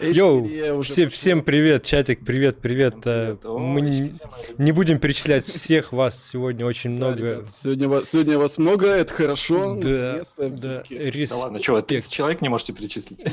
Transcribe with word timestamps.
Йоу, 0.00 0.82
все, 0.82 1.08
всем 1.08 1.42
привет, 1.42 1.82
чатик, 1.84 2.24
привет, 2.24 2.58
привет. 2.60 2.94
Привет. 3.02 3.06
Э, 3.44 3.48
Мы 3.58 3.80
не, 3.80 4.14
не 4.56 4.70
будем 4.72 4.98
перечислять 5.00 5.44
всех 5.46 5.92
вас 5.92 6.28
сегодня 6.30 6.64
очень 6.66 6.98
Да, 7.00 7.08
много. 7.08 7.18
ребят, 7.32 7.50
сегодня, 7.50 7.88
вас, 7.88 8.08
сегодня 8.10 8.38
вас 8.38 8.58
много, 8.58 8.86
это 8.86 9.12
хорошо. 9.12 9.74
Да, 9.82 10.22
да, 10.38 10.82
рис- 10.88 11.30
Да 11.30 11.36
ладно, 11.36 11.58
что, 11.60 11.80
30 11.80 12.12
человек 12.12 12.42
не 12.42 12.48
можете 12.48 12.72
перечислить? 12.72 13.24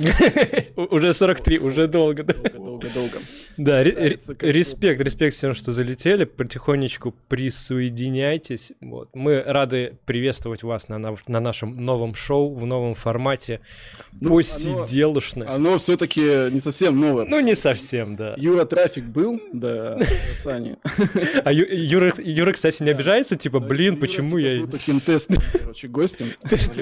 Уже 0.91 1.13
43, 1.13 1.59
уже 1.59 1.87
долго. 1.87 2.23
да. 2.23 2.33
Долго, 2.33 2.57
долго, 2.57 2.87
долго. 2.93 3.17
Да, 3.57 3.83
респект, 3.83 4.99
респект 5.01 5.35
всем, 5.35 5.53
что 5.53 5.71
залетели. 5.71 6.25
Потихонечку 6.25 7.13
присоединяйтесь. 7.27 8.71
Вот. 8.81 9.09
Мы 9.13 9.41
рады 9.45 9.97
приветствовать 10.05 10.63
вас 10.63 10.89
на, 10.89 10.97
нашем 11.27 11.71
новом 11.85 12.15
шоу, 12.15 12.53
в 12.55 12.65
новом 12.65 12.95
формате. 12.95 13.61
Ну, 14.13 14.27
оно- 14.29 14.35
Посиделышное. 14.37 15.49
Оно 15.49 15.77
все-таки 15.77 16.54
не 16.55 16.61
совсем 16.61 16.99
новое. 16.99 17.25
Ну, 17.25 17.39
не 17.41 17.53
совсем, 17.53 18.15
да. 18.15 18.33
Юра 18.37 18.65
Трафик 18.65 19.05
был, 19.05 19.41
да, 19.53 19.99
Сани. 20.43 20.77
А 21.43 21.51
Юра, 21.51 22.13
Юра, 22.17 22.53
кстати, 22.53 22.81
не 22.81 22.89
обижается, 22.89 23.35
типа, 23.35 23.59
блин, 23.59 23.97
почему 23.97 24.29
типа, 24.29 24.39
я... 24.39 24.65
таким 24.65 24.99
тестом, 25.01 25.37
короче, 25.53 25.87
гостем. 25.87 26.27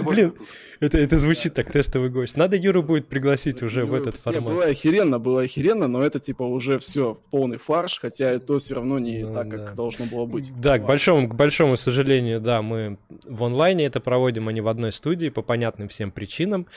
Блин, 0.04 0.34
это, 0.80 0.98
это 0.98 1.18
звучит 1.18 1.54
так, 1.54 1.72
тестовый 1.72 2.10
гость. 2.10 2.38
Надо 2.38 2.56
Юру 2.56 2.84
будет 2.84 3.08
пригласить 3.08 3.62
уже 3.64 3.86
в 3.86 3.94
этот 3.94 4.16
не, 4.16 4.22
формат. 4.22 4.54
Было 4.54 4.66
охеренно, 4.66 5.20
было 5.20 5.42
охеренно, 5.42 5.88
но 5.88 6.04
это 6.04 6.20
типа 6.20 6.44
уже 6.44 6.78
все 6.78 7.20
полный 7.32 7.58
фарш, 7.58 8.00
хотя 8.00 8.30
это 8.30 8.60
все 8.60 8.76
равно 8.76 9.00
не 9.00 9.24
Ну 9.24 9.34
так, 9.34 9.50
как 9.50 9.76
должно 9.76 10.06
было 10.06 10.26
быть. 10.26 10.52
Да, 10.60 10.78
к 10.78 10.86
большому, 10.86 11.28
к 11.28 11.36
большому 11.36 11.78
сожалению, 11.78 12.40
да, 12.42 12.62
мы 12.62 12.98
в 13.26 13.44
онлайне 13.44 13.86
это 13.86 14.00
проводим, 14.00 14.48
а 14.48 14.54
не 14.54 14.62
в 14.62 14.68
одной 14.68 14.92
студии, 14.92 15.30
по 15.30 15.42
понятным 15.42 15.88
всем 15.88 16.12
причинам. 16.12 16.68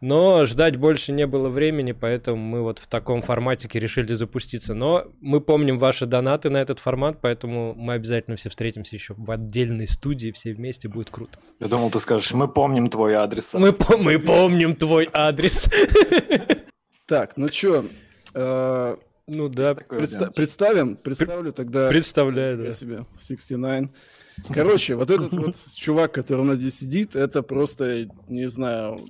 Но 0.00 0.44
ждать 0.44 0.76
больше 0.76 1.12
не 1.12 1.26
было 1.26 1.48
времени, 1.48 1.92
поэтому 1.92 2.36
мы 2.44 2.62
вот 2.62 2.78
в 2.78 2.86
таком 2.86 3.22
форматике 3.22 3.78
решили 3.78 4.14
запуститься. 4.14 4.74
Но 4.74 5.06
мы 5.20 5.40
помним 5.40 5.78
ваши 5.78 6.06
донаты 6.06 6.50
на 6.50 6.58
этот 6.58 6.78
формат, 6.78 7.20
поэтому 7.20 7.74
мы 7.74 7.94
обязательно 7.94 8.36
все 8.36 8.50
встретимся 8.50 8.96
еще 8.96 9.14
в 9.16 9.30
отдельной 9.30 9.88
студии, 9.88 10.30
все 10.32 10.52
вместе, 10.54 10.88
будет 10.88 11.10
круто. 11.10 11.38
Я 11.60 11.68
думал, 11.68 11.90
ты 11.90 12.00
скажешь, 12.00 12.32
мы 12.32 12.46
помним 12.48 12.88
твой 12.88 13.14
адрес. 13.14 13.54
Мы, 13.54 13.72
по- 13.72 13.96
мы 13.96 14.18
помним 14.18 14.74
твой 14.76 15.08
адрес. 15.12 15.68
Так, 17.06 17.36
ну 17.36 17.50
чё, 17.50 17.84
э, 18.34 18.96
Ну 19.26 19.48
да, 19.50 19.72
предста- 19.72 20.32
представим, 20.32 20.96
представлю 20.96 21.52
тогда... 21.52 21.88
представляю, 21.88 22.56
да. 22.64 22.72
себе 22.72 23.04
69. 23.18 23.90
Короче, 24.52 24.94
вот 24.96 25.10
этот 25.10 25.32
вот 25.32 25.54
чувак, 25.74 26.12
который 26.12 26.40
у 26.40 26.44
нас 26.44 26.56
здесь 26.56 26.78
сидит, 26.78 27.14
это 27.14 27.42
просто, 27.42 28.08
не 28.28 28.48
знаю, 28.48 29.00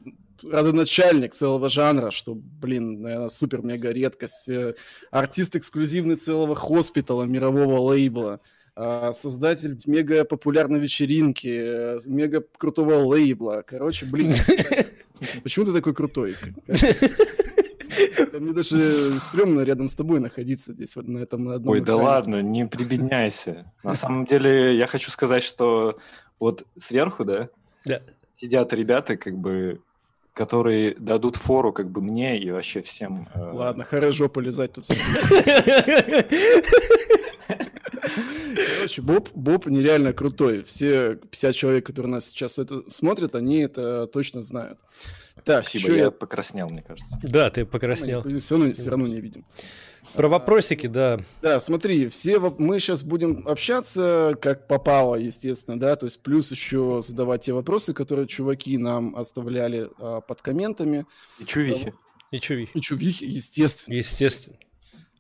родоначальник 0.43 1.35
целого 1.35 1.69
жанра, 1.69 2.11
что, 2.11 2.35
блин, 2.35 3.03
наверное, 3.03 3.29
супер-мега 3.29 3.91
редкость. 3.93 4.49
Э, 4.49 4.75
Артист 5.11 5.57
эксклюзивный 5.57 6.17
целого 6.17 6.55
хоспитала, 6.55 7.25
мирового 7.25 7.79
лейбла. 7.81 8.41
а, 8.77 9.13
Создатель 9.13 9.79
мега 9.87 10.25
популярной 10.25 10.81
вечеринки, 10.81 11.47
э, 11.49 11.99
мега 12.07 12.45
крутого 12.59 12.95
лейбла. 12.97 13.63
Короче, 13.67 14.07
блин, 14.07 14.35
почему 15.45 15.65
ты 15.67 15.73
такой 15.73 15.95
крутой? 15.95 16.35
Мне 18.33 18.53
даже 18.53 19.21
стрёмно 19.21 19.61
рядом 19.61 19.89
с 19.89 19.95
тобой 19.95 20.19
находиться 20.19 20.73
здесь, 20.73 20.97
вот 20.97 21.07
на 21.07 21.19
этом 21.19 21.45
на 21.45 21.55
одном 21.55 21.73
Ой, 21.73 21.81
да 21.81 21.93
экране. 21.93 22.03
ладно, 22.03 22.43
не 22.43 22.67
прибедняйся. 22.67 23.73
На 23.85 23.95
самом 23.95 24.27
деле, 24.27 24.77
я 24.77 24.87
хочу 24.89 25.11
сказать, 25.11 25.45
что 25.45 25.99
вот 26.41 26.67
сверху, 26.77 27.25
да, 27.25 27.49
Да. 27.85 28.03
сидят 28.33 28.73
ребята, 28.73 29.17
как 29.17 29.37
бы, 29.39 29.81
которые 30.35 30.97
дадут 30.97 31.37
фору, 31.37 31.73
как 31.73 31.91
бы, 31.91 32.03
мне 32.03 32.39
и 32.39 32.51
вообще 32.51 32.83
всем. 32.83 33.29
э, 33.35 33.51
Ладно, 33.53 33.85
хорошо 33.85 34.29
полезать 34.29 34.73
тут. 34.73 34.87
Короче, 38.77 39.03
Боб, 39.03 39.31
Боб 39.35 39.67
нереально 39.67 40.13
крутой. 40.13 40.63
Все 40.65 41.17
50 41.17 41.55
человек, 41.55 41.87
которые 41.87 42.13
нас 42.13 42.27
сейчас 42.27 42.59
это 42.59 42.83
смотрят, 42.91 43.35
они 43.35 43.61
это 43.61 44.07
точно 44.07 44.43
знают. 44.43 44.79
Так, 45.45 45.67
Спасибо, 45.67 45.93
я 45.95 46.05
я... 46.05 46.11
покраснел, 46.11 46.69
мне 46.69 46.83
кажется. 46.83 47.19
Да, 47.23 47.51
ты 47.51 47.65
покраснел. 47.65 48.23
Все 48.39 48.57
равно, 48.57 48.73
все 48.73 48.91
равно 48.91 49.07
не 49.07 49.21
видим. 49.21 49.45
Про 50.15 50.29
вопросики, 50.29 50.87
да. 50.87 51.21
Да, 51.43 51.59
смотри, 51.59 52.09
все 52.09 52.37
воп- 52.37 52.57
мы 52.59 52.79
сейчас 52.79 53.03
будем 53.03 53.47
общаться 53.49 54.37
как 54.41 54.69
попало, 54.69 55.17
естественно, 55.17 55.79
да, 55.79 55.97
то 55.97 56.07
есть 56.07 56.23
плюс 56.23 56.51
еще 56.53 57.03
задавать 57.05 57.43
те 57.43 57.53
вопросы, 57.53 57.93
которые 57.95 58.29
чуваки 58.29 58.79
нам 58.79 59.17
оставляли 59.17 59.91
а, 59.99 60.21
под 60.21 60.41
комментами. 60.41 61.05
И 61.41 61.45
чувихи. 61.45 61.93
И 62.31 62.39
чувихи. 62.39 62.71
И 62.75 62.81
чувихи, 62.81 63.25
естественно. 63.25 63.95
Естественно. 63.95 64.57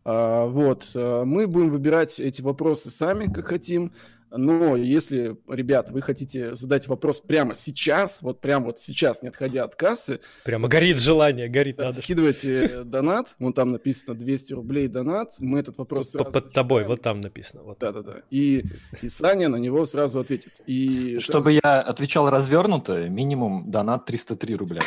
А, 0.04 0.46
вот, 0.46 0.90
а, 0.94 1.24
мы 1.24 1.48
будем 1.48 1.70
выбирать 1.70 2.20
эти 2.20 2.40
вопросы 2.40 2.90
сами, 2.90 3.32
как 3.32 3.48
хотим. 3.48 3.92
Но 4.36 4.76
если, 4.76 5.36
ребят, 5.48 5.90
вы 5.90 6.02
хотите 6.02 6.54
задать 6.54 6.88
вопрос 6.88 7.20
прямо 7.20 7.54
сейчас, 7.54 8.20
вот 8.22 8.40
прямо 8.40 8.66
вот 8.66 8.78
сейчас, 8.78 9.22
не 9.22 9.28
отходя 9.28 9.64
от 9.64 9.76
кассы, 9.76 10.20
Прямо 10.44 10.68
горит 10.68 10.98
желание, 10.98 11.48
горит 11.48 11.78
надо. 11.78 11.90
закидывайте 11.92 12.82
донат, 12.84 13.34
вон 13.38 13.52
там 13.52 13.70
написано 13.70 14.14
200 14.14 14.54
рублей 14.54 14.88
донат, 14.88 15.34
мы 15.40 15.60
этот 15.60 15.78
вопрос 15.78 16.10
сразу 16.10 16.30
Под 16.30 16.52
тобой, 16.52 16.82
зачитаем. 16.82 16.88
вот 16.88 17.02
там 17.02 17.20
написано. 17.20 17.62
Вот. 17.62 17.78
Да-да-да. 17.78 18.22
И, 18.30 18.64
и 19.02 19.08
Саня 19.08 19.48
на 19.48 19.56
него 19.56 19.86
сразу 19.86 20.20
ответит. 20.20 20.60
И 20.66 21.18
Чтобы 21.20 21.52
я 21.52 21.80
отвечал 21.80 22.28
развернуто, 22.30 23.08
минимум 23.08 23.70
донат 23.70 24.04
303 24.06 24.56
рубля. 24.56 24.80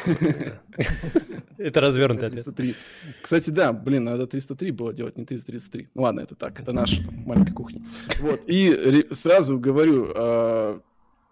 Это 1.57 1.81
развернутый 1.81 2.27
ответ. 2.27 2.43
303. 2.45 2.75
Кстати, 3.21 3.49
да, 3.49 3.73
блин, 3.73 4.03
надо 4.03 4.27
303 4.27 4.71
было 4.71 4.93
делать, 4.93 5.17
не 5.17 5.25
333. 5.25 5.89
Ну 5.95 6.01
ладно, 6.03 6.19
это 6.21 6.35
так, 6.35 6.59
это 6.59 6.71
наша 6.71 7.03
там, 7.03 7.15
маленькая 7.25 7.53
кухня. 7.53 7.81
Вот, 8.19 8.41
и 8.47 8.71
ре- 8.71 9.07
сразу 9.37 9.59
говорю, 9.59 10.11
а, 10.15 10.79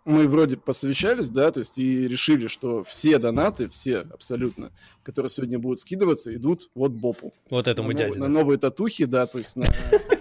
мы 0.06 0.28
вроде 0.28 0.58
посовещались, 0.58 1.30
да, 1.30 1.52
то 1.52 1.60
есть 1.60 1.80
и 1.80 2.08
решили, 2.08 2.48
что 2.48 2.84
все 2.84 3.18
донаты, 3.18 3.68
все 3.68 4.00
абсолютно, 4.00 4.72
которые 5.02 5.32
сегодня 5.32 5.58
будут 5.58 5.80
скидываться, 5.80 6.34
идут 6.36 6.70
вот 6.76 6.92
Бопу. 6.92 7.34
Вот 7.50 7.68
этому 7.68 7.88
на, 7.90 7.94
нов- 7.94 7.98
дяде. 7.98 8.20
на 8.20 8.26
да. 8.28 8.32
новые 8.32 8.60
татухи, 8.60 9.06
да, 9.06 9.26
то 9.26 9.40
есть 9.40 9.56
на... 9.56 9.66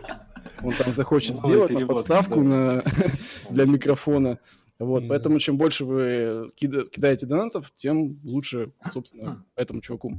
Он 0.63 0.73
там 0.73 0.93
захочет 0.95 1.37
сделать 1.37 1.71
на 1.73 1.87
подставку 1.87 2.43
на... 2.43 2.83
для 3.51 3.67
микрофона. 3.67 4.39
Вот, 4.79 5.05
поэтому 5.09 5.39
чем 5.39 5.59
больше 5.59 5.85
вы 5.85 6.51
кида- 6.57 6.89
кидаете 6.89 7.27
донатов, 7.27 7.71
тем 7.75 8.19
лучше, 8.25 8.73
собственно, 8.93 9.45
этому 9.57 9.83
чуваку. 9.83 10.15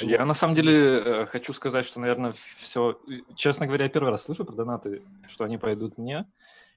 Я 0.00 0.24
на 0.24 0.34
самом 0.34 0.54
деле 0.54 0.74
э, 0.74 1.26
хочу 1.26 1.52
сказать, 1.52 1.84
что, 1.84 2.00
наверное, 2.00 2.32
все... 2.58 2.98
Честно 3.36 3.66
говоря, 3.66 3.84
я 3.84 3.90
первый 3.90 4.10
раз 4.10 4.24
слышу 4.24 4.46
про 4.46 4.54
донаты, 4.54 5.02
что 5.28 5.44
они 5.44 5.58
пойдут 5.58 5.98
мне. 5.98 6.26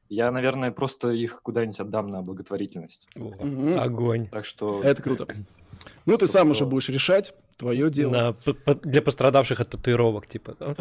Я, 0.10 0.32
наверное, 0.32 0.72
просто 0.72 1.10
их 1.12 1.42
куда-нибудь 1.42 1.80
отдам 1.80 2.10
на 2.10 2.22
благотворительность. 2.22 3.08
О, 3.16 3.32
Мгм. 3.44 3.80
Огонь. 3.80 4.28
Так 4.28 4.46
что... 4.46 4.82
Это 4.84 5.02
круто. 5.02 5.28
Ну, 6.06 6.18
ты 6.18 6.28
сам 6.28 6.52
уже 6.52 6.66
будешь 6.66 6.90
решать, 6.90 7.34
твое 7.58 7.90
дело. 7.90 8.12
На- 8.12 8.34
по- 8.34 8.54
по- 8.54 8.76
для 8.76 9.02
пострадавших 9.02 9.60
от 9.60 9.70
татуировок, 9.70 10.28
типа. 10.28 10.56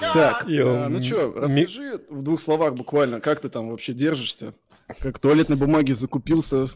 Так, 0.00 0.44
а, 0.48 0.88
ну 0.88 1.02
что, 1.02 1.32
расскажи 1.34 2.00
в 2.08 2.22
двух 2.22 2.40
словах 2.40 2.74
буквально, 2.74 3.20
как 3.20 3.40
ты 3.40 3.48
там 3.48 3.70
вообще 3.70 3.92
держишься? 3.92 4.54
Как 5.00 5.18
туалетной 5.18 5.56
бумаги 5.56 5.92
закупился, 5.92 6.68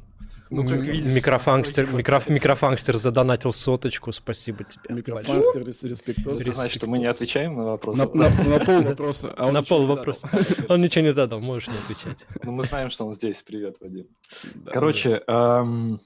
Ну, 0.54 0.62
как 0.68 0.80
видишь, 0.80 1.14
Микрофангстер, 1.14 1.86
стой, 1.86 2.00
микро- 2.00 2.20
стой. 2.20 2.34
микрофангстер 2.34 2.96
задонатил 2.96 3.52
соточку, 3.52 4.12
спасибо 4.12 4.64
тебе. 4.64 4.94
рес- 4.96 5.82
респектос. 5.84 6.38
Значит, 6.38 6.76
что 6.78 6.86
мы 6.90 6.98
не 6.98 7.06
отвечаем 7.06 7.56
на 7.56 7.64
вопросы. 7.64 7.98
На, 8.04 8.12
на- 8.14 8.58
на 8.58 8.64
пол 8.64 8.82
вопроса. 8.82 9.34
а 9.36 9.46
он 9.46 9.54
На 9.54 9.60
ничего 9.60 9.76
пол 9.78 9.86
не 9.86 9.94
вопроса. 9.94 10.28
задал. 10.30 10.66
Он 10.74 10.80
ничего 10.80 11.04
не 11.04 11.12
задал, 11.12 11.40
можешь 11.40 11.68
не 11.68 11.74
отвечать. 11.78 12.26
Ну, 12.44 12.52
мы 12.52 12.62
знаем, 12.64 12.90
что 12.90 13.06
он 13.06 13.14
здесь. 13.14 13.42
Привет, 13.42 13.76
Вадим. 13.80 14.06
Да. 14.54 14.72
Короче, 14.72 15.22
эм, 15.26 15.98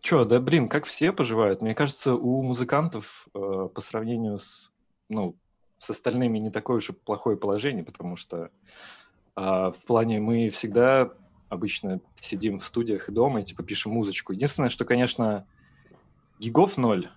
чё, 0.00 0.24
да, 0.24 0.40
блин, 0.40 0.68
как 0.68 0.84
все 0.86 1.12
поживают? 1.12 1.62
Мне 1.62 1.74
кажется, 1.74 2.14
у 2.14 2.42
музыкантов 2.42 3.28
э, 3.34 3.68
по 3.74 3.80
сравнению 3.80 4.38
с, 4.40 4.70
ну, 5.08 5.36
с 5.78 5.90
остальными 5.90 6.38
не 6.38 6.50
такое 6.50 6.78
уж 6.78 6.90
и 6.90 6.92
плохое 6.92 7.36
положение, 7.36 7.84
потому 7.84 8.16
что 8.16 8.50
а, 9.36 9.70
в 9.72 9.82
плане 9.84 10.18
мы 10.20 10.48
всегда 10.48 11.10
обычно 11.54 12.00
сидим 12.20 12.58
в 12.58 12.64
студиях 12.64 13.08
и 13.08 13.12
дома 13.12 13.40
и 13.40 13.44
типа 13.44 13.62
пишем 13.62 13.92
музычку. 13.92 14.32
Единственное, 14.32 14.68
что, 14.68 14.84
конечно, 14.84 15.46
гигов 16.38 16.76
ноль, 16.76 17.08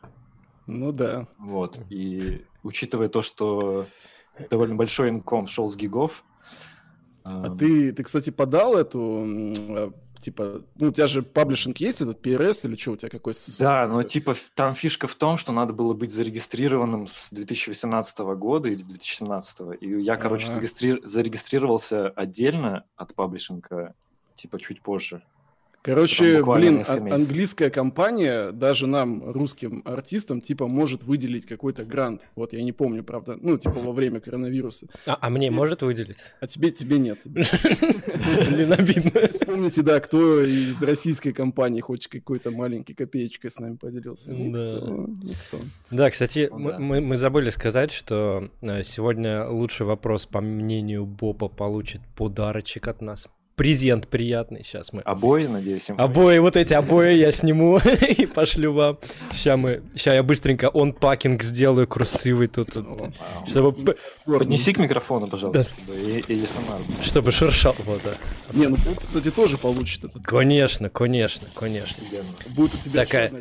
Ну 0.66 0.92
да. 0.92 1.28
вот, 1.38 1.80
и 1.90 2.46
учитывая 2.64 3.10
то, 3.10 3.22
что 3.22 3.88
довольно 4.50 4.76
большой 4.76 5.10
инком 5.10 5.48
шел 5.48 5.70
с 5.70 5.76
гигов, 5.76 6.24
А 7.24 7.48
эм, 7.48 7.58
ты, 7.58 7.92
ты, 7.92 8.04
кстати, 8.04 8.30
подал 8.30 8.76
эту, 8.78 9.24
э, 9.26 9.92
типа, 10.22 10.62
ну, 10.76 10.88
у 10.88 10.92
тебя 10.92 11.08
же 11.08 11.22
паблишинг 11.24 11.78
есть, 11.78 12.02
этот 12.02 12.26
PRS, 12.26 12.68
или 12.68 12.76
что 12.78 12.92
у 12.92 12.98
тебя 12.98 13.10
какой? 13.10 13.34
Да, 13.60 13.88
но 13.88 14.04
типа 14.04 14.36
там 14.56 14.74
фишка 14.74 15.08
в 15.08 15.16
том, 15.16 15.38
что 15.38 15.52
надо 15.52 15.74
было 15.74 15.94
быть 15.94 16.12
зарегистрированным 16.12 17.08
с 17.08 17.30
2018 17.32 18.20
года 18.36 18.70
или 18.70 18.78
с 18.78 18.86
2017. 18.86 19.60
И 19.82 20.02
я, 20.02 20.16
короче, 20.18 20.48
Ага. 20.48 20.60
зарегистри- 20.62 21.06
зарегистрировался 21.06 22.10
отдельно 22.10 22.86
от 22.96 23.14
паблишинга, 23.16 23.94
типа 24.38 24.60
чуть 24.60 24.82
позже. 24.82 25.22
Короче, 25.84 26.44
блин, 26.44 26.84
а- 26.86 26.94
английская 27.16 27.70
компания 27.70 28.52
даже 28.52 28.88
нам, 28.88 29.24
русским 29.32 29.84
артистам, 29.86 30.42
типа, 30.42 30.68
может 30.68 31.04
выделить 31.04 31.46
какой-то 31.46 31.86
грант. 31.86 32.26
Вот, 32.36 32.52
я 32.52 32.62
не 32.62 32.74
помню, 32.74 33.06
правда. 33.06 33.38
Ну, 33.40 33.58
типа, 33.58 33.80
во 33.80 33.94
время 33.94 34.20
коронавируса. 34.20 34.88
А, 35.06 35.18
а 35.22 35.30
мне 35.30 35.50
может 35.50 35.84
выделить? 35.84 36.18
А 36.42 36.48
тебе, 36.48 36.72
тебе 36.72 36.98
нет. 37.00 37.22
Блин, 37.26 38.74
обидно. 38.74 39.28
Вспомните, 39.32 39.82
да, 39.82 40.02
кто 40.02 40.42
из 40.42 40.82
российской 40.84 41.32
компании 41.32 41.80
хоть 41.80 42.08
какой-то 42.08 42.52
маленькой 42.52 42.94
копеечкой 42.94 43.50
с 43.50 43.58
нами 43.60 43.78
поделился. 43.78 44.32
Да. 44.32 44.82
Никто. 45.24 45.60
Да, 45.92 46.10
кстати, 46.10 46.50
Ну 46.52 46.60
мы, 46.60 46.72
да. 46.72 46.80
мы- 46.80 47.02
мы 47.02 47.16
забыли 47.18 47.50
сказать, 47.50 47.92
что 47.94 48.50
э, 48.62 48.84
сегодня 48.84 49.48
лучший 49.48 49.86
вопрос, 49.86 50.26
по 50.26 50.42
мнению 50.42 51.06
Боба, 51.06 51.48
получит 51.48 52.02
подарочек 52.18 52.90
от 52.90 53.02
нас. 53.02 53.30
Презент 53.58 54.08
приятный. 54.08 54.64
Сейчас 54.64 54.94
мы 54.94 55.02
Обои, 55.02 55.48
надеюсь, 55.48 55.90
им 55.90 56.00
Обои, 56.00 56.38
вот 56.38 56.56
эти 56.56 56.76
обои 56.76 57.16
я 57.16 57.32
сниму 57.32 57.80
и 58.08 58.28
пошлю 58.28 58.72
вам. 58.74 59.00
Сейчас 59.32 59.58
мы, 59.58 59.82
сейчас 59.96 60.14
я 60.14 60.22
быстренько 60.22 60.70
он 60.70 60.94
пакинг 60.94 61.42
сделаю 61.42 61.88
красивый 61.88 62.50
тут, 62.50 62.70
чтобы, 63.48 63.98
Поднеси 64.28 64.74
к 64.74 64.78
микрофону, 64.78 65.26
пожалуйста, 65.26 65.66
чтобы 67.04 67.32
шершал. 67.32 67.76
Вот, 67.80 68.00
да. 68.04 68.12
Не, 68.54 68.68
ну, 68.68 68.78
кстати, 69.04 69.32
тоже 69.32 69.58
получит 69.58 70.04
этот. 70.04 70.24
Конечно, 70.24 70.92
конечно, 70.92 71.48
конечно. 71.56 72.04
Будет 72.56 72.76
у 72.76 72.78
тебя 72.78 73.06
Такая. 73.06 73.32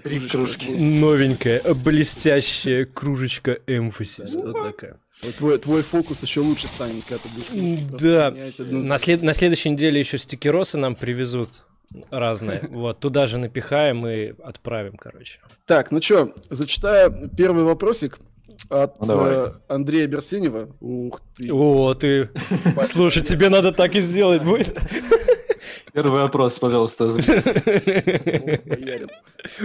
Новенькая, 0.69 1.61
блестящая 1.85 2.87
кружечка 2.87 3.59
эмфасис. 3.67 4.35
Вот 4.35 4.55
такая. 4.63 4.99
Твой, 5.39 5.59
твой 5.59 5.83
фокус 5.83 6.23
еще 6.23 6.41
лучше 6.41 6.67
станет, 6.67 7.05
когда 7.05 7.19
ты 7.23 7.29
будешь 7.31 8.01
да. 8.01 8.27
одну- 8.29 8.83
На, 8.85 8.99
след- 8.99 9.23
на 9.23 9.33
следующей 9.33 9.71
неделе 9.71 9.99
еще 9.99 10.19
стикеросы 10.19 10.77
нам 10.79 10.95
привезут 10.95 11.49
разные. 12.11 12.61
Вот, 12.71 13.01
туда 13.01 13.27
же 13.27 13.39
напихаем 13.39 14.07
и 14.07 14.35
отправим, 14.43 14.97
короче. 14.97 15.41
Так, 15.67 15.91
ну 15.91 16.03
что, 16.03 16.33
зачитаю 16.51 17.31
первый 17.37 17.65
вопросик 17.65 18.19
от 18.69 19.01
Ну, 19.01 19.27
э, 19.27 19.53
Андрея 19.69 20.07
Берсенева. 20.07 20.69
Ух 20.81 21.21
ты. 21.37 21.53
О, 21.53 21.95
ты... 21.95 22.31
Слушай, 22.87 23.23
тебе 23.23 23.49
надо 23.49 23.73
так 23.73 23.95
и 23.95 24.01
сделать 24.01 24.43
будет. 24.43 24.79
Первый 25.93 26.23
вопрос, 26.23 26.59
пожалуйста. 26.59 27.07
Боярин. 27.11 29.09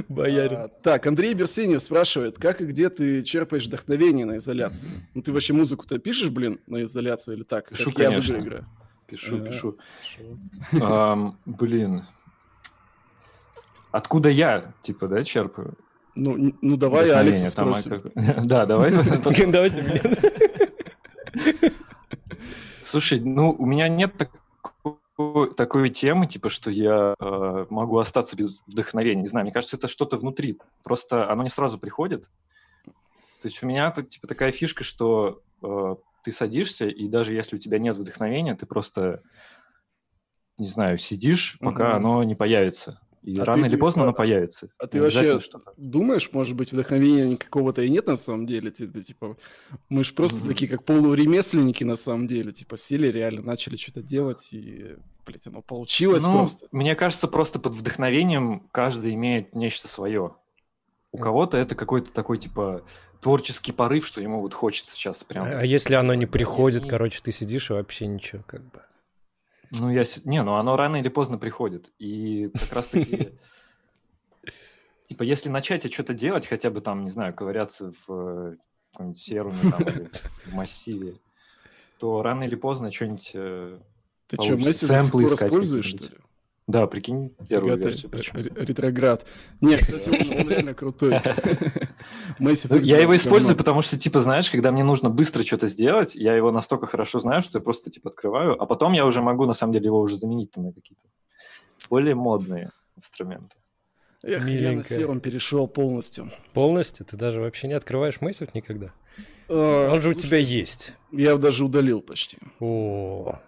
Боярин. 0.10 0.58
А, 0.58 0.68
так, 0.68 1.06
Андрей 1.08 1.34
Берсенев 1.34 1.82
спрашивает, 1.82 2.38
как 2.38 2.62
и 2.62 2.66
где 2.66 2.90
ты 2.90 3.24
черпаешь 3.24 3.66
вдохновение 3.66 4.26
на 4.26 4.38
изоляции? 4.38 4.90
Ну 5.14 5.22
ты 5.22 5.32
вообще 5.34 5.54
музыку-то 5.54 5.98
пишешь, 6.00 6.30
блин, 6.30 6.60
на 6.68 6.84
изоляции 6.84 7.34
или 7.34 7.44
так? 7.44 7.70
Пишу, 7.70 7.92
как 7.92 8.06
конечно. 8.08 8.38
играю? 8.38 8.66
Пишу, 9.08 9.40
пишу. 9.40 9.78
Блин. 11.46 12.04
Откуда 13.92 14.30
я, 14.30 14.74
типа, 14.84 15.08
да, 15.08 15.24
черпаю? 15.24 15.78
Ну, 16.16 16.54
ну 16.62 16.78
давай 16.78 17.08
Там, 17.10 17.28
а 17.28 17.76
спросим. 17.76 18.02
как- 18.02 18.14
Да, 18.46 18.66
давай. 18.66 18.92
Давайте, 19.52 19.82
блин. 19.82 20.16
Слушай, 22.82 23.22
ну, 23.22 23.52
у 23.58 23.66
меня 23.66 23.88
нет 23.88 24.14
такой, 24.18 24.40
такой 25.56 25.90
темы, 25.90 26.28
типа, 26.28 26.50
что 26.50 26.72
я 26.72 27.16
э, 27.20 27.66
могу 27.70 27.98
остаться 27.98 28.36
без 28.36 28.62
вдохновения. 28.68 29.22
Не 29.22 29.28
знаю, 29.28 29.46
мне 29.46 29.54
кажется, 29.54 29.78
это 29.78 29.88
что-то 29.88 30.18
внутри. 30.18 30.60
Просто 30.84 31.30
оно 31.30 31.44
не 31.44 31.50
сразу 31.50 31.78
приходит. 31.78 32.30
То 32.86 33.48
есть 33.48 33.64
у 33.64 33.68
меня 33.68 33.88
это, 33.88 34.04
типа, 34.04 34.28
такая 34.28 34.52
фишка, 34.52 34.84
что 34.84 35.42
э, 35.64 35.96
ты 36.24 36.32
садишься, 36.32 36.88
и 36.88 37.08
даже 37.08 37.34
если 37.34 37.56
у 37.56 37.60
тебя 37.60 37.80
нет 37.80 37.96
вдохновения, 37.96 38.56
ты 38.56 38.66
просто, 38.66 39.22
не 40.58 40.68
знаю, 40.68 40.98
сидишь, 40.98 41.58
пока 41.60 41.90
Мгм. 41.90 41.96
оно 41.96 42.24
не 42.24 42.36
появится. 42.36 43.02
И 43.24 43.38
А 43.38 43.46
рано 43.46 43.64
ты- 43.64 43.70
или 43.70 43.76
поздно 43.76 44.02
а- 44.02 44.06
оно 44.06 44.14
появится. 44.14 44.70
А 44.80 44.88
ты 44.88 45.00
вообще 45.02 45.40
что-то. 45.40 45.74
думаешь, 45.78 46.30
может 46.34 46.56
быть, 46.56 46.72
вдохновения 46.72 47.28
никакого-то 47.28 47.84
и 47.84 47.90
нет 47.90 48.08
на 48.08 48.18
самом 48.18 48.48
деле? 48.48 48.72
Ты, 48.72 48.88
ты, 48.88 49.04
типа, 49.04 49.38
мы 49.90 50.04
же 50.04 50.14
просто 50.14 50.40
Мгм. 50.40 50.48
такие, 50.48 50.68
как 50.68 50.84
полуремесленники 50.86 51.84
на 51.84 51.96
самом 51.98 52.28
деле. 52.28 52.52
Типа, 52.52 52.78
сели 52.78 53.08
реально, 53.12 53.44
начали 53.44 53.76
что-то 53.76 54.02
делать, 54.02 54.50
и, 54.54 54.96
блядь, 55.26 55.46
оно 55.46 55.62
получилось 55.62 56.26
Ну, 56.26 56.32
просто. 56.32 56.68
мне 56.72 56.96
кажется, 56.96 57.28
просто 57.28 57.60
под 57.60 57.76
вдохновением 57.76 58.68
каждый 58.72 59.14
имеет 59.14 59.54
нечто 59.56 59.88
свое. 59.88 60.34
У 61.12 61.18
кого-то 61.20 61.58
это 61.58 61.76
какой-то 61.76 62.12
такой, 62.12 62.40
типа, 62.40 62.84
творческий 63.22 63.72
порыв, 63.72 64.04
что 64.08 64.20
ему 64.20 64.42
вот 64.42 64.56
хочется 64.56 64.96
сейчас 64.96 65.24
прям... 65.24 65.46
А 65.46 65.64
если 65.64 65.94
оно 65.94 66.16
не 66.16 66.26
приходит, 66.26 66.86
не- 66.86 66.90
короче, 66.90 67.20
ты 67.22 67.32
сидишь 67.32 67.70
и 67.70 67.74
вообще 67.74 68.08
ничего, 68.08 68.42
как 68.48 68.62
бы. 68.64 68.82
Ну, 69.80 69.90
я... 69.90 70.04
Не, 70.26 70.44
ну 70.44 70.56
оно 70.56 70.76
рано 70.76 70.98
или 70.98 71.10
поздно 71.10 71.38
приходит. 71.38 71.92
И 72.00 72.50
как 72.50 72.74
раз-таки... 72.74 73.34
Типа, 75.08 75.24
если 75.24 75.50
начать 75.50 75.92
что-то 75.92 76.14
делать, 76.14 76.48
хотя 76.48 76.70
бы 76.70 76.80
там, 76.82 77.04
не 77.04 77.12
знаю, 77.12 77.34
ковыряться 77.34 77.92
в 77.92 78.12
э, 78.14 78.56
каком-нибудь 78.92 79.20
серуме 79.20 79.58
там, 79.72 79.82
или 79.84 80.10
в 80.46 80.54
массиве, 80.54 81.16
то 82.00 82.22
рано 82.22 82.44
или 82.44 82.56
поздно 82.56 82.92
что-нибудь... 82.92 83.32
э, 83.34 83.80
Ты 84.28 84.42
что. 84.42 84.56
Месси 84.56 84.88
до 84.88 85.04
сих 85.04 85.12
пор 85.12 85.24
используешь, 85.24 85.86
что 85.86 86.06
ли? 86.06 86.12
Да, 86.68 86.86
прикинь, 86.88 87.36
первую 87.50 87.76
Фига 87.76 87.88
версию 87.90 88.10
причем. 88.12 88.36
ре- 88.38 88.52
Ретроград. 88.66 89.26
Не, 89.62 89.78
кстати, 89.82 90.10
он, 90.10 90.40
он 90.42 90.50
реально 90.50 90.74
крутой. 90.74 91.20
Ну, 92.40 92.50
я 92.82 92.98
его 93.00 93.16
использую, 93.16 93.56
потому 93.56 93.82
что, 93.82 93.98
типа, 93.98 94.22
знаешь, 94.22 94.50
когда 94.50 94.72
мне 94.72 94.84
нужно 94.84 95.10
быстро 95.10 95.44
что-то 95.44 95.68
сделать, 95.68 96.16
я 96.16 96.36
его 96.36 96.52
настолько 96.52 96.88
хорошо 96.88 97.20
знаю, 97.20 97.42
что 97.44 97.60
я 97.60 97.64
просто, 97.64 97.92
типа, 97.92 98.10
открываю, 98.10 98.60
а 98.62 98.66
потом 98.66 98.94
я 98.94 99.06
уже 99.06 99.22
могу, 99.22 99.46
на 99.46 99.54
самом 99.54 99.74
деле, 99.74 99.86
его 99.86 100.00
уже 100.00 100.18
заменить 100.18 100.56
на 100.58 100.72
какие-то 100.74 101.04
более 101.90 102.16
модные 102.16 102.72
инструменты. 102.96 103.56
Эх, 104.24 104.40
я 104.40 104.40
на 104.40 104.46
Миленькая. 104.50 104.84
серум 104.98 105.20
перешел 105.20 105.68
полностью. 105.68 106.32
Полностью? 106.54 107.06
Ты 107.06 107.18
даже 107.18 107.40
вообще 107.42 107.68
не 107.68 107.74
открываешь 107.74 108.22
Мэйсов 108.22 108.54
никогда? 108.56 108.94
А, 109.50 109.92
Он 109.92 110.00
же 110.02 110.10
у 110.10 110.14
тебя 110.14 110.38
есть. 110.38 110.94
Я 111.12 111.38
даже 111.38 111.66
удалил 111.66 112.02
почти. 112.02 112.38
О, 112.60 113.40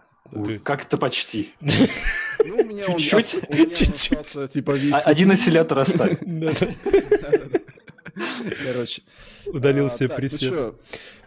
ты- 0.44 0.60
Как 0.60 0.86
это 0.86 0.98
почти? 0.98 1.54
Ну, 1.62 2.58
у 2.58 2.64
меня 2.66 2.86
он 2.88 2.98
Чуть-чуть. 2.98 3.14
ос- 3.36 3.36
у 3.48 3.54
меня 3.54 3.64
он 3.64 3.70
Чуть-чуть. 3.70 4.12
остался, 4.18 4.48
типа, 4.48 4.78
А-. 4.94 5.00
Один 5.02 5.32
осциллятор 5.32 5.80
оставь. 5.80 6.18
Короче. 8.66 9.02
Удалил 9.46 9.88
А, 9.88 9.90
все 9.90 10.08
так, 10.08 10.12
ну 10.12 10.16
пресеты. 10.18 10.46
чё? 10.46 10.76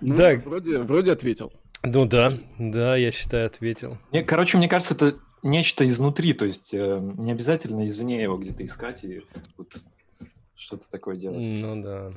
Ну, 0.01 0.17
Так. 0.17 0.45
вроде, 0.47 0.79
вроде 0.81 1.13
ответил. 1.13 1.53
Ну 1.83 2.05
да, 2.05 2.33
да, 2.59 2.97
я 2.97 3.13
считаю, 3.13 3.47
ответил. 3.47 3.99
Мне- 4.11 4.23
Короче, 4.25 4.59
мне 4.59 4.69
кажется, 4.69 4.95
это 4.95 5.17
нечто 5.43 5.87
изнутри, 5.89 6.33
то 6.33 6.45
есть 6.45 6.73
э, 6.75 6.99
не 7.19 7.33
обязательно 7.33 7.87
извне 7.89 8.23
его 8.23 8.37
где-то 8.37 8.65
искать 8.65 9.05
и 9.05 9.23
вот 9.57 9.73
что-то 10.55 10.89
такое 10.91 11.17
делать. 11.17 11.39
Ну 11.39 11.83
да. 11.83 12.13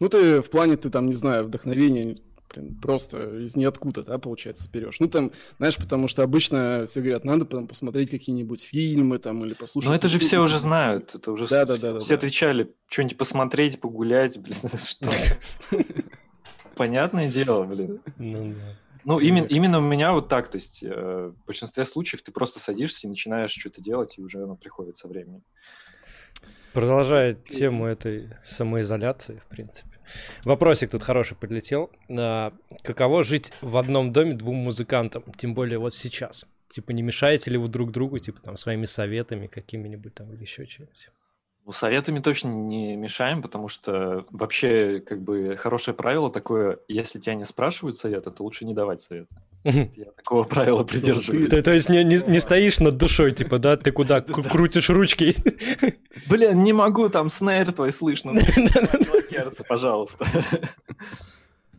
Ну, 0.00 0.08
ты 0.08 0.40
в 0.42 0.50
плане, 0.50 0.76
ты 0.76 0.90
там, 0.90 1.06
не 1.06 1.14
знаю, 1.14 1.44
вдохновение 1.44 2.18
блин, 2.56 2.76
просто 2.80 3.38
из 3.40 3.56
ниоткуда, 3.56 4.02
да, 4.02 4.18
получается, 4.18 4.68
берешь. 4.72 5.00
Ну, 5.00 5.08
там, 5.08 5.32
знаешь, 5.58 5.76
потому 5.76 6.08
что 6.08 6.22
обычно 6.22 6.86
все 6.86 7.00
говорят, 7.00 7.24
надо 7.24 7.44
потом 7.44 7.68
посмотреть 7.68 8.10
какие-нибудь 8.10 8.62
фильмы 8.62 9.18
там 9.18 9.44
или 9.44 9.52
послушать... 9.52 9.88
Но 9.88 9.94
это 9.94 10.08
же 10.08 10.18
все 10.18 10.40
уже 10.40 10.58
знают, 10.58 11.14
это 11.14 11.32
уже 11.32 11.46
с- 11.46 11.50
Да, 11.50 11.64
да, 11.64 11.74
все, 11.74 11.82
да, 11.82 11.92
да, 11.94 11.98
все 11.98 12.08
да. 12.10 12.14
отвечали, 12.14 12.74
что-нибудь 12.88 13.16
посмотреть, 13.18 13.80
погулять, 13.80 14.38
блин, 14.40 14.56
что? 14.86 15.08
Понятное 16.76 17.30
дело, 17.30 17.64
блин. 17.64 18.00
Ну 18.18 18.54
да. 18.54 18.76
Ну, 19.04 19.18
именно, 19.20 19.46
именно 19.46 19.78
у 19.78 19.82
меня 19.82 20.12
вот 20.12 20.28
так, 20.28 20.48
то 20.50 20.56
есть 20.56 20.82
э, 20.82 21.32
в 21.32 21.46
большинстве 21.46 21.84
случаев 21.84 22.22
ты 22.22 22.32
просто 22.32 22.58
садишься 22.58 23.06
и 23.06 23.10
начинаешь 23.10 23.52
что-то 23.52 23.80
делать, 23.80 24.18
и 24.18 24.20
уже 24.20 24.42
оно 24.42 24.56
приходит 24.56 24.96
со 24.96 25.06
временем. 25.06 25.42
Продолжая 26.72 27.34
тему 27.34 27.86
этой 27.86 28.30
самоизоляции, 28.44 29.38
в 29.38 29.46
принципе. 29.46 29.95
Вопросик 30.44 30.90
тут 30.90 31.02
хороший 31.02 31.36
подлетел. 31.36 31.90
А, 32.08 32.52
каково 32.82 33.24
жить 33.24 33.52
в 33.60 33.76
одном 33.76 34.12
доме 34.12 34.34
двум 34.34 34.56
музыкантам? 34.56 35.24
Тем 35.36 35.54
более 35.54 35.78
вот 35.78 35.94
сейчас. 35.94 36.46
Типа, 36.68 36.92
не 36.92 37.02
мешаете 37.02 37.50
ли 37.50 37.58
вы 37.58 37.68
друг 37.68 37.90
другу, 37.90 38.18
типа, 38.18 38.40
там, 38.42 38.56
своими 38.56 38.86
советами 38.86 39.46
какими-нибудь 39.46 40.14
там 40.14 40.32
или 40.32 40.42
еще 40.42 40.66
чем-нибудь? 40.66 41.10
Ну, 41.64 41.72
советами 41.72 42.20
точно 42.20 42.48
не 42.48 42.94
мешаем, 42.96 43.42
потому 43.42 43.66
что 43.66 44.24
вообще, 44.30 45.00
как 45.00 45.20
бы, 45.20 45.56
хорошее 45.56 45.96
правило 45.96 46.30
такое, 46.30 46.78
если 46.86 47.18
тебя 47.18 47.34
не 47.34 47.44
спрашивают 47.44 47.98
совета, 47.98 48.30
то 48.30 48.44
лучше 48.44 48.64
не 48.64 48.72
давать 48.74 49.00
совета. 49.00 49.34
Я 49.66 50.12
такого 50.16 50.44
правила 50.44 50.84
придерживаюсь. 50.84 51.50
То, 51.50 51.62
то 51.62 51.72
есть 51.72 51.88
не, 51.88 52.04
не, 52.04 52.20
не 52.26 52.40
стоишь 52.40 52.78
над 52.78 52.96
душой, 52.96 53.32
типа, 53.32 53.58
да, 53.58 53.76
ты 53.76 53.90
куда 53.90 54.18
кру- 54.26 54.48
крутишь 54.48 54.90
ручки? 54.90 55.34
Блин, 56.28 56.62
не 56.62 56.72
могу, 56.72 57.08
там 57.08 57.30
снейр 57.30 57.72
твой 57.72 57.92
слышно. 57.92 58.32
Блокируется, 58.32 59.64
пожалуйста. 59.64 60.26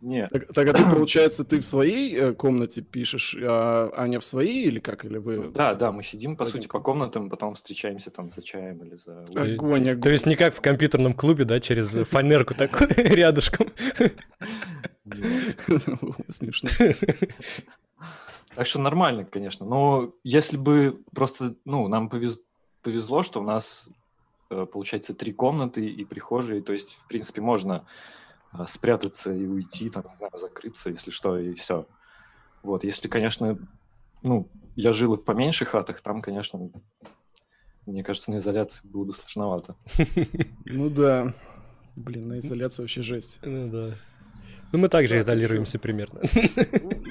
Не, 0.01 0.27
Так, 0.27 0.53
так, 0.53 0.67
а 0.69 0.73
ты, 0.73 0.83
получается, 0.83 1.43
ты 1.43 1.59
в 1.59 1.65
своей 1.65 2.15
э, 2.15 2.33
комнате 2.33 2.81
пишешь, 2.81 3.35
а 3.41 3.91
Аня 3.97 4.19
в 4.19 4.25
своей 4.25 4.67
или 4.67 4.79
как? 4.79 5.03
Или 5.05 5.17
вы... 5.17 5.49
да, 5.49 5.73
да, 5.73 5.91
мы 5.91 6.03
сидим, 6.03 6.37
по 6.37 6.45
сути, 6.45 6.67
по 6.67 6.79
комнатам, 6.79 7.29
потом 7.31 7.55
встречаемся 7.55 8.11
там 8.11 8.29
за 8.29 8.43
чаем 8.43 8.77
или 8.83 8.95
за... 8.95 9.25
Огонь, 9.35 9.89
огонь. 9.89 10.01
То 10.01 10.09
есть 10.09 10.27
не 10.27 10.35
как 10.35 10.55
в 10.55 10.61
компьютерном 10.61 11.13
клубе, 11.13 11.45
да, 11.45 11.59
через 11.59 11.89
фанерку 12.07 12.53
такой 12.53 12.87
рядышком. 12.95 13.71
Смешно. 16.29 16.69
Так 18.55 18.65
что 18.65 18.79
нормально, 18.79 19.23
конечно. 19.23 19.65
Но 19.65 20.15
если 20.23 20.57
бы 20.57 21.03
просто, 21.13 21.55
ну, 21.65 21.87
нам 21.87 22.09
повез... 22.09 22.41
повезло, 22.81 23.21
что 23.21 23.39
у 23.41 23.43
нас, 23.43 23.89
э, 24.49 24.65
получается, 24.65 25.13
три 25.13 25.31
комнаты 25.31 25.85
и 25.85 26.03
прихожие, 26.05 26.61
то 26.61 26.73
есть, 26.73 26.99
в 27.03 27.07
принципе, 27.07 27.41
можно 27.41 27.85
э, 28.53 28.65
спрятаться 28.67 29.31
и 29.31 29.45
уйти, 29.45 29.89
там, 29.89 30.05
не 30.09 30.15
знаю, 30.15 30.31
закрыться, 30.39 30.89
если 30.89 31.11
что, 31.11 31.37
и 31.37 31.53
все. 31.53 31.85
Вот, 32.63 32.83
если, 32.83 33.07
конечно, 33.07 33.59
ну, 34.23 34.49
я 34.75 34.91
жил 34.91 35.13
и 35.13 35.17
в 35.17 35.23
поменьших 35.23 35.69
хатах, 35.69 36.01
там, 36.01 36.21
конечно, 36.21 36.71
мне 37.85 38.03
кажется, 38.03 38.31
на 38.31 38.37
изоляции 38.37 38.87
было 38.87 39.05
бы 39.05 39.13
сложновато. 39.13 39.75
Ну 40.65 40.89
да. 40.89 41.33
Блин, 41.95 42.27
на 42.27 42.39
изоляции 42.39 42.81
вообще 42.83 43.01
жесть. 43.01 43.39
Ну 43.43 43.69
да. 43.69 43.95
Ну, 44.71 44.79
мы 44.79 44.89
также 44.89 45.19
изолируемся 45.19 45.79
примерно. 45.79 46.21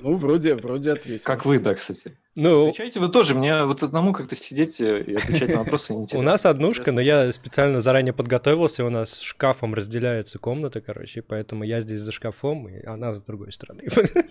Ну, 0.03 0.17
вроде, 0.17 0.55
вроде 0.55 0.93
ответил. 0.93 1.25
Как 1.25 1.45
вы, 1.45 1.59
да, 1.59 1.75
кстати. 1.75 2.17
Ну, 2.37 2.69
Отвечайте 2.69 3.01
вы 3.01 3.09
тоже. 3.09 3.35
Мне 3.35 3.65
вот 3.65 3.83
одному 3.83 4.13
как-то 4.13 4.37
сидеть 4.37 4.79
э, 4.83 5.03
и 5.03 5.15
отвечать 5.15 5.49
на 5.49 5.59
вопросы 5.59 5.93
у 5.95 5.97
неинтересно. 5.97 6.31
нас 6.31 6.45
однушка, 6.45 6.93
но 6.93 7.01
я 7.01 7.33
специально 7.33 7.81
заранее 7.81 8.13
подготовился, 8.13 8.85
у 8.85 8.91
нас 8.91 9.19
шкафом 9.21 9.73
разделяется 9.73 10.39
комната, 10.39 10.83
короче, 10.83 11.23
поэтому 11.23 11.65
я 11.65 11.81
здесь 11.81 12.01
за 12.01 12.13
шкафом, 12.13 12.69
и 12.69 12.85
она 12.85 13.15
с 13.15 13.23
другой 13.23 13.53
стороны. 13.53 13.85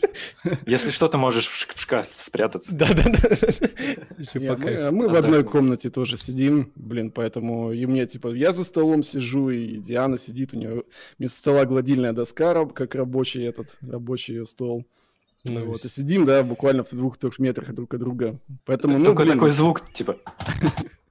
Если 0.67 0.91
что, 0.91 1.07
ты 1.07 1.17
можешь 1.17 1.47
в 1.47 1.79
шкаф 1.81 2.07
спрятаться. 2.15 2.75
Да-да-да. 2.75 3.21
Мы, 4.91 5.09
в 5.09 5.15
одной 5.15 5.43
комнате 5.43 5.89
тоже 5.89 6.17
сидим, 6.17 6.71
блин, 6.75 7.09
поэтому 7.09 7.71
и 7.71 7.85
мне, 7.87 8.05
типа, 8.05 8.27
я 8.29 8.51
за 8.51 8.63
столом 8.63 9.01
сижу, 9.01 9.49
и 9.49 9.77
Диана 9.77 10.19
сидит, 10.19 10.53
у 10.53 10.57
нее 10.57 10.83
вместо 11.17 11.39
стола 11.39 11.65
гладильная 11.65 12.13
доска, 12.13 12.65
как 12.67 12.93
рабочий 12.93 13.43
этот, 13.43 13.77
рабочий 13.81 14.33
ее 14.33 14.45
стол. 14.45 14.85
Ну, 15.45 15.65
вот, 15.65 15.85
и 15.85 15.89
сидим, 15.89 16.25
да, 16.25 16.43
буквально 16.43 16.83
в 16.83 16.89
двух-трех 16.89 17.39
метрах 17.39 17.73
друг 17.73 17.93
от 17.93 17.99
друга. 17.99 18.39
Поэтому, 18.65 18.97
ну, 18.97 19.05
Только 19.05 19.23
блин, 19.23 19.35
такой 19.35 19.51
звук, 19.51 19.81
типа, 19.93 20.17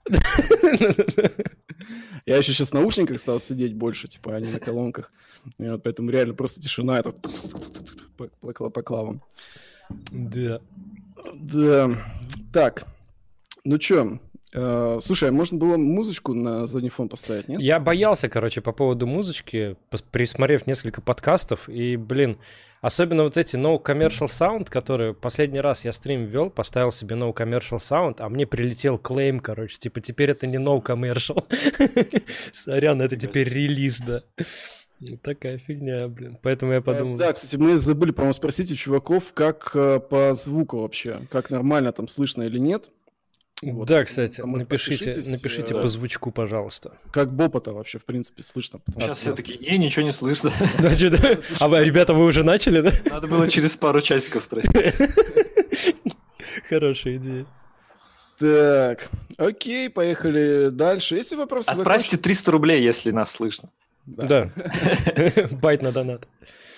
я 2.27 2.37
еще 2.37 2.53
сейчас 2.53 2.71
в 2.71 2.75
наушниках 2.75 3.21
стал 3.21 3.41
сидеть 3.41 3.75
больше, 3.75 4.09
типа, 4.09 4.35
а 4.37 4.41
не 4.41 4.51
на 4.51 4.59
колонках. 4.61 5.13
И 5.59 5.69
вот 5.69 5.83
поэтому 5.83 6.11
реально 6.11 6.35
просто 6.35 6.61
тишина, 6.61 6.99
это 6.99 7.15
по, 8.17 8.29
по 8.29 8.51
кла- 8.51 8.71
по 8.71 8.83
клавам. 8.83 9.23
Да. 10.11 10.61
Да. 11.35 11.91
Так. 12.53 12.87
Ну 13.65 13.79
чё, 13.79 14.19
слушай, 14.55 15.29
а 15.29 15.33
можно 15.33 15.59
было 15.59 15.77
музычку 15.77 16.33
на 16.33 16.67
задний 16.67 16.91
фон 16.91 17.09
поставить, 17.09 17.49
нет? 17.49 17.61
Я 17.61 17.81
боялся, 17.81 18.29
короче, 18.29 18.61
по 18.61 18.73
поводу 18.73 19.07
музычки, 19.07 19.77
присмотрев 20.13 20.67
несколько 20.67 21.01
подкастов, 21.01 21.69
и, 21.69 21.97
блин, 21.97 22.39
особенно 22.81 23.25
вот 23.25 23.37
эти 23.37 23.57
no 23.57 23.83
commercial 23.83 24.29
sound, 24.29 24.71
которые 24.71 25.15
последний 25.15 25.61
раз 25.61 25.85
я 25.85 25.93
стрим 25.93 26.27
вел, 26.27 26.51
поставил 26.51 26.93
себе 26.93 27.17
no 27.17 27.35
commercial 27.35 27.79
sound, 27.79 28.17
а 28.19 28.29
мне 28.29 28.47
прилетел 28.47 28.99
клейм, 28.99 29.41
короче, 29.41 29.79
типа, 29.79 30.01
теперь 30.01 30.31
это 30.31 30.47
не 30.47 30.59
no 30.59 30.83
commercial. 30.83 31.45
Сорян, 32.53 33.03
это 33.03 33.17
теперь 33.17 33.49
релиз, 33.49 33.99
да. 33.99 34.23
Ну, 35.01 35.17
Такая 35.19 35.59
фигня, 35.59 36.09
блин. 36.09 36.39
Поэтому 36.43 36.73
я 36.73 36.81
подумал... 36.81 37.17
Э, 37.17 37.19
Да, 37.19 37.33
кстати, 37.33 37.57
мы 37.57 37.79
забыли, 37.79 38.13
по-моему, 38.13 38.35
спросить 38.35 38.71
у 38.71 38.75
чуваков, 38.75 39.33
как 39.35 39.73
э, 39.75 40.01
по 40.01 40.35
звуку 40.35 40.81
вообще, 40.81 41.27
как 41.31 41.51
нормально 41.51 41.93
там 41.93 42.09
слышно 42.09 42.43
или 42.43 42.59
нет. 42.59 42.91
Вот. 43.73 43.89
Да, 43.89 44.05
кстати, 44.05 44.41
Кому-то 44.41 44.61
напишите, 44.61 45.23
напишите 45.31 45.75
э, 45.75 45.81
по 45.81 45.89
звучку, 45.89 46.31
пожалуйста. 46.31 46.99
Как 47.11 47.33
Бопа-то 47.33 47.73
вообще, 47.73 47.99
в 47.99 48.05
принципе, 48.05 48.43
слышно. 48.43 48.81
сейчас 48.87 49.05
что 49.05 49.15
все 49.15 49.33
такие, 49.35 49.59
не, 49.59 49.79
ничего 49.79 50.05
не 50.05 50.13
слышно. 50.13 50.53
Да? 50.79 51.39
А 51.61 51.69
вы, 51.69 51.85
ребята, 51.85 52.15
вы 52.15 52.25
уже 52.25 52.45
начали, 52.45 52.81
да? 52.81 52.93
Надо 53.07 53.27
было 53.27 53.49
через 53.49 53.77
пару 53.77 54.01
часиков 54.01 54.43
спросить. 54.43 54.71
Хорошая 56.69 57.17
идея. 57.17 57.47
Так, 58.39 59.11
окей, 59.37 59.89
поехали 59.89 60.71
дальше. 60.71 61.17
Если 61.17 61.37
вопросы 61.37 61.69
Отправьте 61.69 62.17
300 62.17 62.53
рублей, 62.53 62.83
если 62.83 63.11
нас 63.11 63.31
слышно. 63.31 63.71
Да. 64.07 64.51
Байт 65.51 65.83
на 65.83 65.93
донат. 65.93 66.27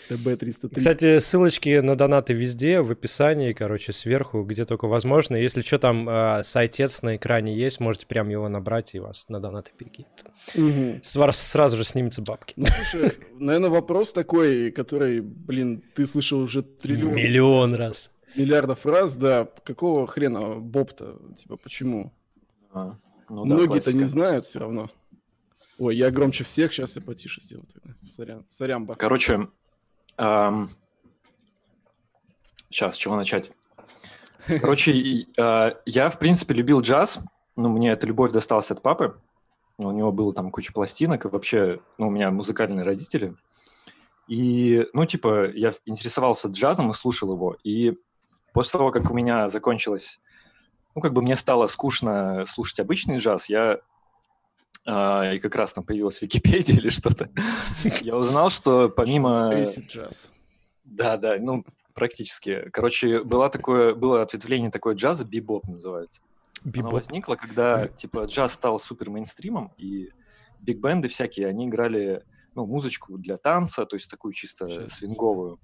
ТБ-303. 0.09 0.75
Кстати, 0.77 1.19
ссылочки 1.19 1.81
на 1.81 1.97
донаты 1.97 2.33
везде, 2.33 2.81
в 2.81 2.91
описании, 2.91 3.53
короче, 3.53 3.93
сверху, 3.93 4.43
где 4.43 4.65
только 4.65 4.87
возможно. 4.87 5.37
Если 5.37 5.63
что, 5.63 5.79
там 5.79 6.09
э, 6.09 6.43
сайтец 6.45 7.03
на 7.03 7.17
экране 7.17 7.57
есть, 7.57 7.81
можете 7.81 8.07
прям 8.07 8.29
его 8.29 8.49
набрать 8.49 8.95
и 8.95 8.99
вас 8.99 9.25
на 9.29 9.41
донаты 9.41 9.71
перекинет. 9.77 10.09
Мгм. 10.55 11.01
Свар- 11.03 11.33
Сразу 11.33 11.77
же 11.77 11.85
снимется 11.85 12.23
бабки. 12.23 12.55
Ну, 12.57 12.67
слушай, 12.67 13.13
наверное, 13.35 13.71
вопрос 13.71 14.13
такой, 14.13 14.71
который, 14.71 15.21
блин, 15.21 15.83
ты 15.95 16.07
слышал 16.07 16.41
уже 16.41 16.63
триллион 16.63 17.15
Миллион 17.15 17.75
раз. 17.75 18.11
миллиардов 18.37 18.85
раз, 18.87 19.17
да. 19.17 19.49
Какого 19.65 20.07
хрена 20.07 20.55
Боб-то? 20.61 21.19
Типа, 21.37 21.57
почему? 21.57 22.13
А, 22.73 22.97
ну 23.29 23.45
да, 23.47 23.55
Многие-то 23.55 23.93
не 23.93 24.05
знают 24.05 24.45
все 24.45 24.61
равно. 24.61 24.89
Ой, 25.79 25.95
я 25.97 26.11
громче 26.11 26.45
всех, 26.45 26.73
сейчас 26.73 26.97
я 26.97 27.03
потише 27.03 27.41
сделаю. 27.43 27.67
тогда. 27.75 27.95
Сорян, 28.11 28.45
сорямба. 28.49 28.95
Короче, 28.95 29.49
сейчас, 30.17 30.71
с 32.95 32.97
чего 32.97 33.17
начать? 33.17 33.51
Короче, 34.47 35.27
а, 35.39 35.77
я, 35.85 36.11
в 36.11 36.19
принципе, 36.19 36.55
любил 36.55 36.81
джаз. 36.81 37.21
Ну, 37.57 37.69
мне 37.69 37.91
эта 37.91 38.07
любовь 38.07 38.33
досталась 38.33 38.71
от 38.71 38.83
папы. 38.83 39.19
У 39.79 39.91
него 39.91 40.13
было 40.13 40.33
там 40.33 40.51
куча 40.51 40.73
пластинок, 40.73 41.25
и 41.25 41.29
вообще, 41.29 41.81
ну, 41.99 42.09
у 42.09 42.11
меня 42.11 42.31
музыкальные 42.31 42.85
родители. 42.85 43.35
И, 44.27 44.87
ну, 44.93 45.05
типа, 45.05 45.51
я 45.53 45.73
интересовался 45.85 46.49
джазом 46.49 46.91
и 46.91 46.95
слушал 46.95 47.33
его. 47.33 47.57
И 47.63 47.99
после 48.53 48.73
того, 48.73 48.91
как 48.91 49.11
у 49.11 49.15
меня 49.15 49.49
закончилось, 49.49 50.21
ну, 50.95 51.03
как 51.03 51.13
бы 51.13 51.23
мне 51.23 51.37
стало 51.37 51.67
скучно 51.67 52.45
слушать 52.47 52.81
обычный 52.81 53.19
джаз, 53.19 53.49
я 53.49 53.79
и 54.87 55.39
как 55.41 55.57
раз 55.57 55.73
там 55.73 55.85
появилась 55.85 56.23
Википедия 56.23 56.77
или 56.77 56.91
что-то, 56.91 57.29
я 58.03 58.17
узнал, 58.17 58.51
что 58.51 58.89
помимо... 58.89 59.51
Да, 60.85 61.17
да, 61.17 61.37
ну, 61.41 61.65
практически. 61.93 62.69
Короче, 62.73 63.25
было 63.25 63.51
такое, 63.51 63.95
было 63.95 64.23
ответвление 64.23 64.71
такое 64.71 64.95
джаза, 64.95 65.25
бибоп 65.25 65.67
называется. 65.67 66.23
Оно 66.63 66.73
Бибоп. 66.73 66.93
возникло, 66.93 67.35
когда, 67.35 67.89
типа, 67.89 68.25
джаз 68.27 68.53
стал 68.53 68.79
супер 68.79 69.11
мейнстримом, 69.11 69.73
и 69.77 70.11
биг-бенды 70.61 71.09
всякие, 71.09 71.49
они 71.49 71.67
играли, 71.67 72.25
ну, 72.55 72.67
музычку 72.67 73.19
для 73.19 73.37
танца, 73.37 73.87
то 73.87 73.97
есть 73.97 74.11
такую 74.11 74.33
чисто 74.33 74.69
Щас. 74.69 74.93
свинговую. 74.93 75.59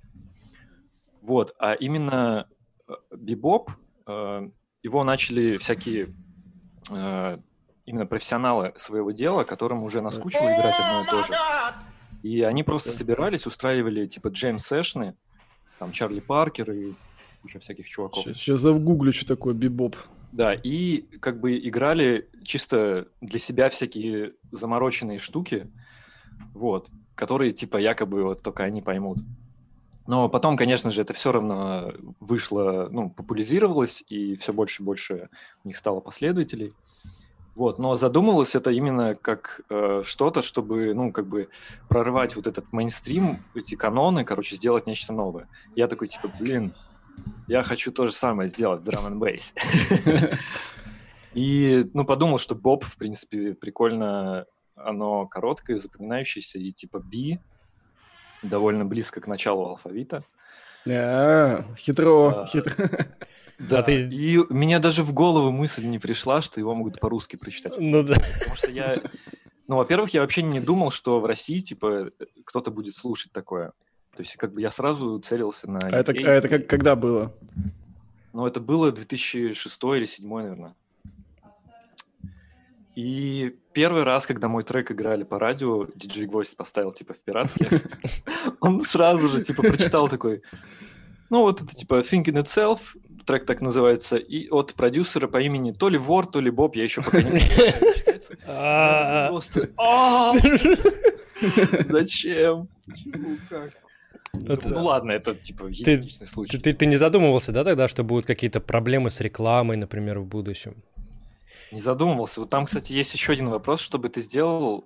Вот, 1.21 1.55
а 1.59 1.75
именно 1.75 2.49
э, 2.88 2.93
бибоп, 3.17 3.71
э, 4.07 4.49
его 4.83 5.05
начали 5.05 5.57
всякие 5.59 6.14
э, 6.91 7.38
именно 7.92 8.06
профессионалы 8.06 8.72
своего 8.76 9.12
дела, 9.12 9.44
которым 9.44 9.84
уже 9.84 10.00
наскучило 10.00 10.46
играть 10.46 10.75
одно 10.78 11.02
и 11.02 11.06
то 11.06 11.26
же. 11.26 11.34
И 12.22 12.42
они 12.42 12.62
просто 12.62 12.92
собирались, 12.92 13.46
устраивали, 13.46 14.06
типа, 14.06 14.28
джейм-сэшны, 14.28 15.14
там, 15.78 15.92
Чарли 15.92 16.20
Паркер 16.20 16.70
и 16.72 16.94
куча 17.42 17.58
всяких 17.61 17.88
чуваков. 17.88 18.25
Сейчас 18.25 18.61
загуглю, 18.61 19.12
что 19.12 19.26
такое 19.26 19.52
бибоп. 19.52 19.96
Да, 20.30 20.54
и 20.54 21.02
как 21.18 21.40
бы 21.40 21.58
играли 21.58 22.30
чисто 22.42 23.08
для 23.20 23.38
себя 23.38 23.68
всякие 23.68 24.32
замороченные 24.50 25.18
штуки, 25.18 25.70
вот, 26.54 26.88
которые 27.14 27.50
типа 27.50 27.76
якобы 27.76 28.22
вот 28.22 28.42
только 28.42 28.64
они 28.64 28.80
поймут. 28.80 29.18
Но 30.06 30.28
потом, 30.28 30.56
конечно 30.56 30.90
же, 30.90 31.02
это 31.02 31.12
все 31.12 31.32
равно 31.32 31.92
вышло, 32.18 32.88
ну, 32.90 33.11
популяризировалось, 33.11 34.02
и 34.08 34.37
все 34.37 34.52
больше 34.52 34.82
и 34.82 34.87
больше 34.87 35.28
у 35.64 35.68
них 35.68 35.76
стало 35.76 36.00
последователей. 36.00 36.72
Вот, 37.54 37.78
но 37.78 37.97
задумывалось 37.97 38.54
это 38.54 38.71
именно 38.71 39.14
как 39.14 39.61
э, 39.68 40.02
что-то, 40.04 40.40
чтобы, 40.40 40.94
ну, 40.94 41.12
как 41.12 41.26
бы 41.26 41.49
прорвать 41.88 42.35
вот 42.35 42.47
этот 42.47 42.73
мейнстрим, 42.73 43.44
эти 43.54 43.75
каноны, 43.75 44.25
короче, 44.25 44.56
сделать 44.56 44.87
нечто 44.87 45.12
новое. 45.12 45.49
Я 45.76 45.87
такой, 45.87 46.09
типа, 46.09 46.32
блин, 46.40 46.75
я 47.47 47.62
хочу 47.62 47.92
то 47.92 48.06
же 48.06 48.12
самое 48.12 48.49
сделать 48.49 48.82
в 48.82 48.88
Drum 48.88 49.12
and 49.12 49.18
Bass. 49.18 50.38
И, 51.35 51.90
ну, 51.92 52.04
подумал, 52.04 52.38
что 52.38 52.54
Боб, 52.54 52.85
в 52.85 52.97
принципе, 52.97 53.54
прикольно, 53.54 54.47
оно 54.75 55.26
короткое, 55.26 55.78
запоминающееся, 55.78 56.59
и 56.59 56.73
типа 56.73 56.99
B 56.99 57.38
довольно 58.42 58.85
близко 58.85 59.21
к 59.21 59.26
началу 59.26 59.66
алфавита. 59.66 60.25
А, 60.88 61.64
хитро, 61.76 62.47
хитро. 62.47 62.88
Да, 63.69 63.83
ты- 63.83 64.09
и 64.09 64.38
мне 64.50 64.78
даже 64.78 65.02
в 65.02 65.12
голову 65.12 65.50
мысль 65.50 65.85
не 65.87 65.99
пришла, 65.99 66.42
что 66.42 66.61
его 66.61 66.75
могут 66.75 67.00
по-русски 67.00 67.37
прочитать. 67.37 67.75
Ну 67.78 68.02
да. 68.02 68.14
Потому 68.38 68.57
что 68.57 68.71
я, 68.71 69.00
ну, 69.69 69.76
во-первых, 69.76 70.12
я 70.14 70.21
вообще 70.21 70.42
не 70.42 70.61
думал, 70.61 70.90
что 70.90 71.21
в 71.21 71.26
России, 71.26 71.61
типа, 71.61 72.11
кто-то 72.45 72.71
будет 72.71 72.95
слушать 72.95 73.33
такое. 73.33 73.73
То 74.16 74.23
есть, 74.23 74.37
как 74.37 74.52
бы 74.52 74.61
я 74.61 74.71
сразу 74.71 75.19
целился 75.21 75.71
на... 75.71 75.78
А 75.78 75.90
это, 75.90 76.12
а 76.12 76.31
это 76.31 76.49
как, 76.49 76.66
когда 76.66 76.97
было? 76.97 77.35
Ну, 78.33 78.47
это 78.47 78.61
было 78.61 78.92
2006 78.92 79.83
или 79.85 79.99
2007, 80.00 80.28
наверное. 80.28 80.75
И 82.95 83.57
первый 83.73 84.02
раз, 84.02 84.26
когда 84.26 84.49
мой 84.49 84.64
трек 84.64 84.90
играли 84.90 85.23
по 85.23 85.38
радио, 85.38 85.87
диджей 85.95 86.26
Гвоздь 86.26 86.57
поставил, 86.57 86.92
типа, 86.92 87.14
в 87.14 87.21
пиратке, 87.21 87.66
он 88.61 88.83
сразу 88.83 89.28
же, 89.28 89.42
типа, 89.42 89.62
прочитал 89.62 90.09
такой, 90.09 90.42
ну, 91.31 91.40
вот 91.40 91.62
это, 91.62 91.75
типа, 91.75 92.00
Thinking 92.00 92.42
Itself, 92.42 92.81
трек 93.25 93.45
так 93.47 93.61
называется, 93.61 94.17
и 94.17 94.49
от 94.49 94.75
продюсера 94.75 95.26
по 95.29 95.41
имени 95.41 95.73
то 95.73 95.88
ли 95.88 95.99
Вор, 95.99 96.26
то 96.26 96.41
ли 96.41 96.50
Боб, 96.50 96.76
я 96.76 96.83
еще 96.85 97.02
пока 97.02 97.23
не 97.23 97.31
знаю. 97.41 97.73
А. 98.47 99.31
«А, 99.79 100.33
Зачем? 101.88 102.69
Ну 104.35 104.85
ладно, 104.85 105.12
это 105.12 105.35
типа 105.35 105.67
единичный 105.67 106.26
случай. 106.26 106.59
ты- 106.59 106.87
не 106.87 106.97
задумывался, 106.97 107.52
да, 107.52 107.64
тогда, 107.64 107.87
что 107.88 108.02
будут 108.02 108.26
какие-то 108.26 108.61
проблемы 108.61 109.11
с 109.11 109.21
рекламой, 109.21 109.76
например, 109.76 110.21
в 110.21 110.26
будущем? 110.26 110.76
Не 111.71 111.81
задумывался. 111.81 112.41
Вот 112.41 112.50
там, 112.50 112.64
кстати, 112.67 112.93
есть 112.93 113.12
еще 113.14 113.33
один 113.33 113.49
вопрос, 113.50 113.81
чтобы 113.81 114.09
ты 114.09 114.21
сделал, 114.21 114.85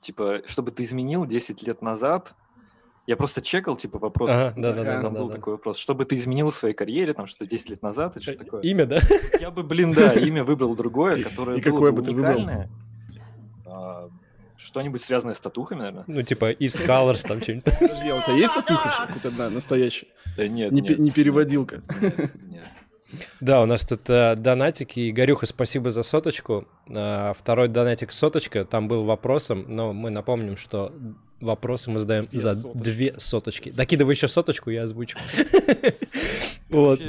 типа, 0.00 0.42
чтобы 0.46 0.70
ты 0.70 0.82
изменил 0.84 1.26
10 1.26 1.62
лет 1.66 1.82
назад. 1.82 2.34
Я 3.10 3.16
просто 3.16 3.42
чекал, 3.42 3.74
типа, 3.76 3.98
вопрос. 3.98 4.30
Ага, 4.30 4.54
да-да-да, 4.56 4.92
Ага, 4.92 5.02
Там 5.02 5.14
да, 5.14 5.18
был 5.20 5.26
да. 5.26 5.34
такой 5.34 5.54
вопрос. 5.54 5.78
Что 5.78 5.96
бы 5.96 6.04
ты 6.04 6.14
изменил 6.14 6.50
в 6.50 6.54
своей 6.54 6.74
карьере, 6.76 7.12
там, 7.12 7.26
что 7.26 7.44
10 7.44 7.70
лет 7.70 7.82
назад, 7.82 8.16
или 8.16 8.22
что 8.22 8.34
такое? 8.36 8.60
Имя, 8.62 8.86
да? 8.86 9.00
Я 9.40 9.50
бы, 9.50 9.64
блин, 9.64 9.90
да, 9.92 10.12
имя 10.28 10.44
выбрал 10.44 10.76
другое, 10.76 11.20
которое 11.20 11.56
И 11.58 11.60
было 11.60 11.72
какое 11.72 11.90
бы 11.90 12.02
ты 12.02 12.12
выбрал? 12.12 12.36
уникальное. 12.36 12.70
А, 13.66 14.08
Что-нибудь 14.56 15.02
связанное 15.02 15.34
с 15.34 15.40
татухами, 15.40 15.78
наверное? 15.80 16.04
Ну, 16.06 16.22
типа 16.22 16.52
East 16.52 16.86
Colors, 16.86 17.26
там 17.26 17.42
что-нибудь. 17.42 17.64
Подожди, 17.80 18.08
а 18.10 18.14
у 18.16 18.22
тебя 18.22 18.34
есть 18.34 18.54
татуха? 18.66 19.08
Хоть 19.12 19.24
одна 19.24 19.50
настоящая? 19.50 20.06
Да 20.36 20.46
нет, 20.46 20.70
Не, 20.70 20.80
нет. 20.80 20.96
пе- 20.96 21.02
не 21.02 21.10
переводилка. 21.10 21.82
Да, 23.40 23.62
у 23.62 23.66
нас 23.66 23.84
тут 23.84 24.08
э, 24.08 24.34
донатики. 24.36 25.10
Игорюха, 25.10 25.46
спасибо 25.46 25.90
за 25.90 26.02
соточку. 26.02 26.66
А, 26.88 27.32
второй 27.34 27.68
донатик 27.68 28.12
соточка. 28.12 28.64
Там 28.64 28.88
был 28.88 29.04
вопросом, 29.04 29.64
но 29.68 29.92
мы 29.92 30.10
напомним, 30.10 30.56
что 30.56 30.92
вопросы 31.40 31.90
мы 31.90 32.00
задаем 32.00 32.26
Две 32.26 32.38
за 32.40 32.54
соточки. 32.54 32.82
две 32.82 33.14
соточки. 33.18 33.70
Докидывай 33.70 34.14
еще 34.14 34.28
соточку, 34.28 34.70
я 34.70 34.84
озвучу. 34.84 35.18
Вот. 36.68 37.00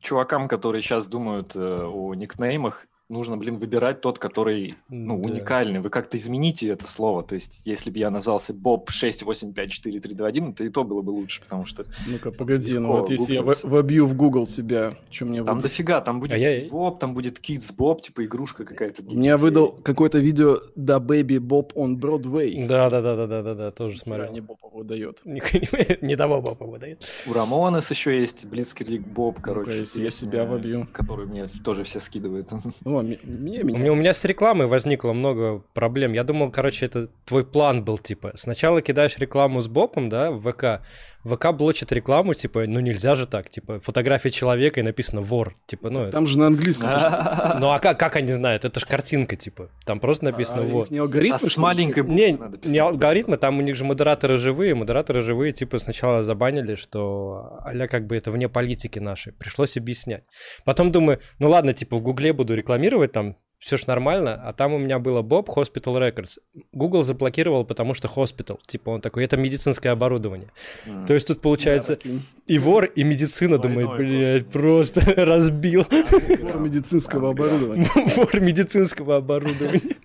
Чувакам, 0.00 0.46
которые 0.46 0.82
сейчас 0.82 1.06
думают 1.08 1.56
э, 1.56 1.58
о 1.84 2.14
никнеймах, 2.14 2.86
нужно, 3.08 3.36
блин, 3.36 3.56
выбирать 3.58 4.00
тот, 4.00 4.18
который 4.18 4.74
ну, 4.88 5.16
Да. 5.18 5.28
уникальный. 5.28 5.80
Вы 5.80 5.90
как-то 5.90 6.16
измените 6.16 6.68
это 6.68 6.86
слово. 6.88 7.22
То 7.22 7.34
есть, 7.36 7.62
если 7.64 7.90
бы 7.90 7.98
я 7.98 8.10
назвался 8.10 8.52
Боб 8.52 8.90
6854321, 8.90 10.54
то 10.54 10.64
и 10.64 10.68
то 10.68 10.84
было 10.84 11.02
бы 11.02 11.10
лучше, 11.10 11.40
потому 11.42 11.66
что 11.66 11.84
Ну-ка, 12.06 12.30
погоди, 12.32 12.78
ну 12.78 12.88
вот 12.88 13.10
если 13.10 13.34
я 13.34 13.42
вобью 13.42 14.06
в 14.06 14.14
Google 14.16 14.46
тебя, 14.46 14.94
что 15.10 15.24
мне 15.26 15.42
там 15.44 15.60
дофига, 15.60 16.00
там 16.00 16.20
будет 16.20 16.32
А 16.32 16.38
я- 16.38 16.68
Боб, 16.68 16.98
там 16.98 17.14
будет 17.14 17.38
Kids 17.38 17.72
Боб, 17.76 18.02
типа 18.02 18.24
игрушка 18.24 18.64
какая-то. 18.64 19.02
Мне 19.04 19.36
выдал 19.36 19.72
какое-то 19.72 20.18
видео 20.18 20.58
«Да, 20.74 20.98
Baby 20.98 21.38
Bob 21.38 21.72
on 21.74 21.96
Broadway». 21.96 22.66
Да, 22.66 22.90
да, 22.90 23.00
да, 23.00 23.16
да, 23.16 23.26
да, 23.26 23.42
да, 23.42 23.54
да, 23.54 23.70
тоже 23.70 23.98
смотрел. 23.98 24.32
Не 24.32 24.40
Боб 24.40 24.58
выдает. 24.72 25.22
Не 25.24 26.16
того 26.16 26.40
Бопа 26.42 26.64
выдает. 26.66 27.04
У 27.26 27.32
Рамонес 27.32 27.90
еще 27.90 28.18
есть 28.20 28.46
Блицкрик 28.46 29.06
Боб, 29.06 29.40
короче. 29.40 29.78
Если 29.80 30.02
я 30.02 30.10
себя 30.10 30.44
вобью. 30.44 30.86
Которую 30.92 31.28
мне 31.28 31.46
тоже 31.64 31.84
все 31.84 32.00
скидывают. 32.00 32.50
О, 32.84 32.95
ми- 33.02 33.18
мне, 33.22 33.60
У 33.62 33.66
меня. 33.66 33.78
меня, 33.78 33.92
у 33.92 33.94
меня 33.96 34.12
с 34.14 34.24
рекламой 34.24 34.66
возникло 34.66 35.12
много 35.12 35.62
проблем. 35.74 36.12
Я 36.12 36.24
думал, 36.24 36.50
короче, 36.50 36.86
это 36.86 37.08
твой 37.24 37.44
план 37.44 37.84
был, 37.84 37.98
типа, 37.98 38.32
сначала 38.36 38.82
кидаешь 38.82 39.18
рекламу 39.18 39.60
с 39.60 39.68
бопом, 39.68 40.08
да, 40.08 40.30
в 40.30 40.50
ВК, 40.52 40.82
ВК 41.26 41.52
блочит 41.52 41.92
рекламу, 41.92 42.34
типа, 42.34 42.64
ну 42.66 42.80
нельзя 42.80 43.14
же 43.14 43.26
так, 43.26 43.50
типа, 43.50 43.80
фотография 43.80 44.30
человека 44.30 44.80
и 44.80 44.82
написано 44.82 45.20
вор, 45.20 45.56
типа, 45.66 45.90
ну, 45.90 46.02
это- 46.02 46.12
Там 46.12 46.26
же 46.26 46.38
на 46.38 46.46
английском. 46.46 46.88
ну 47.60 47.70
а 47.70 47.78
как, 47.80 47.98
как 47.98 48.16
они 48.16 48.32
знают, 48.32 48.64
это 48.64 48.80
же 48.80 48.86
картинка, 48.86 49.36
типа, 49.36 49.70
там 49.84 50.00
просто 50.00 50.24
написано 50.26 50.62
А, 50.62 50.64
у 50.64 50.68
вор. 50.68 50.86
не 50.90 50.98
алгоритмы, 50.98 51.46
А 51.46 51.50
с 51.50 51.56
маленькой 51.56 52.02
буквы 52.02 52.16
Не, 52.16 52.32
надо 52.36 52.68
не 52.68 52.78
алгоритмы, 52.78 53.36
там 53.36 53.58
у 53.58 53.62
них 53.62 53.76
же 53.76 53.84
модераторы 53.84 54.36
живые, 54.36 54.74
модераторы 54.74 55.20
живые, 55.22 55.52
типа, 55.52 55.78
сначала 55.78 56.22
забанили, 56.22 56.74
что 56.74 57.58
а 57.64 57.88
как 57.88 58.06
бы 58.06 58.16
это 58.16 58.30
вне 58.30 58.48
политики 58.48 58.98
нашей, 58.98 59.32
пришлось 59.32 59.76
объяснять. 59.76 60.24
Потом 60.64 60.92
думаю, 60.92 61.20
ну 61.38 61.48
ладно, 61.48 61.72
типа, 61.72 61.96
в 61.96 62.02
Гугле 62.02 62.32
буду 62.32 62.54
рекламировать, 62.54 63.12
там 63.12 63.36
все 63.58 63.76
ж 63.78 63.86
нормально, 63.86 64.34
а 64.44 64.52
там 64.52 64.74
у 64.74 64.78
меня 64.78 64.98
было 64.98 65.22
Bob 65.22 65.46
Hospital 65.46 65.96
Records. 65.98 66.38
Google 66.72 67.02
заблокировал, 67.02 67.64
потому 67.64 67.94
что 67.94 68.06
hospital, 68.08 68.58
типа, 68.66 68.90
он 68.90 69.00
такой, 69.00 69.24
это 69.24 69.36
медицинское 69.36 69.90
оборудование. 69.90 70.48
М. 70.86 71.06
То 71.06 71.14
есть 71.14 71.26
тут 71.26 71.40
получается 71.40 71.96
таким. 71.96 72.22
и 72.46 72.58
вор, 72.58 72.84
и 72.84 73.02
медицина, 73.02 73.58
Двойное 73.58 73.84
думает, 73.86 73.98
блядь, 73.98 74.46
просто. 74.48 75.00
просто 75.00 75.24
разбил. 75.26 75.86
Набор 76.28 76.60
медицинского 76.60 77.30
оборудования. 77.30 77.88
Вор 78.16 78.40
медицинского 78.40 79.16
оборудования. 79.16 79.96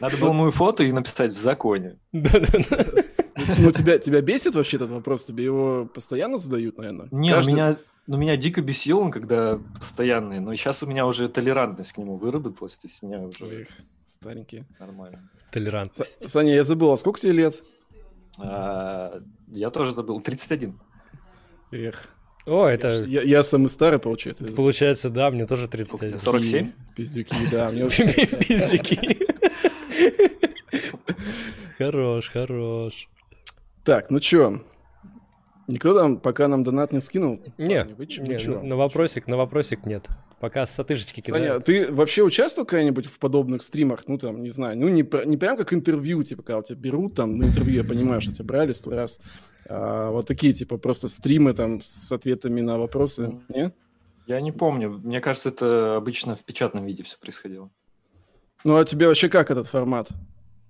Надо 0.00 0.16
было 0.16 0.32
мою 0.32 0.50
фото 0.50 0.82
и 0.84 0.92
написать 0.92 1.32
в 1.32 1.40
законе. 1.40 1.96
Да-да-да. 2.12 2.84
Ну, 3.58 3.72
тебя, 3.72 3.98
тебя 3.98 4.20
бесит 4.20 4.54
вообще 4.54 4.76
этот 4.76 4.90
вопрос? 4.90 5.24
Тебе 5.24 5.44
его 5.44 5.86
постоянно 5.86 6.38
задают, 6.38 6.76
наверное? 6.78 7.08
Не, 7.10 7.30
Каждый- 7.30 7.50
у 7.50 7.54
меня, 7.54 7.76
ну, 8.06 8.16
меня 8.16 8.36
дико 8.36 8.62
бесил 8.62 8.98
он, 9.00 9.10
когда 9.10 9.58
постоянный, 9.78 10.40
но 10.40 10.54
сейчас 10.56 10.82
у 10.82 10.86
меня 10.86 11.06
уже 11.06 11.28
толерантность 11.28 11.92
к 11.92 11.98
нему 11.98 12.16
выработалась, 12.16 12.76
то 12.76 12.88
есть 12.88 13.02
у 13.02 13.06
меня 13.06 13.20
уже 13.20 13.44
Эх, 13.62 13.68
старенькие. 14.06 14.64
нормально. 14.80 15.28
Толерантность. 15.50 16.20
С- 16.22 16.32
Саня, 16.32 16.54
я 16.54 16.64
забыл, 16.64 16.92
а 16.92 16.96
сколько 16.96 17.20
тебе 17.20 17.32
лет? 17.32 17.62
А, 18.38 19.20
я 19.48 19.70
тоже 19.70 19.92
забыл, 19.92 20.20
31. 20.20 20.78
Эх. 21.70 22.08
О, 22.44 22.66
это 22.66 23.04
я- 23.04 23.22
я 23.22 23.42
самый 23.44 23.68
старый, 23.68 24.00
получается. 24.00 24.44
получается, 24.52 25.10
да, 25.10 25.30
мне 25.30 25.46
тоже 25.46 25.66
Сколько 25.66 25.84
31. 25.84 26.08
тебе, 26.08 26.18
47? 26.18 26.72
Пиздюки, 26.96 27.34
да. 27.52 27.70
Мне 27.70 27.82
вообще... 27.84 28.04
Пиздюки. 28.26 29.18
Хорош, 31.78 32.28
хорош. 32.30 33.08
Так, 33.84 34.10
ну 34.10 34.20
чё? 34.20 34.62
Никто 35.72 35.94
там 35.94 36.18
пока 36.18 36.48
нам 36.48 36.64
донат 36.64 36.92
не 36.92 37.00
скинул? 37.00 37.40
Не, 37.56 37.84
Парни, 37.86 38.28
не, 38.28 38.38
чё? 38.38 38.62
на 38.62 38.76
вопросик, 38.76 39.26
на 39.26 39.38
вопросик 39.38 39.86
нет. 39.86 40.06
Пока 40.38 40.66
сатышечки 40.66 41.22
Саня, 41.22 41.44
кидают. 41.44 41.64
ты 41.64 41.90
вообще 41.90 42.22
участвовал 42.22 42.66
когда-нибудь 42.66 43.06
в 43.06 43.18
подобных 43.18 43.62
стримах? 43.62 44.02
Ну, 44.06 44.18
там, 44.18 44.42
не 44.42 44.50
знаю, 44.50 44.76
ну, 44.78 44.88
не, 44.88 45.02
не 45.26 45.36
прям 45.38 45.56
как 45.56 45.72
интервью, 45.72 46.22
типа, 46.24 46.42
когда 46.42 46.62
тебя 46.62 46.78
берут 46.78 47.14
там 47.14 47.38
на 47.38 47.44
интервью, 47.44 47.76
я 47.76 47.84
понимаю, 47.84 48.20
что 48.20 48.34
тебя 48.34 48.44
брали 48.44 48.72
сто 48.72 48.90
раз. 48.90 49.18
А, 49.66 50.10
вот 50.10 50.26
такие, 50.26 50.52
типа, 50.52 50.76
просто 50.76 51.08
стримы 51.08 51.54
там 51.54 51.80
с 51.80 52.12
ответами 52.12 52.60
на 52.60 52.76
вопросы, 52.78 53.40
не? 53.48 53.72
Я 54.26 54.40
не 54.42 54.52
помню, 54.52 55.00
мне 55.02 55.20
кажется, 55.20 55.48
это 55.48 55.96
обычно 55.96 56.36
в 56.36 56.44
печатном 56.44 56.84
виде 56.84 57.02
все 57.02 57.18
происходило. 57.18 57.70
Ну, 58.62 58.76
а 58.76 58.84
тебе 58.84 59.08
вообще 59.08 59.30
как 59.30 59.50
этот 59.50 59.68
формат? 59.68 60.08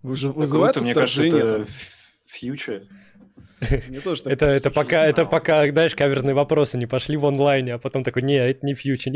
Вы 0.03 0.17
же 0.17 0.31
вызывает 0.31 0.77
мне 0.77 0.95
кажется, 0.95 1.25
это 1.25 1.67
фьючер. 2.27 2.85
Это, 4.25 4.47
это 4.47 4.71
пока, 4.71 5.07
это 5.07 5.25
пока, 5.25 5.69
знаешь, 5.69 5.95
каверные 5.95 6.35
вопросы 6.35 6.79
не 6.79 6.87
пошли 6.87 7.17
в 7.17 7.27
онлайне, 7.27 7.75
а 7.75 7.79
потом 7.79 8.03
такой, 8.03 8.23
не, 8.23 8.35
это 8.35 8.65
не 8.67 8.75
фьючер. 8.75 9.13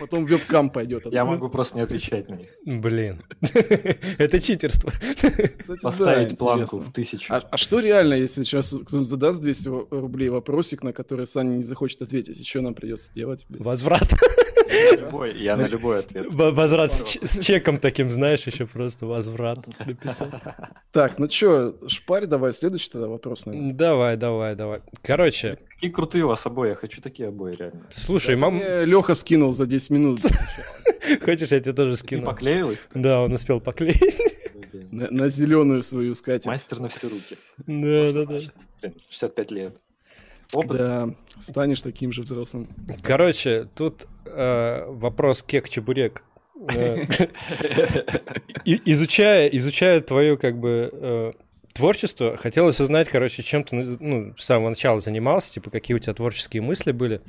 Потом 0.00 0.24
вебкам 0.24 0.70
пойдет. 0.70 1.06
Я 1.12 1.24
могу 1.24 1.48
просто 1.48 1.76
не 1.76 1.82
отвечать 1.82 2.28
на 2.30 2.34
них. 2.34 2.48
Блин, 2.64 3.22
это 4.18 4.40
читерство. 4.40 4.92
Поставить 5.82 6.36
планку 6.38 6.78
в 6.80 6.92
тысячу. 6.92 7.32
А, 7.32 7.42
а 7.50 7.56
что 7.56 7.80
реально, 7.80 8.14
если 8.14 8.42
сейчас 8.42 8.70
кто-нибудь 8.70 9.08
задаст 9.08 9.40
200 9.40 9.68
рублей 9.90 10.28
вопросик, 10.28 10.82
на 10.82 10.92
который 10.92 11.26
Саня 11.26 11.56
не 11.56 11.62
захочет 11.62 12.02
ответить, 12.02 12.40
и 12.40 12.44
что 12.44 12.60
нам 12.60 12.74
придется 12.74 13.12
делать? 13.12 13.46
Возврат. 13.48 14.14
Я 14.70 14.92
на 14.92 15.00
любой- 15.00 15.38
Я 15.38 15.56
на 15.56 15.66
любой 15.66 15.98
ответ. 16.00 16.26
Возврат 16.30 16.92
с, 16.92 17.40
чеком 17.44 17.78
таким, 17.78 18.12
знаешь, 18.12 18.46
еще 18.46 18.66
просто 18.66 19.06
возврат 19.06 19.58
написать. 19.86 20.30
Так, 20.92 21.18
ну 21.18 21.28
чё, 21.28 21.74
шпарь 21.88 22.26
давай, 22.26 22.52
следующий 22.52 22.90
тогда 22.90 23.08
вопрос, 23.08 23.46
наверное. 23.46 23.72
Давай, 23.74 24.16
давай, 24.16 24.54
давай. 24.54 24.78
Короче, 25.02 25.58
Какие 25.74 25.90
крутые 25.90 26.24
у 26.24 26.28
вас 26.28 26.44
обои, 26.46 26.70
я 26.70 26.74
хочу 26.74 27.00
такие 27.00 27.28
обои 27.28 27.54
реально. 27.56 27.86
слушай, 27.94 28.36
мам, 28.36 28.60
Леха 28.84 29.14
скинул 29.14 29.52
за 29.52 29.66
10 29.66 29.90
минут 29.90 30.20
хочешь, 31.24 31.50
я 31.50 31.60
тебе 31.60 31.72
тоже 31.72 31.92
Ты 31.92 31.96
скину? 31.98 32.26
поклеил 32.26 32.70
их? 32.70 32.86
Да, 32.94 33.22
он 33.22 33.32
успел 33.32 33.60
поклеить. 33.60 34.16
на, 34.92 35.10
на 35.10 35.28
зеленую 35.28 35.82
свою 35.82 36.14
скатерть. 36.14 36.46
Мастер 36.46 36.80
на 36.80 36.88
все 36.88 37.08
руки. 37.08 37.36
Да, 37.66 38.08
Что 38.08 38.12
да, 38.12 38.20
да. 38.20 38.24
значит? 38.38 38.54
Блин, 38.82 38.94
65 39.10 39.50
лет. 39.50 39.76
Опыт. 40.52 40.76
Да, 40.78 41.08
станешь 41.40 41.80
таким 41.80 42.12
же 42.12 42.22
взрослым. 42.22 42.68
Короче, 43.02 43.68
тут 43.74 44.06
вопрос 44.34 45.42
кек-чебурек. 45.42 46.22
Э, 46.68 46.96
изучая, 48.64 49.48
изучая 49.48 50.00
твое 50.00 50.36
как 50.36 50.58
бы 50.58 50.90
э, 50.92 51.32
творчество, 51.72 52.36
хотелось 52.36 52.80
узнать, 52.80 53.08
короче, 53.08 53.42
чем 53.42 53.64
ты 53.64 53.76
ну, 53.76 54.34
с 54.36 54.44
самого 54.44 54.70
начала 54.70 55.00
занимался, 55.00 55.52
типа 55.52 55.70
какие 55.70 55.96
у 55.96 56.00
тебя 56.00 56.14
творческие 56.14 56.62
мысли 56.62 56.92
были. 56.92 57.22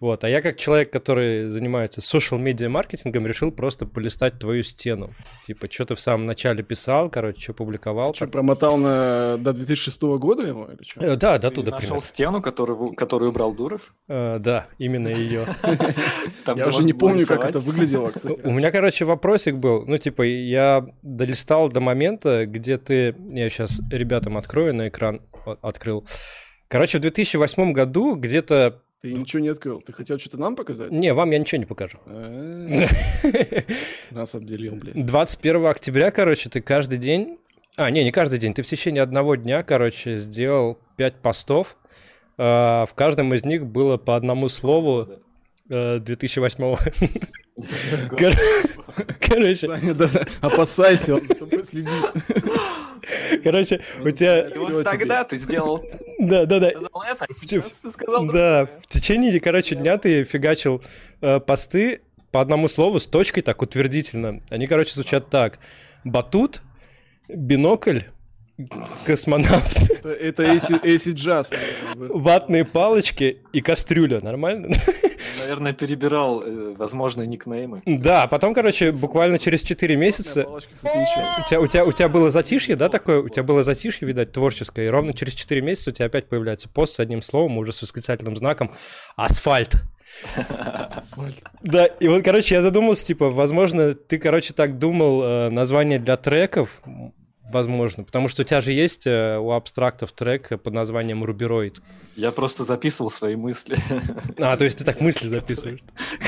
Вот, 0.00 0.24
а 0.24 0.30
я 0.30 0.40
как 0.40 0.56
человек, 0.56 0.90
который 0.90 1.50
занимается 1.50 2.00
social 2.00 2.38
медиа 2.38 2.70
маркетингом, 2.70 3.26
решил 3.26 3.52
просто 3.52 3.84
полистать 3.84 4.38
твою 4.38 4.62
стену. 4.62 5.10
Типа, 5.46 5.70
что 5.70 5.84
ты 5.84 5.94
в 5.94 6.00
самом 6.00 6.24
начале 6.24 6.62
писал, 6.62 7.10
короче, 7.10 7.38
что 7.42 7.52
публиковал. 7.52 8.14
Что, 8.14 8.26
промотал 8.26 8.78
на, 8.78 9.36
до 9.36 9.52
2006 9.52 10.00
года 10.02 10.46
его 10.46 10.68
или 10.72 10.82
что? 10.86 11.04
Э, 11.04 11.16
Да, 11.16 11.38
до 11.38 11.50
Ты 11.50 11.56
туда 11.56 11.72
нашел 11.72 11.88
примерно. 11.88 12.06
стену, 12.06 12.40
которую, 12.40 12.94
которую 12.94 13.30
убрал 13.30 13.52
Дуров? 13.52 13.94
Э, 14.08 14.38
Да, 14.38 14.68
именно 14.78 15.08
ее. 15.08 15.44
Я 16.46 16.54
уже 16.54 16.64
можно 16.64 16.82
не 16.86 16.92
помню, 16.94 17.26
как 17.26 17.44
это 17.44 17.58
выглядело, 17.58 18.10
кстати. 18.14 18.40
У 18.42 18.52
меня, 18.52 18.70
короче, 18.70 19.04
вопросик 19.04 19.56
был. 19.56 19.84
Ну, 19.86 19.98
типа, 19.98 20.22
я 20.22 20.86
долистал 21.02 21.68
до 21.68 21.80
момента, 21.80 22.46
где 22.46 22.78
ты... 22.78 23.14
Я 23.30 23.50
сейчас 23.50 23.82
ребятам 23.90 24.38
открою 24.38 24.74
на 24.74 24.88
экран. 24.88 25.20
Открыл. 25.60 26.06
Короче, 26.68 26.98
в 26.98 27.00
2008 27.02 27.72
году 27.72 28.14
где-то 28.14 28.80
Ты 29.02 29.14
ничего 29.14 29.40
не 29.40 29.48
открыл. 29.48 29.80
Ты 29.80 29.92
хотел 29.94 30.18
что-то 30.18 30.36
нам 30.38 30.56
показать? 30.56 30.90
Не, 30.90 31.14
вам 31.14 31.30
я 31.30 31.38
ничего 31.38 31.58
не 31.58 31.64
покажу. 31.64 31.98
Э, 32.06 32.86
Нас 34.10 34.34
обделил, 34.34 34.74
блядь. 34.76 35.06
21 35.06 35.66
октября, 35.66 36.10
короче, 36.10 36.50
ты 36.50 36.60
каждый 36.60 36.98
день... 36.98 37.38
А, 37.76 37.90
не, 37.90 38.04
не 38.04 38.10
каждый 38.12 38.38
день. 38.38 38.52
Ты 38.52 38.62
в 38.62 38.66
течение 38.66 39.02
одного 39.02 39.36
дня, 39.36 39.62
короче, 39.62 40.18
сделал 40.18 40.78
5 40.96 41.22
постов. 41.22 41.76
А, 42.36 42.84
В 42.86 42.94
каждом 42.94 43.32
из 43.32 43.42
них 43.44 43.64
было 43.66 43.96
по 43.96 44.16
одному 44.16 44.48
слову 44.50 45.08
э, 45.70 45.98
2008 46.00 46.76
Кор- 48.10 48.32
Короче, 49.20 49.66
Саня, 49.66 49.96
опасайся, 50.42 51.14
он 51.14 51.22
за 51.26 51.34
тобой 51.34 51.64
следит. 51.70 51.90
короче, 53.44 53.80
у 54.02 54.10
тебя... 54.10 54.48
И 54.48 54.52
Всё 54.54 54.72
вот 54.74 54.84
тогда 54.84 55.24
ты 55.24 55.36
сделал, 55.38 55.84
Да, 56.18 56.44
да, 56.46 56.60
да. 56.60 56.70
сказал 56.70 57.02
это, 57.08 57.26
а 57.28 57.32
сейчас 57.32 57.64
ты 57.80 57.90
сказал 57.90 58.26
Да, 58.26 58.68
в 58.82 58.86
течение, 58.86 59.38
короче, 59.40 59.74
дня 59.74 59.98
ты 59.98 60.24
фигачил 60.24 60.82
э, 61.20 61.40
посты 61.40 62.00
по 62.30 62.40
одному 62.40 62.68
слову 62.68 63.00
с 63.00 63.06
точкой 63.06 63.42
так 63.42 63.60
утвердительно. 63.62 64.40
Они, 64.50 64.66
короче, 64.66 64.94
звучат 64.94 65.30
так. 65.30 65.58
Батут, 66.04 66.62
бинокль, 67.28 68.00
космонавт, 69.06 70.04
Это, 70.04 70.42
наверное, 71.50 71.94
был. 71.96 72.18
ватные 72.20 72.64
палочки 72.64 73.38
и 73.52 73.60
кастрюля. 73.60 74.20
Нормально? 74.20 74.70
Наверное, 75.50 75.72
перебирал 75.72 76.42
э, 76.42 76.74
возможные 76.76 77.26
никнеймы. 77.26 77.82
Да, 77.84 78.28
потом, 78.28 78.54
короче, 78.54 78.92
буквально 78.92 79.36
через 79.40 79.62
4 79.62 79.96
месяца 79.96 80.46
у 80.46 80.60
тебя, 80.60 81.60
у, 81.60 81.66
тебя, 81.66 81.84
у 81.84 81.90
тебя 81.90 82.08
было 82.08 82.30
затишье, 82.30 82.76
да, 82.76 82.88
такое? 82.88 83.20
У 83.20 83.28
тебя 83.28 83.42
было 83.42 83.64
затишье, 83.64 84.06
видать, 84.06 84.30
творческое, 84.30 84.86
и 84.86 84.88
ровно 84.88 85.12
через 85.12 85.34
4 85.34 85.60
месяца 85.60 85.90
у 85.90 85.92
тебя 85.92 86.06
опять 86.06 86.28
появляется 86.28 86.68
пост 86.68 86.94
с 86.94 87.00
одним 87.00 87.20
словом, 87.20 87.58
уже 87.58 87.72
с 87.72 87.82
восклицательным 87.82 88.36
знаком 88.36 88.70
«Асфальт». 89.16 89.74
Асфальт. 90.36 91.42
Да, 91.62 91.86
и 91.86 92.06
вот, 92.06 92.22
короче, 92.22 92.54
я 92.54 92.62
задумался, 92.62 93.04
типа, 93.06 93.28
возможно, 93.30 93.94
ты, 93.94 94.18
короче, 94.18 94.54
так 94.54 94.78
думал 94.78 95.24
э, 95.24 95.50
название 95.50 95.98
для 95.98 96.16
треков, 96.16 96.80
возможно, 97.42 98.04
потому 98.04 98.28
что 98.28 98.42
у 98.42 98.44
тебя 98.44 98.60
же 98.60 98.70
есть 98.70 99.04
э, 99.04 99.36
у 99.36 99.50
абстрактов 99.50 100.12
трек 100.12 100.62
под 100.62 100.72
названием 100.72 101.24
«Рубероид». 101.24 101.82
Я 102.16 102.32
просто 102.32 102.64
записывал 102.64 103.10
свои 103.10 103.36
мысли, 103.36 103.76
А, 104.38 104.56
то 104.56 104.64
есть 104.64 104.78
ты 104.78 104.84
так 104.84 105.00
мысли 105.00 105.28
записываешь. 105.28 105.80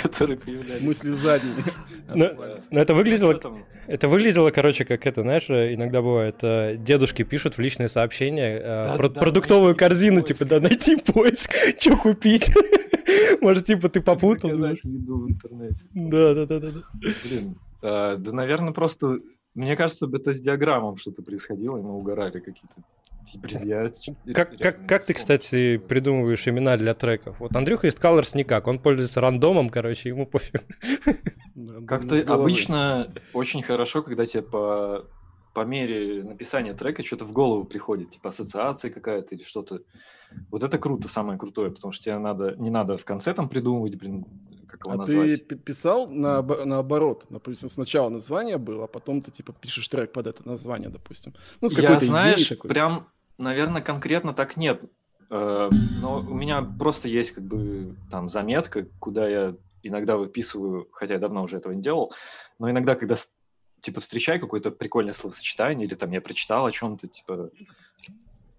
которые 0.02 0.38
появлялись. 0.38 0.82
Мысли 0.82 1.10
задними. 1.10 1.64
Но, 2.14 2.80
это 2.80 2.94
выглядело, 2.94 3.40
это 3.86 4.08
выглядело, 4.08 4.50
короче, 4.50 4.84
как 4.84 5.06
это, 5.06 5.22
знаешь, 5.22 5.46
э, 5.48 5.74
иногда 5.74 6.02
бывает, 6.02 6.36
э, 6.42 6.76
дедушки 6.76 7.24
пишут 7.24 7.56
в 7.56 7.60
личные 7.60 7.88
сообщения 7.88 8.60
э, 8.62 8.96
продуктовую 8.96 9.74
корзину, 9.76 10.22
типа, 10.22 10.44
да, 10.44 10.60
найти 10.60 10.96
поиск, 10.96 11.52
что 11.78 11.96
купить. 11.96 12.52
Может, 13.40 13.66
типа, 13.66 13.88
ты 13.88 14.00
попутал. 14.00 14.50
Еду 14.50 15.26
в 15.26 15.30
интернете. 15.30 15.86
Да, 15.92 16.34
да, 16.34 16.46
да, 16.46 16.60
да. 16.60 16.70
да. 16.70 16.80
Блин, 17.24 17.56
да, 17.82 18.16
наверное, 18.32 18.72
просто... 18.72 19.18
Мне 19.54 19.76
кажется, 19.76 20.08
это 20.12 20.32
с 20.32 20.40
диаграммом 20.40 20.96
что-то 20.96 21.22
происходило, 21.22 21.76
и 21.76 21.82
мы 21.82 21.94
угорали 21.94 22.40
какие-то... 22.40 22.82
Я... 23.64 23.88
Как, 24.34 24.56
как, 24.58 24.86
как 24.88 25.04
ты, 25.04 25.14
кстати, 25.14 25.76
придумываешь 25.76 26.48
имена 26.48 26.76
для 26.76 26.94
треков? 26.94 27.38
Вот 27.38 27.54
Андрюха 27.54 27.86
из 27.86 27.94
Colors 27.94 28.36
никак, 28.36 28.66
он 28.66 28.80
пользуется 28.80 29.20
рандомом, 29.20 29.70
короче, 29.70 30.08
ему 30.08 30.26
пофиг. 30.26 30.62
Как-то 31.86 32.20
обычно 32.34 33.12
очень 33.32 33.62
хорошо, 33.62 34.02
когда 34.02 34.26
тебе 34.26 34.42
по, 34.42 35.06
по 35.54 35.64
мере 35.66 36.22
написания 36.24 36.74
трека 36.74 37.02
что-то 37.02 37.24
в 37.24 37.32
голову 37.32 37.64
приходит, 37.64 38.10
типа 38.10 38.30
ассоциация 38.30 38.90
какая-то 38.90 39.34
или 39.34 39.42
что-то. 39.42 39.80
Вот 40.50 40.62
это 40.62 40.78
круто, 40.78 41.08
самое 41.08 41.38
крутое, 41.38 41.70
потому 41.70 41.92
что 41.92 42.04
тебе 42.04 42.18
надо, 42.18 42.54
не 42.56 42.70
надо 42.70 42.96
в 42.96 43.04
конце 43.04 43.34
там 43.34 43.48
придумывать, 43.48 43.96
блин, 43.96 44.24
как 44.66 44.80
его 44.86 44.92
А 44.94 44.96
назвать. 44.96 45.46
ты 45.46 45.54
пи- 45.56 45.62
писал 45.62 46.08
наобо- 46.10 46.64
наоборот? 46.64 47.26
Допустим, 47.28 47.68
сначала 47.68 48.08
название 48.08 48.56
было, 48.56 48.84
а 48.84 48.86
потом 48.86 49.20
ты 49.20 49.30
типа 49.30 49.52
пишешь 49.52 49.86
трек 49.88 50.12
под 50.12 50.26
это 50.26 50.46
название, 50.48 50.88
допустим. 50.88 51.34
Ну, 51.60 51.68
с 51.68 51.74
Я, 51.76 51.82
какой-то 51.82 52.06
знаешь, 52.06 52.36
идеей 52.40 52.48
такой. 52.56 52.70
прям, 52.70 53.08
наверное, 53.36 53.82
конкретно 53.82 54.32
так 54.32 54.56
нет. 54.56 54.80
Э, 55.28 55.68
Но 56.00 56.20
у 56.20 56.34
меня 56.34 56.62
просто 56.78 57.08
есть 57.08 57.32
как 57.32 57.44
бы 57.44 57.94
там 58.10 58.28
заметка, 58.28 58.86
куда 58.98 59.28
я 59.28 59.54
иногда 59.82 60.16
выписываю, 60.16 60.88
хотя 60.92 61.14
я 61.14 61.20
давно 61.20 61.42
уже 61.42 61.56
этого 61.58 61.72
не 61.72 61.82
делал, 61.82 62.12
но 62.58 62.70
иногда, 62.70 62.94
когда 62.94 63.16
типа 63.82 64.00
встречаю 64.00 64.40
какое-то 64.40 64.70
прикольное 64.70 65.12
словосочетание, 65.12 65.86
или 65.86 65.94
там 65.94 66.10
я 66.12 66.20
прочитал 66.20 66.64
о 66.64 66.72
чем-то, 66.72 67.08
типа, 67.08 67.50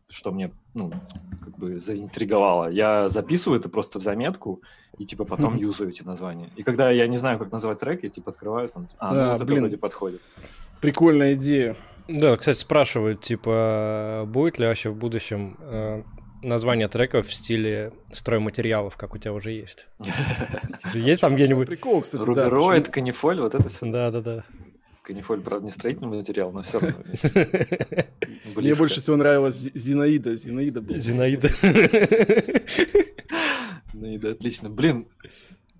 что 0.09 0.31
мне, 0.31 0.51
ну, 0.73 0.91
как 1.43 1.57
бы 1.57 1.79
заинтриговало, 1.79 2.69
я 2.69 3.09
записываю 3.09 3.59
это 3.59 3.69
просто 3.69 3.99
в 3.99 4.03
заметку 4.03 4.61
и 4.97 5.05
типа 5.05 5.25
потом 5.25 5.55
юзаю 5.57 5.89
эти 5.89 6.03
названия. 6.03 6.51
И 6.55 6.63
когда 6.63 6.91
я 6.91 7.07
не 7.07 7.17
знаю, 7.17 7.39
как 7.39 7.51
назвать 7.51 7.79
трек, 7.79 8.03
я 8.03 8.09
типа 8.09 8.31
открываю, 8.31 8.69
там, 8.69 8.89
а, 8.99 9.13
Да, 9.13 9.23
ну 9.23 9.31
вот 9.31 9.35
это 9.37 9.45
блин. 9.45 9.59
вроде 9.61 9.77
подходит. 9.77 10.21
Прикольная 10.81 11.33
идея. 11.33 11.75
Да, 12.07 12.35
кстати, 12.35 12.59
спрашивают, 12.59 13.21
типа, 13.21 14.25
будет 14.27 14.59
ли 14.59 14.67
вообще 14.67 14.89
в 14.89 14.95
будущем 14.95 15.57
э, 15.61 16.03
название 16.41 16.89
треков 16.89 17.27
в 17.27 17.33
стиле 17.33 17.93
стройматериалов, 18.11 18.97
как 18.97 19.15
у 19.15 19.17
тебя 19.17 19.33
уже 19.33 19.51
есть? 19.51 19.87
Есть 20.93 21.21
там 21.21 21.35
где-нибудь? 21.35 21.67
Прикол, 21.67 22.01
кстати, 22.01 22.21
да. 22.21 22.25
Рубероид, 22.25 22.89
канифоль, 22.89 23.39
вот 23.39 23.55
это 23.55 23.69
все. 23.69 23.85
Да, 23.85 24.11
да, 24.11 24.21
да. 24.21 24.43
Канифоль, 25.03 25.41
правда, 25.41 25.65
не 25.65 25.71
строительный 25.71 26.07
материал, 26.17 26.51
но 26.51 26.61
все 26.63 26.79
равно. 26.79 26.97
Мне 28.55 28.73
больше 28.73 29.01
всего 29.01 29.17
нравилась 29.17 29.55
Зи- 29.55 29.71
Зинаида. 29.75 30.35
Зинаида 30.35 30.81
была. 30.81 30.97
Зинаида. 30.97 31.49
Зинаида, 33.93 34.31
отлично. 34.31 34.69
Блин, 34.69 35.07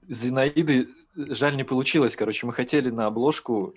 Зинаиды, 0.09 0.89
жаль, 1.15 1.55
не 1.55 1.63
получилось. 1.63 2.15
Короче, 2.15 2.45
мы 2.45 2.53
хотели 2.53 2.89
на 2.89 3.05
обложку 3.07 3.75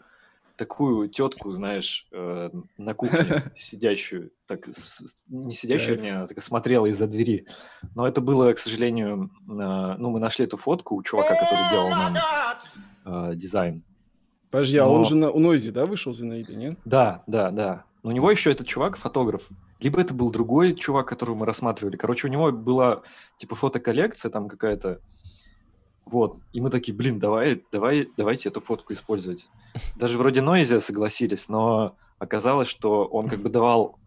такую 0.57 1.09
тетку, 1.09 1.53
знаешь, 1.53 2.07
э, 2.13 2.51
на 2.79 2.95
кухне 2.95 3.43
сидящую, 3.57 4.31
так, 4.47 4.67
с- 4.67 5.23
не 5.29 5.55
сидящую, 5.55 6.01
она 6.17 6.27
так 6.27 6.41
смотрела 6.41 6.87
из-за 6.87 7.07
двери. 7.07 7.47
Но 7.95 8.09
это 8.09 8.21
было, 8.21 8.53
к 8.53 8.59
сожалению, 8.59 9.31
э, 9.49 9.53
ну, 9.99 10.11
мы 10.11 10.19
нашли 10.19 10.45
эту 10.47 10.57
фотку 10.57 10.97
у 10.97 11.03
чувака, 11.03 11.35
который 11.35 11.71
делал 11.71 11.91
нам 11.91 12.17
э, 13.05 13.37
дизайн. 13.37 13.83
Подожди, 14.57 14.79
а 14.79 14.87
Но- 14.87 14.95
он 14.95 15.05
же 15.05 15.17
на, 15.17 15.31
у 15.31 15.39
Нойзи, 15.39 15.71
да, 15.71 15.85
вышел 15.85 16.15
Зинаида, 16.15 16.55
нет? 16.55 16.79
Да, 16.87 17.23
да, 17.27 17.51
да. 17.51 17.85
Но 18.03 18.09
у 18.09 18.13
него 18.15 18.31
еще 18.31 18.51
этот 18.51 18.67
чувак 18.67 18.97
фотограф. 18.97 19.51
Либо 19.81 20.01
это 20.01 20.15
был 20.15 20.31
другой 20.31 20.75
чувак, 20.75 21.07
которого 21.09 21.35
мы 21.35 21.45
рассматривали. 21.45 21.97
Короче, 21.99 22.27
у 22.27 22.31
него 22.31 22.51
была 22.53 23.03
типа 23.37 23.55
фотоколлекция 23.55 24.31
там 24.31 24.49
какая-то. 24.49 25.01
Вот. 26.07 26.39
И 26.55 26.63
мы 26.63 26.71
такие, 26.71 26.97
блин, 26.97 27.19
давай, 27.19 27.63
давай, 27.71 28.09
давайте 28.17 28.49
эту 28.49 28.63
фотку 28.63 28.95
использовать. 28.95 29.47
Даже 29.97 30.17
вроде 30.17 30.41
Нойзи 30.41 30.79
согласились, 30.81 31.51
но 31.51 31.95
оказалось, 32.19 32.69
что 32.69 33.05
он 33.05 33.29
как 33.29 33.41
бы 33.41 33.51
давал... 33.51 33.99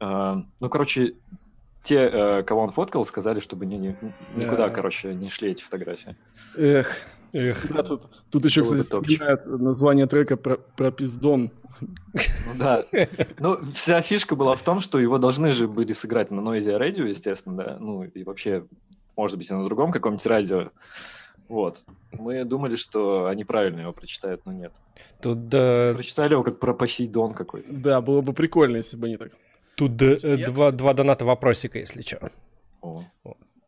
э, 0.00 0.34
ну, 0.58 0.68
короче, 0.68 1.14
те, 1.82 1.98
э, 2.12 2.42
кого 2.42 2.62
он 2.62 2.70
фоткал, 2.70 3.04
сказали, 3.04 3.38
чтобы 3.38 3.64
ни- 3.64 3.76
ни- 3.76 3.96
никуда, 4.34 4.68
Да. 4.68 4.70
короче, 4.70 5.14
не 5.14 5.28
шли 5.28 5.52
эти 5.52 5.62
фотографии. 5.62 6.16
Эх, 6.56 6.96
Эх, 7.32 7.70
да, 7.72 7.82
тут, 7.82 8.02
тут 8.30 8.44
еще, 8.44 8.62
кстати, 8.62 8.82
вспоминают 8.82 9.46
название 9.46 10.06
трека 10.06 10.36
про, 10.36 10.56
про 10.56 10.90
пиздон. 10.90 11.50
Ну 11.80 11.88
да. 12.58 12.84
Ну, 13.38 13.58
вся 13.74 14.00
фишка 14.02 14.34
была 14.34 14.56
в 14.56 14.62
том, 14.62 14.80
что 14.80 14.98
его 14.98 15.18
должны 15.18 15.52
же 15.52 15.68
были 15.68 15.92
сыграть 15.92 16.30
на 16.30 16.40
Noisy 16.40 16.76
Radio, 16.78 17.06
естественно, 17.08 17.56
да. 17.56 17.76
Ну, 17.78 18.02
и 18.04 18.24
вообще, 18.24 18.64
может 19.16 19.38
быть, 19.38 19.50
и 19.50 19.54
на 19.54 19.64
другом 19.64 19.92
каком-нибудь 19.92 20.26
радио. 20.26 20.70
Вот. 21.48 21.84
Мы 22.12 22.44
думали, 22.44 22.76
что 22.76 23.26
они 23.26 23.44
правильно 23.44 23.80
его 23.80 23.92
прочитают, 23.92 24.42
но 24.44 24.52
нет. 24.52 24.72
тут, 25.22 25.48
да, 25.48 25.92
Прочитали 25.94 26.32
его 26.32 26.42
как 26.42 26.58
про 26.58 26.74
Посейдон 26.74 27.32
какой-то. 27.32 27.72
Да, 27.72 28.00
было 28.00 28.20
бы 28.22 28.32
прикольно, 28.32 28.78
если 28.78 28.96
бы 28.96 29.06
они 29.06 29.16
так. 29.16 29.32
тут 29.76 29.96
да, 29.96 30.16
э, 30.22 30.36
два, 30.46 30.72
два 30.72 30.92
доната 30.94 31.24
вопросика, 31.24 31.78
если 31.78 32.02
что. 32.02 32.30
О. 32.82 33.02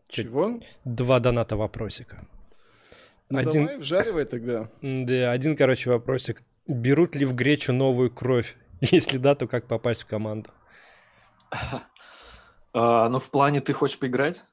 Чё- 0.09 0.25
Чего? 0.25 0.61
Два 0.85 1.21
доната 1.21 1.57
вопросика. 1.57 2.27
Ну, 3.31 3.39
Один- 3.39 3.63
давай, 3.67 3.79
вжаривай 3.79 4.25
тогда. 4.25 4.69
Да, 4.83 5.31
один, 5.33 5.57
короче, 5.57 5.89
вопросик. 5.91 6.43
Берут 6.67 7.15
ли 7.15 7.25
в 7.25 7.35
Гречу 7.35 7.73
новую 7.73 8.11
кровь? 8.11 8.57
Если 8.81 9.19
да, 9.19 9.35
то 9.35 9.47
как 9.47 9.67
попасть 9.67 10.03
в 10.03 10.07
команду? 10.07 10.51
А, 12.73 13.09
ну, 13.09 13.19
в 13.19 13.29
плане 13.31 13.61
ты 13.61 13.73
хочешь 13.73 13.99
поиграть? 13.99 14.45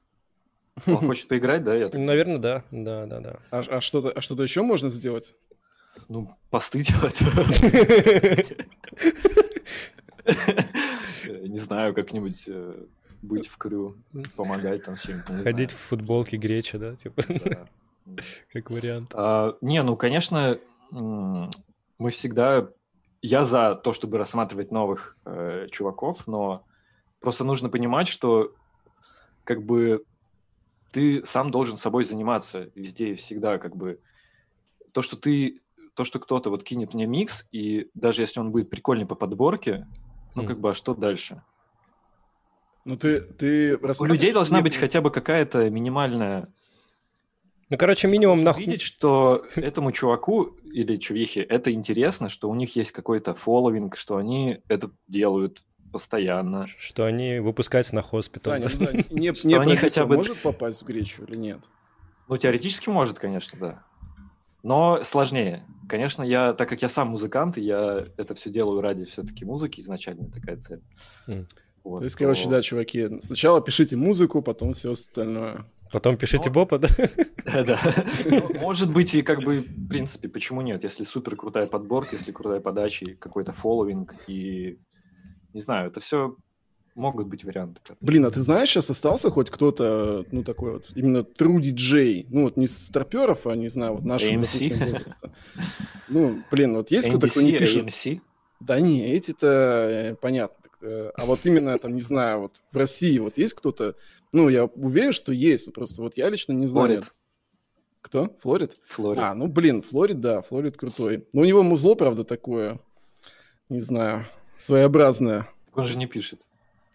Он 0.88 0.96
хочет 1.06 1.28
поиграть, 1.28 1.62
да? 1.62 1.72
Я 1.76 1.88
так- 1.88 2.00
Наверное, 2.00 2.38
да. 2.38 2.64
Да, 2.72 3.06
да, 3.06 3.20
да. 3.20 3.36
А, 3.52 3.60
а 3.68 3.80
что-то, 3.80 4.10
а 4.10 4.20
что-то 4.20 4.42
еще 4.42 4.62
можно 4.62 4.88
сделать? 4.88 5.36
Ну, 6.08 6.36
посты 6.50 6.80
делать. 6.80 7.20
Не 11.24 11.58
знаю, 11.58 11.94
как-нибудь 11.94 12.44
э, 12.48 12.74
быть 13.22 13.46
в 13.46 13.56
крю, 13.56 13.96
помогать 14.36 14.84
там 14.84 14.96
с 14.96 15.02
чем-то. 15.02 15.42
Ходить 15.42 15.70
в 15.70 15.76
футболке 15.76 16.36
Греча, 16.36 16.78
да, 16.78 16.96
типа. 16.96 17.22
как 18.52 18.70
вариант. 18.70 19.12
А, 19.14 19.56
не, 19.60 19.82
ну, 19.82 19.96
конечно, 19.96 20.58
мы 20.90 22.10
всегда... 22.10 22.68
Я 23.20 23.44
за 23.44 23.74
то, 23.74 23.92
чтобы 23.92 24.16
рассматривать 24.16 24.70
новых 24.70 25.16
э, 25.24 25.66
чуваков, 25.72 26.28
но 26.28 26.64
просто 27.20 27.42
нужно 27.42 27.68
понимать, 27.68 28.06
что 28.06 28.54
как 29.42 29.64
бы 29.64 30.04
ты 30.92 31.24
сам 31.24 31.50
должен 31.50 31.76
собой 31.76 32.04
заниматься 32.04 32.70
везде 32.76 33.10
и 33.10 33.14
всегда, 33.14 33.58
как 33.58 33.76
бы. 33.76 34.00
То, 34.92 35.02
что 35.02 35.16
ты, 35.16 35.60
то, 35.94 36.04
что 36.04 36.20
кто-то 36.20 36.50
вот 36.50 36.62
кинет 36.62 36.94
мне 36.94 37.06
микс, 37.06 37.44
и 37.50 37.90
даже 37.94 38.22
если 38.22 38.38
он 38.38 38.52
будет 38.52 38.70
прикольный 38.70 39.04
по 39.04 39.16
подборке, 39.16 39.86
ну, 40.34 40.46
как 40.46 40.60
бы, 40.60 40.70
а 40.70 40.74
что 40.74 40.94
дальше? 40.94 41.42
Ну 42.84 42.96
ты, 42.96 43.20
ты 43.20 43.76
У 43.76 44.04
людей 44.04 44.32
должна 44.32 44.62
быть 44.62 44.76
хотя 44.76 45.00
бы 45.00 45.10
какая-то 45.10 45.68
минимальная 45.68 46.48
Ну, 47.70 47.76
короче, 47.76 48.08
минимум 48.08 48.42
нахуй... 48.42 48.64
видеть, 48.64 48.80
что 48.80 49.44
этому 49.56 49.92
чуваку 49.92 50.56
или 50.64 50.96
чувихе 50.96 51.42
это 51.42 51.72
интересно, 51.72 52.28
что 52.28 52.48
у 52.48 52.54
них 52.54 52.76
есть 52.76 52.92
какой-то 52.92 53.34
фолловинг, 53.34 53.96
что 53.96 54.16
они 54.16 54.62
это 54.68 54.90
делают 55.06 55.62
постоянно. 55.92 56.66
Что 56.78 57.04
они 57.04 57.40
выпускаются 57.40 57.94
на 57.94 58.02
хоспитал. 58.02 58.54
Саня, 58.54 58.68
ну 58.78 58.86
да, 58.86 58.92
не, 59.10 59.34
Что 59.34 59.48
не 59.48 59.54
они 59.54 59.76
хотя 59.76 60.06
бы- 60.06 60.16
может 60.16 60.38
попасть 60.38 60.82
в 60.82 60.86
гречу 60.86 61.24
или 61.24 61.36
нет? 61.36 61.60
Ну, 62.26 62.36
теоретически 62.36 62.88
может, 62.88 63.18
конечно, 63.18 63.58
да. 63.58 63.84
Но 64.62 65.02
сложнее. 65.04 65.64
Конечно, 65.88 66.22
я, 66.22 66.52
так 66.52 66.68
как 66.68 66.82
я 66.82 66.88
сам 66.88 67.08
музыкант, 67.08 67.56
и 67.58 67.62
я 67.62 68.04
это 68.16 68.34
все 68.34 68.50
делаю 68.50 68.80
ради 68.80 69.04
все-таки 69.04 69.44
музыки, 69.44 69.80
изначально 69.80 70.30
такая 70.30 70.56
цель. 70.58 70.82
М. 71.26 71.46
Вот, 71.84 71.98
То 71.98 72.04
есть, 72.04 72.16
короче, 72.16 72.50
да, 72.50 72.60
чуваки, 72.60 73.08
сначала 73.22 73.62
пишите 73.62 73.96
музыку, 73.96 74.42
потом 74.42 74.74
все 74.74 74.92
остальное. 74.92 75.64
Потом 75.92 76.16
пишите 76.16 76.48
Ну, 76.48 76.54
Бопа, 76.54 76.78
да? 76.78 76.88
Да. 77.44 77.78
Ну, 78.26 78.60
Может 78.60 78.92
быть, 78.92 79.14
и 79.14 79.22
как 79.22 79.42
бы, 79.42 79.60
в 79.60 79.88
принципе, 79.88 80.28
почему 80.28 80.60
нет? 80.60 80.84
Если 80.84 81.04
супер 81.04 81.36
крутая 81.36 81.66
подборка, 81.66 82.16
если 82.16 82.32
крутая 82.32 82.60
подача, 82.60 83.04
и 83.06 83.14
какой-то 83.14 83.52
фолловинг, 83.52 84.14
и 84.26 84.78
не 85.54 85.60
знаю, 85.60 85.88
это 85.88 86.00
все 86.00 86.36
могут 86.94 87.28
быть 87.28 87.44
варианты. 87.44 87.80
Блин, 88.00 88.26
а 88.26 88.30
ты 88.30 88.40
знаешь, 88.40 88.68
сейчас 88.68 88.90
остался 88.90 89.30
хоть 89.30 89.50
кто-то, 89.50 90.26
ну, 90.32 90.42
такой 90.42 90.72
вот, 90.74 90.86
именно 90.94 91.18
true 91.18 91.58
DJ, 91.60 92.26
ну, 92.28 92.42
вот 92.42 92.56
не 92.56 92.66
с 92.66 92.76
старперов, 92.86 93.46
а, 93.46 93.54
не 93.54 93.68
знаю, 93.68 93.94
вот 93.94 94.04
нашего, 94.04 94.32
AMC? 94.32 94.34
допустим, 94.36 94.78
возраста. 94.78 95.32
Ну, 96.08 96.42
блин, 96.50 96.74
вот 96.74 96.90
есть 96.90 97.08
кто-то, 97.08 97.28
кто 97.28 97.40
не 97.40 97.52
NDC, 97.52 97.58
пишет? 97.58 97.84
AMC. 97.86 98.20
Да 98.60 98.80
не, 98.80 99.06
эти-то 99.12 99.46
э, 99.90 100.14
понятно. 100.16 100.56
Э, 100.80 101.10
А 101.14 101.24
вот 101.26 101.40
именно, 101.44 101.78
там, 101.78 101.94
не 101.94 102.02
знаю, 102.02 102.40
вот 102.42 102.52
в 102.72 102.76
России 102.76 103.18
вот 103.18 103.38
есть 103.38 103.54
кто-то, 103.54 103.94
ну, 104.32 104.48
я 104.48 104.64
уверен, 104.66 105.12
что 105.12 105.32
есть, 105.32 105.72
просто 105.72 106.02
вот 106.02 106.16
я 106.16 106.28
лично 106.30 106.52
не 106.52 106.66
знаю. 106.66 106.88
Флорид. 106.88 107.12
Кто? 108.00 108.36
Флорид? 108.40 108.76
Флорид. 108.86 109.22
А, 109.22 109.34
ну, 109.34 109.48
блин, 109.48 109.82
Флорид, 109.82 110.20
да, 110.20 110.42
Флорид 110.42 110.76
крутой. 110.76 111.26
Но 111.32 111.42
у 111.42 111.44
него 111.44 111.62
музло, 111.62 111.94
правда, 111.94 112.24
такое, 112.24 112.78
не 113.68 113.80
знаю, 113.80 114.24
своеобразное. 114.56 115.48
Он 115.74 115.84
же 115.84 115.98
не 115.98 116.06
пишет. 116.06 116.40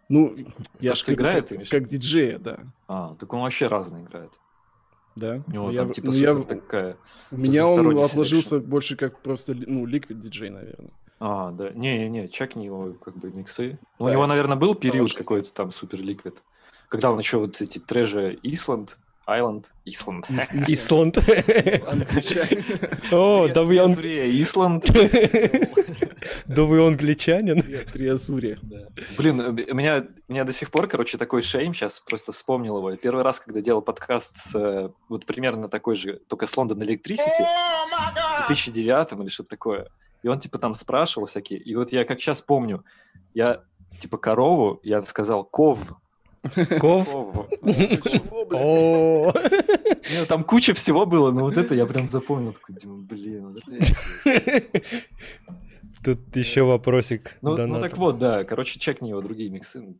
Ну, 0.09 0.35
я 0.79 0.91
То, 0.91 0.95
ж 0.95 0.99
что 0.99 1.11
говорю, 1.15 1.39
играет, 1.39 1.49
как, 1.49 1.69
как 1.69 1.87
диджея, 1.87 2.37
да. 2.39 2.59
А, 2.87 3.15
так 3.15 3.31
он 3.33 3.41
вообще 3.41 3.67
разный 3.67 4.03
играет. 4.03 4.31
Да. 5.15 5.43
У 5.47 5.51
него 5.51 5.69
Ну, 5.71 5.77
там 5.77 5.87
я- 5.89 5.93
типа 5.93 6.07
ну, 6.07 6.13
супер 6.13 6.37
я- 6.37 6.43
такая... 6.43 6.97
У 7.31 7.37
меня 7.37 7.67
он 7.67 7.97
отложился 7.99 8.59
больше 8.59 8.95
как 8.95 9.19
просто, 9.21 9.53
ну, 9.55 9.85
ликвид 9.85 10.19
диджей, 10.19 10.49
наверное. 10.49 10.91
А, 11.19 11.51
да. 11.51 11.69
Не-не-не, 11.69 12.27
чекни 12.27 12.65
его 12.65 12.93
как 12.93 13.15
бы 13.17 13.31
миксы. 13.31 13.79
Ну, 13.99 14.05
у 14.05 14.07
Да, 14.07 14.13
него, 14.13 14.27
наверное, 14.27 14.57
был 14.57 14.75
период 14.75 15.13
какой-то 15.13 15.53
там 15.53 15.71
супер 15.71 16.01
ликвид. 16.01 16.41
Когда 16.93 17.09
он 17.11 17.17
еще 17.17 17.39
вот 17.39 17.59
эти 17.59 17.79
трэжи 17.79 18.37
Исланд, 18.43 18.99
Айленд, 19.25 19.71
Исланд. 19.83 20.29
Ис- 20.29 20.65
Исланд. 20.67 21.17
О, 23.11 23.47
да 23.47 23.63
вы 23.63 23.81
он... 23.81 23.93
Исланд. 23.93 24.85
Да 26.45 26.63
вы 26.63 26.85
англичанин. 26.85 27.61
Три- 27.61 27.83
Триазури. 27.83 28.57
Блин, 29.17 29.41
э, 29.41 29.71
у 29.71 29.75
меня, 29.75 30.05
у 30.29 30.31
меня 30.31 30.43
до 30.45 30.53
сих 30.53 30.71
пор, 30.71 30.87
короче, 30.87 31.17
такой 31.17 31.41
шейм, 31.41 31.73
сейчас 31.73 31.99
просто 31.99 32.31
вспомнил 32.31 32.77
его. 32.77 32.95
Первый 32.95 33.23
раз, 33.23 33.41
когда 33.41 33.59
делал 33.59 33.81
подкаст 33.81 34.37
с, 34.37 34.55
э, 34.55 34.89
вот 35.09 35.25
примерно 35.25 35.67
такой 35.67 35.95
же, 35.95 36.21
только 36.29 36.45
с 36.47 36.53
London 36.55 36.77
Electricity, 36.77 37.43
в 38.43 38.47
2009 38.47 39.19
или 39.21 39.27
что-то 39.29 39.49
такое. 39.49 39.87
И 40.21 40.27
он, 40.29 40.39
типа, 40.39 40.59
там 40.59 40.75
спрашивал 40.75 41.25
всякие. 41.27 41.59
И 41.59 41.75
вот 41.75 41.91
я 41.91 42.05
как 42.05 42.21
сейчас 42.21 42.39
помню, 42.41 42.85
я, 43.33 43.63
типа, 43.99 44.17
корову, 44.17 44.79
я 44.83 45.01
сказал 45.01 45.43
ков. 45.43 45.79
Ков. 46.79 47.07
О, 48.51 49.33
Там 50.27 50.43
куча 50.43 50.73
всего 50.73 51.05
было, 51.05 51.31
но 51.31 51.41
вот 51.41 51.57
это 51.57 51.73
я 51.73 51.85
прям 51.85 52.09
запомнил. 52.09 52.55
Блин, 52.83 53.57
Тут 56.03 56.35
еще 56.35 56.63
вопросик. 56.63 57.37
Ну, 57.41 57.55
ну 57.55 57.79
так 57.79 57.97
вот, 57.97 58.19
да, 58.19 58.43
короче, 58.43 58.79
чекни 58.79 59.09
его 59.09 59.21
другие 59.21 59.49
миксы, 59.49 59.95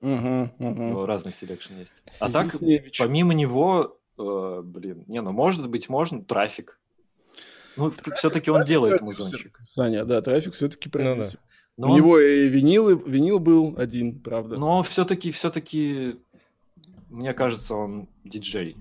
Мгм, 0.00 0.52
у 0.58 0.64
мгм. 0.64 0.88
него 0.90 1.06
разный 1.06 1.32
selection 1.32 1.74
есть. 1.78 2.02
А 2.18 2.28
так, 2.28 2.52
помимо 2.98 3.34
него, 3.34 4.00
э, 4.18 4.60
блин, 4.64 5.04
не, 5.06 5.22
ну, 5.22 5.30
может 5.30 5.68
быть, 5.68 5.88
можно, 5.88 6.24
трафик. 6.24 6.80
Ну, 7.76 7.92
все-таки 8.16 8.50
он 8.50 8.64
делает 8.64 8.98
продюсер. 8.98 9.22
музончик. 9.24 9.60
Саня, 9.64 10.04
да, 10.04 10.20
трафик 10.20 10.54
все-таки 10.54 10.90
Ну 10.92 11.16
да. 11.16 11.30
Но 11.76 11.88
У 11.88 11.90
он- 11.92 11.96
него 11.96 12.18
и 12.18 12.48
винил, 12.48 12.98
винил 12.98 13.38
был 13.38 13.74
один, 13.78 14.18
правда. 14.20 14.58
Но 14.58 14.82
все-таки, 14.82 15.30
все-таки, 15.30 16.16
мне 17.08 17.32
кажется, 17.32 17.74
он 17.74 18.08
диджей. 18.24 18.76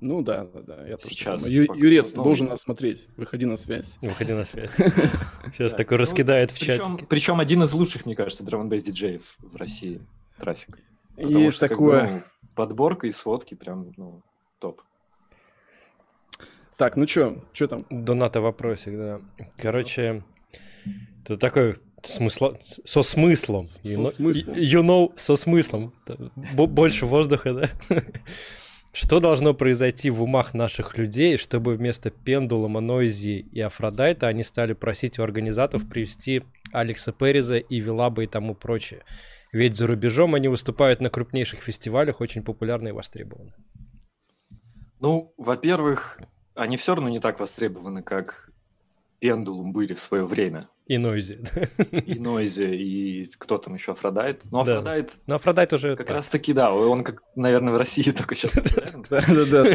Ну 0.00 0.22
да, 0.22 0.46
да, 0.46 0.60
да. 0.62 0.86
Я 0.88 0.96
тоже 0.96 1.14
Сейчас 1.14 1.42
думаю. 1.42 1.64
Ю- 1.66 1.74
Юрец, 1.74 2.12
ты 2.12 2.16
ну, 2.16 2.24
должен 2.24 2.46
нас 2.46 2.60
смотреть. 2.60 3.06
Выходи 3.18 3.44
на 3.44 3.58
связь. 3.58 3.98
Выходи 4.00 4.32
на 4.32 4.44
связь. 4.44 4.72
Сейчас 5.52 5.74
такой 5.74 5.98
ну, 5.98 6.02
раскидает 6.02 6.50
в 6.50 6.58
чатике. 6.58 7.04
причем 7.06 7.38
один 7.38 7.62
из 7.64 7.72
лучших, 7.74 8.06
мне 8.06 8.16
кажется, 8.16 8.42
драм 8.42 8.62
н 8.62 8.68
диджеев 8.70 9.36
в 9.38 9.56
России. 9.56 10.00
Трафик. 10.38 10.78
Есть 11.18 11.56
что, 11.58 11.68
такое. 11.68 12.10
ну, 12.10 12.22
подборка 12.54 13.06
и 13.08 13.12
сводки 13.12 13.54
прям, 13.54 13.92
ну, 13.98 14.22
топ. 14.58 14.80
Так, 16.78 16.96
ну 16.96 17.04
чё, 17.04 17.36
чё 17.52 17.66
там? 17.66 17.84
Доната 17.90 18.40
вопросик, 18.40 18.96
да. 18.96 19.20
Короче, 19.58 20.24
тут 21.26 21.38
такой 21.40 21.76
смысла... 22.04 22.58
со 22.84 23.02
смыслом. 23.02 23.64
С- 23.64 23.80
You 23.80 23.94
со 23.94 24.00
know- 24.00 24.10
смыслом. 24.10 24.54
You 24.54 24.82
know, 24.82 25.12
со 25.16 25.36
смыслом. 25.36 25.92
Бо- 26.54 26.66
Больше 26.66 27.06
воздуха, 27.06 27.52
да? 27.54 28.02
Что 28.92 29.20
должно 29.20 29.54
произойти 29.54 30.10
в 30.10 30.20
умах 30.22 30.52
наших 30.52 30.98
людей, 30.98 31.36
чтобы 31.36 31.74
вместо 31.76 32.10
Pendulum'а, 32.10 32.80
Noisia 32.80 33.46
и 33.52 33.60
Aphrodite'а 33.60 34.26
они 34.26 34.42
стали 34.42 34.72
просить 34.72 35.18
у 35.20 35.22
организаторов 35.22 35.88
привезти 35.88 36.42
Алекса 36.72 37.12
Переза 37.12 37.56
и 37.58 37.80
Вилаба 37.80 38.24
и 38.24 38.26
тому 38.26 38.54
прочее? 38.56 39.04
Ведь 39.52 39.76
за 39.76 39.86
рубежом 39.86 40.34
они 40.34 40.48
выступают 40.48 41.00
на 41.00 41.08
крупнейших 41.10 41.60
фестивалях, 41.62 42.20
очень 42.20 42.42
популярны 42.42 42.88
и 42.88 42.92
востребованы. 42.92 43.52
Ну, 45.00 45.32
во-первых, 45.36 46.20
они 46.54 46.76
все 46.76 46.94
равно 46.94 47.08
не 47.10 47.20
так 47.20 47.38
востребованы, 47.40 48.02
как 48.02 48.49
Pendulum 49.20 49.72
были 49.72 49.94
в 49.94 50.00
свое 50.00 50.24
время. 50.24 50.68
И 50.86 50.98
Noisia. 50.98 51.40
И 52.06 52.18
Noisia, 52.18 52.64
и 52.64 53.24
кто 53.38 53.58
там 53.58 53.74
еще, 53.74 53.92
Aphrodite. 53.92 54.40
Ну, 54.50 54.64
Да. 54.64 54.72
Aphrodite 54.78 55.12
Но 55.28 55.34
Aphrodite 55.36 55.72
уже... 55.72 55.94
как 55.94 56.06
так. 56.08 56.16
раз 56.16 56.28
таки, 56.28 56.52
да, 56.52 56.72
он, 56.74 57.04
как, 57.04 57.22
наверное, 57.36 57.72
в 57.72 57.76
России 57.76 58.10
только 58.16 58.34
сейчас. 58.34 58.54
Да-да-да. 59.08 59.66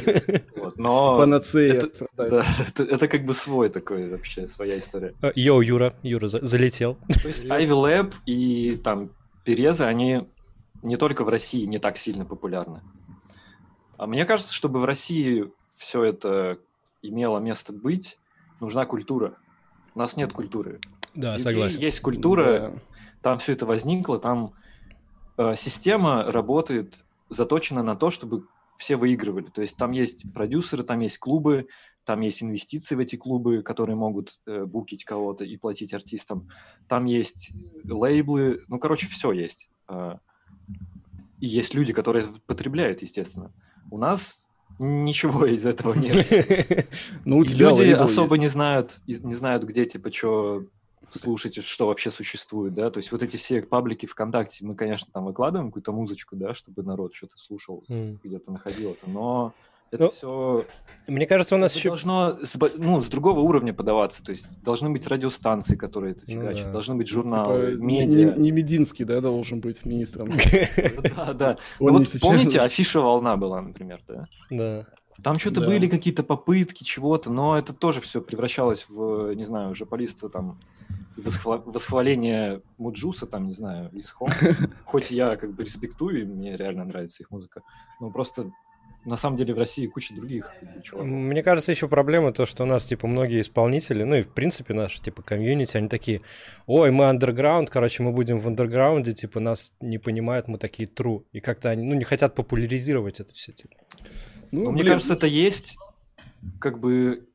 Но 0.76 1.18
Панацея. 1.18 1.82
да, 2.18 2.44
это, 2.68 2.84
это 2.84 3.08
как 3.08 3.24
бы 3.26 3.34
свой 3.34 3.70
такой 3.70 4.10
вообще, 4.10 4.48
своя 4.50 4.78
история. 4.80 5.14
Э, 5.22 5.32
Йоу, 5.36 5.62
Юра. 5.62 5.96
Юра 6.04 6.28
за- 6.28 6.46
залетел. 6.46 6.98
То 7.22 7.28
есть. 7.30 7.46
Ivy 7.46 7.70
Lab 7.70 8.14
и 8.26 8.76
там 8.78 9.12
Переза, 9.46 9.88
они 9.88 10.28
не 10.84 10.98
только 10.98 11.24
в 11.24 11.30
России 11.30 11.66
не 11.66 11.80
так 11.80 11.98
сильно 11.98 12.26
популярны. 12.26 12.82
А 13.98 14.08
мне 14.08 14.26
кажется, 14.26 14.54
чтобы 14.54 14.80
в 14.82 14.86
России 14.86 15.46
все 15.78 16.04
это 16.04 16.58
имело 17.02 17.40
место 17.40 17.72
быть, 17.72 18.18
нужна 18.60 18.86
культура. 18.86 19.36
У 19.94 20.00
нас 20.00 20.18
нет 20.18 20.34
культуры. 20.34 20.80
Да, 21.14 21.40
согласен. 21.40 21.80
Есть 21.80 22.02
культура, 22.02 22.44
Да. 22.44 22.74
там 23.22 23.38
все 23.40 23.54
это 23.54 23.66
возникло, 23.66 24.20
там 24.20 24.54
э, 25.38 25.56
система 25.58 26.24
работает, 26.32 27.04
заточена 27.30 27.82
на 27.84 27.96
то, 27.96 28.10
чтобы 28.10 28.46
все 28.78 28.98
выигрывали. 28.98 29.46
То 29.46 29.62
есть 29.62 29.78
там 29.78 29.92
есть 29.92 30.32
продюсеры, 30.34 30.84
там 30.84 31.00
есть 31.00 31.18
клубы, 31.18 31.68
там 32.04 32.20
есть 32.22 32.44
инвестиции 32.44 32.96
в 32.96 33.00
эти 33.00 33.16
клубы, 33.16 33.62
которые 33.64 33.96
могут 33.96 34.40
э, 34.46 34.66
букить 34.66 35.06
кого-то 35.06 35.44
и 35.44 35.58
платить 35.58 35.94
артистам. 35.94 36.50
Там 36.88 37.06
есть 37.06 37.52
лейблы, 37.84 38.62
ну, 38.68 38.78
короче, 38.80 39.08
все 39.08 39.32
есть. 39.32 39.70
Э, 39.88 40.18
и 41.40 41.48
есть 41.48 41.74
люди, 41.74 41.94
которые 41.94 42.26
потребляют, 42.46 43.02
естественно. 43.02 43.52
У 43.92 43.98
нас 43.98 44.45
ничего 44.80 45.46
из 45.46 45.66
этого 45.66 45.94
нет. 45.98 46.88
Ну, 47.26 47.38
у 47.38 47.46
тебя 47.46 47.70
люди 47.70 47.92
особо 47.92 48.38
не 48.38 48.48
знают, 48.48 48.98
не 49.08 49.34
знают, 49.34 49.64
где, 49.64 49.86
типа, 49.86 50.12
что 50.12 50.66
слушать, 51.12 51.64
что 51.64 51.88
вообще 51.88 52.12
существует, 52.12 52.74
да, 52.74 52.90
то 52.90 52.98
есть 52.98 53.12
вот 53.12 53.24
эти 53.24 53.38
все 53.38 53.62
паблики 53.62 54.06
ВКонтакте, 54.06 54.66
мы, 54.66 54.76
конечно, 54.76 55.08
там 55.14 55.26
выкладываем 55.26 55.70
какую-то 55.70 55.94
музычку, 55.94 56.36
да, 56.36 56.54
чтобы 56.54 56.84
народ 56.84 57.14
что-то 57.14 57.38
слушал, 57.38 57.84
где-то 57.88 58.52
находил 58.52 58.92
это, 58.92 59.10
но 59.10 59.54
Это 59.92 60.04
ну, 60.04 60.12
все... 60.12 60.66
Мне 61.08 61.26
кажется, 61.28 61.56
у 61.56 61.58
нас 61.58 61.72
это 61.72 61.80
еще... 61.80 61.90
должно 61.90 62.40
с, 62.44 62.58
ну, 62.78 63.02
с 63.02 63.08
другого 63.08 63.40
уровня 63.40 63.74
подаваться. 63.74 64.24
То 64.24 64.32
есть 64.32 64.46
должны 64.64 64.90
быть 64.90 65.06
радиостанции, 65.08 65.76
которые 65.76 66.14
это 66.14 66.26
фигачат. 66.26 66.66
Ну, 66.66 66.66
да. 66.66 66.72
Должны 66.72 66.96
быть 66.96 67.08
журналы, 67.08 67.72
типа, 67.72 67.82
медиа. 67.82 68.34
Не, 68.34 68.42
не 68.42 68.52
Мединский, 68.52 69.06
да, 69.06 69.22
должен 69.22 69.60
быть 69.62 69.86
министром. 69.86 70.30
Да, 71.16 71.34
да. 71.34 71.58
Ну 71.80 72.04
помните, 72.22 72.60
афиша 72.60 73.00
«Волна» 73.00 73.38
была, 73.38 73.62
например, 73.62 74.02
да? 74.08 74.28
Да. 74.50 74.86
Там 75.24 75.36
что-то 75.36 75.62
да. 75.62 75.68
были 75.68 75.88
какие-то 75.88 76.24
попытки 76.24 76.84
чего-то, 76.84 77.32
но 77.32 77.58
это 77.58 77.74
тоже 77.74 78.02
все 78.02 78.22
превращалось 78.22 78.86
в, 78.90 79.34
не 79.34 79.46
знаю, 79.46 79.74
жополиство 79.74 80.30
там, 80.30 80.60
восхвал... 81.16 81.64
восхваление 81.66 82.62
Муджуса, 82.78 83.26
там, 83.26 83.48
не 83.48 83.54
знаю, 83.54 83.90
из 83.94 84.10
Хом. 84.10 84.30
Хоть 84.86 85.12
я 85.12 85.36
как 85.38 85.54
бы 85.54 85.64
респектую, 85.64 86.22
и 86.22 86.26
мне 86.26 86.58
реально 86.58 86.86
нравится 86.86 87.24
их 87.24 87.32
музыка, 87.32 87.62
но 88.00 88.12
просто 88.12 88.52
на 89.06 89.18
самом 89.18 89.38
деле 89.38 89.54
в 89.54 89.58
России 89.58 89.88
куча 89.88 90.14
других 90.14 90.52
чуваков. 90.84 91.08
Мне 91.08 91.44
кажется, 91.44 91.72
еще 91.72 91.88
проблема 91.88 92.34
то, 92.34 92.46
что 92.46 92.64
у 92.64 92.66
нас, 92.66 92.86
типа, 92.86 93.08
многие 93.08 93.42
исполнители, 93.42 94.04
ну 94.04 94.16
и, 94.16 94.22
в 94.24 94.30
принципе, 94.30 94.74
наши, 94.74 95.02
типа, 95.02 95.22
комьюнити, 95.22 95.78
они 95.78 95.88
такие, 95.88 96.22
ой, 96.66 96.92
мы 96.92 97.06
андерграунд, 97.06 97.70
короче, 97.70 98.04
мы 98.04 98.12
будем 98.12 98.40
в 98.40 98.48
андерграунде, 98.48 99.14
типа, 99.14 99.40
нас 99.40 99.72
не 99.80 100.00
понимают, 100.00 100.48
мы 100.48 100.58
такие 100.58 100.90
true. 100.90 101.24
И 101.32 101.40
как-то 101.40 101.70
они, 101.70 101.84
ну, 101.84 101.96
не 101.96 102.04
хотят 102.04 102.36
популяризировать 102.36 103.20
это 103.20 103.34
все, 103.34 103.52
типа. 103.52 103.76
Ну, 104.52 104.66
ну, 104.66 104.72
мне 104.72 104.84
кажется, 104.84 105.14
это 105.14 105.28
есть 105.28 105.78
как 106.60 106.80
бы 106.80 107.28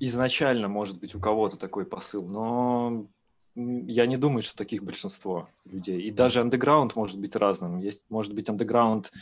изначально, 0.00 0.68
может 0.68 0.98
быть, 0.98 1.14
у 1.14 1.20
кого-то 1.20 1.56
такой 1.56 1.84
посыл, 1.84 2.26
но 2.26 3.06
я 3.54 4.06
не 4.06 4.16
думаю, 4.16 4.42
что 4.42 4.56
таких 4.56 4.82
большинство 4.82 5.48
людей. 5.64 6.00
И 6.00 6.10
даже 6.10 6.40
андеграунд 6.40 6.96
может 6.96 7.20
быть 7.20 7.36
разным. 7.36 7.78
Есть, 7.78 8.02
может 8.08 8.34
быть, 8.34 8.48
андеграунд, 8.48 9.12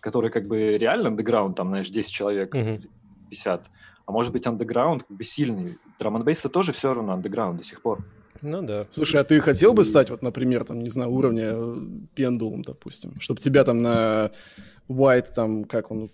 который 0.00 0.30
как 0.30 0.46
бы 0.46 0.76
реально 0.78 1.08
андеграунд, 1.08 1.56
там, 1.56 1.68
знаешь, 1.68 1.88
10 1.88 2.10
человек, 2.10 2.54
mm 2.54 2.88
50. 3.30 3.70
А 4.06 4.12
может 4.12 4.32
быть, 4.32 4.46
андеграунд 4.46 5.04
как 5.04 5.16
бы 5.16 5.22
сильный. 5.22 5.78
драм 5.98 6.16
н 6.16 6.26
это 6.26 6.48
тоже 6.48 6.72
все 6.72 6.92
равно 6.92 7.12
андеграунд 7.12 7.58
до 7.58 7.64
сих 7.64 7.80
пор. 7.80 8.04
Ну 8.42 8.62
да. 8.62 8.86
Слушай, 8.90 9.20
а 9.20 9.24
ты 9.24 9.38
хотел 9.40 9.72
бы 9.72 9.84
стать, 9.84 10.10
вот, 10.10 10.22
например, 10.22 10.64
там, 10.64 10.82
не 10.82 10.88
знаю, 10.88 11.10
уровня 11.10 11.52
э, 11.54 11.76
пендулом, 12.14 12.62
допустим, 12.62 13.20
чтобы 13.20 13.40
тебя 13.40 13.64
там 13.64 13.82
на 13.82 14.32
White, 14.88 15.34
там, 15.34 15.64
как 15.64 15.90
он, 15.90 16.10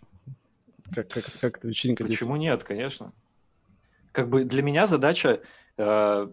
как, 0.95 1.09
как, 1.09 1.25
как 1.41 1.59
эта 1.59 1.69
вечеринка 1.69 2.05
Почему 2.05 2.37
нет, 2.37 2.65
конечно. 2.65 3.13
Как 4.13 4.29
бы 4.29 4.45
для 4.45 4.63
меня 4.63 4.87
задача, 4.87 5.41
э, 5.79 6.29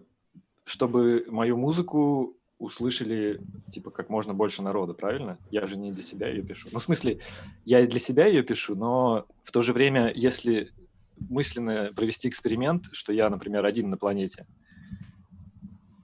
чтобы 0.64 1.24
мою 1.28 1.56
музыку 1.56 2.36
услышали, 2.64 3.40
типа, 3.72 3.90
как 3.90 4.10
можно 4.10 4.34
больше 4.34 4.62
народа, 4.62 4.94
правильно? 4.94 5.38
Я 5.50 5.66
же 5.66 5.76
не 5.76 5.92
для 5.92 6.02
себя 6.02 6.28
ее 6.28 6.42
пишу. 6.42 6.68
Ну, 6.72 6.78
в 6.78 6.82
смысле, 6.82 7.20
я 7.64 7.80
и 7.80 7.86
для 7.86 8.00
себя 8.00 8.26
ее 8.26 8.42
пишу, 8.42 8.74
но 8.74 9.26
в 9.42 9.52
то 9.52 9.62
же 9.62 9.72
время, 9.72 10.12
если 10.14 10.70
мысленно 11.16 11.92
провести 11.94 12.28
эксперимент, 12.28 12.86
что 12.92 13.12
я, 13.12 13.30
например, 13.30 13.64
один 13.64 13.90
на 13.90 13.96
планете, 13.96 14.46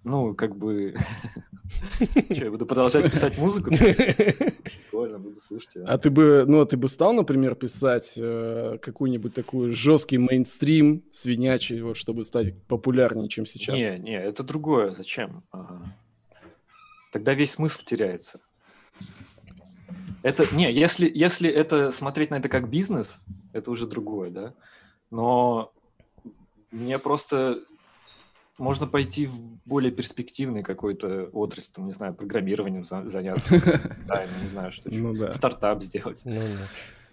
ну, 0.05 0.35
как 0.35 0.57
бы... 0.57 0.95
Что, 2.31 2.45
я 2.45 2.51
буду 2.51 2.67
продолжать 2.67 3.11
писать 3.13 3.39
музыку? 3.39 3.71
Прикольно, 4.91 5.19
буду 5.19 5.41
слушать. 5.41 5.77
А 5.85 5.99
ты 5.99 6.11
бы, 6.11 6.45
ну, 6.47 6.61
а 6.61 6.67
ты 6.67 6.77
бы 6.77 6.89
стал, 6.89 7.13
например, 7.13 7.55
писать 7.55 8.15
э, 8.17 8.79
какую-нибудь 8.81 9.35
такую 9.35 9.73
жесткий 9.73 10.19
мейнстрим, 10.19 11.05
свинячий, 11.11 11.81
вот, 11.83 11.97
чтобы 11.97 12.25
стать 12.25 12.61
популярнее, 12.65 13.29
чем 13.29 13.47
сейчас? 13.47 13.77
Не, 13.77 13.99
не, 13.99 14.19
это 14.19 14.43
другое. 14.43 14.95
Зачем? 14.95 15.43
Тогда 17.11 17.35
весь 17.35 17.53
смысл 17.53 17.85
теряется. 17.85 18.41
Это, 20.23 20.55
не, 20.55 20.71
если, 20.71 21.11
если 21.13 21.51
это 21.51 21.91
смотреть 21.91 22.31
на 22.31 22.37
это 22.37 22.49
как 22.49 22.69
бизнес, 22.69 23.25
это 23.53 23.71
уже 23.71 23.87
другое, 23.87 24.31
да. 24.31 24.55
Но 25.11 25.73
мне 26.71 26.99
просто 26.99 27.61
можно 28.59 28.87
пойти 28.87 29.27
в 29.27 29.41
более 29.65 29.91
перспективный 29.91 30.63
какой-то 30.63 31.31
отрасль, 31.33 31.73
там, 31.73 31.87
не 31.87 31.93
знаю, 31.93 32.15
программированием 32.15 32.85
заняться, 32.85 33.51
да, 34.07 34.27
не 34.43 34.49
знаю, 34.49 34.71
что 34.71 34.91
еще, 34.91 35.01
ну 35.01 35.33
стартап 35.33 35.83
сделать. 35.83 36.23
Ну 36.27 36.43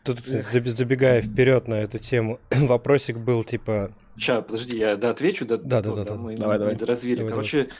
Тут, 0.04 0.20
забегая 0.22 1.22
вперед 1.22 1.68
на 1.68 1.76
эту 1.76 2.00
тему, 2.00 2.40
вопросик 2.52 3.18
был 3.18 3.44
типа... 3.44 3.92
Сейчас, 4.18 4.44
подожди, 4.44 4.80
я 4.80 4.96
да, 4.98 5.12
отвечу, 5.12 5.46
да, 5.46 5.58
да, 5.58 5.82
да, 5.82 5.94
да, 5.94 6.04
да. 6.04 6.16
мы 6.16 6.36
давай, 6.36 6.58
давай. 6.58 6.76
развили. 6.76 7.18
Давай, 7.18 7.30
Короче, 7.30 7.64
давай. 7.64 7.78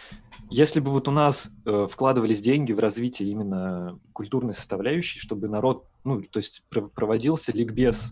если 0.52 0.80
бы 0.80 0.92
вот 0.92 1.08
у 1.08 1.12
нас 1.12 1.50
э, 1.66 1.88
вкладывались 1.90 2.42
деньги 2.42 2.74
в 2.74 2.80
развитие 2.80 3.30
именно 3.30 4.00
культурной 4.14 4.54
составляющей, 4.54 5.20
чтобы 5.20 5.48
народ, 5.48 5.88
ну, 6.04 6.22
то 6.22 6.38
есть 6.38 6.64
проводился 6.70 7.52
ликбез 7.52 8.12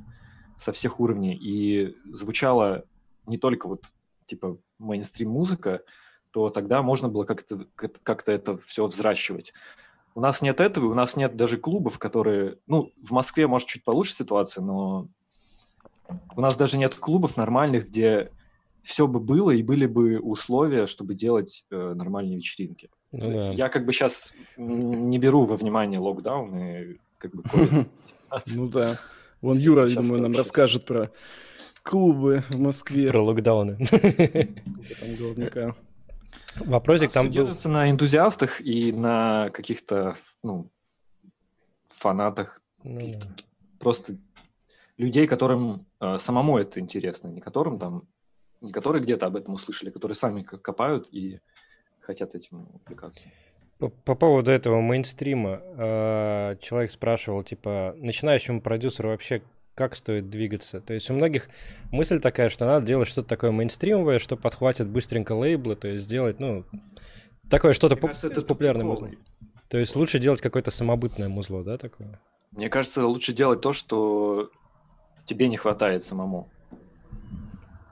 со 0.57 0.71
всех 0.71 0.99
уровней 0.99 1.35
и 1.35 1.95
звучало 2.11 2.85
не 3.27 3.37
только 3.37 3.67
вот 3.67 3.83
типа 4.25 4.57
мейнстрим 4.79 5.29
музыка, 5.29 5.83
то 6.31 6.49
тогда 6.49 6.81
можно 6.81 7.09
было 7.09 7.25
как-то 7.25 7.67
как 7.75 8.27
это 8.27 8.57
все 8.57 8.87
взращивать. 8.87 9.53
У 10.15 10.19
нас 10.21 10.41
нет 10.41 10.61
этого, 10.61 10.87
у 10.87 10.93
нас 10.93 11.15
нет 11.15 11.35
даже 11.35 11.57
клубов, 11.57 11.99
которые... 11.99 12.57
Ну, 12.67 12.91
в 13.03 13.11
Москве, 13.11 13.47
может, 13.47 13.67
чуть 13.67 13.83
получше 13.83 14.13
ситуация, 14.13 14.63
но 14.63 15.09
у 16.35 16.41
нас 16.41 16.55
даже 16.55 16.77
нет 16.77 16.95
клубов 16.95 17.37
нормальных, 17.37 17.87
где 17.87 18.31
все 18.83 19.07
бы 19.07 19.19
было 19.19 19.51
и 19.51 19.63
были 19.63 19.87
бы 19.87 20.19
условия, 20.19 20.85
чтобы 20.85 21.15
делать 21.15 21.65
э, 21.71 21.93
нормальные 21.95 22.37
вечеринки. 22.37 22.89
Ну, 23.11 23.33
да. 23.33 23.51
Я 23.51 23.69
как 23.69 23.85
бы 23.85 23.93
сейчас 23.93 24.33
не 24.57 25.17
беру 25.17 25.43
во 25.43 25.55
внимание 25.55 25.99
локдаун 25.99 26.57
и 26.57 26.97
как 27.17 27.33
бы 27.33 27.43
Ну 28.55 28.69
да. 28.69 28.99
Вон 29.41 29.57
Юра, 29.57 29.87
я 29.87 30.01
думаю, 30.01 30.21
нам 30.21 30.35
расскажет 30.35 30.85
про 30.85 31.11
клубы 31.83 32.43
в 32.49 32.59
Москве. 32.59 33.09
Про 33.09 33.23
локдауны. 33.23 33.85
Сколько 33.85 34.95
там 34.99 35.15
головника. 35.17 35.75
Вопросик 36.57 37.11
там 37.11 37.27
был... 37.27 37.33
держится 37.33 37.69
на 37.69 37.89
энтузиастах 37.89 38.61
и 38.61 38.91
на 38.91 39.49
каких-то, 39.51 40.15
ну, 40.41 40.71
фанатах, 41.89 42.61
ну, 42.83 43.11
просто 43.79 44.17
людей, 44.97 45.27
которым 45.27 45.85
э, 45.99 46.17
самому 46.17 46.57
это 46.57 46.79
интересно, 46.79 47.27
не 47.27 47.41
которым 47.41 47.79
там, 47.79 48.07
не 48.61 48.71
которые 48.71 49.01
где-то 49.01 49.25
об 49.25 49.35
этом 49.35 49.53
услышали, 49.53 49.89
которые 49.89 50.15
сами 50.15 50.41
копают 50.41 51.07
и 51.11 51.39
хотят 51.99 52.35
этим 52.35 52.67
увлекаться. 52.73 53.25
По, 53.77 53.89
по 53.89 54.15
поводу 54.15 54.51
этого 54.51 54.79
мейнстрима 54.79 55.61
э, 55.61 56.55
человек 56.61 56.91
спрашивал, 56.91 57.43
типа, 57.43 57.95
начинающему 57.97 58.61
продюсеру 58.61 59.09
вообще 59.09 59.41
как 59.73 59.97
стоит 59.97 60.29
двигаться. 60.29 60.79
То 60.79 60.93
есть 60.93 61.09
у 61.09 61.13
многих 61.13 61.49
мысль 61.91 62.21
такая, 62.21 62.47
что 62.47 62.65
надо 62.65 62.85
делать 62.85 63.09
что-то 63.09 63.27
такое 63.27 63.51
мейнстримовое, 63.51 64.19
что 64.19 64.37
подхватит 64.37 64.87
быстренько 64.87 65.33
лейблы, 65.33 65.75
то 65.75 65.89
есть 65.89 66.05
сделать, 66.05 66.39
ну, 66.39 66.63
такое 67.49 67.73
что-то 67.73 67.97
поп- 67.97 68.11
кажется, 68.11 68.27
это 68.27 68.41
популярное 68.41 68.85
музло. 68.85 69.11
То 69.67 69.77
есть 69.77 69.95
лучше 69.97 70.19
делать 70.19 70.39
какое-то 70.39 70.71
самобытное 70.71 71.27
музло, 71.27 71.63
да, 71.63 71.77
такое? 71.77 72.21
Мне 72.51 72.69
кажется, 72.69 73.05
лучше 73.05 73.33
делать 73.33 73.59
то, 73.59 73.73
что 73.73 74.49
тебе 75.25 75.49
не 75.49 75.57
хватает 75.57 76.03
самому. 76.03 76.49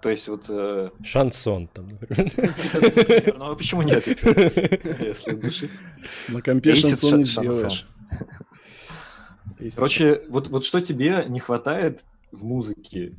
То 0.02 0.10
есть 0.10 0.28
вот... 0.28 0.46
Э... 0.50 0.90
Шансон 1.02 1.68
там, 1.68 1.88
например. 1.88 3.36
Ну, 3.38 3.52
а 3.52 3.56
почему 3.56 3.84
нет? 3.84 4.06
Если 4.06 5.32
души. 5.36 5.70
На 6.28 6.42
компе 6.42 6.76
шансон 6.76 7.20
не 7.20 7.24
сделаешь. 7.24 7.88
Короче, 9.76 10.24
вот, 10.30 10.50
вот 10.50 10.66
что 10.66 10.82
тебе 10.82 11.26
не 11.30 11.40
хватает 11.40 12.04
в 12.32 12.44
музыке, 12.44 13.14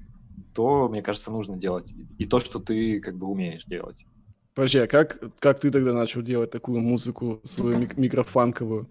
то, 0.53 0.89
мне 0.89 1.01
кажется, 1.03 1.31
нужно 1.31 1.57
делать. 1.57 1.95
И 2.19 2.27
то, 2.27 2.39
что 2.39 2.59
ты 2.59 3.01
как 3.01 3.17
бы 3.17 3.27
умеешь 3.29 3.65
делать. 3.65 4.07
Подожди, 4.55 4.79
а 4.79 4.87
как, 4.87 5.19
как 5.41 5.61
ты 5.61 5.71
тогда 5.71 5.93
начал 5.93 6.23
делать 6.23 6.51
такую 6.51 6.81
музыку, 6.81 7.41
свою 7.45 7.79
мик- 7.79 7.97
микрофанковую? 7.97 8.89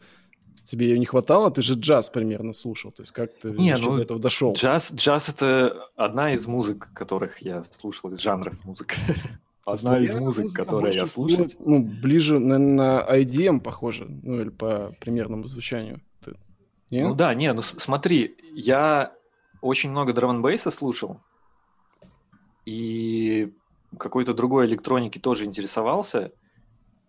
Тебе 0.66 0.88
ее 0.90 1.00
не 1.00 1.06
хватало? 1.06 1.52
Ты 1.52 1.62
же 1.62 1.74
джаз 1.74 2.10
примерно 2.10 2.54
слушал. 2.54 2.92
То 2.92 3.04
есть 3.04 3.12
как 3.12 3.34
ты 3.34 3.52
не, 3.52 3.76
ну, 3.76 3.98
до 3.98 4.02
этого 4.02 4.20
дошел? 4.20 4.54
Джаз, 4.54 4.94
джаз— 4.94 5.30
это 5.30 5.90
одна 5.96 6.34
из 6.34 6.48
музык, 6.48 6.90
которых 6.94 7.42
я 7.42 7.64
слушал, 7.64 8.12
из 8.12 8.20
жанров 8.20 8.64
музыки. 8.64 8.96
Одна 9.66 9.98
из 9.98 10.14
музык, 10.14 10.52
которые 10.52 10.94
я 10.94 11.08
слушал. 11.08 11.46
Ну, 11.60 11.80
ближе, 11.80 12.38
наверное, 12.38 13.06
на 13.06 13.18
IDM 13.18 13.62
похоже, 13.62 14.06
ну, 14.10 14.42
или 14.42 14.50
по 14.50 14.94
примерному 15.00 15.48
звучанию. 15.48 16.02
Нет? 16.90 17.08
Ну 17.08 17.16
да, 17.16 17.34
не, 17.34 17.52
ну 17.54 17.62
смотри, 17.62 18.36
я 18.54 19.16
очень 19.62 19.90
много 19.90 20.14
драм 20.14 20.42
бейса 20.44 20.70
слушал, 20.70 21.22
и 22.66 23.52
какой-то 23.98 24.34
другой 24.34 24.68
электроники 24.68 25.18
тоже 25.18 25.46
интересовался, 25.46 26.32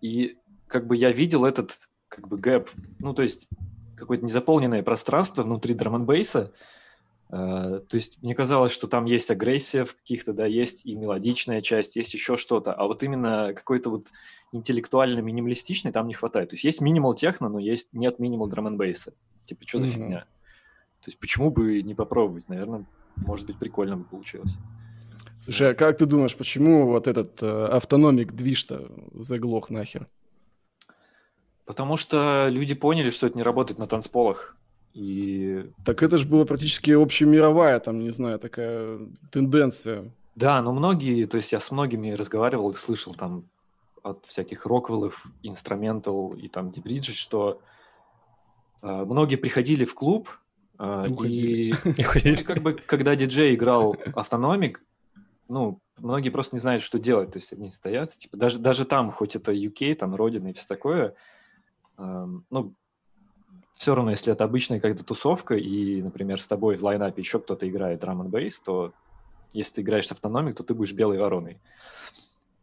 и 0.01 0.39
как 0.69 0.87
бы 0.87 0.97
я 0.97 1.13
видел 1.13 1.45
этот 1.45 1.89
как 2.15 2.29
бы 2.29 2.37
гэп, 2.39 2.71
ну 3.01 3.13
то 3.15 3.23
есть 3.23 3.49
какое-то 3.97 4.25
незаполненное 4.25 4.83
пространство 4.83 5.43
внутри 5.43 5.75
драм 5.75 6.05
бейса 6.05 6.53
Uh, 7.31 7.81
то 7.81 7.97
есть 7.97 8.23
мне 8.23 8.33
казалось, 8.33 8.71
что 8.71 8.87
там 8.87 9.07
есть 9.07 9.29
агрессия 9.31 9.85
в 9.85 9.97
каких-то, 9.97 10.33
да, 10.33 10.47
есть 10.47 10.87
и 10.87 10.95
мелодичная 10.95 11.63
часть, 11.63 11.97
есть 11.97 12.15
еще 12.15 12.37
что-то, 12.37 12.73
а 12.73 12.87
вот 12.87 13.03
именно 13.03 13.53
какой-то 13.55 13.91
вот 13.91 14.13
интеллектуально 14.53 15.19
минималистичный 15.19 15.91
там 15.91 16.07
не 16.07 16.15
хватает. 16.15 16.51
То 16.51 16.55
есть 16.55 16.65
есть 16.65 16.81
минимал 16.81 17.15
техно, 17.15 17.49
но 17.49 17.59
есть 17.59 17.89
нет 17.93 18.21
минимал 18.21 18.47
драм 18.47 18.77
бейса 18.77 19.15
Типа, 19.47 19.67
что 19.67 19.81
за 19.81 19.87
mm-hmm. 19.87 19.91
фигня? 19.91 20.21
То 21.01 21.09
есть 21.09 21.19
почему 21.19 21.51
бы 21.51 21.83
не 21.83 21.95
попробовать? 21.95 22.49
Наверное, 22.49 22.87
может 23.17 23.47
быть, 23.47 23.59
прикольно 23.59 23.97
бы 23.97 24.05
получилось. 24.05 24.57
Слушай, 25.43 25.73
а 25.73 25.75
как 25.75 25.99
ты 25.99 26.07
думаешь, 26.07 26.37
почему 26.37 26.87
вот 26.87 27.07
этот 27.07 27.43
э, 27.43 27.67
автономик 27.67 28.33
движ-то 28.33 28.91
заглох 29.13 29.71
нахер? 29.71 30.09
Потому 31.67 31.97
что 31.97 32.49
люди 32.49 32.75
поняли, 32.75 33.11
что 33.11 33.27
это 33.27 33.39
не 33.39 33.43
работает 33.43 33.79
на 33.79 33.87
танцполах. 33.87 34.57
И... 34.93 35.71
Так 35.85 36.03
это 36.03 36.19
же 36.19 36.27
была 36.27 36.45
практически 36.45 36.93
общемировая, 36.93 37.81
там, 37.81 38.01
не 38.01 38.11
знаю, 38.11 38.39
такая 38.39 39.01
тенденция. 39.33 40.13
Да, 40.37 40.61
но 40.63 40.73
многие, 40.73 41.25
то 41.25 41.37
есть 41.37 41.53
я 41.53 41.61
с 41.61 41.71
многими 41.71 42.11
разговаривал 42.13 42.71
и 42.71 42.75
слышал 42.75 43.15
там 43.15 43.45
от 44.03 44.25
всяких 44.27 44.67
Роквеллов, 44.67 45.27
Инструментал 45.43 46.35
и 46.35 46.49
там 46.49 46.71
Дебриджи, 46.71 47.15
что 47.15 47.61
э, 48.83 49.05
многие 49.05 49.37
приходили 49.37 49.85
в 49.85 49.95
клуб, 49.95 50.29
э, 50.79 51.07
и, 51.25 51.71
и 51.97 52.37
как 52.45 52.63
бы, 52.63 52.75
когда 52.75 53.17
диджей 53.17 53.55
играл 53.55 53.97
автономик, 54.15 54.83
ну, 55.49 55.81
многие 55.99 56.31
просто 56.31 56.57
не 56.57 56.61
знают, 56.61 56.83
что 56.83 56.99
делать, 56.99 57.33
то 57.33 57.39
есть 57.39 57.53
они 57.53 57.71
стоят, 57.71 58.17
типа, 58.17 58.37
даже, 58.37 58.59
даже 58.59 58.85
там, 58.85 59.11
хоть 59.11 59.37
это 59.37 59.53
UK, 59.53 59.95
там, 59.95 60.15
Родина 60.15 60.49
и 60.49 60.53
все 60.53 60.65
такое, 60.67 61.15
ну, 61.97 62.75
все 63.75 63.95
равно, 63.95 64.13
если 64.13 64.33
это 64.33 64.45
обычная 64.45 64.81
как-то 64.81 65.05
тусовка, 65.05 65.55
и, 65.55 66.03
например, 66.03 66.41
с 66.41 66.47
тобой 66.47 66.77
в 66.77 66.83
лайнапе 66.83 67.23
еще 67.23 67.41
кто-то 67.41 67.69
играет 67.69 68.01
драм 68.01 68.21
н 68.21 68.29
бейс, 68.29 68.61
то 68.61 68.93
если 69.53 69.77
ты 69.77 69.81
играешь 69.83 70.07
с 70.07 70.13
автономик, 70.13 70.57
то 70.57 70.65
ты 70.65 70.75
будешь 70.75 70.93
белой 70.93 71.19
вороной. 71.19 71.59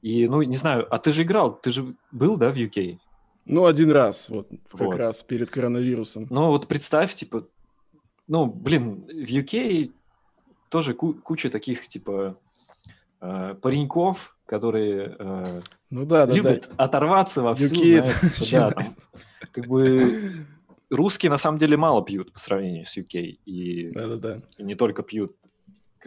И, 0.02 0.28
ну, 0.28 0.42
не 0.42 0.56
знаю, 0.56 0.88
а 0.94 0.98
ты 0.98 1.12
же 1.12 1.24
играл, 1.24 1.54
ты 1.56 1.72
же 1.72 1.96
был, 2.12 2.38
да, 2.38 2.52
в 2.52 2.56
UK? 2.56 2.98
Ну, 3.46 3.66
один 3.66 3.92
раз, 3.92 4.30
вот, 4.30 4.48
как 4.72 4.82
вот. 4.82 4.96
раз 4.96 5.24
перед 5.24 5.50
коронавирусом. 5.50 6.28
Ну, 6.30 6.48
вот 6.48 6.68
представь, 6.68 7.14
типа, 7.14 7.48
ну, 8.28 8.46
блин, 8.46 9.06
в 9.08 9.30
UK 9.30 9.92
тоже 10.70 10.94
ку- 10.94 11.14
куча 11.14 11.50
таких, 11.50 11.88
типа, 11.88 12.38
э, 13.20 13.56
пареньков, 13.62 14.38
которые 14.52 15.16
э, 15.18 15.62
ну, 15.92 16.06
да, 16.06 16.26
да, 16.26 16.34
любят 16.34 16.68
да. 16.68 16.84
оторваться 16.84 17.42
во 17.42 17.56
всю, 17.56 17.70
типа, 17.70 18.10
да, 18.52 18.72
там, 18.72 18.84
как 19.54 19.66
бы 19.66 20.46
русские 20.90 21.30
на 21.30 21.38
самом 21.38 21.58
деле 21.58 21.78
мало 21.78 22.04
пьют 22.04 22.34
по 22.34 22.40
сравнению 22.40 22.86
с 22.86 22.98
UK. 22.98 23.22
И, 23.46 23.92
да, 23.92 24.08
да, 24.08 24.16
да. 24.18 24.38
и 24.58 24.64
не 24.64 24.76
только 24.76 25.04
пьют. 25.04 25.38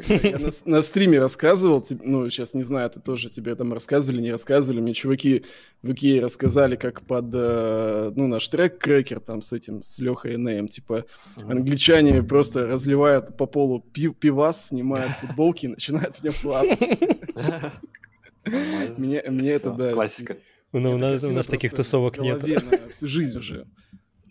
Я 0.09 0.38
на, 0.38 0.51
на 0.66 0.82
стриме 0.82 1.20
рассказывал, 1.20 1.86
ну, 2.03 2.28
сейчас 2.28 2.53
не 2.53 2.64
знаю, 2.64 2.90
ты 2.90 3.01
тоже 3.01 3.30
тебе 3.30 3.55
там 3.55 3.72
рассказывали, 3.72 4.20
не 4.20 4.32
рассказывали. 4.32 4.82
Мне 4.82 4.92
чуваки 4.92 5.47
в 5.80 5.88
UK 5.88 6.20
рассказали, 6.20 6.76
как 6.76 7.01
под, 7.01 7.30
э, 7.32 8.12
ну, 8.14 8.26
наш 8.26 8.47
трек 8.49 8.76
Крекер 8.76 9.20
там 9.20 9.40
с 9.40 9.55
этим, 9.55 9.82
с 9.84 9.99
Лехой 10.01 10.34
Энеем, 10.34 10.68
типа, 10.68 11.07
англичане 11.36 12.22
просто 12.22 12.66
разливают 12.66 13.38
по 13.38 13.47
полу 13.47 13.80
пив, 13.80 14.16
пивас, 14.16 14.68
снимают 14.68 15.12
футболки 15.12 15.64
и 15.64 15.68
начинают 15.68 16.16
в 16.16 16.22
нем 16.22 16.34
плавать. 16.42 16.78
Мне, 18.47 19.22
мне 19.28 19.51
это, 19.51 19.70
да. 19.70 19.92
Классика. 19.92 20.36
Ну, 20.72 20.95
у 20.95 20.99
нас, 20.99 21.22
у 21.22 21.30
нас 21.30 21.47
таких 21.47 21.72
тусовок 21.72 22.18
нет. 22.18 22.45
Всю 22.92 23.07
жизнь 23.07 23.38
уже 23.38 23.66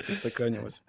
устаканилось. 0.09 0.83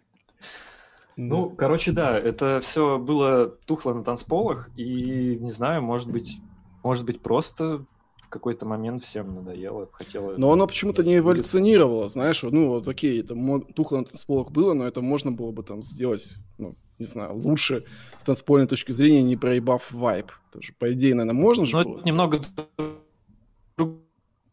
Ну, 1.16 1.50
короче, 1.50 1.92
да, 1.92 2.18
это 2.18 2.60
все 2.60 2.98
было 2.98 3.46
тухло 3.46 3.94
на 3.94 4.02
танцполах, 4.02 4.70
и, 4.76 5.38
не 5.40 5.52
знаю, 5.52 5.80
может 5.80 6.10
быть, 6.10 6.38
может 6.82 7.04
быть, 7.04 7.20
просто 7.20 7.84
в 8.20 8.28
какой-то 8.28 8.66
момент 8.66 9.04
всем 9.04 9.32
надоело, 9.32 9.88
хотело... 9.92 10.34
Но 10.36 10.52
оно 10.52 10.66
почему-то 10.66 11.04
не 11.04 11.18
эволюционировало, 11.18 12.08
знаешь, 12.08 12.42
ну 12.42 12.68
вот 12.70 12.88
окей, 12.88 13.20
это 13.20 13.36
тухло 13.74 13.98
на 13.98 14.04
танцполах 14.06 14.50
было, 14.50 14.74
но 14.74 14.88
это 14.88 15.02
можно 15.02 15.30
было 15.30 15.52
бы 15.52 15.62
там 15.62 15.84
сделать, 15.84 16.34
ну, 16.58 16.74
не 16.98 17.06
знаю, 17.06 17.36
лучше 17.36 17.84
с 18.18 18.24
танцпольной 18.24 18.66
точки 18.66 18.90
зрения, 18.90 19.22
не 19.22 19.36
проебав 19.36 19.92
вайп. 19.92 20.32
Тоже, 20.52 20.72
по 20.76 20.92
идее, 20.92 21.14
наверное, 21.14 21.40
можно 21.40 21.64
же 21.64 21.76
Но 21.76 21.82
это 21.82 22.06
немного 22.06 22.40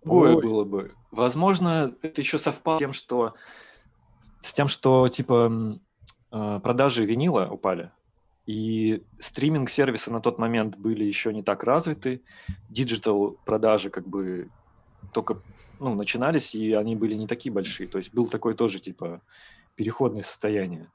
другое 0.04 0.36
Ой. 0.36 0.42
было 0.42 0.64
бы. 0.64 0.92
Возможно, 1.12 1.96
это 2.02 2.22
еще 2.22 2.40
совпало 2.40 2.78
с 2.78 2.80
тем, 2.80 2.94
что 2.94 3.34
с 4.42 4.54
тем, 4.54 4.68
что 4.68 5.08
типа 5.10 5.80
а, 6.32 6.60
продажи 6.60 7.06
винила 7.06 7.48
упали, 7.48 7.92
и 8.46 9.04
стриминг-сервисы 9.20 10.12
на 10.12 10.20
тот 10.20 10.40
момент 10.40 10.78
были 10.78 11.04
еще 11.04 11.34
не 11.34 11.44
так 11.44 11.64
развиты, 11.64 12.22
digital 12.70 13.38
продажи 13.46 13.90
как 13.90 14.08
бы 14.08 14.50
только 15.14 15.42
ну, 15.80 15.96
начинались, 15.96 16.54
и 16.56 16.74
они 16.74 16.96
были 16.96 17.16
не 17.16 17.28
такие 17.28 17.52
большие. 17.52 17.88
То 17.88 17.98
есть 17.98 18.14
был 18.14 18.28
такой 18.28 18.54
тоже 18.54 18.80
типа 18.80 19.22
переходное 19.76 20.24
состояние. 20.24 20.92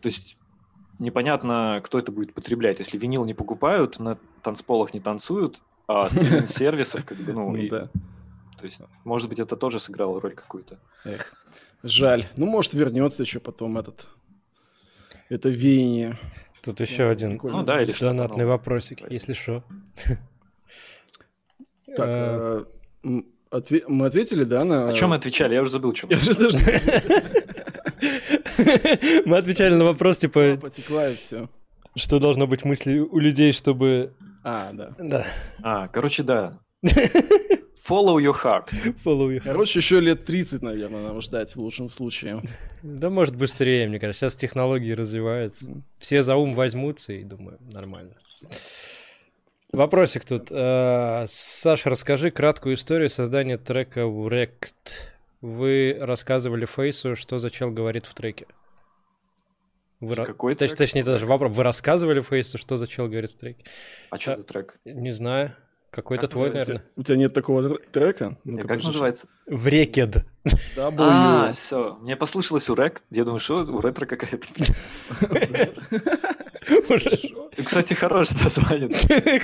То 0.00 0.06
есть 0.08 0.36
непонятно, 0.98 1.80
кто 1.82 1.98
это 1.98 2.12
будет 2.12 2.34
потреблять. 2.34 2.78
Если 2.80 2.98
винил 2.98 3.24
не 3.24 3.34
покупают, 3.34 3.98
на 3.98 4.18
танцполах 4.42 4.94
не 4.94 5.00
танцуют, 5.00 5.62
а 5.88 6.08
стриминг-сервисов 6.10 7.04
как 7.04 7.18
бы, 7.18 7.32
ну, 7.32 7.56
и, 7.56 7.68
то 7.68 7.88
есть, 8.62 8.82
может 9.04 9.28
быть, 9.28 9.40
это 9.40 9.56
тоже 9.56 9.80
сыграло 9.80 10.20
роль 10.20 10.34
какую-то. 10.34 10.78
Эх. 11.04 11.32
Жаль. 11.82 12.26
Ну, 12.36 12.46
может, 12.46 12.74
вернется 12.74 13.22
еще 13.22 13.40
потом 13.40 13.78
этот... 13.78 14.08
Это 15.28 15.48
веяние. 15.48 16.18
Тут 16.62 16.80
еще 16.80 17.04
ну, 17.04 17.10
один 17.10 17.40
ну, 17.42 17.62
да, 17.62 17.82
или 17.82 17.92
донатный 17.92 18.44
вопросик, 18.44 19.10
если 19.10 19.32
что. 19.32 19.62
Так, 21.96 22.06
а, 22.06 22.66
э, 23.04 23.22
отве- 23.50 23.84
мы 23.88 24.06
ответили, 24.06 24.44
да, 24.44 24.64
на... 24.64 24.88
О 24.88 24.92
чем 24.92 25.10
мы 25.10 25.16
отвечали? 25.16 25.54
Я 25.54 25.62
уже 25.62 25.70
забыл, 25.70 25.92
чем. 25.92 26.10
Я 26.10 26.18
уже 26.18 26.34
даже... 26.34 26.58
Мы 29.24 29.36
отвечали 29.36 29.74
на 29.74 29.84
вопрос, 29.84 30.18
типа... 30.18 30.58
Потекла 30.60 31.10
и 31.10 31.16
все. 31.16 31.48
Что 31.96 32.18
должно 32.18 32.46
быть 32.46 32.64
мысли 32.64 32.98
у 32.98 33.18
людей, 33.18 33.52
чтобы... 33.52 34.14
А, 34.50 34.72
да. 34.72 34.94
Да. 34.98 35.26
А, 35.62 35.88
короче, 35.88 36.22
да. 36.22 36.58
Follow 36.82 38.18
your 38.18 38.34
heart. 38.34 38.70
Follow 39.04 39.28
your 39.28 39.40
heart. 39.40 39.44
Короче, 39.44 39.78
еще 39.78 40.00
лет 40.00 40.24
30, 40.24 40.62
наверное, 40.62 41.02
нам 41.02 41.20
ждать 41.20 41.54
в 41.54 41.58
лучшем 41.58 41.90
случае. 41.90 42.40
Да, 42.82 43.10
может, 43.10 43.36
быстрее, 43.36 43.86
мне 43.88 43.98
кажется. 43.98 44.20
Сейчас 44.20 44.36
технологии 44.36 44.92
развиваются. 44.92 45.66
Все 45.98 46.22
за 46.22 46.36
ум 46.36 46.54
возьмутся, 46.54 47.12
и 47.12 47.24
думаю, 47.24 47.58
нормально. 47.72 48.14
Вопросик 49.70 50.24
тут. 50.24 50.48
Э, 50.50 51.26
Саша, 51.28 51.90
расскажи 51.90 52.30
краткую 52.30 52.76
историю 52.76 53.10
создания 53.10 53.58
трека 53.58 54.00
Wrecked. 54.00 54.72
Вы 55.42 55.94
рассказывали 56.00 56.64
Фейсу, 56.64 57.16
что 57.16 57.38
за 57.38 57.50
чел 57.50 57.70
говорит 57.70 58.06
в 58.06 58.14
треке. 58.14 58.46
Вы 60.00 60.14
Какой 60.14 60.54
Точ, 60.54 60.70
трек? 60.70 60.78
Точнее, 60.78 61.02
даже 61.02 61.26
вопрос. 61.26 61.52
Вы 61.52 61.62
рассказывали 61.64 62.20
Фейсу, 62.20 62.56
что 62.58 62.76
за 62.76 62.86
чел 62.86 63.08
говорит 63.08 63.32
в 63.32 63.36
треке? 63.38 63.64
А 64.10 64.18
что 64.18 64.36
за 64.36 64.44
трек? 64.44 64.78
Не 64.84 65.12
знаю. 65.12 65.56
Какой-то 65.90 66.26
как 66.26 66.32
твой, 66.32 66.50
наверное. 66.50 66.84
У 66.96 67.02
тебя 67.02 67.16
нет 67.16 67.32
такого 67.32 67.78
трека? 67.78 68.36
Ну 68.44 68.58
как 68.58 68.82
называется? 68.82 69.26
Врекед. 69.46 70.26
А, 70.76 71.52
все. 71.52 71.96
Мне 72.00 72.14
послышалось 72.14 72.68
у 72.68 72.74
рек. 72.74 73.00
Я 73.10 73.24
думаю, 73.24 73.40
что 73.40 73.64
у 73.64 73.80
ретро 73.80 74.04
какая-то. 74.04 74.46
Кстати, 77.64 77.94
хорошее 77.94 78.44
название. 78.44 78.90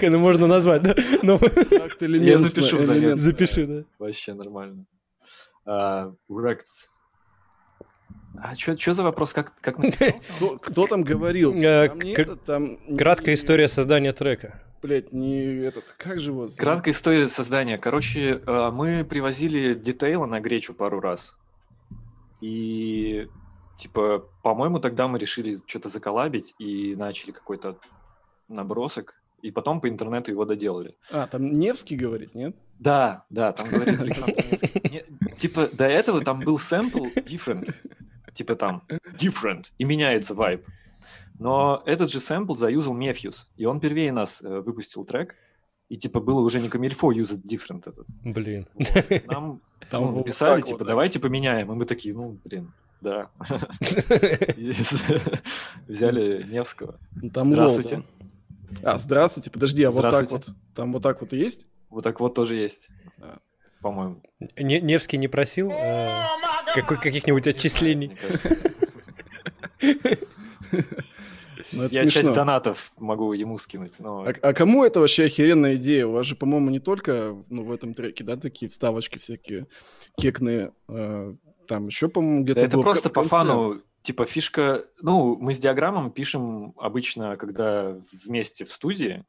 Ну, 0.10 0.18
можно 0.18 0.46
назвать, 0.46 0.82
да? 0.82 0.94
Я 1.22 2.38
запишу 2.38 2.80
Запиши, 3.16 3.66
да. 3.66 3.84
Вообще 3.98 4.34
нормально. 4.34 4.84
Wrecked. 5.66 6.60
А 8.36 8.54
что 8.54 8.92
за 8.92 9.02
вопрос? 9.02 9.32
Как, 9.32 9.52
как 9.60 9.76
кто, 10.36 10.58
кто 10.58 10.86
там 10.86 11.02
говорил? 11.04 11.54
Э, 11.54 11.88
там 11.88 11.98
нет, 12.00 12.44
там... 12.44 12.78
Краткая 12.96 13.34
история 13.34 13.68
создания 13.68 14.12
трека 14.12 14.60
блядь, 14.84 15.14
не 15.14 15.62
этот, 15.62 15.94
как 15.96 16.20
же 16.20 16.30
вот... 16.30 16.56
Краткая 16.56 16.92
история 16.92 17.26
создания. 17.26 17.78
Короче, 17.78 18.42
э, 18.46 18.70
мы 18.70 19.02
привозили 19.02 19.72
детейлы 19.72 20.26
на 20.26 20.40
гречу 20.40 20.74
пару 20.74 21.00
раз. 21.00 21.38
И, 22.42 23.26
типа, 23.78 24.28
по-моему, 24.42 24.80
тогда 24.80 25.08
мы 25.08 25.18
решили 25.18 25.56
что-то 25.66 25.88
заколабить 25.88 26.54
и 26.58 26.94
начали 26.96 27.30
какой-то 27.30 27.78
набросок. 28.48 29.22
И 29.40 29.50
потом 29.50 29.80
по 29.80 29.88
интернету 29.88 30.32
его 30.32 30.44
доделали. 30.44 30.94
А, 31.10 31.26
там 31.28 31.50
Невский 31.50 31.96
говорит, 31.96 32.34
нет? 32.34 32.54
Да, 32.78 33.24
да, 33.30 33.52
там 33.52 33.66
говорит 33.70 33.98
Типа, 35.38 35.70
до 35.72 35.86
этого 35.86 36.22
там 36.22 36.40
был 36.40 36.58
сэмпл 36.58 37.06
different. 37.24 37.74
Типа 38.34 38.56
там 38.56 38.82
different. 39.18 39.66
И 39.78 39.84
меняется 39.84 40.34
вайб. 40.34 40.66
Но 41.38 41.82
этот 41.86 42.10
же 42.10 42.20
сэмпл 42.20 42.54
заюзал 42.54 42.94
Мефьюс, 42.94 43.50
и 43.56 43.64
он 43.64 43.80
первее 43.80 44.12
нас 44.12 44.40
э, 44.40 44.60
выпустил 44.60 45.04
трек, 45.04 45.34
и 45.88 45.96
типа 45.96 46.20
было 46.20 46.40
уже 46.40 46.60
не 46.60 46.68
камильфо 46.68 47.10
юзать 47.10 47.40
different 47.40 47.82
этот. 47.86 48.06
Блин. 48.22 48.68
Вот. 48.74 49.26
Нам 49.26 49.60
Там 49.90 50.04
ну, 50.04 50.18
написали, 50.18 50.60
типа, 50.60 50.78
вот, 50.78 50.86
давайте 50.86 51.18
да. 51.18 51.22
поменяем. 51.22 51.70
И 51.72 51.74
мы 51.74 51.84
такие, 51.84 52.14
ну, 52.14 52.38
блин, 52.44 52.72
да. 53.00 53.30
Взяли 55.86 56.42
Невского. 56.50 56.98
Ну, 57.20 57.30
здравствуйте. 57.44 58.02
А, 58.82 58.98
здравствуйте, 58.98 59.50
подожди, 59.50 59.84
а 59.84 59.90
вот 59.90 60.02
так 60.02 60.30
вот, 60.30 60.48
там 60.74 60.92
вот 60.92 61.02
так 61.02 61.20
вот 61.20 61.32
и 61.32 61.38
есть? 61.38 61.66
Вот 61.90 62.02
так 62.02 62.18
вот 62.18 62.34
тоже 62.34 62.56
есть, 62.56 62.88
по-моему. 63.80 64.20
Невский 64.56 65.16
не 65.16 65.28
просил 65.28 65.70
э, 65.70 66.22
каких-нибудь 66.82 67.46
отчислений? 67.46 68.16
Ну, 71.72 71.88
Я 71.90 72.02
смешно. 72.02 72.20
часть 72.20 72.34
донатов 72.34 72.92
могу 72.98 73.32
ему 73.32 73.58
скинуть, 73.58 73.98
но... 73.98 74.24
А, 74.24 74.32
а 74.42 74.52
кому 74.52 74.84
это 74.84 75.00
вообще 75.00 75.24
охеренная 75.24 75.76
идея? 75.76 76.06
У 76.06 76.12
вас 76.12 76.26
же, 76.26 76.36
по-моему, 76.36 76.70
не 76.70 76.78
только 76.78 77.36
ну, 77.48 77.64
в 77.64 77.72
этом 77.72 77.94
треке, 77.94 78.22
да, 78.22 78.36
такие 78.36 78.68
вставочки 78.68 79.18
всякие 79.18 79.66
кекные. 80.16 80.72
э, 80.88 81.34
там 81.66 81.86
еще, 81.86 82.08
по-моему, 82.08 82.44
Да 82.44 82.52
где-то 82.52 82.66
это 82.66 82.78
просто 82.78 83.10
по 83.10 83.24
фану, 83.24 83.82
типа 84.02 84.26
фишка... 84.26 84.84
Ну, 85.00 85.36
мы 85.36 85.54
с 85.54 85.58
диаграммом 85.58 86.12
пишем 86.12 86.74
обычно, 86.76 87.36
когда 87.36 87.98
вместе 88.24 88.64
в 88.64 88.72
студии, 88.72 89.24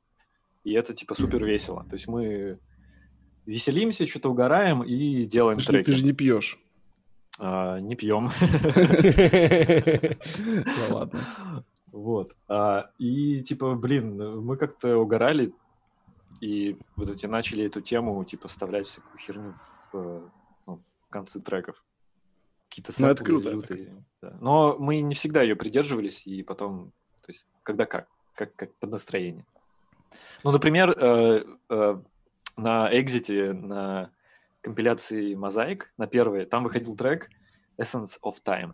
и 0.64 0.74
это 0.74 0.94
типа 0.94 1.16
супер 1.16 1.44
весело. 1.44 1.86
То 1.90 1.96
есть 1.96 2.08
мы 2.08 2.60
веселимся, 3.46 4.06
что-то 4.06 4.30
угораем 4.30 4.84
и 4.84 5.26
делаем 5.26 5.58
Ты 5.58 5.66
треки. 5.66 5.86
ты 5.86 5.94
же 5.94 6.04
не 6.04 6.14
пьешь. 6.14 6.60
А, 7.40 7.80
не 7.80 7.96
пьем. 7.96 8.30
Ну 10.90 10.90
ладно. 10.96 11.20
Вот. 11.92 12.36
А, 12.48 12.90
и 12.98 13.42
типа, 13.42 13.76
блин, 13.76 14.42
мы 14.42 14.58
как-то 14.58 14.98
угорали 14.98 15.54
и 16.42 16.78
вот 16.96 17.10
эти 17.10 17.26
начали 17.26 17.66
эту 17.66 17.82
тему, 17.82 18.24
типа, 18.24 18.48
вставлять 18.48 18.88
всякую 18.88 19.18
херню 19.18 19.54
в, 19.92 19.98
э, 19.98 20.30
ну, 20.68 20.82
в 21.04 21.10
конце 21.10 21.40
треков. 21.40 21.84
Какие-то 22.70 22.94
Ну, 22.98 23.08
это 23.08 23.24
круто, 23.24 23.50
это 23.50 23.58
лютые, 23.58 24.06
да. 24.22 24.38
Но 24.42 24.76
мы 24.78 25.02
не 25.02 25.16
всегда 25.16 25.42
ее 25.42 25.56
придерживались, 25.56 26.26
и 26.28 26.44
потом, 26.44 26.92
то 27.22 27.32
есть, 27.32 27.48
когда 27.64 27.86
как, 27.86 28.08
как, 28.34 28.56
как 28.56 28.74
под 28.76 28.92
настроение. 28.92 29.46
Ну, 30.44 30.52
например, 30.52 30.92
э, 30.92 31.46
э, 31.70 32.02
на 32.58 33.00
экзите, 33.00 33.54
на 33.54 34.12
компиляции 34.66 35.36
Мозаик, 35.36 35.94
на 35.96 36.08
первой, 36.08 36.46
там 36.46 36.64
выходил 36.64 36.98
трек 36.98 37.30
Essence 37.80 38.18
of 38.24 38.38
Time. 38.44 38.74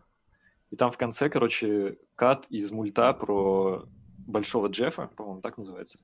И 0.69 0.77
там 0.77 0.89
в 0.89 0.97
конце, 0.97 1.29
короче, 1.29 1.97
кат 2.15 2.45
из 2.49 2.71
мульта 2.71 3.11
про 3.11 3.83
Большого 4.25 4.67
Джеффа, 4.67 5.09
по-моему, 5.17 5.41
так 5.41 5.57
называется. 5.57 5.99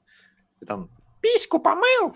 И 0.59 0.65
там 0.65 0.89
«Письку 1.21 1.59
помыл!» 1.59 2.13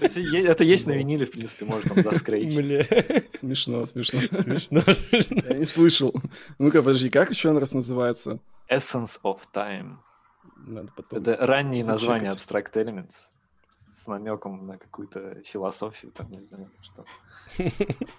Это 0.00 0.64
есть 0.64 0.88
на 0.88 0.92
виниле, 0.92 1.24
в 1.24 1.30
принципе, 1.30 1.64
можно 1.64 1.94
там 1.94 2.02
заскрейчить. 2.02 3.38
Смешно, 3.38 3.86
смешно. 3.86 4.20
смешно, 4.42 4.80
смешно. 4.80 5.36
Я 5.48 5.56
не 5.56 5.66
слышал. 5.66 6.12
Ну-ка, 6.58 6.82
подожди, 6.82 7.10
как 7.10 7.30
еще 7.30 7.50
он 7.50 7.58
раз 7.58 7.74
называется? 7.74 8.40
Essence 8.68 9.20
of 9.22 9.38
Time. 9.54 9.98
Надо 10.56 10.90
потом. 10.96 11.20
Это 11.20 11.36
ранние 11.36 11.84
названия 11.84 12.30
Abstract 12.30 12.72
Elements 12.72 13.30
намеком 14.08 14.66
на 14.66 14.78
какую-то 14.78 15.36
философию, 15.44 16.10
там, 16.12 16.30
не 16.30 16.40
знаю, 16.42 16.70
что. 16.80 17.04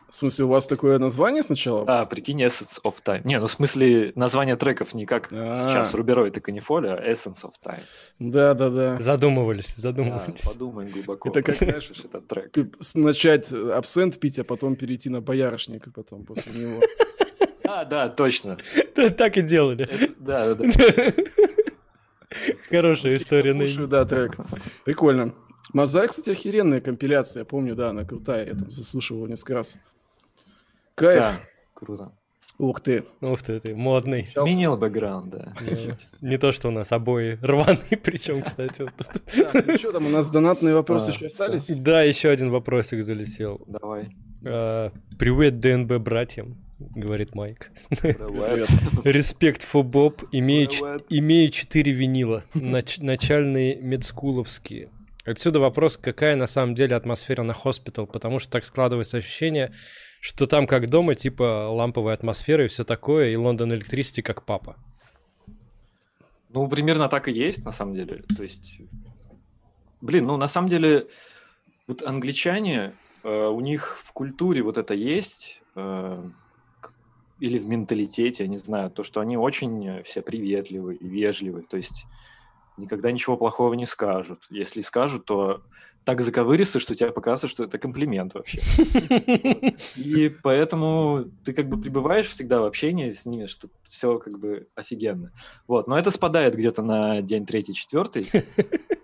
В 0.09 0.15
смысле, 0.15 0.45
у 0.45 0.47
вас 0.47 0.65
такое 0.65 0.97
название 0.97 1.43
сначала? 1.43 1.85
А, 1.87 2.05
прикинь, 2.05 2.41
Essence 2.43 2.79
of 2.83 2.95
Time. 3.05 3.21
Не, 3.25 3.39
ну 3.39 3.45
в 3.47 3.51
смысле 3.51 4.11
название 4.15 4.55
треков 4.55 4.93
не 4.95 5.05
как 5.05 5.29
А. 5.31 5.69
сейчас 5.69 5.93
Рубероид 5.93 6.35
и 6.37 6.39
Канифоля, 6.39 6.95
а 6.95 7.11
Essence 7.11 7.43
of 7.45 7.51
Time. 7.63 7.81
Да, 8.17 8.53
да, 8.55 8.69
да. 8.69 8.97
Задумывались, 8.99 9.75
Да, 9.75 9.81
задумывались. 9.83 10.41
подумай 10.41 10.89
глубоко. 10.89 11.29
Это 11.29 11.43
как, 11.43 11.55
знаешь, 11.55 11.91
этот 12.03 12.27
трек. 12.27 12.55
Начать 12.95 13.51
э, 13.53 13.71
абсент 13.71 14.19
пить, 14.19 14.39
а 14.39 14.43
потом 14.43 14.75
перейти 14.75 15.09
на 15.09 15.21
боярышник, 15.21 15.87
и 15.87 15.91
потом 15.91 16.25
после 16.25 16.51
него. 16.65 16.81
А, 17.65 17.85
да, 17.85 18.09
точно. 18.09 18.57
Так 19.17 19.37
и 19.37 19.41
делали. 19.43 19.87
Да, 20.17 20.55
да, 20.55 20.65
да. 20.65 21.13
Хорошая 22.69 23.15
история. 23.15 23.53
Слушаю, 23.53 23.79
Нейн. 23.81 23.89
да, 23.89 24.05
трек. 24.05 24.37
Прикольно. 24.85 25.33
Мозаик, 25.73 26.09
кстати, 26.11 26.31
охеренная 26.31 26.81
компиляция, 26.81 27.41
я 27.41 27.45
помню, 27.45 27.75
да, 27.75 27.89
она 27.91 28.03
крутая, 28.05 28.47
я 28.47 28.53
там 28.55 28.71
заслушивал 28.71 29.27
несколько 29.27 29.53
раз. 29.55 29.75
Кайф. 30.95 31.19
Да, 31.19 31.39
круто. 31.73 32.11
Ух 32.57 32.81
ты. 32.81 33.05
Ух 33.21 33.41
ты, 33.41 33.59
ты 33.61 33.73
модный. 33.75 34.25
Сейчас- 34.25 34.43
Сменил 34.49 34.75
бэкграунд, 34.75 35.29
да. 35.29 35.53
Не 36.21 36.37
то, 36.37 36.51
что 36.51 36.67
у 36.67 36.71
нас 36.71 36.91
обои 36.91 37.37
рваные, 37.41 37.97
причем, 38.03 38.41
кстати. 38.41 38.81
вот 38.81 38.91
тут. 38.97 39.23
Так, 39.53 39.65
ну 39.65 39.77
что 39.77 39.91
там, 39.93 40.07
у 40.07 40.09
нас 40.09 40.29
донатные 40.29 40.75
вопросы 40.75 41.11
А, 41.11 41.13
еще 41.13 41.27
остались? 41.27 41.67
Да, 41.69 42.01
еще 42.03 42.29
один 42.29 42.49
вопросик 42.49 43.03
залетел. 43.05 43.61
Давай. 43.65 44.09
А, 44.45 44.91
Привет 45.17 45.59
ДНБ 45.61 45.99
братьям, 46.03 46.57
говорит 46.79 47.33
Майк. 47.33 47.71
Привет. 47.89 48.67
Респект 49.05 49.65
Bob. 49.73 50.25
Имею, 50.33 50.67
ч- 50.67 50.79
Привет. 50.81 51.05
имею 51.09 51.51
4 51.51 51.91
винила. 51.93 52.43
Нач- 52.53 53.01
начальные 53.01 53.77
медскуловские. 53.81 54.89
Отсюда 55.29 55.59
вопрос, 55.59 55.95
какая 55.95 56.35
на 56.35 56.47
самом 56.47 56.73
деле 56.73 56.95
атмосфера 56.95 57.43
на 57.43 57.53
хоспитал, 57.53 58.07
потому 58.07 58.39
что 58.39 58.51
так 58.51 58.65
складывается 58.65 59.17
ощущение, 59.17 59.71
что 60.21 60.47
там 60.47 60.65
как 60.65 60.89
дома, 60.89 61.13
типа 61.13 61.69
ламповая 61.69 62.15
атмосфера 62.15 62.65
и 62.65 62.67
все 62.67 62.83
такое, 62.83 63.29
и 63.29 63.35
Лондон 63.35 63.71
Электрисити 63.71 64.21
как 64.21 64.43
папа. 64.43 64.75
Ну, 66.49 66.67
примерно 66.67 67.07
так 67.09 67.27
и 67.27 67.31
есть, 67.31 67.63
на 67.63 67.71
самом 67.71 67.93
деле. 67.93 68.23
То 68.35 68.41
есть, 68.41 68.81
блин, 70.01 70.25
ну, 70.25 70.35
на 70.35 70.47
самом 70.47 70.67
деле, 70.67 71.07
вот 71.85 72.01
англичане, 72.01 72.95
э, 73.23 73.47
у 73.47 73.59
них 73.59 73.99
в 74.03 74.13
культуре 74.13 74.63
вот 74.63 74.79
это 74.79 74.95
есть, 74.95 75.61
э, 75.75 76.23
или 77.39 77.59
в 77.59 77.69
менталитете, 77.69 78.45
я 78.45 78.49
не 78.49 78.57
знаю, 78.57 78.89
то, 78.89 79.03
что 79.03 79.21
они 79.21 79.37
очень 79.37 79.87
э, 79.87 80.01
все 80.01 80.23
приветливы 80.23 80.95
и 80.95 81.07
вежливы, 81.07 81.61
то 81.61 81.77
есть 81.77 82.07
никогда 82.79 83.11
ничего 83.11 83.37
плохого 83.37 83.73
не 83.73 83.85
скажут. 83.85 84.43
Если 84.49 84.81
скажут, 84.81 85.25
то 85.25 85.61
так 86.03 86.21
заковыристо, 86.21 86.79
что 86.79 86.95
тебе 86.95 87.11
покажется, 87.11 87.47
что 87.47 87.63
это 87.63 87.77
комплимент 87.77 88.33
вообще. 88.33 88.61
И 89.95 90.29
поэтому 90.29 91.25
ты 91.43 91.53
как 91.53 91.67
бы 91.69 91.79
пребываешь 91.79 92.27
всегда 92.27 92.61
в 92.61 92.65
общении 92.65 93.09
с 93.09 93.25
ними, 93.25 93.45
что 93.45 93.69
все 93.83 94.17
как 94.17 94.39
бы 94.39 94.67
офигенно. 94.75 95.31
Вот, 95.67 95.87
но 95.87 95.97
это 95.97 96.09
спадает 96.11 96.55
где-то 96.55 96.81
на 96.81 97.21
день 97.21 97.45
третий, 97.45 97.73
четвертый. 97.73 98.29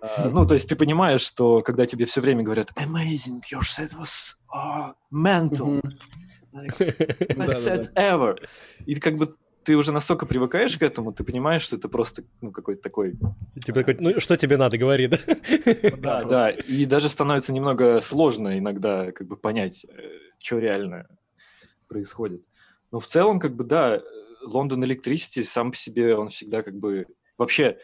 А, 0.00 0.28
Ну, 0.28 0.46
то 0.46 0.54
есть 0.54 0.68
ты 0.68 0.76
понимаешь, 0.76 1.20
что 1.20 1.62
когда 1.62 1.86
тебе 1.86 2.06
все 2.06 2.20
время 2.20 2.42
говорят 2.42 2.70
«Amazing, 2.76 3.40
your 3.52 3.62
set 3.62 3.92
was 3.98 4.36
uh, 4.54 4.92
mental, 5.12 5.80
like, 6.52 6.76
best 7.36 7.64
set 7.64 7.92
ever». 7.94 8.36
И 8.84 8.94
как 8.96 9.16
бы 9.16 9.36
ты 9.66 9.76
уже 9.76 9.90
настолько 9.90 10.26
привыкаешь 10.26 10.78
к 10.78 10.82
этому, 10.82 11.12
ты 11.12 11.24
понимаешь, 11.24 11.62
что 11.62 11.74
это 11.74 11.88
просто 11.88 12.22
ну, 12.40 12.52
какой-то 12.52 12.80
такой 12.82 13.18
Тебе 13.64 13.74
такой, 13.74 13.96
ну 13.98 14.20
что 14.20 14.36
тебе 14.36 14.56
надо, 14.56 14.78
говори, 14.78 15.08
да? 15.08 15.18
Да, 15.98 16.22
да, 16.22 16.50
и 16.50 16.84
даже 16.84 17.08
становится 17.08 17.52
немного 17.52 17.98
сложно 17.98 18.58
иногда 18.58 19.10
как 19.10 19.26
бы 19.26 19.36
понять, 19.36 19.84
что 20.38 20.60
реально 20.60 21.08
происходит. 21.88 22.42
Но 22.92 23.00
в 23.00 23.08
целом, 23.08 23.40
как 23.40 23.56
бы, 23.56 23.64
да, 23.64 24.00
Лондон 24.44 24.84
Electricity 24.84 25.42
сам 25.42 25.72
по 25.72 25.76
себе, 25.76 26.16
он 26.16 26.28
всегда 26.28 26.62
как 26.62 26.76
бы... 26.76 27.06
Вообще, 27.36 27.78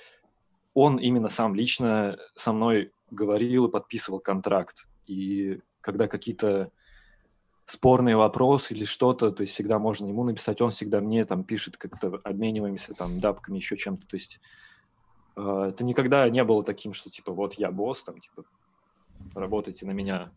он 0.74 0.98
именно 0.98 1.30
сам 1.30 1.52
лично 1.56 2.16
со 2.36 2.52
мной 2.52 2.92
говорил 3.10 3.66
и 3.66 3.70
подписывал 3.70 4.20
контракт. 4.20 4.86
И 5.06 5.58
когда 5.80 6.06
какие-то 6.06 6.70
спорные 7.64 8.16
вопросы 8.16 8.74
или 8.74 8.84
что-то, 8.84 9.30
то 9.30 9.42
есть 9.42 9.54
всегда 9.54 9.78
можно 9.78 10.06
ему 10.06 10.24
написать, 10.24 10.60
он 10.60 10.70
всегда 10.70 11.00
мне 11.00 11.24
там 11.24 11.44
пишет, 11.44 11.76
как-то 11.76 12.20
обмениваемся 12.24 12.94
там 12.94 13.20
дапками, 13.20 13.56
еще 13.56 13.76
чем-то. 13.76 14.06
То 14.06 14.16
есть 14.16 14.40
э, 15.36 15.66
это 15.70 15.84
никогда 15.84 16.28
не 16.28 16.42
было 16.44 16.62
таким, 16.62 16.92
что 16.92 17.10
типа 17.10 17.32
вот 17.32 17.54
я 17.54 17.70
босс, 17.70 18.04
там 18.04 18.18
типа 18.18 18.44
работайте 19.34 19.86
на 19.86 19.92
меня. 19.92 20.30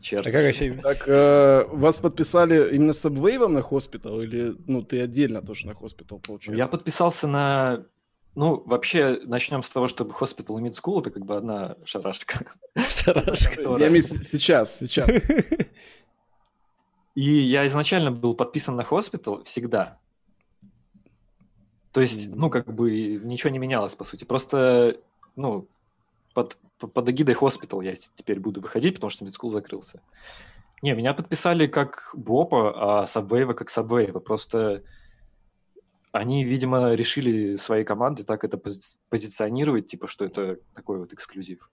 Черт. 0.00 0.26
А 0.26 0.30
как 0.30 0.44
вообще... 0.44 0.74
Так, 0.80 1.08
э, 1.08 1.64
вас 1.72 1.98
подписали 1.98 2.74
именно 2.74 2.92
с 2.92 3.04
Subwave 3.04 3.48
на 3.48 3.62
хоспитал 3.62 4.20
или, 4.20 4.54
ну, 4.66 4.82
ты 4.82 5.00
отдельно 5.00 5.42
тоже 5.42 5.66
на 5.66 5.74
хоспитал, 5.74 6.20
получается? 6.20 6.56
Я 6.56 6.68
подписался 6.68 7.26
на... 7.26 7.84
Ну, 8.36 8.62
вообще, 8.64 9.18
начнем 9.24 9.62
с 9.62 9.70
того, 9.70 9.88
что 9.88 10.04
Hospital 10.04 10.60
и 10.60 10.68
Mid 10.68 10.74
School 10.80 11.00
это 11.00 11.10
как 11.10 11.24
бы 11.24 11.36
одна 11.36 11.76
шарашка. 11.84 12.46
Шарашка. 12.76 13.60
Я 13.78 14.00
сейчас, 14.00 14.78
сейчас. 14.78 15.10
И 17.18 17.24
я 17.24 17.66
изначально 17.66 18.12
был 18.12 18.36
подписан 18.36 18.76
на 18.76 18.82
Hospital 18.82 19.42
всегда. 19.42 19.98
То 21.90 22.00
есть, 22.00 22.32
ну, 22.32 22.48
как 22.48 22.72
бы 22.72 22.92
ничего 23.24 23.50
не 23.50 23.58
менялось, 23.58 23.96
по 23.96 24.04
сути. 24.04 24.22
Просто, 24.22 25.00
ну, 25.34 25.66
под, 26.32 26.56
под 26.78 27.08
эгидой 27.08 27.34
Hospital 27.34 27.84
я 27.84 27.96
теперь 27.96 28.38
буду 28.38 28.60
выходить, 28.60 28.94
потому 28.94 29.10
что 29.10 29.24
School 29.24 29.50
закрылся. 29.50 30.00
Не, 30.80 30.94
меня 30.94 31.12
подписали 31.12 31.66
как 31.66 32.10
Бопа, 32.14 33.02
а 33.02 33.04
Subwave 33.06 33.54
как 33.54 33.76
Subwave. 33.76 34.20
Просто 34.20 34.84
они, 36.12 36.44
видимо, 36.44 36.94
решили 36.94 37.56
своей 37.56 37.84
команде 37.84 38.22
так 38.22 38.44
это 38.44 38.58
пози- 38.58 39.00
позиционировать, 39.10 39.88
типа, 39.88 40.06
что 40.06 40.24
это 40.24 40.60
такой 40.72 40.98
вот 40.98 41.12
эксклюзив. 41.12 41.68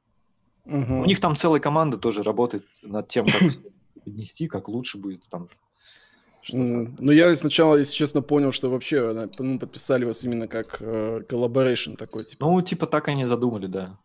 Мгм. 0.66 1.02
У 1.02 1.06
них 1.06 1.20
там 1.20 1.36
целая 1.36 1.60
команда 1.60 1.98
тоже 1.98 2.24
работает 2.24 2.66
над 2.82 3.08
тем, 3.10 3.26
как 3.26 3.44
всё 4.06 4.12
поднести, 4.12 4.48
как 4.48 4.68
лучше 4.68 4.98
будет 4.98 5.24
там. 5.30 5.50
Ну, 6.52 7.12
я 7.12 7.36
сначала, 7.36 7.76
если 7.76 7.94
честно, 7.94 8.22
понял, 8.22 8.52
что 8.52 8.70
вообще 8.70 8.98
э, 8.98 9.28
ну, 9.40 9.58
подписали 9.60 10.06
вас 10.06 10.24
именно 10.24 10.48
как 10.48 10.78
э, 10.80 11.22
collaboration 11.28 11.96
такой, 11.96 12.24
типа. 12.24 12.46
Ну, 12.46 12.62
типа 12.62 12.86
так 12.86 13.08
они 13.08 13.26
задумали, 13.26 13.66
да. 13.66 13.98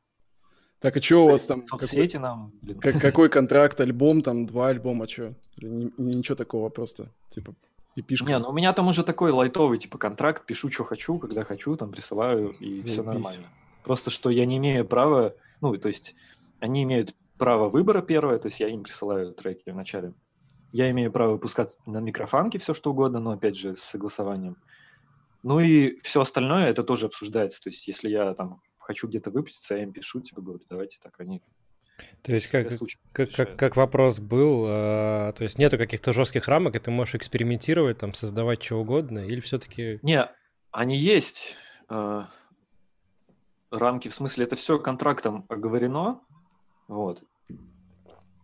Так, 0.79 0.97
а 0.97 1.03
что 1.03 1.27
у 1.27 1.29
вас 1.29 1.45
там? 1.45 1.61
Какой, 1.67 2.09
нам, 2.15 2.53
блин. 2.63 2.81
как- 2.81 2.99
какой 2.99 3.29
контракт, 3.39 3.79
альбом, 3.83 4.23
там, 4.23 4.47
два 4.47 4.69
альбома, 4.69 5.07
что? 5.07 5.35
Ничего 5.59 6.35
такого 6.35 6.71
просто, 6.71 7.11
типа. 7.29 7.55
И 7.95 8.01
пишка. 8.01 8.27
Не, 8.27 8.39
ну 8.39 8.49
у 8.49 8.53
меня 8.53 8.73
там 8.73 8.89
уже 8.89 9.05
такой 9.05 9.33
лайтовый, 9.33 9.77
типа, 9.77 9.99
контракт, 9.99 10.47
пишу, 10.47 10.71
что 10.71 10.85
хочу, 10.85 11.19
когда 11.19 11.45
хочу, 11.45 11.77
там 11.77 11.91
присылаю, 11.91 12.53
и 12.59 12.77
все 12.77 13.03
Заебись. 13.03 13.05
нормально. 13.05 13.47
Просто 13.85 14.11
что 14.11 14.31
я 14.31 14.47
не 14.47 14.57
имею 14.57 14.87
права, 14.87 15.35
ну, 15.61 15.77
то 15.77 15.89
есть 15.89 16.15
они 16.61 16.85
имеют 16.85 17.15
право 17.41 17.69
выбора 17.69 18.03
первое, 18.03 18.39
то 18.39 18.47
есть 18.47 18.61
я 18.61 18.69
им 18.69 18.85
присылаю 18.85 19.33
треки 19.33 19.71
вначале. 19.71 20.13
Я 20.73 20.89
имею 20.91 21.11
право 21.11 21.33
выпускать 21.33 21.79
на 21.87 21.99
микрофанке 21.99 22.59
все, 22.59 22.75
что 22.75 22.93
угодно, 22.93 23.19
но, 23.19 23.33
опять 23.33 23.57
же, 23.57 23.75
с 23.75 23.81
согласованием. 23.81 24.57
Ну 25.43 25.59
и 25.59 25.99
все 26.03 26.21
остальное, 26.21 26.69
это 26.69 26.85
тоже 26.85 27.07
обсуждается. 27.07 27.61
То 27.61 27.71
есть 27.71 27.89
если 27.89 28.09
я 28.09 28.35
там 28.35 28.61
хочу 28.79 29.09
где-то 29.09 29.31
выпуститься, 29.31 29.75
я 29.75 29.83
им 29.83 29.93
пишу, 29.93 30.21
типа, 30.21 30.43
говорю, 30.43 30.61
давайте 30.69 30.99
так, 31.03 31.19
они 31.19 31.43
То 32.23 32.33
есть 32.33 32.47
как, 32.49 32.69
как, 33.13 33.33
как, 33.33 33.57
как 33.57 33.77
вопрос 33.77 34.21
был, 34.21 34.67
э, 34.67 35.33
то 35.37 35.43
есть 35.43 35.59
нету 35.59 35.79
каких-то 35.79 36.13
жестких 36.13 36.47
рамок, 36.47 36.77
и 36.77 36.79
ты 36.79 36.91
можешь 36.91 37.15
экспериментировать, 37.17 37.99
там, 37.99 38.15
создавать 38.15 38.63
что 38.63 38.77
угодно, 38.77 39.21
или 39.21 39.41
все-таки... 39.41 39.99
Не, 40.03 40.31
они 40.71 40.97
есть. 40.97 41.57
э, 41.89 42.23
рамки, 43.71 44.09
в 44.09 44.15
смысле, 44.15 44.45
это 44.45 44.57
все 44.57 44.79
контрактом 44.79 45.47
оговорено. 45.49 46.21
Вот. 46.89 47.23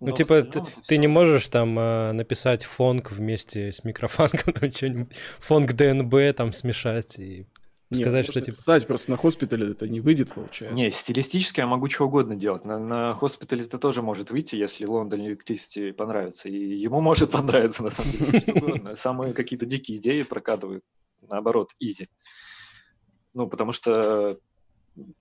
Ну, 0.01 0.09
Но 0.09 0.13
типа, 0.13 0.43
ты, 0.43 0.63
ты 0.87 0.99
не 0.99 1.07
можешь 1.07 1.49
там 1.49 1.79
э, 1.79 2.13
написать 2.13 2.65
фонг 2.65 3.13
вместе 3.13 3.73
с 3.73 3.83
микрофонком, 3.83 4.53
там, 4.53 4.73
что-нибудь, 4.73 5.17
фонг 5.39 5.73
ДНБ 5.73 6.37
там 6.37 6.53
смешать 6.53 7.19
и 7.19 7.47
Не, 7.89 8.03
сказать, 8.03 8.29
что 8.29 8.43
типа... 8.43 8.59
писать, 8.59 8.87
просто 8.87 9.11
на 9.11 9.17
хоспитале 9.17 9.71
это 9.71 9.89
не 9.89 10.01
выйдет, 10.01 10.35
получается. 10.35 10.77
Не, 10.77 10.91
стилистически 10.91 11.61
я 11.61 11.67
могу 11.67 11.89
что 11.89 12.05
угодно 12.05 12.37
делать. 12.37 12.67
На, 12.67 12.79
на 12.79 13.15
хоспитале 13.15 13.65
это 13.65 13.79
тоже 13.79 14.03
может 14.03 14.31
выйти, 14.31 14.57
если 14.57 14.87
London 14.87 15.27
Electricity 15.27 15.95
понравится. 15.95 16.51
И 16.51 16.77
ему 16.77 17.01
может 17.01 17.31
понравиться, 17.33 17.83
на 17.83 17.91
самом 17.91 18.13
деле, 18.13 18.25
всё 18.27 18.41
что 18.41 18.53
угодно. 18.53 18.95
Самые 18.95 19.33
какие-то 19.33 19.65
дикие 19.65 19.97
идеи 19.97 20.23
прокатывают. 20.23 20.85
Наоборот, 21.31 21.71
изи. 21.81 22.09
Ну, 23.33 23.47
потому 23.47 23.73
что 23.73 24.39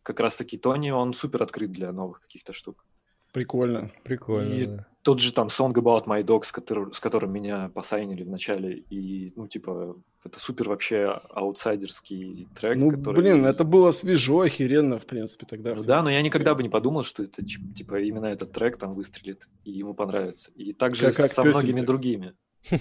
как 0.03 0.19
раз-таки 0.19 0.57
Тони, 0.57 0.89
он 0.89 1.13
супер 1.13 1.43
открыт 1.43 1.71
для 1.71 1.93
новых 1.93 2.19
каких-то 2.19 2.51
штук. 2.51 2.85
Прикольно. 3.35 3.91
Прикольно, 4.05 4.53
И 4.53 4.65
да. 4.65 4.87
Тот 5.01 5.19
же 5.19 5.31
там 5.33 5.47
Song 5.47 5.73
About 5.73 6.05
My 6.05 6.23
Dog, 6.23 6.45
с, 6.45 6.51
котор- 6.53 6.91
с 6.93 6.99
которым 6.99 7.31
меня 7.33 7.69
посайнили 7.75 8.23
в 8.23 8.29
начале, 8.29 8.77
и, 8.89 9.31
ну, 9.35 9.47
типа, 9.47 9.97
это 10.23 10.39
супер 10.39 10.69
вообще 10.69 11.19
аутсайдерский 11.29 12.47
трек, 12.55 12.77
Ну, 12.77 12.89
который... 12.89 13.15
блин, 13.21 13.45
это 13.45 13.63
было 13.65 13.91
свежо, 13.91 14.39
охеренно, 14.39 14.97
в 14.97 15.05
принципе, 15.05 15.45
тогда. 15.45 15.75
Ну 15.75 15.83
да, 15.83 16.01
но 16.01 16.09
я 16.09 16.21
никогда 16.23 16.55
бы 16.55 16.63
не 16.63 16.69
подумал, 16.69 17.03
что 17.03 17.21
это, 17.23 17.45
типа, 17.45 17.99
именно 17.99 18.25
этот 18.27 18.51
трек 18.53 18.77
там 18.77 18.95
выстрелит, 18.95 19.43
и 19.65 19.71
ему 19.71 19.93
понравится. 19.93 20.49
И 20.55 20.71
также 20.71 21.07
Как- 21.07 21.17
как 21.17 21.31
со 21.31 21.43
пёсик, 21.43 21.61
многими 21.61 21.77
так 21.81 21.85
другими. 21.87 22.33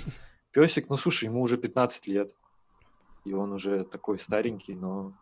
Песик, 0.52 0.88
ну, 0.88 0.96
слушай, 0.96 1.24
ему 1.24 1.42
уже 1.42 1.58
15 1.58 2.06
лет, 2.06 2.34
и 3.24 3.32
он 3.34 3.52
уже 3.52 3.84
такой 3.84 4.18
старенький, 4.18 4.74
но, 4.74 5.12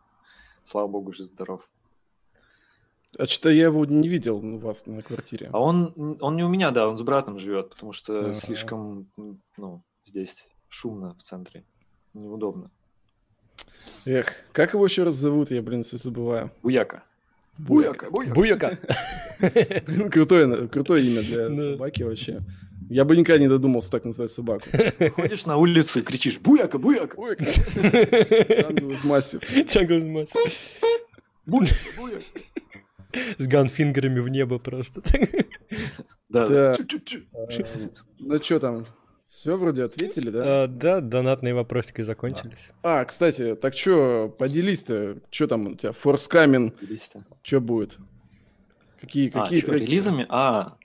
слава 0.63 0.87
богу, 0.87 1.11
же 1.11 1.23
здоров. 1.25 1.69
А 3.17 3.27
что-то 3.27 3.49
я 3.49 3.65
его 3.65 3.85
не 3.85 4.07
видел 4.09 4.37
у 4.37 4.57
вас 4.57 4.85
на 4.85 5.01
квартире. 5.01 5.49
А 5.51 5.59
он, 5.59 6.17
он 6.19 6.35
не 6.35 6.43
у 6.43 6.49
меня, 6.49 6.71
да, 6.71 6.87
он 6.87 6.97
с 6.97 7.01
братом 7.01 7.37
живет, 7.37 7.69
потому 7.69 7.91
что 7.91 8.19
Ага. 8.19 8.33
слишком, 8.33 9.07
ну, 9.57 9.83
здесь 10.05 10.49
шумно 10.69 11.13
в 11.15 11.21
центре, 11.21 11.63
неудобно. 12.13 12.71
Эх, 14.05 14.33
как 14.51 14.73
его 14.73 14.85
еще 14.85 15.03
раз 15.03 15.15
зовут, 15.15 15.51
я, 15.51 15.61
блин, 15.61 15.83
все 15.83 15.97
забываю. 15.97 16.51
Буяка. 16.63 17.03
Буяка. 17.57 18.09
Буяка! 18.09 18.79
Блин, 19.85 20.09
крутое, 20.09 20.67
крутое 20.67 21.05
имя 21.05 21.21
для 21.21 21.55
собаки 21.55 22.01
вообще. 22.01 22.41
Я 22.89 23.05
бы 23.05 23.15
никогда 23.15 23.39
не 23.39 23.47
додумался 23.47 23.91
так 23.91 24.05
назвать 24.05 24.31
собаку. 24.31 24.67
Ходишь 25.15 25.45
на 25.45 25.57
улицу 25.57 25.99
и 25.99 26.01
кричишь 26.03 26.39
«Буяка, 26.39 26.79
буяка!» 26.79 27.15
Буяка. 27.15 27.43
Jungle 27.43 28.91
is 28.91 29.03
massive. 29.05 29.67
Чангл 29.67 29.99
с 29.99 30.03
Масей. 30.03 30.53
«Буяка, 31.45 31.73
буяка!» 31.97 32.23
С 33.37 33.47
ганфингерами 33.47 34.19
в 34.19 34.29
небо 34.29 34.59
просто. 34.59 35.01
Да, 36.29 36.47
Да. 36.47 36.47
да. 36.47 36.73
Чу-чу-чу. 36.73 37.19
Э, 37.33 37.89
Ну 38.19 38.41
что 38.41 38.59
там? 38.59 38.85
Все 39.27 39.55
вроде 39.55 39.83
ответили, 39.83 40.29
да? 40.29 40.63
А, 40.63 40.67
Да, 40.67 40.99
донатные 41.01 41.53
вопросики 41.53 42.01
закончились. 42.01 42.69
А, 42.83 43.03
кстати, 43.05 43.55
так 43.55 43.75
что, 43.75 44.29
поделись-то, 44.29 45.17
что 45.31 45.47
там 45.47 45.67
у 45.67 45.75
тебя, 45.75 45.91
Форскамин, 45.91 46.73
что 47.43 47.61
будет? 47.61 47.97
Какие, 49.01 49.29
А, 49.33 49.43
какие 49.43 49.59
чё, 49.61 49.67
треки? 49.67 49.83
релизами? 49.83 50.25
А, 50.29 50.75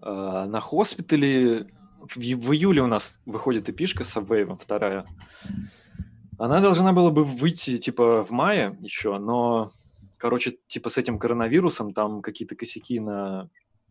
а, 0.00 0.46
на 0.46 0.60
хоспитале 0.60 1.66
в, 2.00 2.16
в 2.16 2.52
июле 2.52 2.82
у 2.82 2.86
нас 2.86 3.20
выходит 3.26 3.68
эпишка 3.68 4.04
с 4.04 4.16
Subwave, 4.16 4.58
вторая. 4.60 5.06
Она 6.38 6.60
должна 6.60 6.92
была 6.92 7.10
бы 7.10 7.24
выйти, 7.24 7.78
типа, 7.78 8.22
в 8.22 8.30
мае 8.30 8.76
еще, 8.80 9.18
но, 9.18 9.70
короче, 10.18 10.58
типа, 10.66 10.90
с 10.90 10.98
этим 10.98 11.18
коронавирусом 11.18 11.92
там 11.92 12.22
какие-то 12.22 12.56
косяки 12.56 13.00
на 13.00 13.48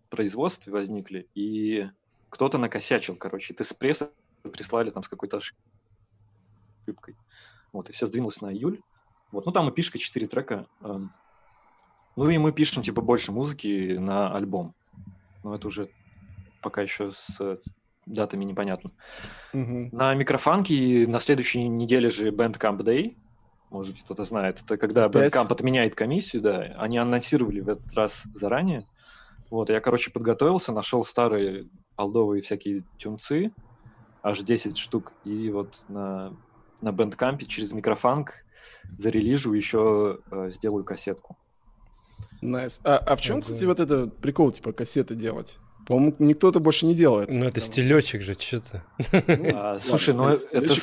производстве 0.10 0.72
возникли, 0.72 1.28
и 1.36 1.90
кто-то 2.30 2.58
накосячил, 2.58 3.16
короче. 3.16 3.54
Ты 3.54 3.64
с 3.64 3.74
пресса 3.74 4.12
прислали 4.44 4.90
там 4.90 5.04
с 5.04 5.08
какой-то 5.08 5.38
ошибкой. 5.38 7.16
Вот, 7.72 7.90
и 7.90 7.94
все 7.94 8.08
сдвинулось 8.08 8.42
на 8.42 8.54
июль. 8.54 8.82
Вот, 9.32 9.46
ну 9.46 9.52
там 9.52 9.70
эпишка, 9.70 9.98
4 9.98 10.28
трека. 10.28 10.68
эм, 10.82 11.12
ну 12.16 12.30
и 12.30 12.38
мы 12.38 12.52
пишем, 12.52 12.84
типа, 12.84 13.02
больше 13.02 13.32
музыки 13.32 13.98
на 13.98 14.34
альбом. 14.34 14.74
Но 15.44 15.56
это 15.56 15.68
уже 15.68 15.90
пока 16.62 16.82
еще 16.82 17.12
с 17.12 17.60
датами 18.06 18.46
непонятно. 18.46 18.92
Мгм. 19.54 19.90
На 19.92 20.14
микрофанке 20.14 21.06
на 21.08 21.20
следующей 21.20 21.68
неделе 21.68 22.10
же 22.10 22.30
Bandcamp 22.30 22.80
Day. 22.80 23.18
Может 23.76 23.94
быть, 23.94 24.04
кто-то 24.06 24.24
знает. 24.24 24.62
Это 24.64 24.78
когда? 24.78 25.08
Bandcamp 25.08 25.52
отменяет 25.52 25.96
комиссию, 25.96 26.42
да. 26.42 26.62
Они 26.78 26.98
анонсировали 26.98 27.60
в 27.60 27.68
этот 27.68 27.94
раз 27.94 28.24
заранее. 28.34 28.88
Вот, 29.50 29.70
я, 29.70 29.82
короче, 29.82 30.12
подготовился, 30.12 30.72
нашел 30.72 31.04
старые 31.04 31.68
алдовые 31.98 32.42
всякие 32.42 32.86
тюнцы, 32.98 33.52
аж 34.24 34.40
10 34.40 34.78
штук, 34.78 35.12
и 35.26 35.50
вот 35.50 35.76
на, 35.90 36.34
на 36.80 36.90
Bandcamp 36.90 37.44
через 37.46 37.74
Microfunk 37.74 38.46
зарелижу, 38.98 39.52
еще 39.52 40.20
э, 40.32 40.52
сделаю 40.52 40.86
кассетку. 40.86 41.38
Nice. 42.42 42.80
А, 42.86 42.96
а 42.96 43.18
в 43.18 43.22
чем, 43.22 43.36
Ого. 43.36 43.42
кстати, 43.42 43.66
вот 43.66 43.82
это 43.82 44.08
прикол, 44.08 44.52
типа, 44.52 44.72
кассеты 44.72 45.16
делать? 45.16 45.58
По-моему, 45.86 46.16
никто 46.20 46.50
это 46.50 46.62
больше 46.62 46.86
не 46.86 46.96
делает. 46.96 47.30
Ну, 47.30 47.46
это 47.46 47.60
стилечек 47.60 48.22
же, 48.22 48.38
что-то. 48.40 48.86
А, 49.54 49.78
слушай, 49.80 50.14
ну 50.14 50.30
это 50.30 50.76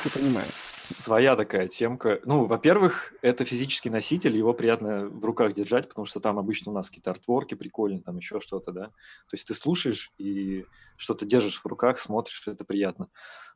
своя 0.83 1.35
такая 1.35 1.67
темка. 1.67 2.19
Ну, 2.25 2.45
во-первых, 2.45 3.13
это 3.21 3.45
физический 3.45 3.89
носитель, 3.89 4.35
его 4.35 4.53
приятно 4.53 5.07
в 5.07 5.23
руках 5.23 5.53
держать, 5.53 5.89
потому 5.89 6.05
что 6.05 6.19
там 6.19 6.37
обычно 6.37 6.71
у 6.71 6.75
нас 6.75 6.89
какие-то 6.89 7.11
артворки 7.11 7.55
прикольные, 7.55 8.01
там 8.01 8.17
еще 8.17 8.39
что-то, 8.39 8.71
да. 8.71 8.85
То 8.87 9.33
есть 9.33 9.47
ты 9.47 9.55
слушаешь 9.55 10.11
и 10.17 10.65
что-то 10.97 11.25
держишь 11.25 11.59
в 11.61 11.65
руках, 11.65 11.99
смотришь, 11.99 12.43
это 12.47 12.65
приятно. 12.65 13.09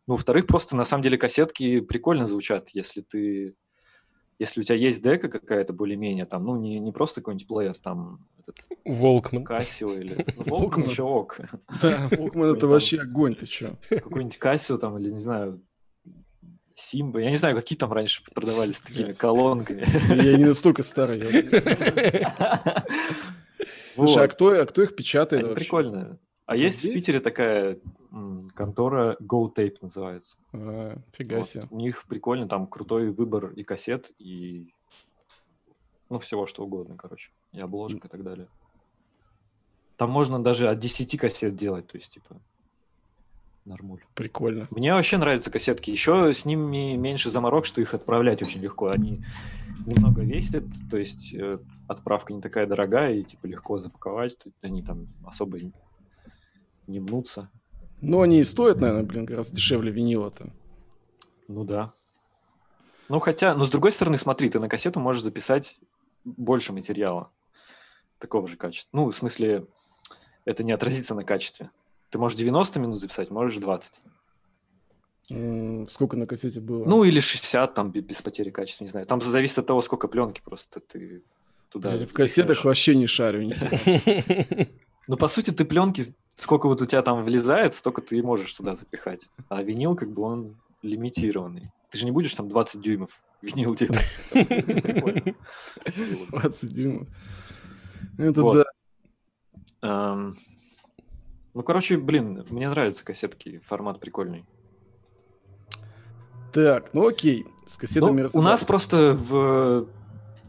Ну, 0.07 0.15
во-вторых, 0.15 0.47
просто 0.47 0.75
на 0.75 0.85
самом 0.85 1.03
деле 1.03 1.17
кассетки 1.17 1.81
прикольно 1.81 2.27
звучат, 2.27 2.69
если 2.73 3.01
ты 3.01 3.55
если 4.39 4.61
у 4.61 4.63
тебя 4.63 4.75
есть 4.75 5.01
дека 5.01 5.29
какая-то 5.29 5.73
более-менее, 5.73 6.25
там, 6.25 6.45
ну, 6.45 6.57
не, 6.57 6.79
не 6.79 6.91
просто 6.91 7.21
какой-нибудь 7.21 7.47
плеер, 7.47 7.77
там, 7.79 8.27
этот 8.37 8.55
Волкман. 8.85 9.43
Кассио 9.43 9.91
или... 9.93 10.25
Ну. 10.37 10.43
Волкман 10.45 10.87
еще 10.87 11.03
ок. 11.03 11.39
Да, 11.81 12.07
Walkman 12.11 12.55
это 12.55 12.67
вообще 12.67 12.99
огонь, 12.99 13.33
ты 13.33 13.47
чё? 13.47 13.71
какой-нибудь 13.89 14.37
Кассио 14.37 14.77
там, 14.77 14.97
или, 14.99 15.09
не 15.09 15.21
знаю, 15.21 15.61
Симба. 16.79 17.21
Я 17.21 17.31
не 17.31 17.37
знаю, 17.37 17.55
какие 17.55 17.75
там 17.75 17.91
раньше 17.91 18.23
продавались 18.33 18.81
такими 18.81 19.05
Блядь. 19.05 19.17
колонками. 19.17 19.83
Я 20.23 20.37
не 20.37 20.45
настолько 20.45 20.83
старый. 20.83 21.21
Слушай, 23.95 24.25
а 24.25 24.27
кто, 24.27 24.49
а 24.49 24.65
кто 24.65 24.83
их 24.83 24.95
печатает 24.95 25.47
вообще? 25.47 25.65
Прикольно. 25.65 26.19
А 26.45 26.55
есть 26.55 26.83
в? 26.83 26.93
Питере 26.93 27.19
такая 27.19 27.79
контора 28.53 29.17
Go 29.19 29.51
Tape 29.53 29.77
называется. 29.81 30.37
А, 30.53 30.97
фига 31.13 31.43
себе. 31.43 31.67
У 31.71 31.79
них 31.79 32.05
прикольно, 32.05 32.47
там 32.47 32.67
крутой 32.67 33.09
выбор 33.09 33.47
и 33.47 33.63
кассет, 33.63 34.11
и 34.19 34.71
ну, 36.09 36.19
всего 36.19 36.45
что 36.45 36.63
угодно, 36.63 36.95
короче. 36.95 37.31
И 37.53 37.59
обложек 37.59 38.05
и 38.05 38.07
так 38.07 38.23
далее. 38.23 38.47
Там 39.97 40.11
можно 40.11 40.43
даже 40.43 40.69
от 40.69 40.77
10 40.77 41.19
кассет 41.19 41.55
делать, 41.55 41.87
то 41.87 41.97
есть, 41.97 42.13
типа, 42.13 42.39
нормуль. 43.67 44.01
Прикольно. 44.15 44.67
Мне 44.71 44.93
вообще 44.93 45.17
нравятся 45.17 45.51
кассетки. 45.51 45.91
Еще 45.91 46.33
с 46.33 46.45
ними 46.45 46.95
меньше 46.95 47.29
заморок, 47.29 47.65
что 47.65 47.81
их 47.81 47.93
отправлять 47.93 48.41
очень 48.41 48.61
легко. 48.61 48.87
Они 48.89 49.21
немного 49.85 50.21
весят, 50.23 50.63
то 50.89 50.97
есть 50.97 51.33
э, 51.33 51.59
отправка 51.87 52.33
не 52.33 52.41
такая 52.41 52.65
дорогая 52.65 53.13
и 53.15 53.23
типа 53.23 53.45
легко 53.45 53.77
запаковать. 53.79 54.37
То 54.37 54.49
есть 54.49 54.57
Они 54.61 54.81
там 54.81 55.07
особо 55.25 55.59
не- 55.59 55.73
не 56.87 56.99
мнутся. 56.99 57.49
Ну, 58.01 58.21
они 58.21 58.39
и 58.39 58.43
стоят, 58.43 58.79
наверное, 58.79 59.03
блин, 59.05 59.25
гораздо 59.25 59.55
дешевле 59.55 59.91
винила-то. 59.91 60.53
Ну 61.47 61.63
да. 61.63 61.91
Ну 63.09 63.19
хотя, 63.19 63.55
но 63.55 63.65
с 63.65 63.69
другой 63.69 63.91
стороны, 63.91 64.17
смотри, 64.17 64.49
ты 64.49 64.59
на 64.59 64.69
кассету 64.69 64.99
можешь 64.99 65.23
записать 65.23 65.79
больше 66.25 66.73
материала 66.73 67.31
такого 68.19 68.47
же 68.47 68.57
качества. 68.57 68.89
Ну, 68.97 69.09
в 69.11 69.15
смысле, 69.15 69.65
это 70.45 70.63
не 70.63 70.71
отразится 70.73 71.15
на 71.15 71.23
качестве. 71.23 71.69
Ты 72.09 72.17
можешь 72.19 72.37
90 72.37 72.79
минут 72.79 72.99
записать, 72.99 73.29
можешь 73.29 73.57
20. 73.59 73.99
М, 75.29 75.87
Сколько 75.89 76.15
на 76.15 76.25
кассете 76.25 76.61
было? 76.61 76.85
Ну, 76.85 77.03
или 77.03 77.19
60 77.19 77.73
там 77.73 77.91
бе- 77.91 78.01
без 78.01 78.21
потери 78.21 78.49
качества, 78.49 78.85
не 78.85 78.89
знаю. 78.89 79.05
Там 79.05 79.21
зависит 79.21 79.57
от 79.59 79.65
того, 79.67 79.81
сколько 79.81 80.07
пленки 80.07 80.41
просто 80.43 80.79
ты 80.79 81.21
туда 81.69 81.91
Блядь, 81.91 82.09
в 82.09 82.13
кассетах 82.13 82.63
вообще 82.63 82.95
не 82.95 83.07
шарю. 83.07 83.49
Ну, 85.09 85.15
по 85.17 85.27
сути, 85.27 85.51
ты 85.51 85.63
пленки, 85.65 86.05
сколько 86.35 86.67
вот 86.67 86.81
у 86.81 86.85
тебя 86.85 87.01
там 87.01 87.23
влезает, 87.23 87.73
столько 87.73 88.01
ты 88.01 88.17
и 88.17 88.21
можешь 88.21 88.53
туда 88.53 88.73
запихать. 88.73 89.29
А 89.49 89.63
винил, 89.63 89.95
как 89.95 90.11
бы, 90.11 90.21
он 90.23 90.57
лимитированный. 90.81 91.71
Ты 91.89 91.97
же 91.97 92.05
не 92.05 92.11
будешь 92.11 92.33
там 92.33 92.49
20 92.49 92.81
дюймов 92.81 93.21
винил 93.41 93.73
делать. 93.75 93.99
Прикольно. 94.31 95.21
Было 95.95 96.25
бы. 96.25 96.31
20 96.31 96.73
дюймов. 96.73 97.07
Это 98.17 98.41
да. 99.81 100.31
Ну, 101.57 101.63
короче, 101.63 101.97
блин, 101.97 102.45
мне 102.51 102.69
нравятся 102.69 103.03
кассетки, 103.03 103.59
формат 103.65 103.99
прикольный. 103.99 104.45
Так, 106.53 106.93
ну 106.93 107.07
окей. 107.07 107.47
С 107.65 107.77
Ну, 107.77 107.79
кассетами 107.79 108.29
у 108.31 108.41
нас 108.43 108.63
просто 108.63 109.15
в 109.17 109.87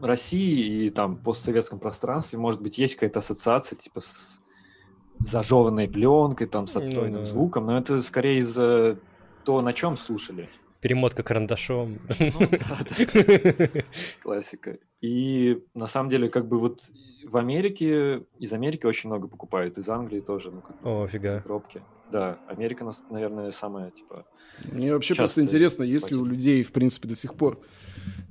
России 0.02 0.84
и 0.84 0.90
там 0.90 1.16
постсоветском 1.16 1.78
пространстве, 1.78 2.38
может 2.38 2.60
быть, 2.60 2.76
есть 2.76 2.96
какая-то 2.96 3.20
ассоциация, 3.20 3.78
типа 3.78 4.02
с 4.02 4.42
зажеванной 5.20 5.88
пленкой, 5.88 6.46
там, 6.46 6.66
с 6.66 6.74
Ну 6.74 6.82
отстойным 6.82 7.20
да. 7.22 7.26
звуком, 7.26 7.64
но 7.64 7.78
это 7.78 8.02
скорее 8.02 8.40
из-за 8.40 8.98
то, 9.44 9.62
на 9.62 9.72
чем 9.72 9.96
слушали. 9.96 10.50
Перемотка 10.80 11.22
карандашом. 11.22 11.98
Ну, 12.20 12.30
да, 12.50 12.78
да, 12.88 13.82
классика. 14.22 14.78
И 15.00 15.62
на 15.74 15.86
самом 15.88 16.08
деле, 16.10 16.28
как 16.28 16.46
бы 16.46 16.58
вот 16.58 16.82
в 17.24 17.36
Америке, 17.36 18.22
из 18.38 18.52
Америки 18.52 18.86
очень 18.86 19.10
много 19.10 19.28
покупают, 19.28 19.76
из 19.76 19.88
Англии 19.88 20.20
тоже, 20.20 20.50
ну, 20.50 20.60
как 20.60 20.80
бы 20.80 20.88
О, 20.88 21.06
фига. 21.08 21.42
пробки. 21.44 21.82
Да, 22.10 22.38
Америка, 22.48 22.90
наверное, 23.10 23.50
самая, 23.50 23.90
типа, 23.90 24.24
Мне 24.72 24.94
вообще 24.94 25.14
просто 25.14 25.42
интересно, 25.42 25.82
есть 25.82 26.10
ли 26.10 26.16
у 26.16 26.24
людей, 26.24 26.62
в 26.62 26.72
принципе, 26.72 27.08
до 27.08 27.14
сих 27.14 27.34
пор, 27.34 27.60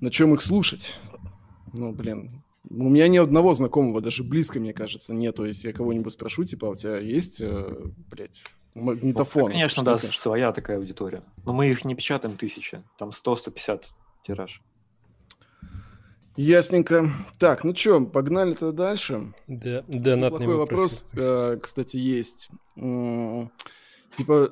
на 0.01 0.09
чем 0.09 0.33
их 0.33 0.41
слушать. 0.41 0.97
Ну, 1.73 1.91
блин. 1.91 2.43
У 2.69 2.89
меня 2.89 3.07
ни 3.07 3.17
одного 3.17 3.53
знакомого, 3.53 4.01
даже 4.01 4.23
близко, 4.23 4.59
мне 4.59 4.73
кажется, 4.73 5.13
нету. 5.13 5.45
Если 5.45 5.67
я 5.67 5.73
кого-нибудь 5.73 6.13
спрошу, 6.13 6.43
типа, 6.43 6.67
а 6.67 6.71
у 6.71 6.75
тебя 6.75 6.97
есть, 6.97 7.39
э, 7.39 7.75
блядь, 8.09 8.43
магнитофон? 8.78 9.43
Ну, 9.43 9.47
конечно, 9.49 9.84
да, 9.84 9.97
своя 9.97 10.51
такая 10.51 10.78
аудитория. 10.78 11.23
Но 11.45 11.53
мы 11.53 11.69
их 11.69 11.86
не 11.86 11.95
печатаем 11.95 12.38
тысячи, 12.38 12.84
там 12.97 13.09
100-150 13.09 13.86
тираж. 14.23 14.61
Ясненько. 16.38 17.11
Так, 17.39 17.63
ну 17.63 17.75
что, 17.75 17.99
погнали-то 18.05 18.71
дальше. 18.71 19.34
Да, 19.47 19.84
донатный 19.88 20.41
Неплохой 20.41 20.55
вопрос, 20.55 21.05
э, 21.15 21.57
кстати, 21.61 21.97
есть. 21.97 22.49
Типа, 22.75 24.51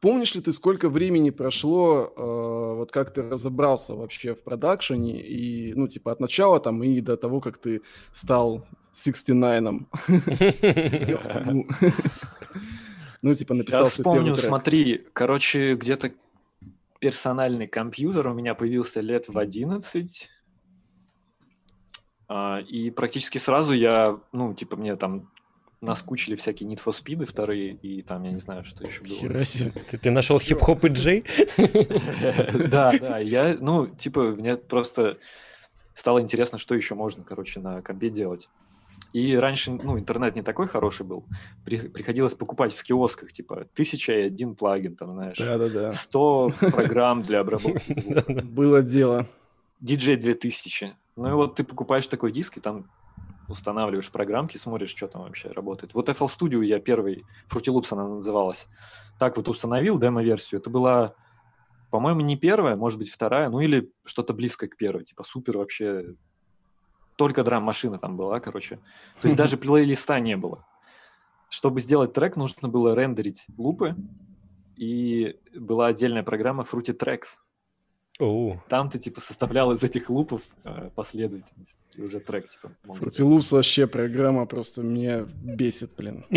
помнишь 0.00 0.34
ли 0.34 0.40
ты, 0.40 0.52
сколько 0.52 0.88
времени 0.88 1.30
прошло, 1.30 2.12
э, 2.16 2.74
вот 2.78 2.90
как 2.90 3.14
ты 3.14 3.22
разобрался 3.22 3.94
вообще 3.94 4.34
в 4.34 4.42
продакшене, 4.42 5.20
и, 5.20 5.72
ну, 5.74 5.86
типа, 5.86 6.10
от 6.10 6.18
начала 6.18 6.58
там 6.58 6.82
и 6.82 7.00
до 7.00 7.16
того, 7.16 7.40
как 7.40 7.58
ты 7.58 7.82
стал 8.12 8.66
69-ом? 8.92 9.88
Ну, 13.24 13.34
типа, 13.34 13.54
написал 13.54 13.80
первый 13.80 13.90
вспомню, 13.90 14.34
трек. 14.36 14.46
смотри, 14.46 15.06
короче, 15.14 15.76
где-то 15.76 16.12
персональный 17.00 17.66
компьютер 17.66 18.26
у 18.28 18.34
меня 18.34 18.54
появился 18.54 19.00
лет 19.00 19.28
в 19.28 19.38
11. 19.38 20.28
А, 22.28 22.58
И 22.60 22.90
практически 22.90 23.38
сразу 23.38 23.72
я, 23.72 24.20
ну, 24.32 24.52
типа, 24.52 24.76
мне 24.76 24.94
там 24.96 25.30
наскучили 25.80 26.36
всякие 26.36 26.68
Need 26.68 26.82
for 26.84 26.92
Speed 26.92 27.24
вторые, 27.24 27.72
и 27.72 28.02
там, 28.02 28.24
я 28.24 28.30
не 28.30 28.40
знаю, 28.40 28.62
что 28.62 28.86
еще 28.86 29.00
было. 29.00 29.16
Хера 29.16 29.44
себе. 29.44 29.72
Ты, 29.90 29.96
ты 29.96 30.10
нашел 30.10 30.38
хип-хоп 30.38 30.84
и 30.84 30.88
джей? 30.88 31.24
Да, 32.68 32.92
да, 32.98 33.18
я, 33.20 33.56
ну, 33.58 33.86
типа, 33.86 34.32
мне 34.32 34.58
просто 34.58 35.16
стало 35.94 36.20
интересно, 36.20 36.58
что 36.58 36.74
еще 36.74 36.94
можно, 36.94 37.24
короче, 37.24 37.60
на 37.60 37.80
компе 37.80 38.10
делать. 38.10 38.50
И 39.14 39.36
раньше, 39.36 39.70
ну, 39.70 39.96
интернет 39.96 40.34
не 40.34 40.42
такой 40.42 40.66
хороший 40.66 41.06
был. 41.06 41.24
При- 41.64 41.88
приходилось 41.88 42.34
покупать 42.34 42.74
в 42.74 42.82
киосках, 42.82 43.32
типа, 43.32 43.66
тысяча 43.72 44.12
и 44.12 44.22
один 44.22 44.56
плагин, 44.56 44.96
там, 44.96 45.12
знаешь, 45.12 45.38
Да-да-да. 45.38 45.92
100 45.92 46.50
программ 46.72 47.22
для 47.22 47.38
обработки 47.38 47.92
звука. 47.92 48.42
Было 48.42 48.82
дело. 48.82 49.28
DJ 49.80 50.16
2000. 50.16 50.96
Ну 51.14 51.28
и 51.28 51.32
вот 51.32 51.54
ты 51.54 51.62
покупаешь 51.62 52.08
такой 52.08 52.32
диск, 52.32 52.56
и 52.56 52.60
там 52.60 52.90
устанавливаешь 53.46 54.10
программки, 54.10 54.56
смотришь, 54.58 54.90
что 54.90 55.06
там 55.06 55.22
вообще 55.22 55.48
работает. 55.52 55.94
Вот 55.94 56.08
FL 56.08 56.26
Studio 56.26 56.64
я 56.64 56.80
первый, 56.80 57.24
Fruity 57.48 57.72
Loops 57.72 57.92
она 57.92 58.08
называлась, 58.08 58.66
так 59.20 59.36
вот 59.36 59.48
установил 59.48 59.96
демо-версию. 60.00 60.60
Это 60.60 60.70
была, 60.70 61.14
по-моему, 61.90 62.22
не 62.22 62.36
первая, 62.36 62.74
может 62.74 62.98
быть, 62.98 63.10
вторая, 63.10 63.48
ну 63.48 63.60
или 63.60 63.92
что-то 64.04 64.32
близкое 64.32 64.66
к 64.66 64.76
первой. 64.76 65.04
Типа 65.04 65.22
супер 65.22 65.58
вообще... 65.58 66.16
Только 67.16 67.44
драм-машина 67.44 67.98
там 67.98 68.16
была, 68.16 68.40
короче. 68.40 68.78
То 69.20 69.28
есть 69.28 69.36
даже 69.42 69.56
плейлиста 69.56 70.18
не 70.20 70.36
было. 70.36 70.64
Чтобы 71.48 71.80
сделать 71.80 72.12
трек, 72.12 72.36
нужно 72.36 72.68
было 72.68 72.94
рендерить 72.94 73.46
лупы, 73.56 73.94
и 74.76 75.36
была 75.54 75.88
отдельная 75.88 76.22
программа 76.22 76.64
Fruity 76.64 76.96
Tracks. 76.96 77.38
Оу. 78.20 78.62
Там 78.68 78.90
ты 78.90 78.98
типа 78.98 79.20
составлял 79.20 79.72
из 79.72 79.82
этих 79.82 80.08
лупов 80.08 80.42
э, 80.62 80.90
последовательность, 80.94 81.82
и 81.96 82.02
уже 82.02 82.20
трек 82.20 82.48
типа 82.48 82.72
Fruity. 82.86 83.24
Loops 83.24 83.52
вообще 83.52 83.86
программа 83.86 84.46
просто 84.46 84.82
меня 84.82 85.26
бесит, 85.42 85.92
блин. 85.96 86.24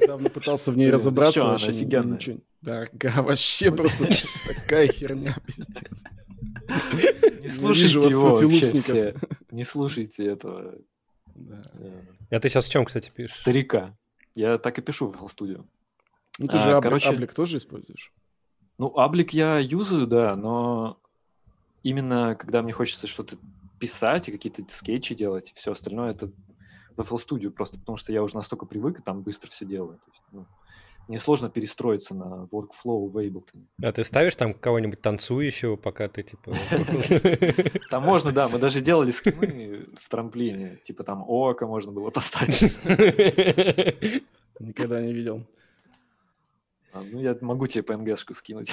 Недавно 0.00 0.30
пытался 0.30 0.72
в 0.72 0.76
ней 0.76 0.90
разобраться, 0.90 1.40
чё, 1.40 1.48
она 1.48 1.54
офигенная. 1.54 2.18
Да, 2.62 2.86
вообще 3.22 3.70
просто 3.76 4.08
такая 4.46 4.86
херня, 4.88 5.36
пиздец. 5.46 6.02
Не 7.42 7.48
слушайте 7.48 8.08
его 8.08 8.34
вообще 8.34 8.64
все. 8.64 9.14
Не 9.50 9.64
слушайте 9.64 10.26
этого 10.26 10.74
А 12.30 12.40
ты 12.40 12.48
сейчас 12.48 12.66
в 12.66 12.70
чем, 12.70 12.84
кстати, 12.84 13.10
пишешь? 13.14 13.40
старика. 13.40 13.96
Я 14.34 14.56
так 14.58 14.78
и 14.78 14.82
пишу 14.82 15.08
в 15.08 15.16
FL 15.16 15.26
Studio. 15.28 15.66
Ну 16.38 16.46
ты 16.48 16.56
А, 16.56 16.62
же 16.62 16.70
Аблик- 16.70 16.82
короче- 16.82 17.08
Аблик 17.10 17.34
тоже 17.34 17.58
используешь? 17.58 18.12
Ну, 18.78 18.96
Аблик 18.98 19.32
я 19.34 19.58
юзаю, 19.58 20.06
да, 20.06 20.34
но 20.34 20.98
именно 21.82 22.34
когда 22.34 22.62
мне 22.62 22.72
хочется 22.72 23.06
что-то 23.06 23.36
писать 23.78 24.28
и 24.28 24.32
какие-то 24.32 24.64
скетчи 24.70 25.14
делать, 25.14 25.52
все 25.54 25.72
остальное 25.72 26.12
это 26.12 26.30
в 26.96 27.00
FL 27.00 27.18
Studio, 27.18 27.50
просто 27.50 27.78
потому 27.78 27.96
что 27.98 28.12
я 28.12 28.22
уже 28.22 28.36
настолько 28.36 28.64
привык 28.64 29.00
и 29.00 29.02
там 29.02 29.22
быстро 29.22 29.50
все 29.50 29.66
делаю. 29.66 29.98
То 29.98 30.10
есть, 30.10 30.22
ну, 30.32 30.46
мне 31.08 31.18
сложно 31.18 31.50
перестроиться 31.50 32.14
на 32.14 32.48
workflow 32.50 33.08
в 33.08 33.16
Ableton. 33.18 33.66
А 33.82 33.92
ты 33.92 34.04
ставишь 34.04 34.36
там 34.36 34.54
кого-нибудь 34.54 35.00
танцующего, 35.02 35.76
пока 35.76 36.08
ты 36.08 36.22
типа... 36.22 36.52
Там 37.90 38.02
можно, 38.04 38.32
да, 38.32 38.48
мы 38.48 38.58
даже 38.58 38.80
делали 38.80 39.10
скины 39.10 39.86
в 40.00 40.08
трамплине, 40.08 40.78
типа 40.82 41.04
там 41.04 41.24
око 41.26 41.66
можно 41.66 41.92
было 41.92 42.10
поставить. 42.10 42.62
Никогда 44.60 45.00
не 45.02 45.12
видел. 45.12 45.44
А, 46.92 47.00
Ну, 47.10 47.20
я 47.20 47.36
могу 47.40 47.66
тебе 47.66 47.82
PNG-шку 47.82 48.34
скинуть. 48.34 48.70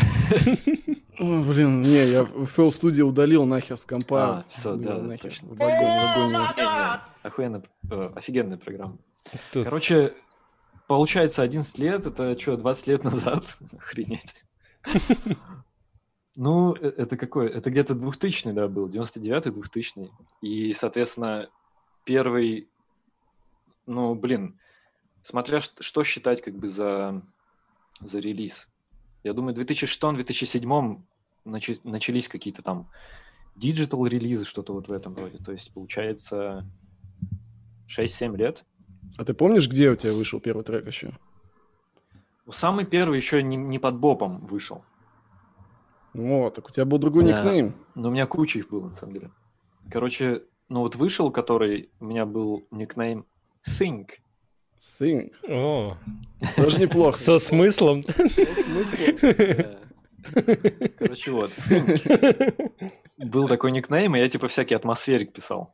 О, 1.19 1.43
блин, 1.43 1.81
не, 1.81 2.05
я 2.05 2.21
FL 2.21 2.67
Studio 2.69 3.03
удалил 3.03 3.45
нахер 3.45 3.77
с 3.77 3.85
компа. 3.85 4.39
А, 4.39 4.45
Ну, 4.65 4.75
да, 4.77 4.97
нахер. 4.97 5.29
точно. 5.31 5.49
В 5.49 5.53
огонь, 5.53 5.69
в 5.69 6.27
огонь. 6.27 6.35
Охуенно, 7.23 7.63
э, 7.89 8.11
офигенная 8.15 8.57
программа. 8.57 8.97
Тут 9.51 9.65
Короче, 9.65 10.13
получается 10.89 11.43
11 11.43 11.77
лет, 11.77 12.07
это 12.07 12.37
что, 12.37 12.57
20 12.57 12.87
лет 12.87 13.03
назад? 13.03 13.45
Охренеть. 13.77 14.43
Ну, 16.35 16.73
э- 16.73 16.93
это 16.97 17.15
какой? 17.15 17.47
Это 17.47 17.69
где-то 17.69 17.93
2000 17.93 18.53
да, 18.53 18.67
был, 18.67 18.89
99-й, 18.89 19.51
2000 19.51 20.09
И, 20.41 20.73
соответственно, 20.73 21.47
первый, 22.05 22.69
ну, 23.85 24.15
блин, 24.15 24.59
смотря 25.21 25.59
что 25.61 26.03
считать 26.03 26.41
как 26.41 26.55
бы 26.55 26.67
за, 26.67 27.21
за 28.01 28.17
релиз. 28.17 28.67
Я 29.23 29.33
думаю, 29.33 29.53
в 29.53 29.59
2006-2007 29.59 31.01
начи- 31.45 31.81
начались 31.83 32.27
какие-то 32.27 32.63
там 32.63 32.89
digital 33.55 34.07
релизы, 34.07 34.43
что-то 34.43 34.73
вот 34.73 34.87
в 34.87 34.91
этом 34.91 35.15
роде. 35.15 35.37
То 35.37 35.51
есть, 35.51 35.71
получается, 35.71 36.65
6-7 37.87 38.35
лет. 38.37 38.65
А 39.17 39.25
ты 39.25 39.33
помнишь, 39.33 39.67
где 39.67 39.89
у 39.89 39.95
тебя 39.95 40.13
вышел 40.13 40.39
первый 40.39 40.63
трек 40.63 40.85
еще? 40.87 41.11
Ну, 42.45 42.51
Самый 42.51 42.85
первый 42.85 43.17
еще 43.17 43.43
не, 43.43 43.57
не 43.57 43.79
под 43.79 43.95
бопом 43.97 44.45
вышел. 44.45 44.83
О, 46.17 46.49
так 46.49 46.67
у 46.67 46.71
тебя 46.71 46.85
был 46.85 46.97
другой 46.97 47.25
Да. 47.25 47.43
никнейм. 47.43 47.75
Но 47.95 48.09
у 48.09 48.11
меня 48.11 48.25
куча 48.25 48.59
их 48.59 48.69
было, 48.69 48.89
на 48.89 48.95
самом 48.95 49.13
деле. 49.13 49.31
Короче, 49.91 50.43
ну 50.69 50.81
вот 50.81 50.95
вышел, 50.95 51.31
который 51.31 51.89
у 51.99 52.05
меня 52.05 52.25
был 52.25 52.65
никнейм 52.71 53.25
Think. 53.67 54.09
Sing. 54.79 55.33
О, 55.49 55.97
Тоже 56.55 56.79
неплохо. 56.79 57.17
со 57.17 57.37
смыслом. 57.39 58.03
Смысл? 58.03 58.97
Да. 59.21 59.79
Короче, 60.97 61.31
вот. 61.31 61.51
Think. 61.67 62.81
Был 63.17 63.47
такой 63.47 63.71
никнейм, 63.71 64.15
и 64.15 64.19
я 64.19 64.27
типа 64.29 64.47
всякий 64.47 64.75
atmospheric 64.75 65.33
писал. 65.33 65.73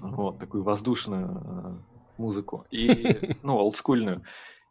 Вот, 0.00 0.38
такую 0.38 0.62
воздушную 0.62 1.26
э, 1.44 1.87
музыку. 2.18 2.66
И, 2.70 3.36
ну, 3.42 3.56
олдскульную. 3.56 4.22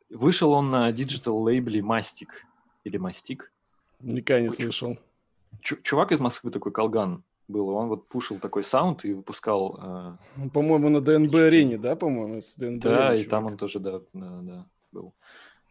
Вышел 0.09 0.51
он 0.51 0.69
на 0.69 0.91
digital 0.91 1.41
лейбле 1.41 1.81
Mastic. 1.81 2.29
Или 2.83 2.99
Mastic. 2.99 3.41
Никогда 3.99 4.41
не 4.41 4.49
слышал. 4.49 4.97
Чу- 5.61 5.81
чувак 5.81 6.11
из 6.11 6.19
Москвы 6.19 6.51
такой, 6.51 6.71
Колган 6.71 7.23
был, 7.47 7.69
он 7.69 7.87
вот 7.87 8.07
пушил 8.09 8.39
такой 8.39 8.63
саунд 8.63 9.05
и 9.05 9.13
выпускал... 9.13 9.79
э, 9.81 10.17
Ну, 10.35 10.49
По-моему, 10.49 10.89
на 10.89 10.99
ДНБ-арене, 11.01 11.77
да, 11.77 11.95
по-моему? 11.95 12.41
с 12.41 12.55
ДНБ 12.57 12.81
да, 12.83 13.15
и 13.15 13.23
там 13.23 13.45
он 13.45 13.57
тоже, 13.57 13.79
да, 13.79 13.99
да, 14.13 14.39
да, 14.41 14.65
был. 14.91 15.13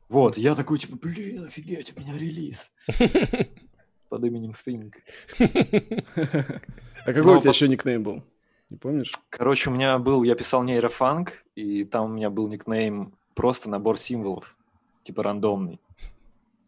Вот, 0.08 0.38
я 0.38 0.54
такой, 0.54 0.78
типа, 0.78 0.96
блин, 0.96 1.44
офигеть, 1.44 1.92
у 1.96 2.00
меня 2.00 2.16
релиз. 2.16 2.72
Под 4.08 4.24
именем 4.24 4.52
Think. 4.52 4.94
А 7.06 7.12
какой 7.12 7.36
у 7.36 7.40
тебя 7.40 7.50
еще 7.50 7.68
никнейм 7.68 8.02
был? 8.02 8.24
Не 8.70 8.78
помнишь? 8.78 9.12
Короче, 9.28 9.70
у 9.70 9.72
меня 9.72 9.96
был, 9.98 10.24
я 10.24 10.34
писал 10.34 10.64
нейрофанк, 10.64 11.44
и 11.56 11.84
там 11.84 12.04
у 12.12 12.14
меня 12.14 12.30
был 12.30 12.46
никнейм 12.48 13.12
просто 13.34 13.68
набор 13.68 13.98
символов, 13.98 14.56
типа 15.02 15.22
рандомный. 15.24 15.80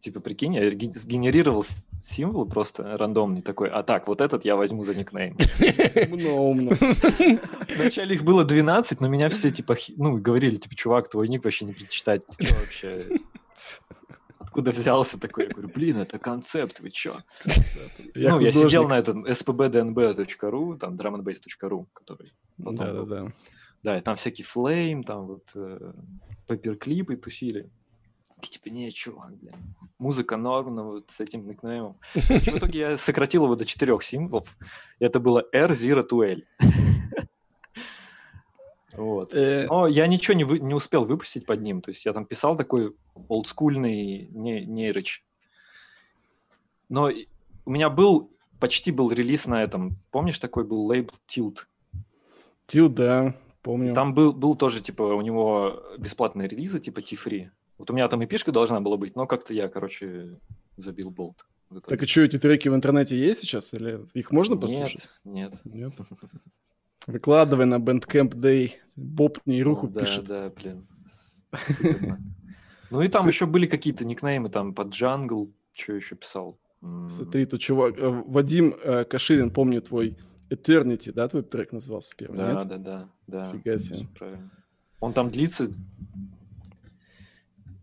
Типа, 0.01 0.21
прикинь, 0.21 0.55
я 0.55 0.69
ге- 0.71 0.93
сгенерировал 0.93 1.61
с- 1.63 1.85
символы 2.01 2.45
просто 2.45 2.97
рандомный 2.97 3.41
такой, 3.41 3.69
а 3.69 3.83
так, 3.83 4.07
вот 4.07 4.21
этот 4.21 4.45
я 4.45 4.55
возьму 4.55 4.85
за 4.85 4.95
никнейм. 4.95 5.35
Умно, 6.11 6.49
умно. 6.49 6.71
Вначале 7.77 8.15
их 8.15 8.23
было 8.23 8.45
12, 8.45 9.01
но 9.01 9.09
меня 9.09 9.27
все, 9.27 9.51
типа, 9.51 9.75
ну, 9.97 10.17
говорили, 10.17 10.55
типа, 10.55 10.73
чувак, 10.75 11.09
твой 11.09 11.27
ник 11.27 11.43
вообще 11.43 11.65
не 11.65 11.73
прочитать. 11.73 12.25
Ты 12.37 12.45
вообще? 12.55 13.19
Откуда 14.37 14.71
взялся 14.71 15.19
такой? 15.19 15.47
Я 15.47 15.49
говорю, 15.51 15.69
блин, 15.75 15.97
это 15.97 16.17
концепт, 16.17 16.79
вы 16.79 16.91
чё? 16.91 17.17
Я 18.15 18.31
ну, 18.31 18.39
я 18.39 18.51
сидел 18.53 18.87
на 18.87 18.97
этом 18.97 19.25
spbdnb.ru, 19.25 20.77
там 20.77 20.95
drumandbass.ru, 20.95 21.87
который 21.93 22.33
потом. 22.57 22.75
Да-да-да. 22.77 23.27
Да, 23.83 23.97
и 23.97 24.01
там 24.01 24.15
всякие 24.17 24.45
флейм, 24.45 25.03
там 25.03 25.25
вот 25.25 25.51
э, 25.55 25.93
паперклипы 26.47 27.15
тусили. 27.15 27.69
Такие, 28.35 28.51
типа, 28.53 28.69
не, 28.69 28.91
чувак, 28.91 29.35
блин, 29.37 29.53
музыка 29.97 30.37
норм, 30.37 30.75
но 30.75 30.83
вот 30.85 31.09
с 31.11 31.19
этим 31.19 31.45
никнеймом. 31.47 31.97
Короче, 32.27 32.51
в 32.51 32.57
итоге 32.57 32.79
я 32.79 32.97
сократил 32.97 33.43
его 33.45 33.55
до 33.55 33.65
четырех 33.65 34.03
символов. 34.03 34.55
И 34.99 35.05
это 35.05 35.19
было 35.19 35.45
R02L. 35.53 36.43
Вот. 38.97 39.33
Э, 39.33 39.65
Но 39.69 39.87
я 39.87 40.07
ничего 40.07 40.33
не, 40.35 40.43
вы- 40.43 40.59
не 40.59 40.73
успел 40.73 41.05
выпустить 41.05 41.45
под 41.45 41.61
ним. 41.61 41.81
То 41.81 41.91
есть 41.91 42.05
я 42.05 42.11
там 42.11 42.25
писал 42.25 42.57
такой 42.57 42.95
олдскульный 43.29 44.27
не, 44.31 44.65
нейрыч. 44.65 45.23
Но 46.89 47.09
и- 47.09 47.27
у 47.65 47.71
меня 47.71 47.89
был, 47.89 48.31
почти 48.59 48.91
был 48.91 49.11
релиз 49.11 49.45
на 49.45 49.61
этом. 49.63 49.93
Помнишь, 50.11 50.39
такой 50.39 50.63
был 50.65 50.85
лейбл 50.85 51.13
Tilt? 51.27 51.67
Тил, 52.67 52.89
да, 52.89 53.35
помню. 53.69 53.93
Там 53.93 54.15
был, 54.15 54.33
был 54.33 54.55
тоже, 54.55 54.81
типа, 54.81 55.03
у 55.03 55.21
него 55.21 55.83
бесплатные 55.99 56.47
релизы, 56.47 56.79
типа 56.79 57.01
T-Free. 57.01 57.49
Вот 57.77 57.91
у 57.91 57.93
меня 57.93 58.07
там 58.07 58.21
и 58.23 58.25
пишка 58.25 58.51
должна 58.51 58.81
была 58.81 58.97
быть, 58.97 59.15
но 59.15 59.27
как-то 59.27 59.53
я, 59.53 59.67
короче, 59.67 60.39
забил 60.77 61.11
болт. 61.11 61.45
Так 61.87 62.01
и 62.01 62.07
что, 62.07 62.21
эти 62.21 62.39
треки 62.39 62.67
в 62.67 62.73
интернете 62.73 63.15
есть 63.15 63.41
сейчас? 63.41 63.75
Или 63.75 64.07
их 64.15 64.31
можно 64.31 64.57
послушать? 64.57 65.07
Нет, 65.23 65.61
нет. 65.63 65.91
Нет. 65.91 66.09
Выкладывай 67.05 67.67
на 67.67 67.75
Bandcamp 67.75 68.33
Day. 68.33 68.71
Боб 68.95 69.37
нейруху 69.45 69.85
Ну 69.85 69.93
да, 69.93 70.01
пишет. 70.01 70.25
да, 70.25 70.49
блин. 70.49 70.87
Ну 72.89 73.03
и 73.03 73.07
там 73.07 73.27
еще 73.27 73.45
были 73.45 73.67
какие-то 73.67 74.03
никнеймы, 74.03 74.49
там 74.49 74.73
под 74.73 74.89
джангл, 74.89 75.53
что 75.73 75.93
еще 75.93 76.15
писал. 76.15 76.57
Смотри, 77.09 77.45
тут 77.45 77.61
чувак... 77.61 77.99
э, 77.99 78.23
Вадим 78.25 78.73
э, 78.83 79.03
Каширин, 79.03 79.51
помню 79.51 79.81
твой 79.81 80.17
Eternity, 80.49 81.11
да, 81.13 81.27
твой 81.27 81.43
трек 81.43 81.71
назывался 81.71 82.15
первый, 82.15 82.37
Да, 82.37 82.53
нет? 82.53 82.67
да, 82.67 82.77
да, 82.77 83.09
да. 83.27 83.51
Фига 83.51 83.77
себе. 83.77 84.07
Правильно. 84.17 84.49
Он 84.99 85.13
там 85.13 85.29
длится... 85.29 85.71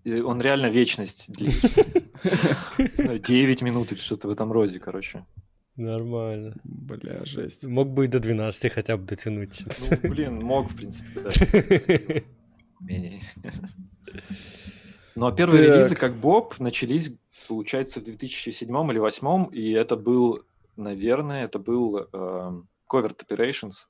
и 0.05 0.21
Он 0.21 0.41
реально 0.41 0.67
вечность 0.67 1.33
длится. 1.33 1.85
Не 2.79 2.95
знаю, 3.05 3.19
9 3.21 3.63
минут 3.63 3.93
или 3.93 3.99
что-то 4.01 4.29
в 4.29 4.31
этом 4.31 4.53
роде, 4.53 4.79
короче. 4.81 5.25
Нормально. 5.77 6.55
Бля, 6.65 7.25
жесть. 7.27 7.65
Мог 7.67 7.89
бы 7.91 8.07
и 8.07 8.09
до 8.09 8.19
12 8.19 8.73
хотя 8.73 8.97
бы 8.97 9.05
дотянуть. 9.05 9.63
Ну, 10.03 10.09
блин, 10.11 10.41
мог, 10.43 10.71
в 10.71 10.77
принципе, 10.77 11.21
да. 11.21 11.31
Ну, 15.15 15.27
а 15.27 15.33
первые 15.33 15.67
Так. 15.67 15.77
релизы, 15.77 15.95
как 15.97 16.15
Боб, 16.15 16.59
начались, 16.61 17.13
получается, 17.49 18.01
в 18.01 18.05
2007 18.05 18.69
или 18.69 18.99
2008, 18.99 19.49
и 19.53 19.71
это 19.73 19.97
был, 19.97 20.43
наверное, 20.77 21.45
это 21.45 21.59
был 21.59 21.99
эм, 22.13 22.69
Covert 22.91 23.17
Operations. 23.27 23.89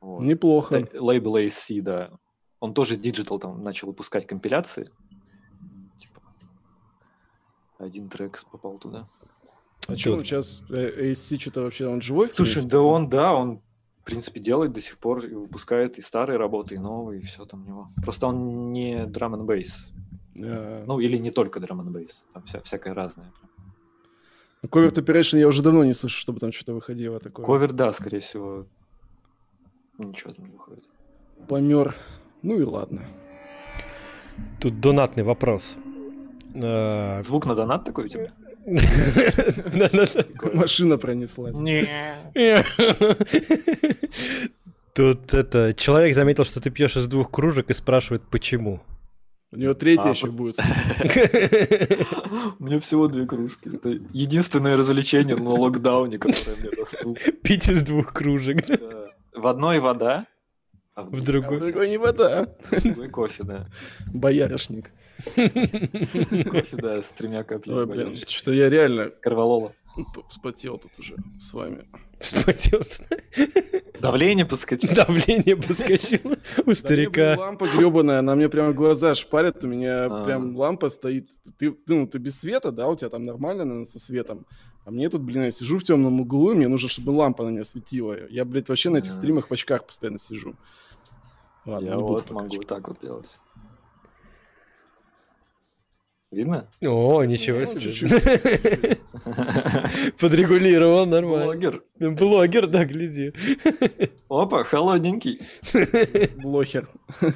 Вот. 0.00 0.22
Неплохо. 0.22 0.88
Лейбл 0.94 1.36
ASC, 1.36 1.80
да. 1.82 2.10
Он 2.58 2.74
тоже 2.74 2.96
digital 2.96 3.38
там 3.38 3.62
начал 3.62 3.88
выпускать 3.88 4.26
компиляции. 4.26 4.90
Типа, 5.98 6.20
один 7.78 8.08
трек 8.08 8.42
попал 8.50 8.78
туда. 8.78 9.06
А 9.88 9.96
что 9.96 10.12
он 10.12 10.24
сейчас, 10.24 10.62
э, 10.70 11.10
ASC 11.10 11.38
что-то 11.38 11.62
вообще, 11.62 11.86
он 11.86 12.00
живой? 12.02 12.28
Слушай, 12.28 12.64
да 12.64 12.80
он, 12.80 13.08
да, 13.08 13.34
он, 13.34 13.60
в 14.02 14.04
принципе, 14.04 14.38
делает 14.40 14.72
до 14.72 14.80
сих 14.80 14.98
пор, 14.98 15.24
и 15.24 15.34
выпускает 15.34 15.98
и 15.98 16.02
старые 16.02 16.36
работы, 16.38 16.74
и 16.74 16.78
новые, 16.78 17.20
и 17.20 17.24
все 17.24 17.44
там 17.44 17.62
у 17.62 17.66
него. 17.66 17.86
Просто 18.02 18.26
он 18.26 18.72
не 18.72 19.06
drum 19.06 19.34
n 19.34 19.44
bass. 19.46 19.88
Э, 20.36 20.84
Ну, 20.86 21.00
или 21.00 21.16
не 21.18 21.30
только 21.30 21.60
drum 21.60 21.80
n 21.80 21.92
bass. 21.92 22.24
Там 22.32 22.42
вся, 22.44 22.60
всякое 22.60 22.94
разное. 22.94 23.32
Covert 24.66 24.94
Operation 24.94 25.38
я 25.38 25.48
уже 25.48 25.62
давно 25.62 25.84
не 25.84 25.94
слышу, 25.94 26.18
чтобы 26.18 26.38
там 26.38 26.52
что-то 26.52 26.74
выходило 26.74 27.18
такое. 27.18 27.46
Ковер, 27.46 27.72
да, 27.72 27.92
скорее 27.92 28.20
всего. 28.20 28.66
Ничего 29.98 30.32
там 30.32 30.46
не 30.46 30.52
выходит. 30.52 30.84
Помер. 31.48 31.94
Ну 32.42 32.58
и 32.58 32.62
ладно. 32.62 33.02
Тут 34.60 34.80
донатный 34.80 35.24
вопрос. 35.24 35.76
Э, 36.54 37.22
Звук 37.24 37.46
на 37.46 37.54
донат 37.54 37.84
такой 37.84 38.06
у 38.06 38.08
тебя? 38.08 38.32
Машина 40.54 40.98
пронеслась. 40.98 41.56
Не. 41.58 41.86
Тут 44.94 45.32
это 45.32 45.72
человек 45.74 46.14
заметил, 46.14 46.44
что 46.44 46.60
ты 46.60 46.70
пьешь 46.70 46.96
из 46.96 47.08
двух 47.08 47.30
кружек 47.30 47.70
и 47.70 47.74
спрашивает, 47.74 48.22
почему. 48.30 48.80
У 49.52 49.56
него 49.56 49.74
третья 49.74 50.10
А, 50.10 50.10
еще 50.10 50.30
будет. 50.30 50.58
У 52.60 52.64
меня 52.64 52.78
всего 52.80 53.08
две 53.08 53.26
кружки. 53.26 53.68
Это 53.74 53.90
единственное 54.12 54.76
развлечение 54.76 55.36
на 55.36 55.50
локдауне, 55.50 56.18
которое 56.18 56.56
мне 56.60 56.70
доступно. 56.76 57.14
Пить 57.42 57.68
из 57.68 57.82
двух 57.82 58.12
кружек. 58.12 58.64
В 59.34 59.46
одной 59.46 59.80
вода, 59.80 60.26
а 60.94 61.02
в 61.02 61.10
В 61.10 61.22
А 61.22 61.24
другой. 61.24 61.58
другой 61.58 61.88
не 61.88 61.98
вода. 61.98 62.54
другой 62.82 63.08
кофе, 63.08 63.42
да. 63.44 63.66
Боярышник. 64.12 64.90
Кофе, 65.34 66.76
да, 66.76 67.02
с 67.02 67.10
тремя 67.12 67.42
каплями. 67.42 67.78
Ой, 67.78 67.86
блин, 67.86 68.16
что 68.28 68.52
я 68.52 68.68
реально 68.70 69.10
Корвалола. 69.10 69.72
вспотел 70.28 70.78
тут 70.78 70.92
уже 70.98 71.16
с 71.38 71.52
вами. 71.52 71.82
Вспотелся. 72.20 73.04
Давление 74.00 74.44
подскочило. 74.46 74.94
Давление 74.94 75.56
поскочило 75.56 76.36
у 76.66 76.74
старика. 76.74 77.36
лампа 77.38 77.66
гребаная, 77.66 78.18
она 78.20 78.34
мне 78.34 78.48
прям 78.48 78.74
глаза 78.74 79.14
шпарит, 79.14 79.64
у 79.64 79.66
меня 79.66 80.04
А. 80.04 80.24
прям 80.24 80.56
лампа 80.56 80.88
стоит. 80.90 81.30
Ты, 81.58 81.76
ну, 81.86 82.06
ты 82.06 82.18
без 82.18 82.38
света, 82.38 82.72
да, 82.72 82.88
у 82.88 82.96
тебя 82.96 83.10
там 83.10 83.24
нормально, 83.24 83.64
наверное, 83.64 83.84
со 83.86 83.98
светом. 83.98 84.46
А 84.84 84.90
мне 84.90 85.08
тут, 85.10 85.22
блин, 85.22 85.44
я 85.44 85.50
сижу 85.50 85.78
в 85.78 85.84
темном 85.84 86.20
углу, 86.20 86.52
и 86.52 86.54
мне 86.54 86.68
нужно, 86.68 86.88
чтобы 86.88 87.10
лампа 87.10 87.44
на 87.44 87.50
меня 87.50 87.64
светила. 87.64 88.16
Я, 88.30 88.44
блядь, 88.44 88.68
вообще 88.68 88.90
на 88.90 88.98
этих 88.98 89.12
А. 89.12 89.14
стримах 89.14 89.48
в 89.48 89.52
очках 89.52 89.86
постоянно 89.86 90.18
сижу. 90.18 90.54
Ладно, 91.66 91.86
Я 91.88 91.94
не 91.96 92.00
буду 92.00 92.12
вот 92.14 92.30
могу 92.30 92.62
так 92.62 92.88
вот 92.88 93.00
делать. 93.02 93.28
Видно? 96.30 96.68
О, 96.82 97.24
ничего 97.24 97.58
Ну, 97.60 97.66
себе. 97.66 97.80
чуть-чуть. 97.80 99.00
Подрегулировал, 100.20 101.06
нормально. 101.06 101.44
Блогер. 101.46 101.82
Блогер, 101.98 102.66
да, 102.68 102.84
гляди. 102.84 103.32
Опа, 104.28 104.64
холодненький. 104.64 105.40
Блохер. 106.36 106.88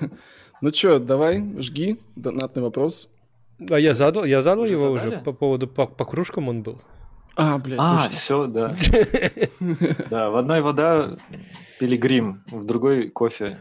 Ну 0.60 0.70
чё, 0.70 0.98
давай, 0.98 1.42
жги 1.58 1.98
донатный 2.16 2.62
вопрос. 2.62 3.10
А 3.68 3.78
я 3.78 3.92
задал, 3.92 4.24
я 4.24 4.40
задал 4.40 4.64
Уже 4.64 4.72
его 4.74 4.94
задали? 4.96 5.16
уже 5.16 5.18
по 5.24 5.32
поводу 5.32 5.66
по, 5.66 5.86
по 5.86 6.04
кружкам 6.06 6.48
он 6.48 6.62
был. 6.62 6.80
А, 7.36 7.58
блядь, 7.58 7.78
А, 7.82 8.04
точно. 8.04 8.16
все, 8.16 8.46
да. 8.46 8.76
Да, 10.08 10.30
в 10.30 10.36
одной 10.36 10.62
вода 10.62 11.18
пилигрим, 11.80 12.44
в 12.50 12.64
другой 12.64 13.10
кофе. 13.10 13.58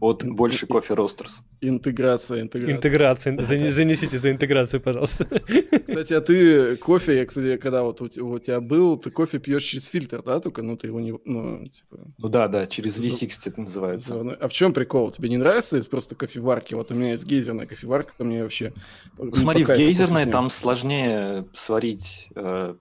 Вот 0.00 0.24
больше 0.24 0.66
кофе 0.66 0.94
Ростерс. 0.94 1.42
Интеграция, 1.60 2.40
интеграция. 2.40 2.76
Интеграция. 2.76 3.36
Зане- 3.38 3.70
Занесите 3.70 4.18
за 4.18 4.30
интеграцию, 4.30 4.80
пожалуйста. 4.80 5.24
Кстати, 5.26 6.14
а 6.14 6.20
ты 6.22 6.76
кофе, 6.76 7.18
я, 7.18 7.26
кстати, 7.26 7.58
когда 7.58 7.82
вот 7.82 8.00
у, 8.00 8.08
те- 8.08 8.22
у 8.22 8.38
тебя 8.38 8.60
был, 8.62 8.96
ты 8.96 9.10
кофе 9.10 9.38
пьешь 9.38 9.64
через 9.64 9.84
фильтр, 9.84 10.22
да, 10.22 10.40
только, 10.40 10.62
ну, 10.62 10.76
ты 10.78 10.86
его 10.86 11.00
не, 11.00 11.12
ну, 11.26 11.66
типа, 11.68 11.98
Ну 12.16 12.28
да, 12.30 12.48
да, 12.48 12.66
через 12.66 12.94
За- 12.94 13.02
V60 13.02 13.48
это 13.50 13.60
называется. 13.60 14.36
А 14.40 14.48
в 14.48 14.52
чем 14.54 14.72
прикол? 14.72 15.10
Тебе 15.10 15.28
не 15.28 15.36
нравится 15.36 15.76
из 15.76 15.86
просто 15.86 16.14
кофеварки? 16.14 16.72
Вот 16.74 16.90
у 16.90 16.94
меня 16.94 17.10
есть 17.10 17.26
гейзерная 17.26 17.66
кофеварка, 17.66 18.12
мне 18.24 18.42
вообще... 18.42 18.72
Ну, 19.18 19.34
смотри, 19.34 19.64
в 19.64 19.68
гейзерной 19.76 20.26
там 20.26 20.48
сложнее 20.48 21.44
сварить, 21.52 22.28
э, 22.34 22.74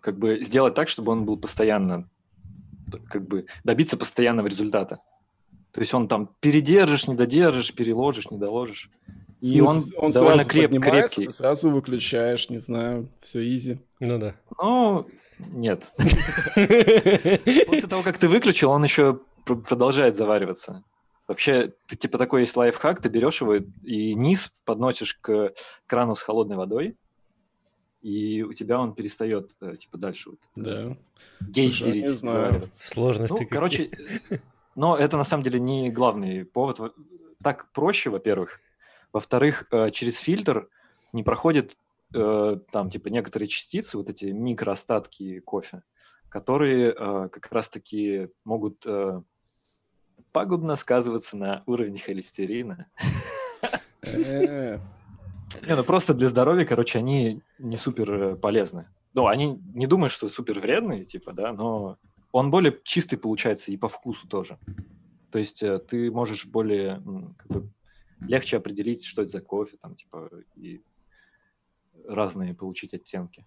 как 0.00 0.16
бы 0.18 0.38
сделать 0.44 0.74
так, 0.74 0.88
чтобы 0.88 1.10
он 1.12 1.24
был 1.24 1.36
постоянно, 1.36 2.08
как 3.08 3.26
бы 3.26 3.46
добиться 3.64 3.96
постоянного 3.96 4.46
результата. 4.46 4.98
То 5.78 5.82
есть 5.82 5.94
он 5.94 6.08
там 6.08 6.34
передержишь, 6.40 7.06
не 7.06 7.14
додержишь, 7.14 7.72
переложишь, 7.72 8.32
не 8.32 8.36
доложишь. 8.36 8.90
И 9.40 9.60
он, 9.60 9.80
он 9.96 10.10
довольно 10.10 10.44
креп, 10.44 10.72
крепкий. 10.82 11.26
Ты 11.26 11.32
сразу 11.32 11.70
выключаешь, 11.70 12.50
не 12.50 12.58
знаю, 12.58 13.08
все 13.20 13.48
изи. 13.48 13.78
Ну 14.00 14.18
да. 14.18 14.34
Ну, 14.60 15.06
нет. 15.38 15.88
После 16.56 17.88
того, 17.88 18.02
как 18.02 18.18
ты 18.18 18.26
выключил, 18.26 18.72
он 18.72 18.82
еще 18.82 19.20
продолжает 19.44 20.16
завариваться. 20.16 20.82
Вообще, 21.28 21.72
ты 21.86 21.94
типа 21.94 22.18
такой 22.18 22.40
есть 22.40 22.56
лайфхак, 22.56 23.00
ты 23.00 23.08
берешь 23.08 23.40
его 23.40 23.54
и 23.54 24.14
низ 24.14 24.52
подносишь 24.64 25.14
к 25.14 25.52
крану 25.86 26.16
с 26.16 26.22
холодной 26.22 26.56
водой, 26.56 26.96
и 28.02 28.42
у 28.42 28.52
тебя 28.52 28.80
он 28.80 28.96
перестает, 28.96 29.52
э, 29.60 29.76
типа, 29.76 29.96
дальше 29.96 30.30
вот 30.30 30.40
да. 30.56 30.96
гейзерить, 31.40 32.08
завариваться. 32.08 32.84
Сложности 32.84 33.42
ну, 33.42 33.48
короче, 33.48 33.90
но 34.78 34.96
это 34.96 35.16
на 35.16 35.24
самом 35.24 35.42
деле 35.42 35.60
не 35.60 35.90
главный 35.90 36.44
повод. 36.44 36.94
Так 37.42 37.70
проще, 37.72 38.10
во-первых. 38.10 38.60
Во-вторых, 39.12 39.66
э, 39.70 39.90
через 39.90 40.16
фильтр 40.16 40.68
не 41.12 41.22
проходят 41.22 41.76
э, 42.14 42.58
там, 42.70 42.90
типа, 42.90 43.08
некоторые 43.08 43.48
частицы, 43.48 43.96
вот 43.96 44.08
эти 44.08 44.26
микроостатки 44.26 45.40
кофе, 45.40 45.82
которые 46.28 46.92
как 46.92 47.50
раз-таки 47.50 48.28
могут 48.44 48.84
пагубно 50.32 50.76
сказываться 50.76 51.36
на 51.36 51.62
уровне 51.66 51.98
холестерина. 51.98 52.86
Не, 55.66 55.74
ну 55.74 55.84
просто 55.84 56.14
для 56.14 56.28
здоровья, 56.28 56.64
короче, 56.64 56.98
они 56.98 57.42
не 57.58 57.76
супер 57.76 58.12
э, 58.12 58.36
полезны. 58.36 58.86
Ну, 59.14 59.26
они 59.26 59.60
не 59.74 59.86
думают, 59.86 60.12
что 60.12 60.28
супер 60.28 60.60
вредные, 60.60 61.02
типа, 61.02 61.32
да, 61.32 61.52
но 61.52 61.96
он 62.32 62.50
более 62.50 62.78
чистый 62.84 63.16
получается 63.16 63.72
и 63.72 63.76
по 63.76 63.88
вкусу 63.88 64.26
тоже. 64.28 64.58
То 65.30 65.38
есть 65.38 65.62
э, 65.62 65.78
ты 65.78 66.10
можешь 66.10 66.46
более, 66.46 67.02
как 67.36 67.46
бы, 67.48 67.70
легче 68.20 68.56
определить, 68.56 69.04
что 69.04 69.22
это 69.22 69.30
за 69.30 69.40
кофе, 69.40 69.76
там, 69.80 69.94
типа, 69.94 70.30
и 70.56 70.82
разные 72.06 72.54
получить 72.54 72.94
оттенки. 72.94 73.44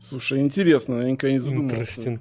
Слушай, 0.00 0.40
интересно, 0.40 1.00
я 1.00 1.10
никогда 1.10 1.32
не 1.32 1.38
задумывался. 1.38 2.20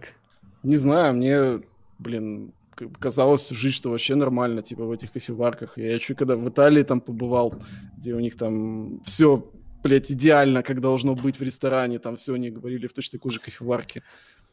Не 0.64 0.76
знаю, 0.76 1.14
мне, 1.14 1.62
блин, 2.00 2.54
казалось 3.00 3.50
жить, 3.50 3.74
что 3.74 3.92
вообще 3.92 4.16
нормально, 4.16 4.62
типа, 4.62 4.86
в 4.86 4.92
этих 4.92 5.12
кофеварках. 5.12 5.78
Я 5.78 5.94
еще 5.94 6.16
когда 6.16 6.36
в 6.36 6.50
Италии 6.50 6.84
там 6.84 7.02
побывал, 7.02 7.54
где 7.98 8.14
у 8.14 8.20
них 8.20 8.36
там 8.36 9.02
все, 9.04 9.52
блядь, 9.84 10.12
идеально, 10.12 10.64
как 10.64 10.82
должно 10.82 11.16
быть 11.16 11.40
в 11.40 11.44
ресторане, 11.44 12.00
там 12.00 12.18
все 12.18 12.34
они 12.34 12.50
говорили 12.50 12.88
в 12.88 12.94
точно 12.94 13.20
такой 13.20 13.32
же 13.32 13.40
кофеварке. 13.40 14.04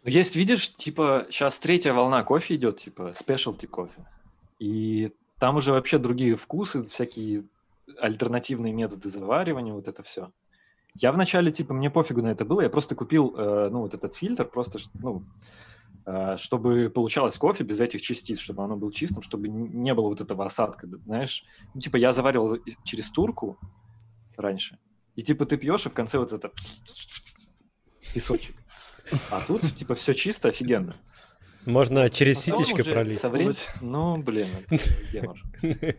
Есть, 0.07 0.37
видишь, 0.37 0.75
типа, 0.75 1.27
сейчас 1.31 1.59
третья 1.59 1.93
волна 1.93 2.23
кофе 2.23 2.55
идет, 2.55 2.79
типа, 2.79 3.13
спешлти 3.19 3.67
кофе. 3.67 4.07
И 4.59 5.13
там 5.39 5.57
уже 5.57 5.73
вообще 5.73 5.99
другие 5.99 6.37
вкусы, 6.37 6.85
всякие 6.85 7.45
альтернативные 7.99 8.73
методы 8.73 9.11
заваривания, 9.11 9.73
вот 9.73 9.89
это 9.89 10.03
все. 10.03 10.33
Я 10.95 11.13
вначале, 11.13 11.53
типа, 11.53 11.75
мне 11.75 11.91
пофигу 11.91 12.23
на 12.23 12.29
это 12.29 12.45
было, 12.45 12.63
я 12.63 12.71
просто 12.71 12.95
купил, 12.95 13.35
э, 13.37 13.69
ну, 13.71 13.81
вот 13.81 13.95
этот 13.95 14.15
фильтр, 14.15 14.47
просто, 14.47 14.79
ну, 14.95 15.25
Э, 16.07 16.37
чтобы 16.39 16.89
получалось 16.89 17.37
кофе 17.37 17.65
без 17.65 17.81
этих 17.81 18.01
частиц, 18.01 18.39
чтобы 18.39 18.63
оно 18.63 18.77
было 18.77 18.93
чистым, 18.93 19.23
чтобы 19.23 19.49
не 19.49 19.93
было 19.93 20.07
вот 20.07 20.21
этого 20.21 20.47
осадка, 20.47 20.87
знаешь. 21.05 21.45
Ну, 21.75 21.81
типа, 21.81 21.97
я 21.97 22.13
заваривал 22.13 22.59
через 22.85 23.11
турку 23.11 23.59
раньше, 24.37 24.79
и 25.17 25.23
типа 25.23 25.47
ты 25.47 25.57
пьешь, 25.57 25.85
и 25.87 25.89
в 25.89 25.95
конце 25.95 26.19
вот 26.19 26.33
это 26.33 26.53
песочек. 28.15 28.55
А 29.31 29.41
тут, 29.41 29.63
типа, 29.75 29.95
все 29.95 30.15
чисто, 30.15 30.49
офигенно. 30.49 30.95
Можно 31.65 32.09
через 32.11 32.39
ситечко 32.41 32.85
пролить. 32.85 33.19
Со 33.19 33.29
временем... 33.29 33.55
Ну, 33.81 34.17
блин, 34.19 34.49
это 34.69 34.77
гемор. 35.13 35.39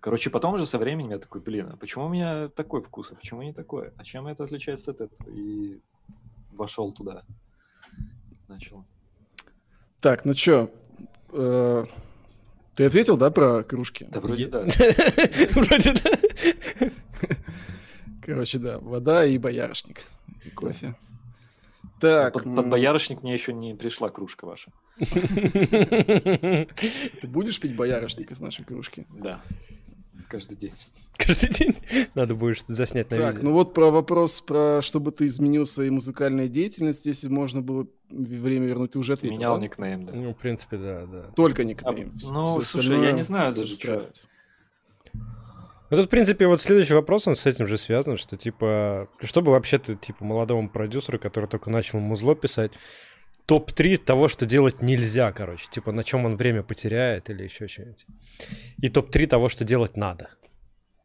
Короче, 0.00 0.30
потом 0.30 0.54
уже 0.54 0.66
со 0.66 0.78
временем 0.78 1.10
я 1.10 1.18
такой, 1.18 1.40
блин, 1.40 1.70
а 1.72 1.76
почему 1.76 2.06
у 2.06 2.08
меня 2.08 2.48
такой 2.48 2.80
вкус, 2.80 3.10
а 3.10 3.14
почему 3.14 3.42
не 3.42 3.52
такой? 3.52 3.90
А 3.96 4.04
чем 4.04 4.26
это 4.26 4.44
отличается 4.44 4.92
от 4.92 5.00
этого? 5.00 5.30
И 5.30 5.80
вошел 6.52 6.92
туда. 6.92 7.24
Начал. 8.46 8.84
Так, 10.00 10.24
ну 10.24 10.34
чё, 10.34 10.70
э, 11.32 11.84
ты 12.76 12.84
ответил, 12.84 13.16
да, 13.16 13.30
про 13.30 13.62
кружки? 13.62 14.06
Да, 14.10 14.20
вроде 14.20 14.46
да. 14.46 14.60
Вроде 15.54 15.94
да. 15.94 16.90
Короче, 18.22 18.58
да, 18.58 18.78
вода 18.78 19.24
и 19.24 19.38
боярышник. 19.38 20.02
И 20.44 20.50
кофе. 20.50 20.94
Так. 22.00 22.34
Под, 22.34 22.44
под 22.44 22.68
боярышник 22.68 23.22
мне 23.22 23.32
еще 23.32 23.52
не 23.52 23.74
пришла 23.74 24.10
кружка 24.10 24.46
ваша. 24.46 24.70
Ты 24.98 26.66
будешь 27.24 27.60
пить 27.60 27.76
боярышник 27.76 28.30
из 28.30 28.40
нашей 28.40 28.64
кружки? 28.64 29.06
Да. 29.10 29.42
Каждый 30.28 30.56
день. 30.56 30.72
Каждый 31.16 31.50
день? 31.50 31.76
Надо 32.14 32.34
будешь 32.34 32.62
заснять 32.66 33.10
на 33.10 33.16
Так, 33.16 33.42
ну 33.42 33.52
вот 33.52 33.74
про 33.74 33.90
вопрос, 33.90 34.40
про 34.40 34.80
чтобы 34.82 35.12
ты 35.12 35.26
изменил 35.26 35.66
свои 35.66 35.90
музыкальные 35.90 36.48
деятельности, 36.48 37.08
если 37.08 37.28
можно 37.28 37.62
было 37.62 37.86
время 38.08 38.66
вернуть, 38.66 38.92
ты 38.92 38.98
уже 38.98 39.12
ответил, 39.12 39.36
Менял 39.36 39.60
никнейм, 39.60 40.04
да. 40.04 40.12
Ну, 40.12 40.32
в 40.32 40.36
принципе, 40.36 40.76
да, 40.78 41.06
да. 41.06 41.22
Только 41.36 41.64
никнейм. 41.64 42.12
А, 42.24 42.30
ну, 42.30 42.60
слушай, 42.62 43.00
я 43.00 43.12
не 43.12 43.22
знаю 43.22 43.54
даже, 43.54 43.74
что... 43.74 44.10
Ну, 45.90 45.96
тут, 45.96 46.06
в 46.06 46.08
принципе, 46.08 46.46
вот 46.46 46.60
следующий 46.60 46.94
вопрос, 46.94 47.28
он 47.28 47.36
с 47.36 47.46
этим 47.46 47.66
же 47.66 47.78
связан, 47.78 48.16
что, 48.16 48.36
типа, 48.36 49.08
чтобы 49.22 49.52
вообще 49.52 49.78
ты, 49.78 49.94
типа, 49.94 50.24
молодому 50.24 50.68
продюсеру, 50.68 51.18
который 51.18 51.48
только 51.48 51.70
начал 51.70 52.00
музло 52.00 52.34
писать, 52.34 52.72
топ-3 53.46 53.98
того, 53.98 54.28
что 54.28 54.46
делать 54.46 54.82
нельзя, 54.82 55.32
короче. 55.32 55.68
Типа, 55.70 55.92
на 55.92 56.02
чем 56.02 56.24
он 56.24 56.36
время 56.36 56.62
потеряет 56.62 57.30
или 57.30 57.44
еще 57.44 57.68
что-нибудь. 57.68 58.04
И 58.78 58.88
топ-3 58.88 59.26
того, 59.26 59.48
что 59.48 59.64
делать 59.64 59.96
надо. 59.96 60.30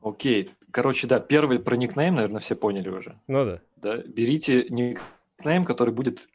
Окей. 0.01 0.49
Короче, 0.71 1.05
да, 1.05 1.19
первый 1.19 1.59
про 1.59 1.75
никнейм, 1.75 2.15
наверное, 2.15 2.39
все 2.39 2.55
поняли 2.55 2.89
уже. 2.89 3.19
Ну 3.27 3.45
да. 3.45 3.61
Да, 3.75 3.97
берите 3.97 4.65
никнейм, 4.69 5.65
который 5.65 5.93
будет 5.93 6.27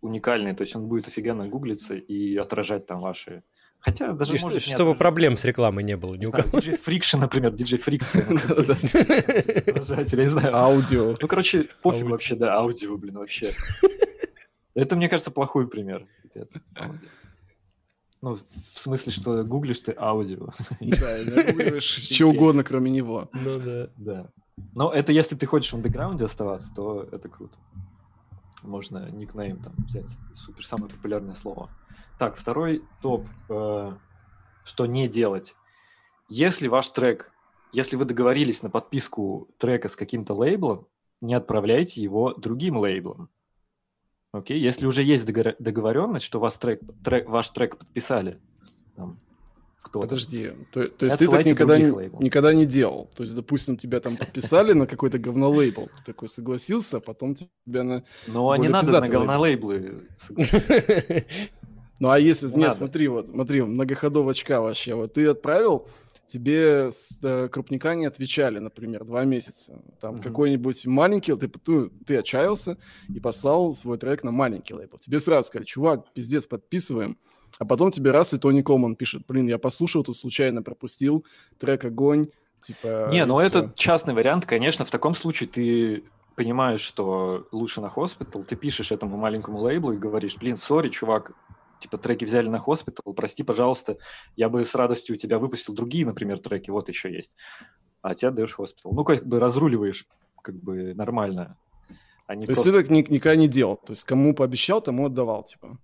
уникальный, 0.00 0.54
то 0.54 0.62
есть 0.62 0.74
он 0.74 0.88
будет 0.88 1.06
офигенно 1.06 1.46
гуглиться 1.46 1.94
и 1.94 2.36
отражать 2.36 2.86
там 2.86 3.00
ваши... 3.00 3.42
Хотя 3.80 4.12
даже 4.12 4.36
и 4.36 4.40
может... 4.40 4.62
Чтобы 4.62 4.94
проблем 4.94 5.36
с 5.36 5.44
рекламой 5.44 5.84
не 5.84 5.96
было. 5.96 6.14
Ни 6.14 6.26
у 6.26 6.32
кого. 6.32 6.58
DJ 6.58 6.78
Friction, 6.84 7.18
например, 7.20 7.52
DJ 7.52 7.82
Friction. 7.82 8.38
я 10.16 10.22
не 10.22 10.28
знаю. 10.28 10.56
Аудио. 10.56 11.14
Ну, 11.20 11.28
короче, 11.28 11.68
пофиг 11.82 12.06
вообще, 12.06 12.34
да, 12.34 12.54
аудио, 12.54 12.96
блин, 12.96 13.18
вообще. 13.18 13.52
Это, 14.74 14.96
мне 14.96 15.08
кажется, 15.08 15.30
плохой 15.30 15.68
пример. 15.68 16.06
Ну, 18.20 18.34
в 18.34 18.78
смысле, 18.80 19.12
что 19.12 19.44
гуглишь 19.44 19.78
ты 19.78 19.94
аудио. 19.96 20.48
Да, 20.80 21.52
гуглишь 21.52 21.84
что 21.84 22.26
угодно, 22.26 22.64
кроме 22.64 22.90
него. 22.90 23.30
Ну 23.32 23.60
да. 23.60 23.90
Да. 23.96 24.30
Но 24.74 24.92
это 24.92 25.12
если 25.12 25.36
ты 25.36 25.46
хочешь 25.46 25.72
в 25.72 25.76
андеграунде 25.76 26.24
оставаться, 26.24 26.74
то 26.74 27.08
это 27.12 27.28
круто. 27.28 27.56
Можно 28.64 29.08
никнейм 29.10 29.58
там 29.58 29.72
взять. 29.86 30.10
Супер, 30.34 30.66
самое 30.66 30.90
популярное 30.92 31.36
слово. 31.36 31.70
Так, 32.18 32.36
второй 32.36 32.82
топ. 33.00 33.26
Э, 33.48 33.92
что 34.68 34.86
не 34.86 35.08
делать. 35.08 35.56
Если 36.28 36.68
ваш 36.68 36.90
трек, 36.90 37.32
если 37.72 37.96
вы 37.96 38.04
договорились 38.04 38.62
на 38.62 38.70
подписку 38.70 39.48
трека 39.58 39.88
с 39.88 39.96
каким-то 39.96 40.34
лейблом, 40.34 40.86
не 41.20 41.34
отправляйте 41.34 42.02
его 42.02 42.34
другим 42.34 42.76
лейблам. 42.76 43.28
Окей, 44.32 44.60
если 44.60 44.86
уже 44.86 45.02
есть 45.02 45.26
договоренность, 45.26 46.24
что 46.24 46.38
вас 46.38 46.58
трек, 46.58 46.80
трек, 47.02 47.28
ваш 47.28 47.48
трек 47.48 47.78
подписали, 47.78 48.38
там, 48.94 49.18
кто 49.80 50.00
Подожди, 50.00 50.52
то, 50.70 50.86
то 50.86 51.06
есть 51.06 51.18
ты 51.18 51.28
так 51.28 51.46
никогда 51.46 51.78
не, 51.78 51.86
никогда 52.22 52.52
не 52.52 52.66
делал? 52.66 53.08
То 53.16 53.22
есть, 53.22 53.34
допустим, 53.34 53.78
тебя 53.78 54.00
там 54.00 54.18
подписали 54.18 54.74
на 54.74 54.86
какой-то 54.86 55.18
говнолейбл, 55.18 55.86
ты 55.86 56.12
такой 56.12 56.28
согласился, 56.28 56.98
а 56.98 57.00
потом 57.00 57.34
тебя 57.34 57.84
на 57.84 58.04
Ну, 58.26 58.50
а 58.50 58.58
не 58.58 58.68
надо 58.68 59.00
на 59.00 59.08
говнолейблы 59.08 60.08
Ну, 61.98 62.10
а 62.10 62.18
если... 62.18 62.48
Нет, 62.56 62.74
смотри, 62.74 63.08
вот, 63.08 63.28
смотри, 63.28 63.62
многоходовочка 63.62 64.60
вообще. 64.60 64.94
Вот 64.94 65.14
ты 65.14 65.26
отправил 65.26 65.88
тебе 66.28 66.90
с, 66.92 67.18
э, 67.22 67.48
крупника 67.48 67.94
не 67.94 68.06
отвечали, 68.06 68.58
например, 68.58 69.04
два 69.04 69.24
месяца. 69.24 69.82
Там 70.00 70.16
угу. 70.16 70.22
какой-нибудь 70.22 70.86
маленький, 70.86 71.34
ты, 71.34 71.48
ты, 71.48 71.90
ты 72.06 72.16
отчаялся 72.18 72.76
и 73.12 73.18
послал 73.18 73.72
свой 73.72 73.98
трек 73.98 74.22
на 74.22 74.30
маленький 74.30 74.74
лейбл. 74.74 74.98
Тебе 74.98 75.20
сразу 75.20 75.48
сказали, 75.48 75.66
чувак, 75.66 76.12
пиздец, 76.12 76.46
подписываем. 76.46 77.18
А 77.58 77.64
потом 77.64 77.90
тебе 77.90 78.10
раз 78.12 78.34
и 78.34 78.38
Тони 78.38 78.62
Колман 78.62 78.94
пишет, 78.94 79.22
блин, 79.26 79.48
я 79.48 79.58
послушал, 79.58 80.04
тут 80.04 80.16
случайно 80.16 80.62
пропустил, 80.62 81.24
трек 81.58 81.84
огонь, 81.84 82.26
типа... 82.60 83.08
Не, 83.10 83.24
ну 83.24 83.40
это 83.40 83.72
частный 83.74 84.14
вариант, 84.14 84.46
конечно, 84.46 84.84
в 84.84 84.90
таком 84.90 85.14
случае 85.14 85.48
ты 85.48 86.04
понимаешь, 86.36 86.80
что 86.80 87.48
лучше 87.50 87.80
на 87.80 87.88
хоспитал, 87.88 88.44
ты 88.44 88.54
пишешь 88.54 88.92
этому 88.92 89.16
маленькому 89.16 89.58
лейблу 89.58 89.92
и 89.92 89.96
говоришь, 89.96 90.36
блин, 90.36 90.56
сори, 90.56 90.88
чувак, 90.90 91.32
типа 91.80 91.98
треки 91.98 92.24
взяли 92.24 92.48
на 92.48 92.58
хоспитал, 92.58 93.12
прости, 93.14 93.42
пожалуйста, 93.42 93.98
я 94.36 94.48
бы 94.48 94.64
с 94.64 94.74
радостью 94.74 95.16
у 95.16 95.18
тебя 95.18 95.38
выпустил 95.38 95.74
другие, 95.74 96.06
например, 96.06 96.38
треки, 96.38 96.70
вот 96.70 96.88
еще 96.88 97.12
есть, 97.12 97.36
а 98.02 98.14
тебя 98.14 98.30
даешь 98.30 98.54
хоспитал. 98.54 98.92
Ну, 98.92 99.04
как 99.04 99.26
бы 99.26 99.40
разруливаешь 99.40 100.06
как 100.42 100.56
бы 100.56 100.94
нормально. 100.94 101.56
А 102.26 102.34
то 102.34 102.44
просто... 102.46 102.52
есть 102.52 102.64
ты 102.64 102.72
так 102.72 102.90
никогда 102.90 103.36
не 103.36 103.48
делал? 103.48 103.76
То 103.76 103.92
есть 103.92 104.04
кому 104.04 104.34
пообещал, 104.34 104.80
тому 104.80 105.06
отдавал, 105.06 105.44
типа? 105.44 105.78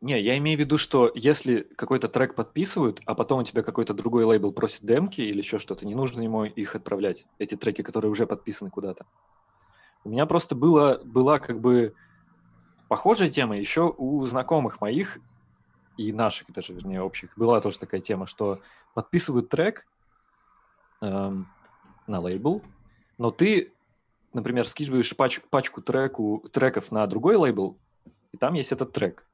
Не, 0.00 0.20
я 0.20 0.36
имею 0.36 0.58
в 0.58 0.60
виду, 0.60 0.76
что 0.76 1.10
если 1.14 1.60
какой-то 1.76 2.08
трек 2.08 2.34
подписывают, 2.34 3.00
а 3.06 3.14
потом 3.14 3.40
у 3.40 3.42
тебя 3.42 3.62
какой-то 3.62 3.94
другой 3.94 4.24
лейбл 4.24 4.52
просит 4.52 4.84
демки 4.84 5.22
или 5.22 5.38
еще 5.38 5.58
что-то, 5.58 5.86
не 5.86 5.94
нужно 5.94 6.20
ему 6.20 6.44
их 6.44 6.74
отправлять, 6.76 7.26
эти 7.38 7.54
треки, 7.54 7.80
которые 7.80 8.10
уже 8.10 8.26
подписаны 8.26 8.70
куда-то. 8.70 9.06
У 10.04 10.10
меня 10.10 10.26
просто 10.26 10.54
было, 10.54 11.00
была 11.04 11.38
как 11.38 11.60
бы 11.60 11.94
похожая 12.88 13.28
тема 13.28 13.56
еще 13.56 13.94
у 13.96 14.24
знакомых 14.24 14.80
моих 14.80 15.18
и 15.96 16.12
наших 16.12 16.52
даже, 16.52 16.72
вернее, 16.72 17.02
общих. 17.02 17.36
Была 17.36 17.60
тоже 17.60 17.78
такая 17.78 18.00
тема, 18.00 18.26
что 18.26 18.60
подписывают 18.94 19.48
трек 19.48 19.86
эм, 21.00 21.46
на 22.06 22.20
лейбл, 22.20 22.62
но 23.18 23.30
ты, 23.30 23.72
например, 24.32 24.66
скидываешь 24.66 25.16
пач, 25.16 25.40
пачку 25.50 25.82
треку, 25.82 26.44
треков 26.52 26.90
на 26.90 27.06
другой 27.06 27.36
лейбл, 27.36 27.78
и 28.32 28.36
там 28.36 28.54
есть 28.54 28.72
этот 28.72 28.92
трек. 28.92 29.26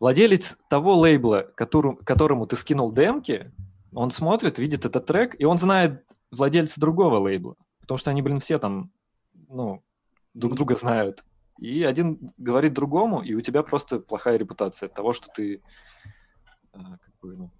Владелец 0.00 0.58
того 0.68 0.96
лейбла, 0.96 1.50
которому, 1.54 1.96
которому 1.96 2.46
ты 2.46 2.56
скинул 2.56 2.92
демки, 2.92 3.52
он 3.92 4.10
смотрит, 4.10 4.58
видит 4.58 4.84
этот 4.84 5.06
трек, 5.06 5.34
и 5.40 5.44
он 5.44 5.58
знает 5.58 6.04
владельца 6.30 6.80
другого 6.80 7.18
лейбла. 7.18 7.56
Потому 7.80 7.98
что 7.98 8.10
они, 8.10 8.22
блин, 8.22 8.38
все 8.38 8.58
там, 8.58 8.90
ну, 9.48 9.82
друг 10.34 10.54
друга 10.54 10.76
знают. 10.76 11.24
И 11.58 11.82
один 11.82 12.32
говорит 12.36 12.72
другому, 12.72 13.22
и 13.22 13.34
у 13.34 13.40
тебя 13.40 13.62
просто 13.62 13.98
плохая 13.98 14.36
репутация 14.36 14.86
от 14.86 14.94
того, 14.94 15.12
что 15.12 15.28
ты 15.34 15.60
а, 16.72 16.98
как 16.98 17.14
бы, 17.20 17.36
ну, 17.36 17.50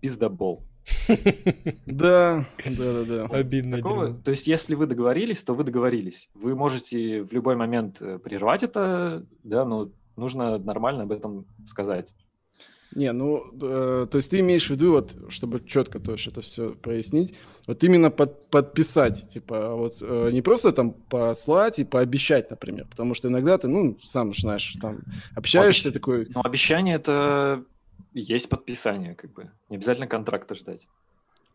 пиздобол. 0.00 0.64
Да, 1.86 2.44
да, 2.64 2.92
да, 2.92 3.04
да. 3.04 3.24
Обидно. 3.26 3.78
Такого, 3.78 4.14
то 4.14 4.30
есть, 4.30 4.46
если 4.46 4.74
вы 4.74 4.86
договорились, 4.86 5.42
то 5.42 5.54
вы 5.54 5.64
договорились. 5.64 6.30
Вы 6.34 6.54
можете 6.54 7.22
в 7.22 7.32
любой 7.32 7.56
момент 7.56 8.00
э, 8.00 8.18
прервать 8.18 8.62
это, 8.62 9.26
да, 9.42 9.64
но 9.64 9.90
нужно 10.16 10.58
нормально 10.58 11.04
об 11.04 11.12
этом 11.12 11.46
сказать. 11.66 12.14
Не, 12.96 13.12
ну, 13.12 13.44
э, 13.60 14.06
то 14.10 14.16
есть 14.16 14.30
ты 14.30 14.40
имеешь 14.40 14.68
в 14.68 14.70
виду, 14.70 14.92
вот, 14.92 15.14
чтобы 15.28 15.60
четко 15.60 16.00
тоже 16.00 16.30
это 16.30 16.40
все 16.40 16.70
прояснить, 16.70 17.34
вот 17.66 17.84
именно 17.84 18.10
под, 18.10 18.48
подписать, 18.48 19.28
типа, 19.28 19.74
вот 19.74 19.98
э, 20.00 20.30
не 20.32 20.40
просто 20.40 20.72
там 20.72 20.92
послать 20.92 21.78
и 21.78 21.84
пообещать, 21.84 22.50
например, 22.50 22.86
потому 22.88 23.12
что 23.12 23.28
иногда 23.28 23.58
ты, 23.58 23.68
ну, 23.68 23.98
сам 24.02 24.34
знаешь, 24.34 24.78
там, 24.80 25.00
общаешься 25.34 25.88
Обещ... 25.90 25.92
такой... 25.92 26.26
Ну, 26.34 26.40
обещание 26.42 26.94
это 26.94 27.62
есть 28.14 28.48
подписание, 28.48 29.14
как 29.14 29.30
бы, 29.34 29.50
не 29.68 29.76
обязательно 29.76 30.06
контракта 30.06 30.54
ждать. 30.54 30.88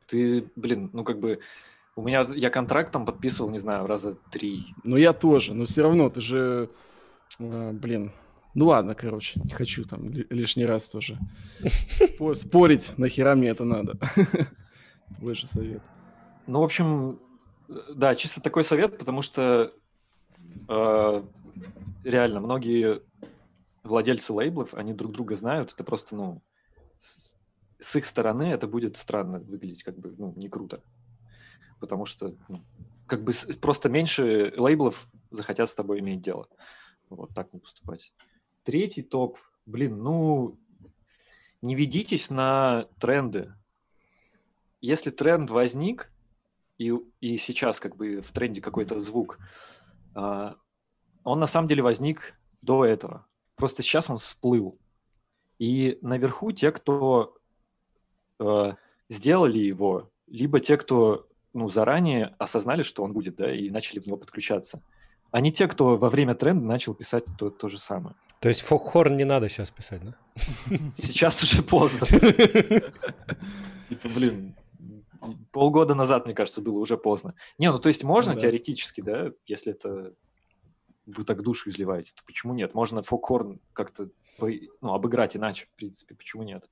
Ты, 0.05 0.45
блин, 0.55 0.91
ну, 0.93 1.03
как 1.03 1.19
бы, 1.19 1.39
у 1.95 2.03
меня, 2.03 2.23
я 2.35 2.51
контракт 2.51 2.91
там 2.91 3.03
подписывал, 3.03 3.49
не 3.49 3.57
знаю, 3.57 3.87
раза 3.87 4.15
три. 4.29 4.75
Ну, 4.83 4.95
я 4.95 5.11
тоже, 5.11 5.55
но 5.55 5.65
все 5.65 5.81
равно, 5.81 6.11
ты 6.11 6.21
же, 6.21 6.69
э, 7.39 7.71
блин, 7.71 8.11
ну 8.53 8.67
ладно, 8.67 8.95
короче, 8.95 9.39
не 9.43 9.51
хочу 9.51 9.85
там 9.85 10.09
лишний 10.11 10.65
раз 10.65 10.89
тоже 10.89 11.17
спорить, 12.33 12.97
нахера 12.97 13.35
мне 13.35 13.49
это 13.49 13.63
надо. 13.63 13.97
Твой 15.17 15.35
же 15.35 15.47
совет. 15.47 15.81
Ну, 16.47 16.59
в 16.59 16.63
общем, 16.63 17.19
да, 17.93 18.15
чисто 18.15 18.41
такой 18.41 18.63
совет, 18.63 18.97
потому 18.97 19.21
что 19.21 19.73
э, 20.67 21.23
реально 22.03 22.39
многие 22.39 23.01
владельцы 23.83 24.33
лейблов, 24.33 24.73
они 24.73 24.93
друг 24.93 25.11
друга 25.13 25.35
знают, 25.35 25.73
это 25.73 25.83
просто, 25.83 26.15
ну, 26.15 26.41
с, 26.99 27.35
с 27.79 27.95
их 27.95 28.05
стороны 28.05 28.43
это 28.43 28.67
будет 28.67 28.97
странно 28.97 29.39
выглядеть, 29.39 29.83
как 29.83 29.97
бы, 29.97 30.13
ну, 30.17 30.33
не 30.35 30.49
круто. 30.49 30.81
Потому 31.79 32.05
что, 32.05 32.35
ну, 32.47 32.61
как 33.07 33.23
бы 33.23 33.33
просто 33.59 33.89
меньше 33.89 34.53
лейблов 34.57 35.07
захотят 35.31 35.69
с 35.69 35.75
тобой 35.75 35.99
иметь 35.99 36.21
дело. 36.21 36.47
Вот 37.09 37.33
так 37.33 37.53
не 37.53 37.59
поступать. 37.59 38.13
Третий 38.63 39.01
топ, 39.01 39.37
блин, 39.65 40.03
ну, 40.03 40.59
не 41.61 41.75
ведитесь 41.75 42.29
на 42.29 42.87
тренды. 42.99 43.53
Если 44.81 45.09
тренд 45.09 45.49
возник, 45.49 46.11
и, 46.77 46.93
и 47.19 47.37
сейчас 47.37 47.79
как 47.79 47.95
бы 47.95 48.21
в 48.21 48.31
тренде 48.31 48.61
какой-то 48.61 48.99
звук, 48.99 49.39
э, 50.15 50.53
он 51.23 51.39
на 51.39 51.47
самом 51.47 51.67
деле 51.67 51.83
возник 51.83 52.35
до 52.61 52.85
этого. 52.85 53.27
Просто 53.55 53.83
сейчас 53.83 54.09
он 54.09 54.17
всплыл. 54.17 54.79
И 55.59 55.99
наверху 56.01 56.51
те, 56.51 56.71
кто 56.71 57.37
э, 58.39 58.73
сделали 59.09 59.59
его, 59.59 60.11
либо 60.27 60.59
те, 60.59 60.77
кто 60.77 61.27
ну, 61.53 61.67
заранее 61.67 62.35
осознали, 62.39 62.81
что 62.81 63.03
он 63.03 63.13
будет, 63.13 63.35
да, 63.35 63.53
и 63.53 63.69
начали 63.69 63.99
в 63.99 64.07
него 64.07 64.17
подключаться 64.17 64.81
а 65.31 65.41
не 65.41 65.51
те, 65.51 65.67
кто 65.67 65.97
во 65.97 66.09
время 66.09 66.35
тренда 66.35 66.65
начал 66.65 66.93
писать 66.93 67.25
то, 67.37 67.49
то 67.49 67.67
же 67.67 67.79
самое. 67.79 68.15
То 68.39 68.49
есть 68.49 68.61
фокхорн 68.61 69.17
не 69.17 69.23
надо 69.23 69.49
сейчас 69.49 69.69
писать, 69.71 70.01
да? 70.03 70.15
Сейчас 70.97 71.43
уже 71.43 71.61
поздно. 71.61 72.07
Типа, 73.89 74.09
блин, 74.15 74.55
полгода 75.51 75.93
назад, 75.95 76.25
мне 76.25 76.33
кажется, 76.33 76.61
было 76.61 76.79
уже 76.79 76.97
поздно. 76.97 77.35
Не, 77.57 77.71
ну 77.71 77.79
то 77.79 77.87
есть 77.87 78.03
можно 78.03 78.33
ну 78.33 78.39
теоретически, 78.39 79.01
да, 79.01 79.31
если 79.45 79.73
это 79.73 80.13
вы 81.05 81.23
так 81.23 81.41
душу 81.41 81.69
изливаете, 81.69 82.13
то 82.15 82.23
почему 82.25 82.53
нет? 82.53 82.73
Можно 82.73 83.01
фокхорн 83.01 83.59
как-то 83.73 84.09
ну, 84.39 84.93
обыграть 84.93 85.35
иначе, 85.35 85.67
в 85.67 85.75
принципе, 85.75 86.15
почему 86.15 86.43
нет? 86.43 86.69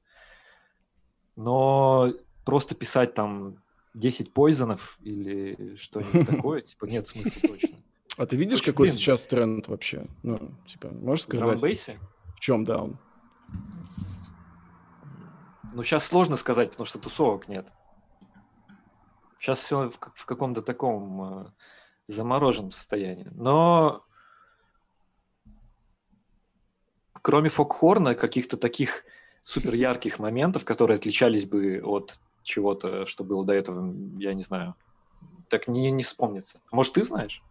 Но 1.35 2.13
просто 2.45 2.75
писать 2.75 3.13
там 3.13 3.61
10 3.93 4.33
пойзонов 4.33 4.97
или 5.01 5.75
что-нибудь 5.75 6.27
такое, 6.35 6.61
типа, 6.61 6.85
нет 6.85 7.07
смысла 7.07 7.41
точно. 7.47 7.77
А 8.19 8.25
ты 8.25 8.35
видишь, 8.35 8.59
Очень 8.59 8.73
какой 8.73 8.87
блин. 8.87 8.97
сейчас 8.97 9.27
тренд 9.27 9.69
вообще? 9.69 10.05
Ну, 10.23 10.51
типа, 10.65 10.89
можешь 10.89 11.23
сказать? 11.23 11.61
В? 11.61 12.35
В 12.35 12.39
чем, 12.41 12.65
да, 12.65 12.83
он? 12.83 12.97
Ну, 15.73 15.83
сейчас 15.83 16.05
сложно 16.05 16.35
сказать, 16.35 16.71
потому 16.71 16.85
что 16.85 16.99
тусовок 16.99 17.47
нет. 17.47 17.71
Сейчас 19.39 19.59
все 19.59 19.89
в, 19.89 19.97
в 20.15 20.25
каком-то 20.25 20.61
таком 20.61 21.45
э, 21.45 21.51
замороженном 22.07 22.71
состоянии. 22.71 23.29
Но 23.31 24.03
кроме 27.21 27.47
фокхорна, 27.47 28.15
каких-то 28.15 28.57
таких 28.57 29.05
супер 29.41 29.75
ярких 29.75 30.19
моментов, 30.19 30.65
которые 30.65 30.95
отличались 30.95 31.45
бы 31.45 31.79
от 31.81 32.19
чего-то, 32.43 33.05
что 33.05 33.23
было 33.23 33.45
до 33.45 33.53
этого, 33.53 33.95
я 34.17 34.33
не 34.33 34.43
знаю. 34.43 34.75
Так 35.47 35.69
не, 35.69 35.89
не 35.89 36.03
вспомнится. 36.03 36.59
Может, 36.69 36.95
ты 36.95 37.03
знаешь? 37.03 37.41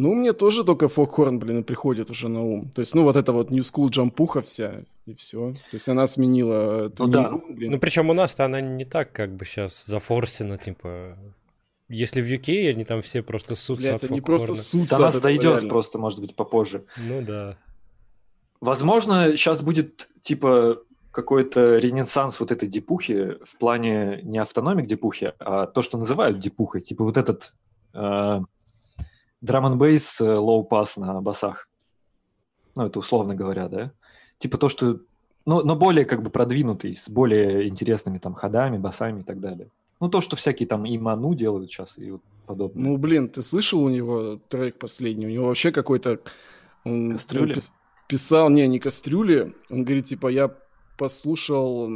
Ну, 0.00 0.14
мне 0.14 0.32
тоже 0.32 0.64
только 0.64 0.88
Фокхорн, 0.88 1.38
блин, 1.38 1.62
приходит 1.62 2.10
уже 2.10 2.28
на 2.28 2.42
ум. 2.42 2.70
То 2.74 2.80
есть, 2.80 2.94
ну, 2.94 3.02
вот 3.02 3.16
это 3.16 3.32
вот 3.32 3.50
New 3.50 3.62
School 3.62 3.90
джампуха 3.90 4.40
вся, 4.40 4.84
и 5.04 5.12
все. 5.12 5.52
То 5.52 5.74
есть, 5.74 5.90
она 5.90 6.06
сменила... 6.06 6.90
Ну, 6.98 7.06
да. 7.06 7.32
Блин. 7.50 7.72
Ну, 7.72 7.78
причем 7.78 8.08
у 8.08 8.14
нас-то 8.14 8.46
она 8.46 8.62
не 8.62 8.86
так, 8.86 9.12
как 9.12 9.36
бы, 9.36 9.44
сейчас 9.44 9.84
зафорсена, 9.84 10.56
типа... 10.56 11.18
Если 11.90 12.22
в 12.22 12.24
UK, 12.24 12.70
они 12.70 12.86
там 12.86 13.02
все 13.02 13.20
просто 13.22 13.56
ссутся 13.56 13.88
Блядь, 13.88 14.02
от 14.02 14.10
они 14.10 14.22
просто 14.22 14.54
ссутся 14.54 14.96
До 14.96 15.02
нас 15.02 15.20
дойдет 15.20 15.56
реально. 15.56 15.68
просто, 15.68 15.98
может 15.98 16.20
быть, 16.20 16.34
попозже. 16.34 16.84
Ну, 16.96 17.20
да. 17.20 17.58
Возможно, 18.62 19.36
сейчас 19.36 19.60
будет, 19.60 20.08
типа, 20.22 20.78
какой-то 21.10 21.76
ренессанс 21.76 22.40
вот 22.40 22.52
этой 22.52 22.70
депухи 22.70 23.36
в 23.44 23.58
плане 23.58 24.20
не 24.22 24.38
autonomic 24.38 24.86
депухи, 24.86 25.34
а 25.38 25.66
то, 25.66 25.82
что 25.82 25.98
называют 25.98 26.38
депухой. 26.38 26.80
Типа 26.80 27.04
вот 27.04 27.18
этот... 27.18 27.52
Э, 27.92 28.40
drum 29.40 29.66
n 29.66 29.78
bass 29.78 30.20
low 30.20 30.64
pass 30.64 30.96
на 30.96 31.20
басах. 31.20 31.68
Ну, 32.74 32.86
это 32.86 32.98
условно 32.98 33.34
говоря, 33.34 33.68
да? 33.68 33.92
Типа 34.38 34.58
то, 34.58 34.68
что... 34.68 35.00
Ну, 35.46 35.62
но 35.64 35.74
более 35.74 36.04
как 36.04 36.22
бы 36.22 36.30
продвинутый, 36.30 36.94
с 36.94 37.08
более 37.08 37.68
интересными 37.68 38.18
там 38.18 38.34
ходами, 38.34 38.78
басами 38.78 39.20
и 39.20 39.24
так 39.24 39.40
далее. 39.40 39.68
Ну, 40.00 40.08
то, 40.08 40.20
что 40.20 40.36
всякие 40.36 40.66
там 40.66 40.86
иману 40.86 41.34
делают 41.34 41.70
сейчас 41.70 41.98
и 41.98 42.10
вот 42.10 42.22
подобное. 42.46 42.82
Ну, 42.82 42.96
блин, 42.96 43.28
ты 43.28 43.42
слышал 43.42 43.82
у 43.82 43.88
него 43.88 44.40
трек 44.48 44.78
последний? 44.78 45.26
У 45.26 45.30
него 45.30 45.46
вообще 45.46 45.72
какой-то... 45.72 46.20
Он, 46.84 47.12
Кастрюли? 47.12 47.60
Писал, 48.08 48.50
не, 48.50 48.66
не 48.66 48.78
кастрюли. 48.78 49.54
Он 49.68 49.84
говорит, 49.84 50.06
типа, 50.06 50.28
я 50.28 50.54
послушал 50.96 51.88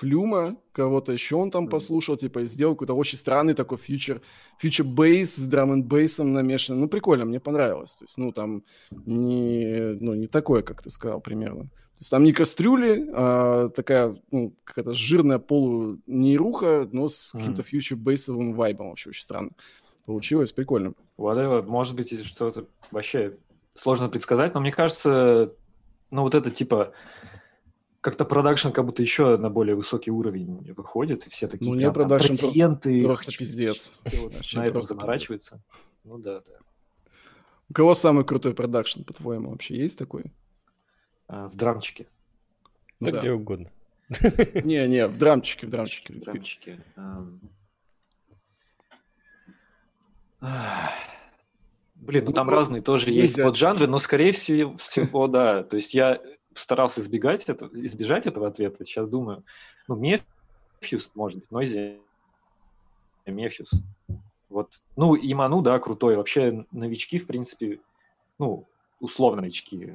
Флюма, 0.00 0.56
кого-то 0.72 1.12
еще 1.12 1.36
он 1.36 1.50
там 1.50 1.68
послушал, 1.68 2.16
типа, 2.16 2.38
и 2.38 2.46
сделал 2.46 2.74
какой-то 2.74 2.94
очень 2.94 3.18
странный 3.18 3.52
такой 3.52 3.76
фьючер, 3.76 4.22
фьючер 4.58 4.86
бейс 4.86 5.36
с 5.36 5.46
драм 5.46 5.72
н 5.72 5.84
бейсом 5.84 6.32
намешан. 6.32 6.80
Ну, 6.80 6.88
прикольно, 6.88 7.26
мне 7.26 7.38
понравилось. 7.38 7.96
То 7.96 8.04
есть, 8.06 8.16
ну, 8.16 8.32
там 8.32 8.62
не, 8.90 9.98
ну, 10.00 10.14
не 10.14 10.26
такое, 10.26 10.62
как 10.62 10.82
ты 10.82 10.88
сказал, 10.88 11.20
примерно. 11.20 11.64
То 11.64 11.98
есть 11.98 12.10
там 12.10 12.24
не 12.24 12.32
кастрюли, 12.32 13.10
а 13.12 13.68
такая, 13.68 14.16
ну, 14.30 14.54
какая-то 14.64 14.94
жирная 14.94 15.38
полунейруха, 15.38 16.88
но 16.92 17.10
с 17.10 17.28
каким-то 17.32 17.62
фьючер 17.62 17.98
бейсовым 17.98 18.54
вайбом 18.54 18.88
вообще 18.88 19.10
очень 19.10 19.24
странно. 19.24 19.50
Получилось 20.06 20.52
прикольно. 20.52 20.94
Whatever. 21.18 21.62
Может 21.66 21.94
быть, 21.94 22.24
что-то 22.24 22.68
вообще 22.90 23.36
сложно 23.74 24.08
предсказать, 24.08 24.54
но 24.54 24.60
мне 24.62 24.72
кажется, 24.72 25.52
ну, 26.10 26.22
вот 26.22 26.34
это, 26.34 26.50
типа, 26.50 26.94
как-то 28.00 28.24
продакшн 28.24 28.70
как 28.70 28.86
будто 28.86 29.02
еще 29.02 29.36
на 29.36 29.50
более 29.50 29.74
высокий 29.74 30.10
уровень 30.10 30.72
выходит, 30.72 31.26
и 31.26 31.30
все 31.30 31.48
такие 31.48 31.72
ну, 31.72 31.92
продакшн 31.92 32.32
пациенты. 32.32 33.02
Просто, 33.04 33.24
просто 33.26 33.38
пиздец. 33.38 34.00
На 34.54 34.66
этом 34.66 34.82
заморачивается. 34.82 35.62
Ну 36.04 36.18
да, 36.18 36.40
да. 36.40 36.52
У 37.68 37.72
кого 37.72 37.94
самый 37.94 38.24
крутой 38.24 38.54
продакшн, 38.54 39.02
по-твоему, 39.02 39.50
вообще 39.50 39.76
есть 39.76 39.98
такой? 39.98 40.24
А, 41.28 41.48
в 41.48 41.56
драмчике. 41.56 42.08
Ну, 42.98 43.06
да, 43.06 43.12
да, 43.12 43.18
где 43.20 43.32
угодно. 43.32 43.70
Не, 44.64 44.88
не, 44.88 45.06
в 45.06 45.16
драмчике, 45.18 45.68
в 45.68 45.70
драмчике. 45.70 46.14
В 46.14 46.18
драмчике. 46.18 46.80
Блин, 51.94 52.24
ну 52.24 52.32
там 52.32 52.46
ну, 52.46 52.52
разные 52.52 52.82
тоже 52.82 53.10
есть 53.10 53.36
под 53.36 53.44
поджанры, 53.44 53.86
но 53.86 53.98
скорее 53.98 54.32
всего, 54.32 54.76
всего, 54.76 55.28
да. 55.28 55.62
То 55.62 55.76
есть 55.76 55.94
я 55.94 56.20
старался 56.54 57.00
избегать 57.00 57.48
этого, 57.48 57.70
избежать 57.72 58.26
этого 58.26 58.48
ответа. 58.48 58.84
Сейчас 58.84 59.08
думаю, 59.08 59.44
ну, 59.88 59.96
Мефьюс, 59.96 61.12
может 61.14 61.40
быть, 61.40 61.50
Нойзи, 61.50 62.00
Мефьюс. 63.26 63.70
Вот. 64.48 64.80
Ну, 64.96 65.14
и 65.14 65.32
Ману, 65.34 65.62
да, 65.62 65.78
крутой. 65.78 66.16
Вообще 66.16 66.66
новички, 66.72 67.18
в 67.18 67.26
принципе, 67.26 67.80
ну, 68.38 68.66
условно 68.98 69.42
новички, 69.42 69.94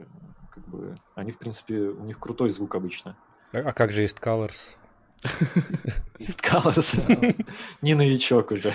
как 0.49 0.67
бы, 0.69 0.95
они, 1.15 1.31
в 1.31 1.37
принципе, 1.37 1.75
у 1.75 2.03
них 2.05 2.19
крутой 2.19 2.51
звук 2.51 2.75
обычно. 2.75 3.17
А, 3.51 3.59
а 3.59 3.73
как 3.73 3.91
же 3.91 4.03
East 4.03 4.21
Colors? 4.21 4.75
East 6.19 6.41
Colors. 6.41 7.45
Не 7.81 7.95
новичок 7.95 8.51
уже. 8.51 8.73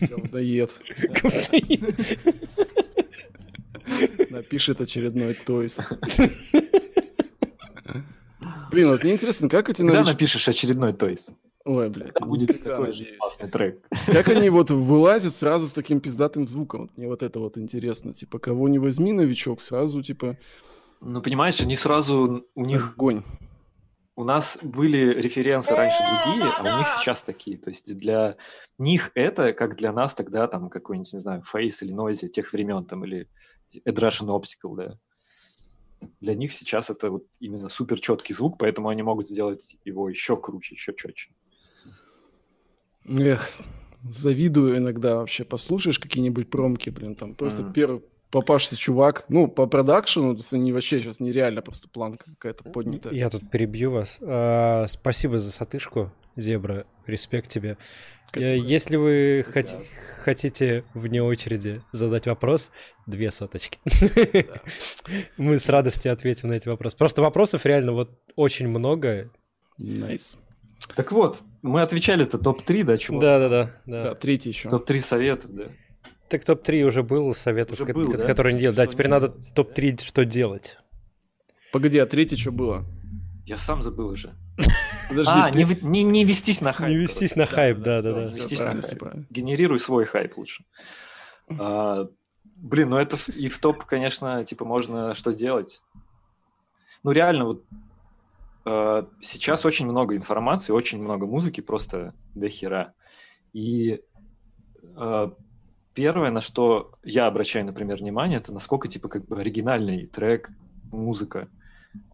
Говноед. 0.00 0.80
Напишет 4.30 4.80
очередной 4.80 5.34
Тойс. 5.34 5.78
Блин, 8.72 8.88
вот 8.88 9.04
мне 9.04 9.12
интересно, 9.12 9.50
как 9.50 9.68
эти 9.68 9.82
Когда 9.82 10.02
напишешь 10.02 10.48
очередной 10.48 10.94
Тойс? 10.94 11.28
Ой, 11.64 11.90
блядь. 11.90 12.18
Ну, 12.18 12.26
будет 12.26 12.64
такой 12.64 12.92
же 12.92 13.06
трек. 13.52 13.84
Как 14.06 14.28
они 14.28 14.48
вот 14.50 14.70
вылазят 14.70 15.34
сразу 15.34 15.66
с 15.66 15.72
таким 15.74 16.00
пиздатым 16.00 16.48
звуком? 16.48 16.90
Мне 16.96 17.06
вот 17.06 17.22
это 17.22 17.38
вот 17.38 17.58
интересно. 17.58 18.14
Типа, 18.14 18.38
кого 18.38 18.68
не 18.68 18.78
возьми, 18.78 19.12
новичок, 19.12 19.60
сразу, 19.60 20.02
типа... 20.02 20.38
Ну, 21.02 21.20
понимаешь, 21.20 21.60
они 21.60 21.76
сразу... 21.76 22.46
У 22.54 22.64
них... 22.64 22.94
Огонь. 22.96 23.22
У 24.16 24.24
нас 24.24 24.58
были 24.62 25.20
референсы 25.20 25.74
раньше 25.74 25.98
другие, 25.98 26.50
а 26.58 26.62
у 26.62 26.78
них 26.78 26.86
сейчас 26.98 27.22
такие. 27.22 27.58
То 27.58 27.70
есть 27.70 27.94
для 27.96 28.36
них 28.78 29.10
это, 29.14 29.52
как 29.52 29.76
для 29.76 29.92
нас 29.92 30.14
тогда, 30.14 30.46
там, 30.48 30.70
какой-нибудь, 30.70 31.12
не 31.12 31.20
знаю, 31.20 31.42
Face 31.42 31.82
или 31.82 31.94
Noise 31.94 32.28
тех 32.28 32.52
времен, 32.52 32.84
там, 32.84 33.04
или 33.04 33.28
Ed 33.74 33.94
Russian 33.94 34.28
Optical, 34.28 34.76
да 34.76 34.98
для 36.20 36.34
них 36.34 36.52
сейчас 36.52 36.90
это 36.90 37.10
вот 37.10 37.26
именно 37.40 37.68
супер 37.68 38.00
четкий 38.00 38.34
звук, 38.34 38.58
поэтому 38.58 38.88
они 38.88 39.02
могут 39.02 39.28
сделать 39.28 39.76
его 39.84 40.08
еще 40.08 40.36
круче, 40.36 40.74
еще 40.74 40.94
четче. 40.94 41.30
Эх, 43.04 43.48
завидую 44.08 44.78
иногда 44.78 45.16
вообще. 45.16 45.44
Послушаешь 45.44 45.98
какие-нибудь 45.98 46.50
промки, 46.50 46.90
блин, 46.90 47.16
там 47.16 47.34
просто 47.34 47.62
mm. 47.62 47.72
первый 47.72 48.02
попавшийся 48.32 48.76
чувак, 48.76 49.24
ну, 49.28 49.46
по 49.46 49.66
продакшену, 49.66 50.34
то 50.34 50.40
есть 50.40 50.52
они 50.54 50.72
вообще 50.72 51.00
сейчас 51.00 51.20
нереально, 51.20 51.60
просто 51.60 51.88
планка 51.88 52.24
какая-то 52.30 52.64
поднятая. 52.64 53.12
Я 53.12 53.28
тут 53.28 53.48
перебью 53.50 53.92
вас. 53.92 54.18
А, 54.22 54.86
спасибо 54.88 55.38
за 55.38 55.52
сатышку, 55.52 56.10
Зебра, 56.34 56.86
респект 57.06 57.50
тебе. 57.50 57.76
Я, 58.34 58.54
если 58.54 58.96
вы 58.96 59.44
хот- 59.46 59.84
хотите 60.24 60.84
вне 60.94 61.22
очереди 61.22 61.82
задать 61.92 62.26
вопрос, 62.26 62.70
две 63.06 63.30
соточки. 63.30 63.78
Мы 65.36 65.58
с 65.58 65.68
радостью 65.68 66.12
ответим 66.12 66.48
на 66.48 66.54
эти 66.54 66.68
вопросы. 66.68 66.96
Просто 66.96 67.20
вопросов 67.20 67.66
реально 67.66 67.92
вот 67.92 68.18
очень 68.34 68.68
много. 68.68 69.30
Nice. 69.78 70.38
Так 70.96 71.12
вот, 71.12 71.38
мы 71.60 71.82
отвечали 71.82 72.24
это 72.24 72.38
топ-3, 72.38 72.84
да, 72.84 72.96
чего? 72.96 73.20
Да, 73.20 73.38
да, 73.38 73.48
да. 73.48 73.70
Да, 73.84 74.14
третий 74.14 74.48
еще. 74.48 74.70
Топ-3 74.70 75.00
советов, 75.00 75.54
да. 75.54 75.64
Так 76.32 76.46
топ-3 76.46 76.84
уже 76.84 77.02
был 77.02 77.34
советов, 77.34 77.78
уже 77.78 77.92
был, 77.92 78.10
да? 78.10 78.24
которые 78.24 78.54
не 78.54 78.60
делают. 78.60 78.76
Да, 78.78 78.86
теперь 78.86 79.06
надо 79.06 79.28
топ-3, 79.28 80.02
что 80.02 80.24
делать. 80.24 80.78
Погоди, 81.72 81.98
а 81.98 82.06
третий 82.06 82.38
что 82.38 82.50
было? 82.50 82.86
Я 83.44 83.58
сам 83.58 83.82
забыл 83.82 84.06
уже. 84.06 84.32
Подожди, 85.10 85.30
а, 85.34 85.52
ты... 85.52 85.58
не, 85.58 85.76
не, 85.82 86.02
не 86.02 86.24
вестись 86.24 86.62
на 86.62 86.72
хайп. 86.72 86.88
Не 86.88 86.96
вестись 86.96 87.36
на 87.36 87.44
хайп, 87.44 87.80
да, 87.80 88.00
да, 88.00 88.14
да. 88.14 88.22
Вестись 88.22 88.60
на 88.60 88.80
хайп. 88.80 89.26
Генерируй 89.28 89.78
свой 89.78 90.06
хайп 90.06 90.38
лучше. 90.38 90.64
А, 91.58 92.08
блин, 92.56 92.88
ну 92.88 92.96
это 92.96 93.18
и 93.34 93.48
в 93.48 93.58
топ, 93.58 93.84
конечно, 93.84 94.42
типа 94.42 94.64
можно 94.64 95.12
что 95.12 95.34
делать. 95.34 95.82
Ну 97.02 97.10
реально, 97.10 97.44
вот 97.44 97.64
а, 98.64 99.06
сейчас 99.20 99.66
очень 99.66 99.84
много 99.84 100.16
информации, 100.16 100.72
очень 100.72 101.02
много 101.02 101.26
музыки, 101.26 101.60
просто 101.60 102.14
до 102.34 102.48
хера. 102.48 102.94
И 103.52 104.00
а, 104.96 105.34
первое, 105.94 106.30
на 106.30 106.40
что 106.40 106.92
я 107.04 107.26
обращаю, 107.26 107.66
например, 107.66 107.96
внимание, 107.98 108.38
это 108.38 108.52
насколько 108.52 108.88
типа 108.88 109.08
как 109.08 109.26
бы 109.26 109.40
оригинальный 109.40 110.06
трек, 110.06 110.50
музыка. 110.90 111.48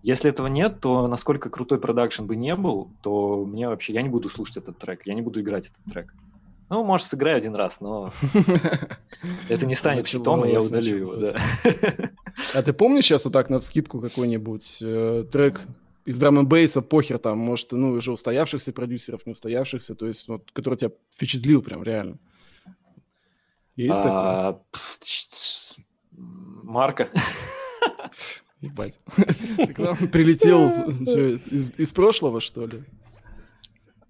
Если 0.02 0.30
этого 0.30 0.46
нет, 0.48 0.80
то 0.80 1.06
насколько 1.06 1.50
крутой 1.50 1.80
продакшн 1.80 2.24
бы 2.24 2.36
не 2.36 2.54
был, 2.56 2.90
то 3.02 3.44
мне 3.44 3.68
вообще, 3.68 3.92
я 3.92 4.02
не 4.02 4.08
буду 4.08 4.28
слушать 4.28 4.58
этот 4.58 4.78
трек, 4.78 5.06
я 5.06 5.14
не 5.14 5.22
буду 5.22 5.40
играть 5.40 5.66
этот 5.66 5.92
трек. 5.92 6.14
Ну, 6.70 6.84
может, 6.84 7.06
сыграю 7.06 7.36
один 7.38 7.54
раз, 7.54 7.80
но 7.80 8.12
это 9.48 9.66
не 9.66 9.74
станет 9.74 10.06
хитом, 10.06 10.44
и 10.44 10.52
я 10.52 10.60
удалю 10.60 10.96
его, 10.96 11.16
да. 11.16 11.32
А 12.54 12.62
ты 12.62 12.72
помнишь 12.72 13.04
сейчас 13.04 13.24
вот 13.24 13.32
так 13.32 13.48
на 13.48 13.60
вскидку 13.60 14.00
какой-нибудь 14.00 14.78
э, 14.82 15.24
трек 15.32 15.62
из 16.04 16.18
драм 16.18 16.46
бейса 16.46 16.82
похер 16.82 17.18
там, 17.18 17.38
может, 17.38 17.72
ну, 17.72 17.92
уже 17.92 18.12
устоявшихся 18.12 18.72
продюсеров, 18.72 19.24
не 19.26 19.32
устоявшихся, 19.32 19.94
то 19.94 20.06
есть, 20.06 20.28
вот, 20.28 20.50
который 20.52 20.76
тебя 20.76 20.90
впечатлил 21.14 21.62
прям 21.62 21.82
реально? 21.82 22.18
Есть 23.78 24.00
а, 24.02 24.54
такое? 24.54 24.96
Марка. 26.64 27.08
Ебать. 28.60 28.98
Ты 29.56 29.72
к 29.72 29.78
нам 29.78 29.96
прилетел 29.96 30.68
из, 31.78 31.92
прошлого, 31.92 32.40
что 32.40 32.66
ли? 32.66 32.82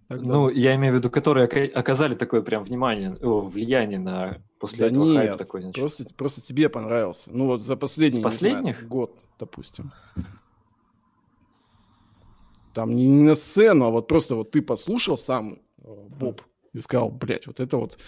Тогда... 0.08 0.30
Ну, 0.30 0.48
я 0.48 0.74
имею 0.76 0.94
в 0.94 0.96
виду, 0.96 1.10
которые 1.10 1.46
оказали 1.46 2.14
такое 2.14 2.40
прям 2.40 2.64
внимание, 2.64 3.14
о, 3.20 3.42
влияние 3.42 3.98
на 3.98 4.38
после 4.58 4.86
да 4.86 4.86
этого 4.86 5.04
нет, 5.04 5.16
хайп 5.16 5.36
такой. 5.36 5.60
Значит. 5.60 5.78
Просто, 5.78 6.06
просто 6.16 6.40
тебе 6.40 6.70
понравился. 6.70 7.30
Ну 7.30 7.44
вот 7.44 7.60
за 7.60 7.76
последний 7.76 8.22
Последних? 8.22 8.76
Знаю, 8.76 8.88
год, 8.88 9.18
допустим. 9.38 9.92
Там 12.72 12.94
не, 12.94 13.06
не 13.06 13.22
на 13.22 13.34
сцену, 13.34 13.84
а 13.84 13.90
вот 13.90 14.08
просто 14.08 14.34
вот 14.34 14.50
ты 14.50 14.62
послушал 14.62 15.18
сам, 15.18 15.58
э, 15.82 15.94
Боб, 16.18 16.40
и 16.72 16.80
сказал, 16.80 17.10
блядь, 17.10 17.46
вот 17.46 17.60
это 17.60 17.76
вот, 17.76 17.98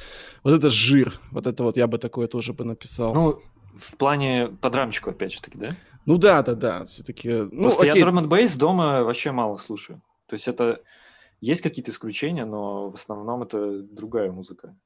вот 0.42 0.54
это 0.54 0.70
жир, 0.70 1.18
вот 1.30 1.46
это 1.46 1.62
вот 1.62 1.76
я 1.76 1.86
бы 1.86 1.98
такое 1.98 2.26
тоже 2.26 2.52
бы 2.52 2.64
написал. 2.64 3.14
Ну, 3.14 3.40
в 3.74 3.96
плане 3.96 4.48
подрамчику, 4.60 5.10
опять 5.10 5.32
же 5.32 5.40
таки, 5.40 5.58
да? 5.58 5.76
Ну 6.06 6.18
да, 6.18 6.42
да, 6.42 6.54
да, 6.54 6.84
все-таки. 6.84 7.28
Ну, 7.28 7.62
Просто 7.62 7.82
окей. 7.82 7.94
я 7.94 8.04
драм 8.04 8.28
бейс 8.28 8.56
дома 8.56 9.04
вообще 9.04 9.32
мало 9.32 9.58
слушаю. 9.58 10.00
То 10.26 10.34
есть 10.34 10.48
это 10.48 10.82
есть 11.40 11.60
какие-то 11.60 11.90
исключения, 11.90 12.44
но 12.44 12.90
в 12.90 12.94
основном 12.94 13.42
это 13.42 13.82
другая 13.82 14.30
музыка. 14.30 14.76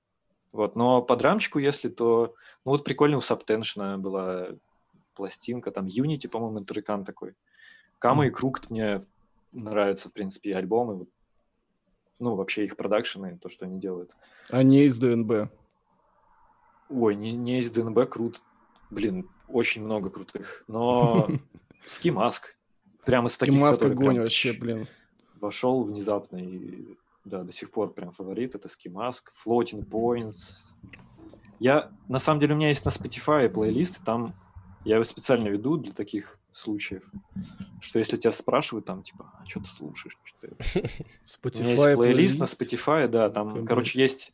Вот, 0.52 0.76
но 0.76 1.02
по 1.02 1.16
драмчику, 1.16 1.58
если 1.58 1.88
то... 1.88 2.34
Ну 2.64 2.72
вот 2.72 2.84
прикольно 2.84 3.16
у 3.16 3.20
Subtension 3.20 3.96
была 3.96 4.48
пластинка, 5.14 5.70
там 5.70 5.86
Unity, 5.86 6.28
по-моему, 6.28 6.64
трекан 6.64 7.04
такой. 7.04 7.34
Кама 7.98 8.24
mm. 8.24 8.28
и 8.28 8.30
Круг 8.30 8.70
мне 8.70 9.02
нравятся, 9.52 10.08
в 10.08 10.12
принципе, 10.12 10.54
альбомы. 10.54 11.06
Ну, 12.24 12.36
вообще 12.36 12.64
их 12.64 12.78
продакшены, 12.78 13.38
то, 13.38 13.50
что 13.50 13.66
они 13.66 13.78
делают. 13.78 14.16
А 14.48 14.62
не 14.62 14.84
из 14.84 14.98
ДНБ? 14.98 15.50
Ой, 16.88 17.14
не, 17.14 17.32
не 17.32 17.58
из 17.58 17.70
ДНБ 17.70 18.08
крут. 18.08 18.42
Блин, 18.88 19.28
очень 19.46 19.84
много 19.84 20.08
крутых. 20.08 20.64
Но 20.66 21.28
Mask. 21.86 22.40
Прямо 23.04 23.28
из 23.28 23.36
таких, 23.36 23.54
Mask 23.54 23.84
огонь 23.84 24.20
вообще, 24.20 24.54
блин. 24.54 24.86
Вошел 25.38 25.84
внезапно 25.84 26.38
и 26.38 26.96
да, 27.26 27.42
до 27.42 27.52
сих 27.52 27.70
пор 27.70 27.92
прям 27.92 28.10
фаворит. 28.10 28.54
Это 28.54 28.68
Mask, 28.86 29.24
Floating 29.46 29.86
Points. 29.86 30.72
Я, 31.58 31.90
на 32.08 32.20
самом 32.20 32.40
деле, 32.40 32.54
у 32.54 32.56
меня 32.56 32.68
есть 32.68 32.86
на 32.86 32.88
Spotify 32.88 33.50
плейлист, 33.50 34.02
там 34.02 34.34
я 34.86 34.94
его 34.94 35.04
специально 35.04 35.48
веду 35.48 35.76
для 35.76 35.92
таких 35.92 36.38
случаев, 36.54 37.02
что 37.80 37.98
если 37.98 38.16
тебя 38.16 38.32
спрашивают, 38.32 38.86
там, 38.86 39.02
типа, 39.02 39.32
а 39.38 39.46
что 39.46 39.60
ты 39.60 39.66
слушаешь? 39.66 40.16
Что 40.24 40.48
ты... 40.48 40.56
Spotify, 41.24 41.60
у 41.60 41.62
меня 41.62 41.72
есть 41.72 41.96
плейлист, 41.96 42.38
на 42.38 42.44
Spotify, 42.44 43.08
да, 43.08 43.30
там, 43.30 43.54
как 43.54 43.68
короче, 43.68 44.00
есть 44.00 44.32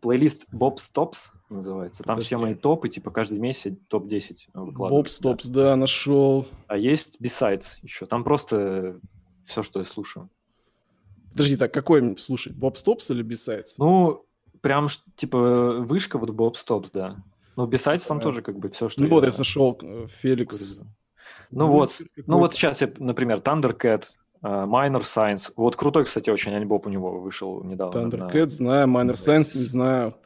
плейлист 0.00 0.46
Bob 0.52 0.76
Stops 0.76 1.30
называется. 1.48 2.02
Там 2.02 2.16
Подожди. 2.16 2.26
все 2.26 2.36
мои 2.38 2.54
топы, 2.54 2.88
типа 2.88 3.10
каждый 3.10 3.38
месяц 3.38 3.74
топ-10 3.88 4.48
выкладываю. 4.52 5.04
Bob 5.04 5.06
Stops, 5.06 5.48
да. 5.48 5.64
да, 5.64 5.76
нашел. 5.76 6.46
А 6.66 6.76
есть 6.76 7.18
Besides 7.20 7.78
еще. 7.82 8.06
Там 8.06 8.24
просто 8.24 9.00
все, 9.44 9.62
что 9.62 9.78
я 9.78 9.86
слушаю. 9.86 10.28
Подожди, 11.30 11.56
так 11.56 11.72
какой 11.72 12.18
слушать? 12.18 12.54
Bob 12.54 12.74
Stops 12.74 13.10
или 13.10 13.24
Besides? 13.24 13.74
Ну, 13.78 14.26
прям 14.60 14.88
типа 15.16 15.80
вышка 15.80 16.18
вот 16.18 16.30
Bob 16.30 16.54
Stops, 16.54 16.90
да. 16.92 17.22
Ну, 17.56 17.66
Besides 17.66 18.06
там 18.06 18.18
а, 18.18 18.20
тоже 18.20 18.42
как 18.42 18.58
бы 18.58 18.70
все, 18.70 18.88
что 18.88 19.00
Ну, 19.00 19.06
я... 19.06 19.12
вот 19.12 19.24
я 19.24 19.30
нашел 19.36 19.78
э, 19.82 20.06
Феликс. 20.20 20.82
Ну, 21.50 21.66
ну 21.66 21.72
вот, 21.72 22.02
ну 22.26 22.38
вот 22.38 22.54
сейчас 22.54 22.80
я, 22.80 22.90
например, 22.98 23.38
Thundercat, 23.38 24.04
Uh, 24.44 24.66
Minor 24.66 25.02
Science. 25.02 25.52
Вот 25.54 25.76
крутой, 25.76 26.04
кстати, 26.04 26.28
очень 26.28 26.52
альбом 26.52 26.82
у 26.84 26.88
него 26.88 27.20
вышел 27.20 27.62
недавно. 27.62 27.96
Thundercat, 27.96 28.42
на... 28.42 28.50
знаю, 28.50 28.88
Minor 28.88 29.12
Science, 29.12 29.56
не 29.56 29.66
знаю. 29.66 30.16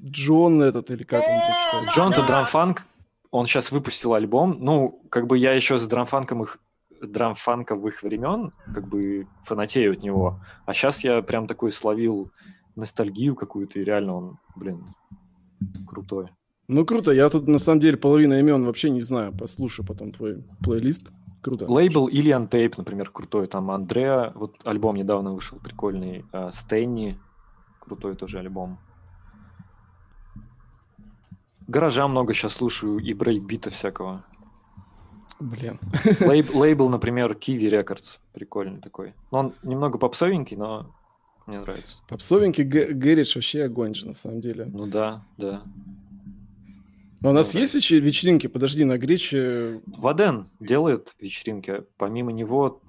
Джон 0.00 0.62
этот, 0.62 0.92
или 0.92 1.02
как 1.02 1.22
он 1.22 1.40
прочитается? 1.40 1.92
Джон 1.92 2.12
это 2.12 2.24
драмфанк, 2.24 2.86
он 3.32 3.46
сейчас 3.46 3.72
выпустил 3.72 4.14
альбом. 4.14 4.58
Ну, 4.60 5.02
как 5.10 5.26
бы 5.26 5.38
я 5.38 5.54
еще 5.54 5.76
с 5.78 5.88
драмфанком 5.88 6.44
их 6.44 6.58
драмфанковых 7.00 8.04
времен, 8.04 8.52
как 8.72 8.86
бы 8.86 9.26
фанатею 9.42 9.94
от 9.94 10.02
него. 10.02 10.40
А 10.64 10.72
сейчас 10.72 11.02
я 11.02 11.20
прям 11.22 11.48
такой 11.48 11.72
словил 11.72 12.30
ностальгию 12.76 13.34
какую-то, 13.34 13.80
и 13.80 13.84
реально 13.84 14.16
он, 14.16 14.38
блин, 14.54 14.86
крутой. 15.86 16.30
Ну, 16.72 16.86
круто. 16.86 17.12
Я 17.12 17.28
тут, 17.28 17.48
на 17.48 17.58
самом 17.58 17.80
деле, 17.80 17.98
половина 17.98 18.40
имен 18.40 18.64
вообще 18.64 18.88
не 18.88 19.02
знаю. 19.02 19.34
Послушай 19.38 19.84
потом 19.84 20.10
твой 20.10 20.42
плейлист. 20.64 21.12
Круто. 21.42 21.70
Лейбл 21.70 22.08
Ильян 22.08 22.48
Тейп, 22.48 22.78
например, 22.78 23.10
крутой. 23.10 23.46
Там 23.46 23.70
Андреа, 23.70 24.32
вот 24.34 24.56
альбом 24.64 24.96
недавно 24.96 25.32
вышел, 25.32 25.58
прикольный. 25.58 26.24
А, 26.32 26.50
Стэнни, 26.50 27.18
крутой 27.78 28.16
тоже 28.16 28.38
альбом. 28.38 28.78
Гаража 31.66 32.08
много 32.08 32.32
сейчас 32.32 32.54
слушаю 32.54 32.98
и 32.98 33.12
брейкбита 33.12 33.68
всякого. 33.68 34.24
Блин. 35.40 35.78
Лейб, 36.20 36.54
лейбл, 36.54 36.88
например, 36.88 37.32
Kiwi 37.32 37.68
Records. 37.68 38.18
Прикольный 38.32 38.80
такой. 38.80 39.14
Но 39.30 39.38
он 39.38 39.52
немного 39.62 39.98
попсовенький, 39.98 40.56
но 40.56 40.94
мне 41.46 41.60
нравится. 41.60 41.98
Попсовенький 42.08 42.64
Гэридж 42.64 43.34
вообще 43.34 43.64
огонь 43.64 43.94
же, 43.94 44.06
на 44.06 44.14
самом 44.14 44.40
деле. 44.40 44.66
Ну 44.72 44.86
да, 44.86 45.22
да. 45.36 45.64
Но 47.22 47.30
у 47.30 47.32
нас 47.32 47.54
есть 47.54 47.74
вечер- 47.74 48.00
вечеринки? 48.00 48.46
Подожди, 48.48 48.84
на 48.84 48.98
Грече... 48.98 49.80
Ваден 49.86 50.48
делает 50.60 51.14
вечеринки. 51.20 51.84
Помимо 51.96 52.32
него 52.32 52.80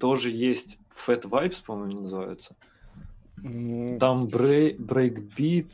тоже 0.00 0.30
есть 0.30 0.78
Fat 1.06 1.22
Vibes, 1.22 1.56
по-моему, 1.64 2.00
называется. 2.00 2.56
м, 3.42 3.98
Там 3.98 4.26
брей, 4.26 4.74
брейкбит 4.74 5.68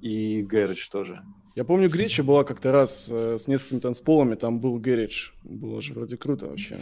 и 0.00 0.42
garage 0.42 0.88
тоже. 0.90 1.22
Я 1.54 1.64
помню, 1.64 1.88
Греча 1.88 2.22
была 2.22 2.44
как-то 2.44 2.70
раз 2.72 3.06
э, 3.08 3.38
с 3.38 3.46
несколькими 3.48 3.78
танцполами, 3.78 4.34
там 4.34 4.58
был 4.60 4.78
garage. 4.78 5.30
Было 5.44 5.80
же 5.80 5.94
вроде 5.94 6.16
круто 6.16 6.46
вообще. 6.48 6.78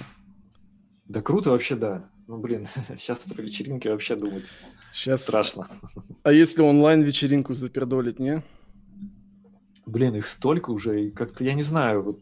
Да 1.06 1.20
круто 1.20 1.51
вообще, 1.51 1.77
да. 1.77 2.09
Ну, 2.27 2.39
блин, 2.39 2.66
сейчас 2.97 3.20
про 3.20 3.43
вечеринки 3.43 3.86
вообще 3.89 4.16
думать 4.16 4.51
Сейчас... 4.93 5.23
страшно. 5.23 5.69
А 6.23 6.32
если 6.32 6.62
онлайн-вечеринку 6.62 7.55
запердолить, 7.55 8.19
не? 8.19 8.43
Блин, 9.86 10.15
их 10.15 10.28
столько 10.28 10.70
уже, 10.70 11.06
и 11.06 11.11
как-то, 11.11 11.44
я 11.44 11.55
не 11.55 11.62
знаю, 11.62 12.02
вот 12.02 12.20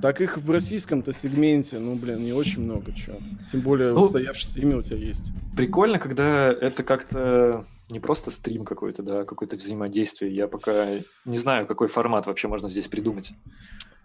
Так 0.00 0.20
их 0.20 0.38
в 0.38 0.48
российском-то 0.50 1.12
сегменте, 1.12 1.78
ну, 1.80 1.96
блин, 1.96 2.22
не 2.24 2.32
очень 2.32 2.62
много 2.62 2.92
чего. 2.94 3.16
Тем 3.50 3.60
более 3.62 3.92
Ну, 3.92 4.02
устоявшееся 4.02 4.60
имя 4.60 4.78
у 4.78 4.82
тебя 4.82 4.96
есть. 4.98 5.32
прикольно, 5.56 5.98
когда 5.98 6.50
это 6.52 6.82
как-то 6.84 7.64
не 7.90 7.98
просто 8.00 8.30
стрим 8.30 8.64
какой-то, 8.64 9.02
да, 9.02 9.20
а 9.20 9.24
какое-то 9.24 9.56
взаимодействие. 9.56 10.34
Я 10.34 10.46
пока 10.48 10.86
не 11.24 11.36
знаю, 11.36 11.66
какой 11.66 11.88
формат 11.88 12.26
вообще 12.26 12.48
можно 12.48 12.68
здесь 12.68 12.86
придумать. 12.88 13.32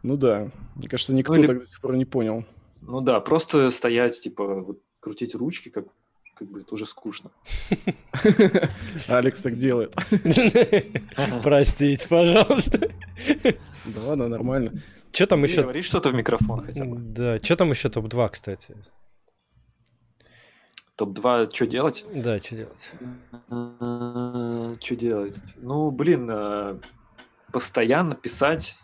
Ну 0.03 0.17
да, 0.17 0.51
мне 0.75 0.89
кажется, 0.89 1.13
никто 1.13 1.35
или- 1.35 1.45
так 1.47 1.59
до 1.59 1.65
сих 1.65 1.79
пор 1.79 1.95
не 1.95 2.05
понял. 2.05 2.43
Ну 2.81 3.01
да, 3.01 3.19
просто 3.19 3.69
стоять, 3.69 4.19
типа, 4.19 4.61
вот, 4.61 4.79
крутить 4.99 5.35
ручки, 5.35 5.69
как, 5.69 5.85
как 6.37 6.49
бы 6.49 6.59
это 6.59 6.73
уже 6.75 6.85
скучно. 6.85 7.31
Алекс 9.07 9.41
так 9.41 9.57
делает. 9.57 9.95
Простите, 11.43 12.07
пожалуйста. 12.07 12.89
Да 13.85 14.01
ладно, 14.03 14.27
нормально. 14.27 14.73
Что 15.11 15.25
там 15.25 15.41
Ты 15.41 15.47
еще? 15.47 15.61
говоришь 15.63 15.85
что-то 15.85 16.09
в 16.09 16.13
микрофон 16.13 16.63
хотя 16.63 16.85
бы. 16.85 16.97
Да, 16.99 17.39
что 17.39 17.55
там 17.55 17.71
еще 17.71 17.89
топ-2, 17.89 18.29
кстати? 18.29 18.75
Топ-2, 20.95 21.53
что 21.53 21.67
делать? 21.67 22.05
Да, 22.13 22.39
что 22.39 22.55
делать? 22.55 22.91
Что 24.83 24.95
делать? 24.95 25.39
Ну, 25.57 25.91
блин, 25.91 26.29
э, 26.29 26.79
постоянно 27.51 28.15
писать, 28.15 28.77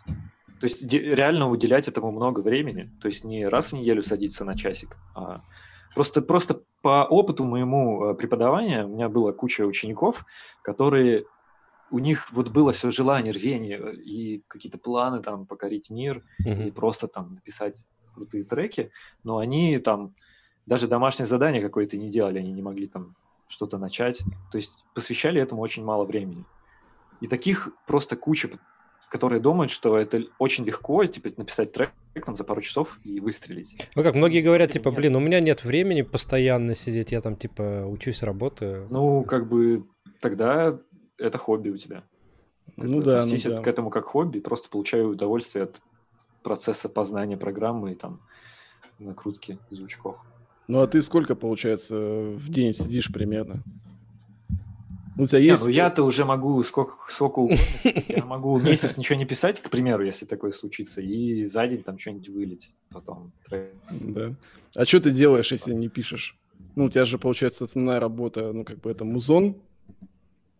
то 0.60 0.64
есть 0.66 0.84
реально 0.92 1.48
уделять 1.50 1.88
этому 1.88 2.12
много 2.12 2.40
времени, 2.40 2.90
то 3.00 3.08
есть 3.08 3.24
не 3.24 3.46
раз 3.46 3.68
в 3.70 3.72
неделю 3.74 4.02
садиться 4.02 4.44
на 4.44 4.56
часик, 4.56 4.96
а 5.14 5.42
просто, 5.94 6.22
просто 6.22 6.62
по 6.82 7.04
опыту 7.04 7.44
моему 7.44 8.10
э, 8.10 8.14
преподавания 8.14 8.84
у 8.84 8.88
меня 8.88 9.08
была 9.08 9.32
куча 9.32 9.62
учеников, 9.62 10.24
которые 10.62 11.24
у 11.90 11.98
них 11.98 12.30
вот 12.32 12.48
было 12.48 12.72
все 12.72 12.90
желание, 12.90 13.32
рвение 13.32 13.78
э, 13.78 13.94
и 13.96 14.42
какие-то 14.48 14.78
планы 14.78 15.20
там 15.22 15.46
покорить 15.46 15.90
мир, 15.90 16.22
и 16.44 16.48
Мгм. 16.48 16.72
просто 16.72 17.08
там 17.08 17.34
написать 17.34 17.76
крутые 18.14 18.44
треки, 18.44 18.90
но 19.22 19.38
они 19.38 19.78
там 19.78 20.14
даже 20.66 20.88
домашнее 20.88 21.26
задание 21.26 21.62
какое-то 21.62 21.96
не 21.96 22.10
делали, 22.10 22.38
они 22.38 22.52
не 22.52 22.62
могли 22.62 22.86
там 22.86 23.14
что-то 23.48 23.78
начать, 23.78 24.22
то 24.50 24.56
есть 24.56 24.72
посвящали 24.94 25.40
этому 25.40 25.60
очень 25.62 25.84
мало 25.84 26.04
времени. 26.04 26.44
И 27.20 27.26
таких 27.26 27.68
просто 27.86 28.16
куча, 28.16 28.50
которые 29.14 29.38
думают, 29.38 29.70
что 29.70 29.96
это 29.96 30.24
очень 30.40 30.64
легко, 30.64 31.04
типа, 31.06 31.28
написать 31.36 31.70
трек 31.70 31.92
там 32.26 32.34
за 32.34 32.42
пару 32.42 32.60
часов 32.60 32.98
и 33.04 33.20
выстрелить. 33.20 33.76
Ну 33.94 34.02
как, 34.02 34.16
многие 34.16 34.40
говорят, 34.40 34.70
Или 34.70 34.78
типа, 34.80 34.88
нет? 34.88 34.96
блин, 34.98 35.14
у 35.14 35.20
меня 35.20 35.38
нет 35.38 35.62
времени 35.62 36.02
постоянно 36.02 36.74
сидеть, 36.74 37.12
я 37.12 37.20
там, 37.20 37.36
типа, 37.36 37.84
учусь, 37.86 38.24
работаю. 38.24 38.88
Ну, 38.90 39.22
как 39.22 39.48
бы 39.48 39.86
тогда 40.18 40.80
это 41.16 41.38
хобби 41.38 41.68
у 41.68 41.76
тебя. 41.76 42.02
Как 42.76 42.88
Ну 42.88 43.00
да, 43.02 43.24
ну 43.24 43.36
да. 43.44 43.62
к 43.62 43.68
этому 43.68 43.90
как 43.90 44.06
хобби, 44.06 44.40
просто 44.40 44.68
получаю 44.68 45.10
удовольствие 45.10 45.62
от 45.62 45.80
процесса 46.42 46.88
познания 46.88 47.36
программы 47.36 47.92
и 47.92 47.94
там 47.94 48.20
накрутки 48.98 49.60
звучков. 49.70 50.16
Ну 50.66 50.80
а 50.80 50.88
ты 50.88 51.00
сколько, 51.02 51.36
получается, 51.36 51.96
в 51.96 52.48
день 52.48 52.74
сидишь 52.74 53.12
примерно? 53.12 53.62
У 55.16 55.26
тебя 55.26 55.40
Не, 55.40 55.46
есть... 55.46 55.62
ну 55.62 55.68
я-то 55.68 56.02
уже 56.02 56.24
могу 56.24 56.62
сколько, 56.62 56.96
сколько 57.08 57.38
угодно. 57.38 57.64
Я 58.08 58.24
могу 58.24 58.58
месяц 58.60 58.96
ничего 58.96 59.16
не 59.16 59.24
писать, 59.24 59.60
к 59.60 59.70
примеру, 59.70 60.04
если 60.04 60.26
такое 60.26 60.52
случится, 60.52 61.00
и 61.00 61.44
за 61.44 61.66
день 61.66 61.82
там 61.82 61.98
что-нибудь 61.98 62.28
вылить 62.28 62.74
потом. 62.90 63.32
Да. 63.90 64.34
А 64.74 64.84
что 64.84 65.00
ты 65.00 65.10
делаешь, 65.10 65.52
если 65.52 65.72
не 65.72 65.88
пишешь? 65.88 66.36
Ну, 66.74 66.86
у 66.86 66.90
тебя 66.90 67.04
же, 67.04 67.18
получается, 67.18 67.64
основная 67.64 68.00
работа, 68.00 68.52
ну, 68.52 68.64
как 68.64 68.80
бы 68.80 68.90
это 68.90 69.04
музон. 69.04 69.56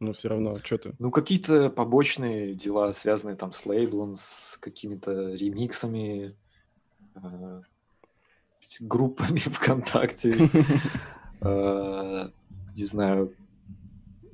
Но 0.01 0.13
все 0.13 0.29
равно, 0.29 0.57
что 0.63 0.79
ты? 0.79 0.93
Ну, 0.99 1.11
какие-то 1.11 1.71
побочные 1.71 2.55
дела, 2.55 2.93
связанные 2.93 3.37
там 3.37 3.53
с 3.53 3.65
лейблом, 3.65 4.17
с 4.19 4.59
какими-то 4.61 5.31
ремиксами, 5.35 6.37
э, 7.15 7.63
группами 8.81 9.39
ВКонтакте, 9.39 10.51
э, 11.41 12.29
не 12.77 12.85
знаю, 12.85 13.35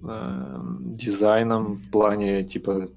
э, 0.02 0.58
дизайном 0.80 1.74
в 1.74 1.90
плане 1.90 2.42
типа 2.44 2.88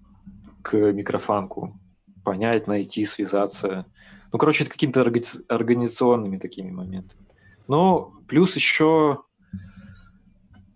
к 0.62 0.76
микрофанку. 0.94 1.80
Понять, 2.24 2.68
найти, 2.68 3.06
связаться. 3.06 3.86
Ну, 4.32 4.40
короче, 4.40 4.64
это 4.64 4.72
какими-то 4.72 5.02
органи- 5.02 5.44
организационными 5.50 6.38
такими 6.38 6.72
моментами. 6.72 7.22
Ну, 7.68 8.14
плюс 8.28 8.56
еще... 8.56 9.24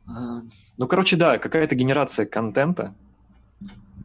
э, 0.08 0.12
Ну, 0.78 0.88
короче, 0.88 1.16
да, 1.16 1.38
какая-то 1.38 1.76
генерация 1.76 2.26
контента, 2.26 2.94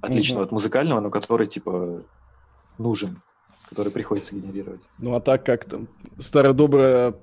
отличного 0.00 0.40
Мгм. 0.42 0.46
от 0.46 0.52
музыкального, 0.52 1.00
но 1.00 1.10
который, 1.10 1.46
типа, 1.46 2.02
нужен, 2.78 3.20
который 3.68 3.92
приходится 3.92 4.34
генерировать. 4.34 4.82
Ну, 4.98 5.14
а 5.14 5.20
так 5.20 5.44
как 5.44 5.64
там? 5.64 5.88
Старое 6.18 6.52
доброе, 6.52 7.14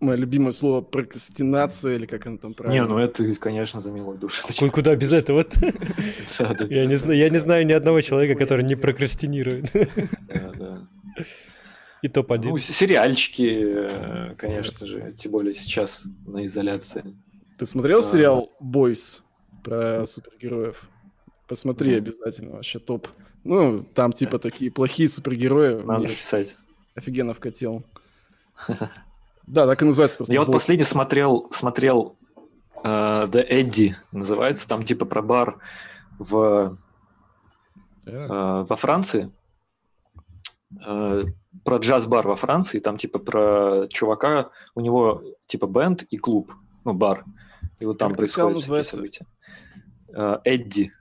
мое 0.00 0.16
любимое 0.16 0.52
слово, 0.52 0.80
прокрастинация, 0.80 1.96
или 1.96 2.06
как 2.06 2.26
оно 2.26 2.38
там 2.38 2.54
правильно? 2.54 2.82
Не, 2.82 2.88
ну 2.88 2.98
это, 2.98 3.34
конечно, 3.34 3.80
за 3.80 3.90
милую 3.90 4.18
душу. 4.18 4.42
Ку- 4.58 4.70
Куда 4.70 4.94
без 4.96 5.12
этого? 5.12 5.44
Я 6.70 6.86
не 6.86 6.96
знаю, 6.96 7.18
я 7.18 7.30
не 7.30 7.38
знаю 7.38 7.66
ни 7.66 7.72
одного 7.72 8.00
человека, 8.00 8.38
который 8.38 8.64
не 8.64 8.74
прокрастинирует. 8.76 9.70
да, 9.72 10.52
да. 10.58 10.88
И 12.02 12.08
топ-1. 12.08 12.48
Ну, 12.50 12.58
сериальчики, 12.58 13.62
э, 13.64 14.34
конечно 14.36 14.86
же, 14.86 15.10
тем 15.12 15.32
более 15.32 15.54
сейчас 15.54 16.04
на 16.26 16.44
изоляции. 16.44 17.02
Ты 17.58 17.66
смотрел 17.66 18.00
А. 18.00 18.02
сериал 18.02 18.50
«Бойс» 18.60 19.22
про 19.62 20.04
супергероев? 20.06 20.88
Посмотри 21.48 21.94
обязательно, 21.94 22.52
вообще 22.56 22.78
топ. 22.78 23.08
Ну, 23.44 23.84
там 23.94 24.12
типа 24.12 24.38
такие 24.38 24.70
плохие 24.70 25.08
супергерои. 25.08 25.82
Надо 25.82 26.08
записать. 26.08 26.56
офигенно 26.94 27.32
вкатил. 27.32 27.84
Да, 29.46 29.66
так 29.66 29.82
и 29.82 29.84
называется 29.84 30.16
просто. 30.18 30.32
Я 30.32 30.40
вот 30.40 30.52
последний 30.52 30.84
смотрел, 30.84 31.48
смотрел 31.52 32.16
э, 32.82 32.88
The 32.88 33.48
Eddie, 33.48 33.94
называется, 34.12 34.68
там 34.68 34.82
типа 34.84 35.04
про 35.04 35.22
бар 35.22 35.58
в 36.18 36.76
э, 38.06 38.26
во 38.68 38.76
Франции, 38.76 39.30
э, 40.84 41.22
про 41.64 41.76
джаз-бар 41.76 42.26
во 42.26 42.36
Франции, 42.36 42.78
там 42.78 42.96
типа 42.96 43.18
про 43.18 43.86
чувака, 43.88 44.50
у 44.74 44.80
него 44.80 45.22
типа 45.46 45.66
бенд 45.66 46.02
и 46.04 46.16
клуб, 46.16 46.52
ну 46.84 46.94
бар, 46.94 47.24
и 47.80 47.84
вот 47.84 47.98
там 47.98 48.14
Как 48.14 48.26
сказал, 48.26 48.50
происходят 48.50 48.62
всякие 48.62 48.76
называется? 48.78 48.96
события. 48.96 49.26
Э, 50.14 50.38
Эдди, 50.44 50.92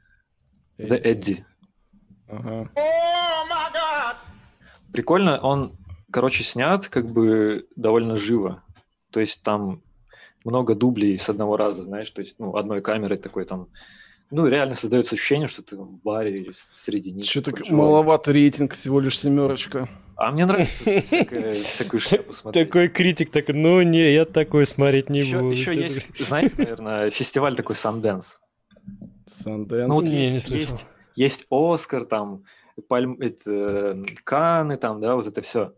The 0.77 1.01
Eddie. 1.01 1.43
Ага. 2.27 2.69
Прикольно, 4.91 5.39
он, 5.39 5.75
короче, 6.13 6.43
снят 6.43 6.87
как 6.87 7.07
бы 7.07 7.67
довольно 7.75 8.15
живо, 8.15 8.63
то 9.11 9.19
есть 9.19 9.43
там 9.43 9.81
много 10.45 10.75
дублей 10.75 11.17
с 11.17 11.29
одного 11.29 11.57
раза, 11.57 11.83
знаешь, 11.83 12.09
то 12.11 12.21
есть, 12.21 12.35
ну, 12.39 12.55
одной 12.55 12.81
камерой 12.81 13.17
такой 13.17 13.45
там 13.45 13.67
ну, 14.31 14.47
реально 14.47 14.73
создается 14.73 15.13
ощущение, 15.13 15.47
что 15.47 15.61
ты 15.61 15.77
в 15.77 16.01
баре 16.01 16.33
или 16.33 16.51
среди 16.53 17.11
них. 17.11 17.25
Что-то 17.25 17.53
маловато 17.71 18.31
рейтинг, 18.31 18.73
всего 18.73 18.99
лишь 18.99 19.19
семерочка. 19.19 19.87
А 20.15 20.31
мне 20.31 20.45
нравится 20.47 21.01
всякую 21.01 21.99
шляпу 21.99 22.33
смотреть. 22.33 22.67
Такой 22.67 22.87
критик, 22.87 23.29
так, 23.29 23.49
ну 23.49 23.81
не, 23.83 24.11
я 24.11 24.25
такой 24.25 24.65
смотреть 24.65 25.09
не 25.09 25.21
буду. 25.21 25.51
Еще 25.51 25.79
есть, 25.79 26.07
знаете, 26.19 26.55
наверное, 26.57 27.11
фестиваль 27.11 27.55
такой 27.55 27.75
Санденс. 27.75 28.39
Санденс? 29.27 29.87
Ну 29.87 29.93
вот 29.93 30.05
есть, 30.05 30.87
есть 31.15 31.45
Оскар, 31.51 32.05
там, 32.05 32.43
Каны, 32.89 34.77
там, 34.77 34.99
да, 34.99 35.15
вот 35.15 35.27
это 35.27 35.41
все. 35.41 35.73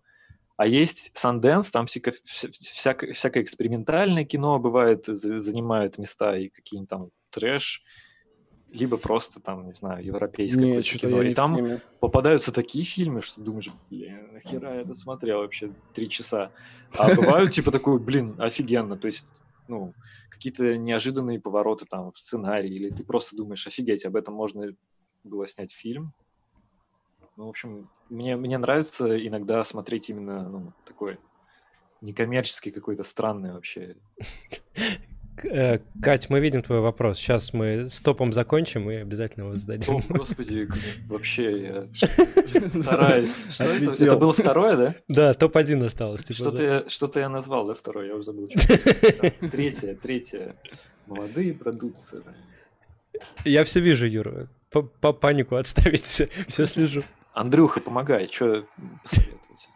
А 0.58 0.68
есть 0.68 1.12
Санденс, 1.18 1.70
там 1.70 1.86
всяко, 1.86 2.12
всякое, 2.24 3.12
всякое 3.12 3.44
экспериментальное 3.44 4.24
кино 4.24 4.58
бывает, 4.58 5.06
занимают 5.06 5.98
места 5.98 6.38
и 6.38 6.48
какие-нибудь 6.50 6.90
там 6.90 7.10
трэш, 7.30 7.84
либо 8.72 8.98
просто 8.98 9.42
там, 9.42 9.68
не 9.68 9.74
знаю, 9.74 10.04
европейское 10.06 10.78
не, 10.78 10.82
кино. 10.82 11.22
И 11.22 11.34
там 11.34 11.82
попадаются 12.00 12.54
такие 12.54 12.86
фильмы, 12.86 13.22
что 13.22 13.42
думаешь, 13.42 13.70
блин, 13.90 14.34
нахера 14.34 14.76
я 14.76 14.82
это 14.82 14.94
смотрел 14.94 15.40
вообще 15.40 15.72
три 15.94 16.10
часа. 16.10 16.52
А 16.98 17.14
бывают 17.14 17.52
типа 17.52 17.72
такой, 17.72 18.00
блин, 18.00 18.36
офигенно. 18.38 18.98
То 18.98 19.08
есть, 19.08 19.44
ну, 19.68 19.94
какие-то 20.30 20.78
неожиданные 20.78 21.40
повороты 21.40 21.86
там 21.86 22.12
в 22.12 22.18
сценарии, 22.20 22.74
или 22.74 22.90
ты 22.90 23.04
просто 23.04 23.36
думаешь, 23.36 23.68
офигеть, 23.68 24.06
об 24.06 24.16
этом 24.16 24.34
можно 24.34 24.74
было 25.24 25.48
снять 25.48 25.74
фильм. 25.74 26.14
Ну, 27.38 27.48
в 27.48 27.50
общем, 27.50 27.90
мне, 28.10 28.36
мне 28.36 28.58
нравится 28.58 29.28
иногда 29.28 29.64
смотреть 29.64 30.10
именно 30.10 30.48
ну, 30.48 30.74
такой 30.86 31.18
некоммерческий 32.02 32.72
какой-то 32.72 33.04
странный 33.04 33.52
вообще. 33.52 33.96
Э, 35.44 35.80
Кать, 36.02 36.30
мы 36.30 36.40
видим 36.40 36.62
твой 36.62 36.80
вопрос. 36.80 37.18
Сейчас 37.18 37.54
мы 37.54 37.90
с 37.90 38.00
топом 38.00 38.32
закончим 38.32 38.90
и 38.90 38.96
обязательно 38.96 39.44
его 39.46 39.56
зададим. 39.56 39.96
О, 39.98 40.02
господи, 40.08 40.68
вообще 41.08 41.62
я 41.62 41.88
стараюсь. 42.70 43.36
Что 43.52 43.66
это? 43.66 44.04
это 44.04 44.18
было 44.18 44.34
второе, 44.34 44.78
да? 44.78 44.96
Да, 45.08 45.34
топ-1 45.34 45.86
осталось. 45.86 46.24
Типа, 46.24 46.38
что-то, 46.38 46.64
я, 46.64 46.90
что-то 46.90 47.20
я 47.20 47.30
назвал, 47.30 47.68
да, 47.68 47.74
второе, 47.74 48.08
я 48.08 48.16
уже 48.16 48.26
забыл. 48.26 48.48
Третье, 49.52 49.96
третье. 49.96 50.56
Молодые 51.06 51.54
продукции. 51.54 52.24
Я 53.44 53.64
все 53.66 53.82
вижу, 53.82 54.06
Юра. 54.06 54.48
По 54.70 55.14
панику 55.14 55.56
отставить 55.56 56.04
все, 56.04 56.30
все 56.48 56.66
слежу. 56.66 57.04
Андрюха, 57.36 57.82
помогай, 57.82 58.28
что 58.28 58.66
посоветовать? 59.04 59.70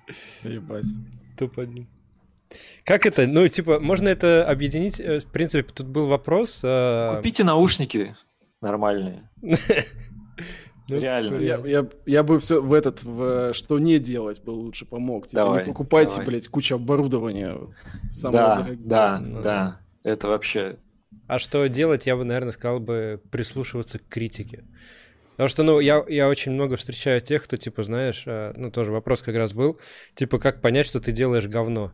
Ебать. 0.44 0.86
Топ-1. 1.38 1.86
Как 2.84 3.06
это? 3.06 3.28
Ну, 3.28 3.48
типа, 3.48 3.80
можно 3.80 4.08
это 4.08 4.48
объединить? 4.48 5.00
Э, 5.00 5.20
в 5.20 5.26
принципе, 5.26 5.72
тут 5.72 5.88
был 5.88 6.08
вопрос. 6.08 6.62
Э, 6.64 7.16
Купите 7.18 7.44
наушники 7.44 8.16
нормальные. 8.62 9.30
Ну, 9.42 11.00
Реально. 11.00 11.36
Я, 11.36 11.62
я, 11.66 11.88
я 12.08 12.24
бы 12.24 12.40
все 12.40 12.62
в 12.64 12.74
этот, 12.74 13.04
в, 13.04 13.54
что 13.54 13.78
не 13.78 14.00
делать 14.00 14.42
бы 14.42 14.50
лучше 14.50 14.86
помог. 14.86 15.28
Типа, 15.28 15.44
давай, 15.44 15.64
не 15.66 15.72
покупайте, 15.72 16.16
давай. 16.16 16.26
блядь, 16.26 16.48
кучу 16.48 16.74
оборудования. 16.74 17.56
Да, 18.24 18.68
да, 18.72 19.20
ну, 19.20 19.42
да. 19.42 19.82
Это 20.02 20.28
вообще... 20.28 20.78
А 21.28 21.38
что 21.38 21.68
делать, 21.68 22.08
я 22.08 22.16
бы, 22.16 22.24
наверное, 22.24 22.54
сказал 22.54 22.80
бы 22.80 23.22
прислушиваться 23.32 24.00
к 24.00 24.08
критике. 24.08 24.66
Потому 25.40 25.48
что, 25.48 25.64
ну, 25.64 25.80
я, 25.80 26.04
я 26.10 26.28
очень 26.28 26.52
много 26.52 26.76
встречаю 26.76 27.22
тех, 27.22 27.46
кто, 27.46 27.56
типа, 27.56 27.86
знаешь, 27.86 28.24
э, 28.26 28.52
ну, 28.58 28.72
тоже 28.72 28.92
вопрос 28.92 29.22
как 29.22 29.36
раз 29.38 29.54
был, 29.54 29.80
типа, 30.16 30.38
как 30.38 30.60
понять, 30.60 30.86
что 30.86 31.00
ты 31.00 31.14
делаешь 31.14 31.48
говно. 31.48 31.94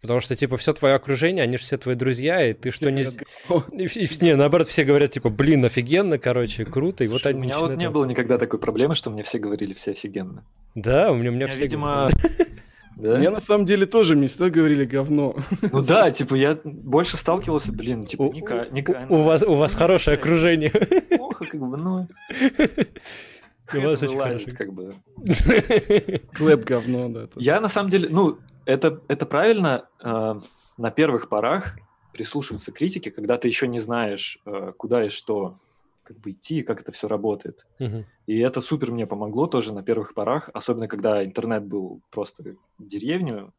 Потому 0.00 0.18
что, 0.18 0.34
типа, 0.34 0.56
все 0.56 0.72
твое 0.72 0.96
окружение, 0.96 1.44
они 1.44 1.56
же 1.56 1.62
все 1.62 1.78
твои 1.78 1.94
друзья, 1.94 2.50
и 2.50 2.52
ты 2.52 2.70
все 2.70 2.86
что 2.86 2.90
не... 2.90 3.02
И, 3.80 3.84
и, 3.84 4.24
не, 4.24 4.34
наоборот, 4.34 4.66
все 4.66 4.82
говорят, 4.82 5.12
типа, 5.12 5.30
блин, 5.30 5.64
офигенно, 5.64 6.18
короче, 6.18 6.64
круто, 6.64 7.04
и 7.04 7.06
вот 7.06 7.24
они 7.26 7.38
У 7.38 7.42
меня 7.42 7.60
вот 7.60 7.76
не 7.76 7.88
было 7.88 8.06
никогда 8.06 8.38
такой 8.38 8.58
проблемы, 8.58 8.96
что 8.96 9.08
мне 9.08 9.22
все 9.22 9.38
говорили, 9.38 9.72
все 9.72 9.92
офигенно. 9.92 10.44
Да, 10.74 11.12
у 11.12 11.14
меня, 11.14 11.30
у 11.30 11.32
меня 11.32 11.46
все... 11.46 11.62
Видимо... 11.62 12.10
Да? 12.96 13.16
Мне 13.16 13.30
на 13.30 13.40
самом 13.40 13.66
деле 13.66 13.86
тоже 13.86 14.14
всегда 14.26 14.50
говорили 14.50 14.84
говно. 14.84 15.36
Ну 15.72 15.82
да, 15.82 16.10
типа 16.10 16.34
я 16.34 16.58
больше 16.64 17.16
сталкивался, 17.16 17.72
блин, 17.72 18.04
типа 18.04 18.30
Ника, 18.32 18.68
Ника. 18.70 19.06
У 19.08 19.22
вас 19.22 19.42
у 19.42 19.54
вас 19.54 19.74
хорошее 19.74 20.16
окружение. 20.16 20.70
Плохо, 20.70 21.46
как 21.46 21.60
бы, 21.60 21.76
ну. 21.76 22.08
У 23.72 23.80
вас 23.80 24.02
вылазит, 24.02 24.56
как 24.56 24.72
бы. 24.72 24.94
Клэп 26.34 26.64
говно, 26.64 27.08
да. 27.08 27.28
Я 27.36 27.60
на 27.60 27.70
самом 27.70 27.88
деле, 27.88 28.08
ну, 28.10 28.38
это, 28.66 29.00
это 29.08 29.24
правильно 29.24 29.88
э, 30.02 30.34
на 30.76 30.90
первых 30.90 31.30
порах 31.30 31.78
прислушиваться 32.12 32.72
к 32.72 32.76
критике, 32.76 33.10
когда 33.10 33.36
ты 33.36 33.48
еще 33.48 33.66
не 33.66 33.80
знаешь, 33.80 34.38
э, 34.44 34.72
куда 34.76 35.06
и 35.06 35.08
что 35.08 35.58
как 36.04 36.18
бы 36.18 36.30
идти, 36.30 36.62
как 36.62 36.80
это 36.80 36.92
все 36.92 37.08
работает. 37.08 37.66
Uh-huh. 37.80 38.04
И 38.26 38.38
это 38.38 38.60
супер 38.60 38.92
мне 38.92 39.06
помогло 39.06 39.46
тоже 39.46 39.74
на 39.74 39.82
первых 39.82 40.14
порах, 40.14 40.50
особенно 40.52 40.86
когда 40.86 41.24
интернет 41.24 41.64
был 41.64 42.02
просто 42.10 42.56
деревню, 42.78 43.52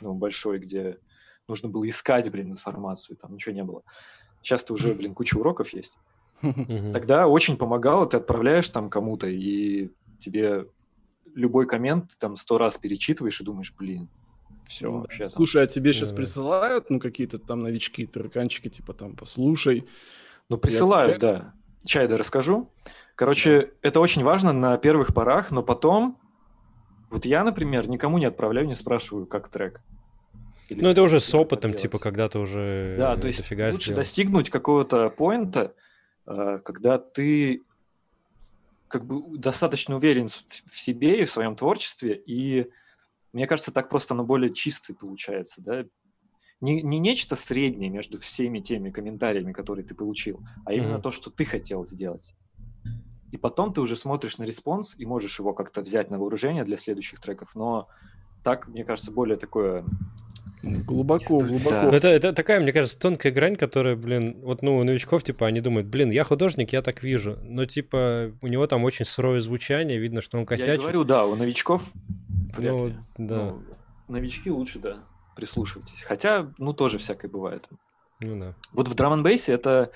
ну, 0.00 0.14
большой, 0.14 0.58
где 0.58 0.98
нужно 1.48 1.68
было 1.68 1.88
искать, 1.88 2.30
блин, 2.30 2.50
информацию, 2.50 3.16
там 3.16 3.34
ничего 3.34 3.54
не 3.54 3.64
было. 3.64 3.82
Сейчас 4.42 4.64
то 4.64 4.74
уже, 4.74 4.94
блин, 4.94 5.14
куча 5.14 5.36
уроков 5.36 5.70
есть. 5.70 5.96
Uh-huh. 6.42 6.92
Тогда 6.92 7.28
очень 7.28 7.56
помогало, 7.56 8.06
ты 8.06 8.16
отправляешь 8.16 8.68
там 8.68 8.90
кому-то, 8.90 9.28
и 9.28 9.90
тебе 10.18 10.66
любой 11.34 11.66
коммент 11.66 12.10
там 12.18 12.36
сто 12.36 12.58
раз 12.58 12.76
перечитываешь 12.76 13.40
и 13.40 13.44
думаешь, 13.44 13.72
блин, 13.76 14.08
все 14.66 14.90
ну, 14.90 15.00
вообще. 15.00 15.28
Слушай, 15.28 15.64
а 15.64 15.66
тебе 15.66 15.92
сейчас 15.92 16.12
присылают, 16.12 16.90
ну, 16.90 16.98
какие-то 16.98 17.38
там 17.38 17.62
новички, 17.62 18.06
тараканчики, 18.06 18.68
типа 18.68 18.94
там, 18.94 19.14
послушай. 19.16 19.86
Ну, 20.48 20.58
присылают, 20.58 21.18
да. 21.18 21.54
Чайда 21.86 22.16
расскажу. 22.16 22.70
Короче, 23.14 23.72
это 23.82 24.00
очень 24.00 24.24
важно 24.24 24.52
на 24.52 24.76
первых 24.78 25.14
порах, 25.14 25.50
но 25.50 25.62
потом, 25.62 26.18
вот 27.10 27.24
я, 27.24 27.44
например, 27.44 27.88
никому 27.88 28.18
не 28.18 28.24
отправляю, 28.24 28.66
не 28.66 28.74
спрашиваю, 28.74 29.26
как 29.26 29.48
трек. 29.48 29.80
Или 30.68 30.80
ну, 30.80 30.88
это 30.88 31.02
уже 31.02 31.20
с 31.20 31.34
опытом, 31.34 31.74
типа, 31.74 31.98
когда 31.98 32.28
ты 32.28 32.38
уже 32.38 32.96
Да, 32.98 33.16
то 33.16 33.26
есть 33.26 33.48
лучше 33.50 33.76
сделал. 33.80 33.96
достигнуть 33.96 34.50
какого-то 34.50 35.10
поинта, 35.10 35.74
э, 36.26 36.58
когда 36.64 36.98
ты 36.98 37.62
как 38.88 39.04
бы 39.04 39.36
достаточно 39.36 39.96
уверен 39.96 40.28
в 40.28 40.78
себе 40.78 41.20
и 41.20 41.24
в 41.24 41.30
своем 41.30 41.54
творчестве, 41.56 42.14
и 42.14 42.70
мне 43.32 43.46
кажется, 43.46 43.72
так 43.72 43.88
просто 43.88 44.14
оно 44.14 44.24
более 44.24 44.54
чистый 44.54 44.94
получается, 44.94 45.60
да, 45.60 45.84
не, 46.64 46.82
не 46.82 46.98
нечто 46.98 47.36
среднее 47.36 47.90
между 47.90 48.18
всеми 48.18 48.60
теми 48.60 48.90
комментариями, 48.90 49.52
которые 49.52 49.84
ты 49.84 49.94
получил, 49.94 50.40
а 50.64 50.72
именно 50.72 50.96
mm-hmm. 50.96 51.02
то, 51.02 51.10
что 51.10 51.30
ты 51.30 51.44
хотел 51.44 51.86
сделать. 51.86 52.34
И 53.30 53.36
потом 53.36 53.72
ты 53.72 53.80
уже 53.80 53.96
смотришь 53.96 54.38
на 54.38 54.44
response 54.44 54.94
и 54.96 55.04
можешь 55.06 55.38
его 55.38 55.52
как-то 55.52 55.82
взять 55.82 56.10
на 56.10 56.18
вооружение 56.18 56.64
для 56.64 56.76
следующих 56.76 57.20
треков. 57.20 57.54
Но 57.54 57.88
так, 58.42 58.68
мне 58.68 58.84
кажется, 58.84 59.10
более 59.10 59.36
такое 59.36 59.84
Глубоко, 60.62 61.40
глубоко. 61.40 61.70
Да. 61.70 61.94
Это, 61.94 62.08
это 62.08 62.32
такая, 62.32 62.58
мне 62.58 62.72
кажется, 62.72 62.98
тонкая 62.98 63.32
грань, 63.32 63.56
которая, 63.56 63.96
блин, 63.96 64.38
вот, 64.40 64.62
ну, 64.62 64.78
у 64.78 64.82
новичков, 64.82 65.22
типа, 65.22 65.46
они 65.46 65.60
думают, 65.60 65.88
блин, 65.88 66.10
я 66.10 66.24
художник, 66.24 66.72
я 66.72 66.80
так 66.80 67.02
вижу. 67.02 67.36
Но, 67.42 67.66
типа, 67.66 68.32
у 68.40 68.46
него 68.46 68.66
там 68.66 68.82
очень 68.84 69.04
суровое 69.04 69.40
звучание, 69.40 69.98
видно, 69.98 70.22
что 70.22 70.38
он 70.38 70.46
косячит. 70.46 70.76
Я 70.76 70.78
говорю, 70.78 71.04
да, 71.04 71.26
у 71.26 71.34
новичков 71.34 71.92
вряд 72.56 72.72
ну, 72.72 72.86
ли. 72.86 72.94
Да. 73.18 73.36
Ну, 73.36 73.62
новички 74.08 74.50
лучше, 74.50 74.78
да 74.78 75.04
прислушивайтесь. 75.34 76.02
Хотя, 76.02 76.52
ну, 76.58 76.72
тоже 76.72 76.98
всякое 76.98 77.28
бывает. 77.28 77.68
Ну 78.20 78.38
да. 78.38 78.54
Вот 78.72 78.88
в 78.88 78.94
драм 78.94 79.22
бейсе 79.22 79.52
это 79.52 79.90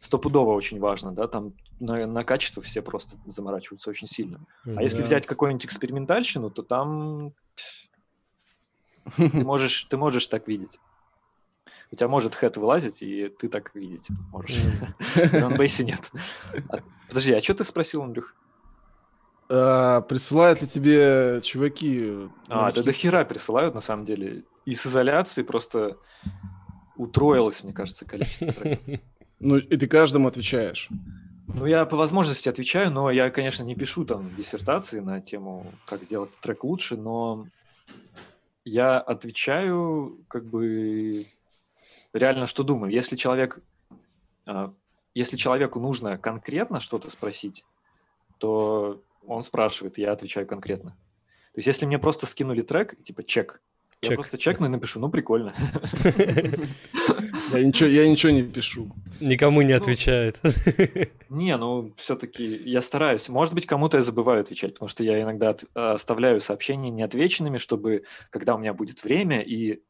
стопудово 0.00 0.52
очень 0.52 0.78
важно, 0.78 1.12
да, 1.12 1.26
там 1.26 1.54
на, 1.80 2.06
на 2.06 2.24
качество 2.24 2.62
все 2.62 2.82
просто 2.82 3.16
заморачиваются 3.26 3.90
очень 3.90 4.08
сильно. 4.08 4.40
А 4.64 4.74
да. 4.74 4.82
если 4.82 5.02
взять 5.02 5.26
какую-нибудь 5.26 5.66
экспериментальщину, 5.66 6.50
то 6.50 6.62
там 6.62 7.32
ты 9.16 9.44
можешь, 9.44 9.84
ты 9.84 9.96
можешь 9.96 10.26
так 10.28 10.48
видеть. 10.48 10.78
У 11.90 11.96
тебя 11.96 12.08
может 12.08 12.34
хэт 12.34 12.56
вылазить, 12.56 13.02
и 13.02 13.28
ты 13.28 13.48
так 13.48 13.74
видеть 13.74 14.08
можешь. 14.30 14.58
В 15.14 15.30
драм-бейсе 15.30 15.84
нет. 15.84 16.10
А, 16.68 16.80
подожди, 17.08 17.32
а 17.32 17.40
что 17.40 17.54
ты 17.54 17.64
спросил, 17.64 18.02
Андрюх? 18.02 18.34
А, 19.48 20.02
присылают 20.02 20.60
ли 20.60 20.68
тебе 20.68 21.40
чуваки? 21.42 22.28
А, 22.48 22.70
да 22.72 22.82
до 22.82 22.92
хера 22.92 23.24
присылают, 23.24 23.74
на 23.74 23.80
самом 23.80 24.04
деле. 24.04 24.44
И 24.66 24.74
с 24.74 24.86
изоляцией 24.86 25.46
просто 25.46 25.96
утроилось, 26.96 27.64
мне 27.64 27.72
кажется, 27.72 28.04
количество 28.04 28.52
треков. 28.52 29.00
Ну, 29.40 29.56
и 29.56 29.76
ты 29.76 29.86
каждому 29.86 30.26
отвечаешь? 30.26 30.88
Ну, 31.46 31.64
я 31.64 31.86
по 31.86 31.96
возможности 31.96 32.48
отвечаю, 32.48 32.90
но 32.90 33.08
я, 33.08 33.30
конечно, 33.30 33.62
не 33.62 33.76
пишу 33.76 34.04
там 34.04 34.34
диссертации 34.34 34.98
на 34.98 35.20
тему, 35.20 35.72
как 35.86 36.02
сделать 36.02 36.30
трек 36.40 36.64
лучше, 36.64 36.96
но 36.96 37.46
я 38.64 38.98
отвечаю 38.98 40.18
как 40.26 40.44
бы 40.44 41.28
реально, 42.12 42.46
что 42.46 42.64
думаю. 42.64 42.92
Если 42.92 43.14
человек, 43.14 43.60
а, 44.44 44.74
если 45.14 45.36
человеку 45.36 45.78
нужно 45.78 46.18
конкретно 46.18 46.80
что-то 46.80 47.08
спросить, 47.08 47.64
то 48.38 49.00
он 49.28 49.42
спрашивает, 49.42 49.98
я 49.98 50.12
отвечаю 50.12 50.46
конкретно. 50.46 50.90
То 51.52 51.58
есть 51.58 51.66
если 51.66 51.86
мне 51.86 51.98
просто 51.98 52.26
скинули 52.26 52.60
трек, 52.60 53.02
типа 53.02 53.24
чек, 53.24 53.60
Я 54.00 54.12
просто 54.12 54.38
чекну 54.38 54.66
и 54.66 54.68
напишу, 54.68 55.00
ну 55.00 55.10
прикольно. 55.10 55.54
Я 57.52 57.64
ничего, 57.64 57.88
я 57.88 58.08
ничего 58.08 58.30
не 58.30 58.42
пишу. 58.42 58.94
Никому 59.20 59.62
не 59.62 59.72
отвечает. 59.72 60.40
Не, 61.28 61.56
ну 61.56 61.92
все-таки 61.96 62.44
я 62.44 62.80
стараюсь. 62.80 63.28
Может 63.28 63.54
быть, 63.54 63.66
кому-то 63.66 63.96
я 63.96 64.02
забываю 64.02 64.40
отвечать, 64.42 64.74
потому 64.74 64.88
что 64.88 65.02
я 65.02 65.20
иногда 65.22 65.50
от- 65.50 65.64
оставляю 65.74 66.40
сообщения 66.40 66.90
неотвеченными, 66.90 67.58
чтобы, 67.58 68.04
когда 68.30 68.54
у 68.54 68.58
меня 68.58 68.72
будет 68.74 69.02
время 69.02 69.40
и 69.40 69.80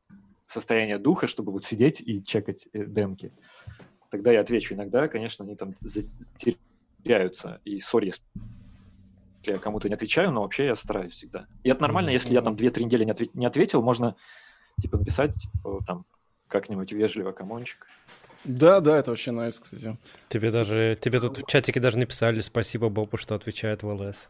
состояние 0.47 0.99
духа, 0.99 1.27
чтобы 1.27 1.53
вот 1.53 1.65
сидеть 1.65 2.01
и 2.01 2.25
чекать 2.25 2.69
э, 2.73 2.85
демки. 2.87 3.33
Тогда 4.11 4.33
я 4.33 4.41
отвечу. 4.41 4.75
Иногда, 4.75 5.07
конечно, 5.09 5.45
они 5.45 5.55
там 5.57 5.75
теряются. 7.03 7.61
И 7.65 7.81
сори, 7.81 8.07
если 8.07 8.25
я 9.45 9.59
кому-то 9.59 9.89
не 9.89 9.95
отвечаю, 9.95 10.31
но 10.33 10.43
вообще 10.43 10.67
я 10.67 10.77
стараюсь 10.77 11.13
всегда. 11.13 11.47
И 11.63 11.71
это 11.71 11.83
нормально, 11.83 12.11
если 12.11 12.35
я 12.35 12.43
там 12.43 12.55
2-3 12.55 12.85
недели 12.85 13.05
не, 13.05 13.13
отве- 13.13 13.31
не 13.35 13.47
ответил, 13.47 13.83
можно 13.83 14.17
типа 14.81 14.99
написать 14.99 15.35
типа, 15.35 15.81
там 15.87 16.05
как-нибудь 16.49 16.93
вежливо, 16.93 17.33
камончик. 17.33 17.87
Да, 18.45 18.81
да, 18.81 18.99
это 18.99 19.11
вообще 19.11 19.33
найс, 19.33 19.59
кстати. 19.59 19.99
Тебе 20.29 20.51
даже, 20.51 20.99
тебе 21.01 21.21
тут 21.21 21.39
в 21.39 21.47
чатике 21.47 21.81
даже 21.81 21.99
написали 21.99 22.41
спасибо 22.41 22.89
Бобу, 22.89 23.17
что 23.17 23.35
отвечает 23.35 23.83
в 23.83 23.89
ЛС. 23.89 24.29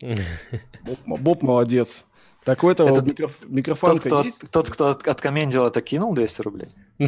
Боб, 0.00 1.20
Боб 1.20 1.42
молодец. 1.42 2.06
Такой-то 2.44 2.84
Это 2.88 2.94
вот 2.94 3.04
микроф- 3.04 3.36
Тот, 3.40 3.50
микрофонка 3.50 4.08
кто, 4.08 4.22
есть? 4.22 4.50
тот, 4.50 4.68
кто 4.68 4.88
от, 4.88 5.06
откомментил 5.06 5.64
это, 5.66 5.80
кинул 5.80 6.12
200 6.12 6.40
рублей? 6.42 6.68
Не 6.98 7.06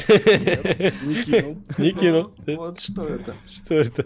кинул. 1.24 1.56
Не 1.78 1.90
кинул. 1.90 2.32
Вот 2.47 2.78
что 2.78 3.02
это. 3.05 3.35
Что 3.51 3.74
это? 3.74 4.05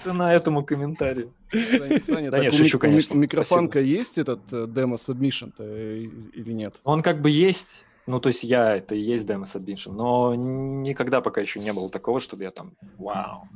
Цена 0.00 0.32
этому 0.32 0.64
комментарию. 0.64 1.34
Саня, 1.50 2.00
Саня, 2.02 2.30
Да 2.30 2.38
так 2.38 2.44
нет, 2.44 2.54
у 2.54 2.56
шучу, 2.56 2.78
у 2.78 2.80
конечно. 2.80 3.14
мик- 3.14 3.22
микрофонка 3.22 3.80
есть 3.80 4.16
этот 4.18 4.40
э, 4.52 4.66
демо 4.66 4.96
submission-то 4.96 5.62
э, 5.62 5.98
или 6.32 6.52
нет? 6.52 6.76
Он 6.84 7.02
как 7.02 7.20
бы 7.20 7.30
есть, 7.30 7.84
ну, 8.06 8.18
то 8.18 8.28
есть 8.28 8.42
я, 8.42 8.76
это 8.76 8.94
и 8.94 9.00
есть 9.00 9.26
Demo 9.26 9.44
Submission, 9.44 9.92
но 9.92 10.34
никогда 10.34 11.20
пока 11.20 11.40
еще 11.42 11.60
не 11.60 11.72
было 11.72 11.88
такого, 11.90 12.18
чтобы 12.20 12.44
я 12.44 12.50
там, 12.50 12.72
вау, 12.98 13.46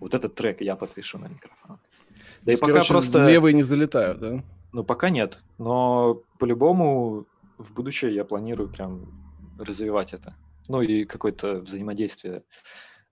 вот 0.00 0.14
этот 0.14 0.34
трек 0.34 0.60
я 0.62 0.74
подпишу 0.74 1.18
на 1.18 1.26
микрофон. 1.26 1.78
Да 2.42 2.52
и 2.52 2.56
пока 2.56 2.72
короче, 2.72 2.88
просто, 2.92 3.26
левые 3.28 3.54
не 3.54 3.62
залетают, 3.62 4.18
да? 4.20 4.42
Ну, 4.76 4.84
пока 4.84 5.10
нет, 5.10 5.42
но 5.58 6.22
по-любому 6.38 7.26
в 7.58 7.72
будущее 7.74 8.14
я 8.14 8.24
планирую 8.24 8.68
прям 8.68 9.06
развивать 9.58 10.12
это. 10.12 10.34
Ну, 10.68 10.82
и 10.82 11.04
какое-то 11.04 11.60
взаимодействие 11.60 12.42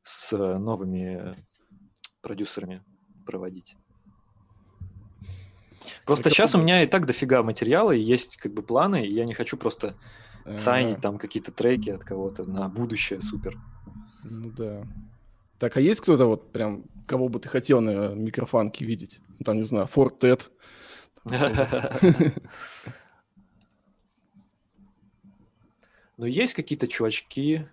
с 0.02 0.36
новыми 0.36 1.44
продюсерами 2.20 2.82
проводить. 3.26 3.76
Просто 6.06 6.28
Это 6.28 6.30
сейчас 6.30 6.50
у 6.50 6.58
круто. 6.58 6.64
меня 6.64 6.82
и 6.82 6.86
так 6.86 7.06
дофига 7.06 7.42
материала, 7.42 7.92
и 7.92 8.00
есть 8.00 8.36
как 8.36 8.52
бы 8.52 8.62
планы, 8.62 9.06
и 9.06 9.12
я 9.12 9.24
не 9.24 9.34
хочу 9.34 9.56
просто 9.56 9.94
Э, 10.44 10.58
сайнить 10.58 11.00
там 11.00 11.18
какие-то 11.18 11.52
треки 11.52 11.90
от 11.90 12.04
кого-то 12.04 12.44
на 12.44 12.68
будущее 12.68 13.22
супер. 13.22 13.58
Ну 14.22 14.50
да. 14.50 14.86
Так, 15.58 15.76
а 15.76 15.80
есть 15.80 16.00
кто-то 16.00 16.26
вот 16.26 16.52
прям, 16.52 16.84
кого 17.06 17.28
бы 17.28 17.38
ты 17.38 17.48
хотел 17.48 17.80
на 17.80 18.14
микрофонке 18.14 18.84
видеть? 18.84 19.20
Ну, 19.38 19.44
Там, 19.44 19.56
не 19.56 19.62
знаю, 19.62 19.86
Фортет. 19.86 20.50
Но 26.16 26.26
есть 26.26 26.54
какие-то 26.54 26.86
чувачки, 26.86 27.66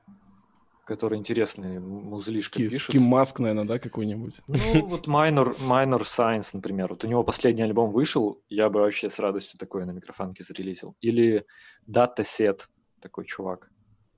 которые 0.86 1.20
интересные 1.20 1.80
музлишки 1.80 2.70
пишут. 2.70 2.90
Ским 2.90 3.04
Маск, 3.04 3.40
наверное, 3.40 3.66
да, 3.66 3.80
какой-нибудь? 3.80 4.42
Ну, 4.48 4.88
вот 4.88 5.08
Minor, 5.08 5.58
Minor 5.60 6.02
Science, 6.02 6.50
например. 6.54 6.90
Вот 6.90 7.04
у 7.04 7.08
него 7.08 7.24
последний 7.24 7.64
альбом 7.64 7.92
вышел, 7.92 8.42
я 8.50 8.70
бы 8.70 8.80
вообще 8.80 9.10
с 9.10 9.20
радостью 9.20 9.60
такое 9.60 9.86
на 9.86 9.92
микрофонке 9.92 10.44
зарелизил. 10.44 10.96
Или 11.02 11.46
Dataset, 11.88 12.62
такой 13.00 13.26
чувак. 13.26 13.70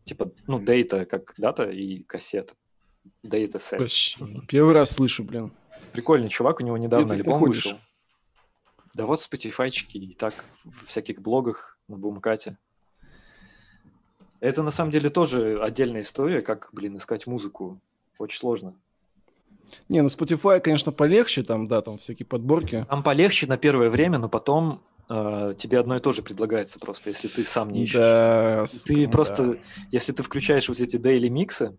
Типа, 0.05 0.31
ну, 0.47 0.59
дейта 0.59 1.05
как 1.05 1.33
дата 1.37 1.69
и 1.69 2.03
кассета. 2.03 2.53
Dataset. 3.25 3.87
Первый 4.47 4.73
раз 4.73 4.91
слышу, 4.91 5.23
блин. 5.23 5.51
Прикольный 5.91 6.29
чувак, 6.29 6.59
у 6.59 6.63
него 6.63 6.77
недавно 6.77 7.13
альбом 7.13 7.41
вышел. 7.41 7.77
Да 8.95 9.05
вот 9.05 9.19
Spotify 9.19 9.69
и 9.69 10.13
так 10.13 10.45
в 10.63 10.87
всяких 10.87 11.21
блогах 11.21 11.77
на 11.87 11.97
Бумкате. 11.97 12.57
Это 14.39 14.61
на 14.61 14.71
самом 14.71 14.91
деле 14.91 15.09
тоже 15.09 15.59
отдельная 15.61 16.01
история, 16.01 16.41
как, 16.41 16.69
блин, 16.73 16.97
искать 16.97 17.25
музыку. 17.27 17.79
Очень 18.19 18.39
сложно. 18.39 18.75
Не, 19.89 20.01
ну 20.01 20.09
Spotify, 20.09 20.59
конечно, 20.59 20.91
полегче, 20.91 21.43
там, 21.43 21.67
да, 21.67 21.81
там 21.81 21.97
всякие 21.97 22.25
подборки. 22.25 22.85
Там 22.89 23.03
полегче 23.03 23.47
на 23.47 23.57
первое 23.57 23.89
время, 23.89 24.19
но 24.19 24.29
потом 24.29 24.81
э, 25.09 25.55
тебе 25.57 25.79
одно 25.79 25.95
и 25.95 25.99
то 25.99 26.11
же 26.11 26.21
предлагается 26.21 26.77
просто, 26.77 27.09
если 27.09 27.27
ты 27.27 27.43
сам 27.43 27.71
не 27.71 27.83
ищешь. 27.83 27.95
Да, 27.95 28.65
сука, 28.67 28.85
ты 28.85 29.05
ну 29.05 29.11
просто, 29.11 29.45
да. 29.45 29.57
если 29.91 30.11
ты 30.11 30.23
включаешь 30.23 30.69
вот 30.69 30.79
эти 30.79 30.97
daily 30.97 31.29
миксы, 31.29 31.77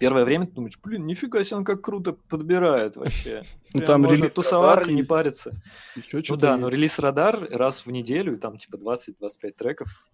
первое 0.00 0.24
время 0.24 0.46
ты 0.46 0.52
думаешь, 0.54 0.78
блин, 0.82 1.06
нифига 1.06 1.44
себе, 1.44 1.58
он 1.58 1.64
как 1.64 1.82
круто 1.82 2.14
подбирает 2.14 2.96
вообще. 2.96 3.44
Ну, 3.72 3.82
там 3.82 4.02
можно 4.02 4.24
релиз 4.24 4.34
тусоваться, 4.34 4.90
не 4.90 5.04
париться. 5.04 5.52
Еще 5.94 6.22
Ну 6.28 6.36
да, 6.36 6.56
но 6.56 6.68
релиз 6.68 6.98
радар 6.98 7.46
раз 7.50 7.86
в 7.86 7.92
неделю, 7.92 8.34
и 8.34 8.38
там 8.38 8.56
типа 8.56 8.76
20-25 8.76 9.52
треков, 9.52 10.10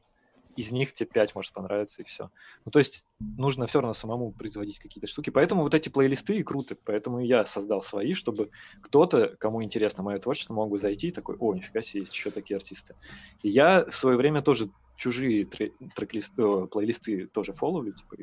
из 0.57 0.73
них 0.73 0.93
тебе 0.93 1.09
5 1.09 1.35
может 1.35 1.53
понравиться, 1.53 2.03
и 2.03 2.05
все. 2.05 2.31
Ну, 2.65 2.73
то 2.73 2.79
есть 2.79 3.07
нужно 3.21 3.67
все 3.67 3.81
равно 3.81 3.95
самому 3.95 4.33
производить 4.33 4.79
какие-то 4.79 5.07
штуки. 5.07 5.31
Поэтому 5.31 5.63
вот 5.63 5.75
эти 5.75 5.89
плейлисты 5.89 6.37
и 6.37 6.43
круты. 6.43 6.77
Поэтому 6.85 7.21
я 7.21 7.45
создал 7.45 7.83
свои, 7.83 8.15
чтобы 8.15 8.51
кто-то, 8.83 9.37
кому 9.39 9.63
интересно 9.63 10.03
мое 10.03 10.19
творчество, 10.19 10.55
мог 10.55 10.71
бы 10.71 10.79
зайти 10.79 11.09
и 11.09 11.13
такой, 11.13 11.37
о, 11.37 11.55
нифига 11.55 11.83
себе, 11.83 12.01
есть 12.01 12.15
еще 12.15 12.31
такие 12.31 12.57
артисты. 12.57 12.97
И 13.43 13.51
я 13.51 13.85
в 13.85 13.95
свое 13.95 14.17
время 14.17 14.43
тоже 14.43 14.71
чужие 14.97 15.45
тре- 15.45 15.73
трек-листы, 15.95 16.67
плейлисты 16.67 17.27
тоже 17.27 17.53
фолловлю, 17.53 17.93
типа, 17.93 18.17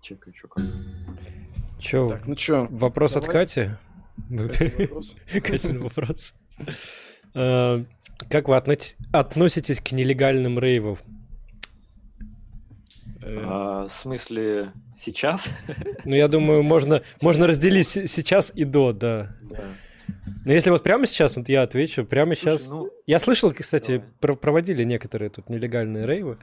чекаю, 0.00 0.34
что 0.36 0.48
как. 0.48 0.64
Че, 1.78 2.08
Так, 2.08 2.26
ну 2.26 2.36
что, 2.36 2.66
вопрос 2.70 3.16
от 3.16 3.24
давай. 3.26 3.46
Кати? 3.46 3.70
вопрос? 4.30 5.16
Катин 5.42 5.82
вопрос. 5.82 6.34
Э, 7.34 7.84
Как 8.30 8.48
вы 8.48 8.56
отно- 8.56 8.94
относитесь 9.12 9.78
к 9.80 9.92
нелегальным 9.92 10.58
рейвам? 10.58 10.96
Э, 13.22 13.38
А, 13.44 13.86
в 13.86 13.92
смысле, 13.92 14.72
сейчас? 14.96 15.50
Ну, 16.04 16.14
я 16.14 16.28
думаю, 16.28 16.62
можно, 16.62 17.02
можно 17.22 17.46
разделить 17.46 17.88
сейчас 17.88 18.52
и 18.54 18.64
до, 18.64 18.92
да. 18.92 19.34
Да. 19.42 19.64
Но 20.44 20.52
если 20.52 20.70
вот 20.70 20.82
прямо 20.82 21.06
сейчас, 21.06 21.36
вот 21.36 21.48
я 21.48 21.62
отвечу, 21.62 22.04
прямо 22.04 22.34
Слушай, 22.34 22.58
сейчас... 22.58 22.68
ну, 22.70 22.90
Я 23.06 23.18
слышал, 23.18 23.52
кстати, 23.52 23.92
Давай. 23.98 24.08
про- 24.20 24.34
проводили 24.36 24.84
некоторые 24.84 25.30
тут 25.30 25.48
нелегальные 25.48 26.06
рейвы. 26.06 26.38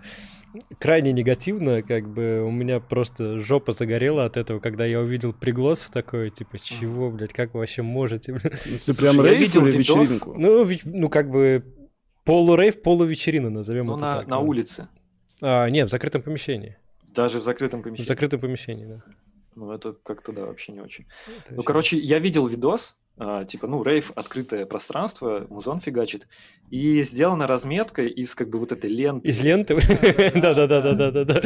Крайне 0.79 1.11
негативно, 1.13 1.81
как 1.81 2.07
бы 2.07 2.43
у 2.43 2.51
меня 2.51 2.79
просто 2.79 3.39
жопа 3.39 3.71
загорела 3.71 4.25
от 4.25 4.37
этого, 4.37 4.59
когда 4.59 4.85
я 4.85 4.99
увидел 5.01 5.33
пригласов 5.33 5.89
такой, 5.89 6.29
типа, 6.29 6.59
чего, 6.59 7.09
блядь, 7.11 7.33
как 7.33 7.53
вы 7.53 7.61
вообще 7.61 7.81
можете? 7.81 8.33
Если 8.65 8.91
слушай, 8.93 8.97
прям 8.99 9.25
рейв 9.25 9.39
видел 9.39 9.65
или 9.65 9.77
вечеринку? 9.77 10.33
Ну, 10.37 10.67
ну, 10.85 11.09
как 11.09 11.29
бы 11.29 11.63
полурейв, 12.23 12.81
полувечерина, 12.81 13.49
назовем 13.49 13.87
ну 13.87 13.93
это 13.97 14.01
на, 14.01 14.11
так. 14.19 14.27
на 14.27 14.39
улице. 14.39 14.87
А, 15.41 15.67
нет, 15.69 15.87
в 15.87 15.91
закрытом 15.91 16.21
помещении. 16.21 16.77
Даже 17.15 17.39
в 17.39 17.43
закрытом 17.43 17.81
В 17.81 17.83
помещении. 17.83 18.07
закрытом 18.07 18.39
помещении, 18.39 18.85
да. 18.85 19.03
Ну, 19.55 19.71
это 19.71 19.93
как-то, 19.93 20.31
да, 20.31 20.45
вообще 20.45 20.71
не 20.71 20.79
очень. 20.81 21.05
Это 21.27 21.45
Ну, 21.49 21.55
вообще- 21.57 21.67
короче, 21.67 21.97
я 21.97 22.19
видел 22.19 22.47
видос, 22.47 22.95
типа, 23.47 23.67
ну, 23.67 23.83
рейв, 23.83 24.11
открытое 24.15 24.65
пространство, 24.65 25.45
музон 25.49 25.79
фигачит, 25.79 26.27
и 26.69 27.03
сделана 27.03 27.45
разметка 27.47 28.03
из, 28.03 28.33
как 28.35 28.49
бы, 28.49 28.59
вот 28.59 28.71
этой 28.71 28.89
ленты. 28.89 29.27
Из 29.27 29.39
ленты? 29.39 29.75
Да-да-да-да-да-да. 30.33 31.43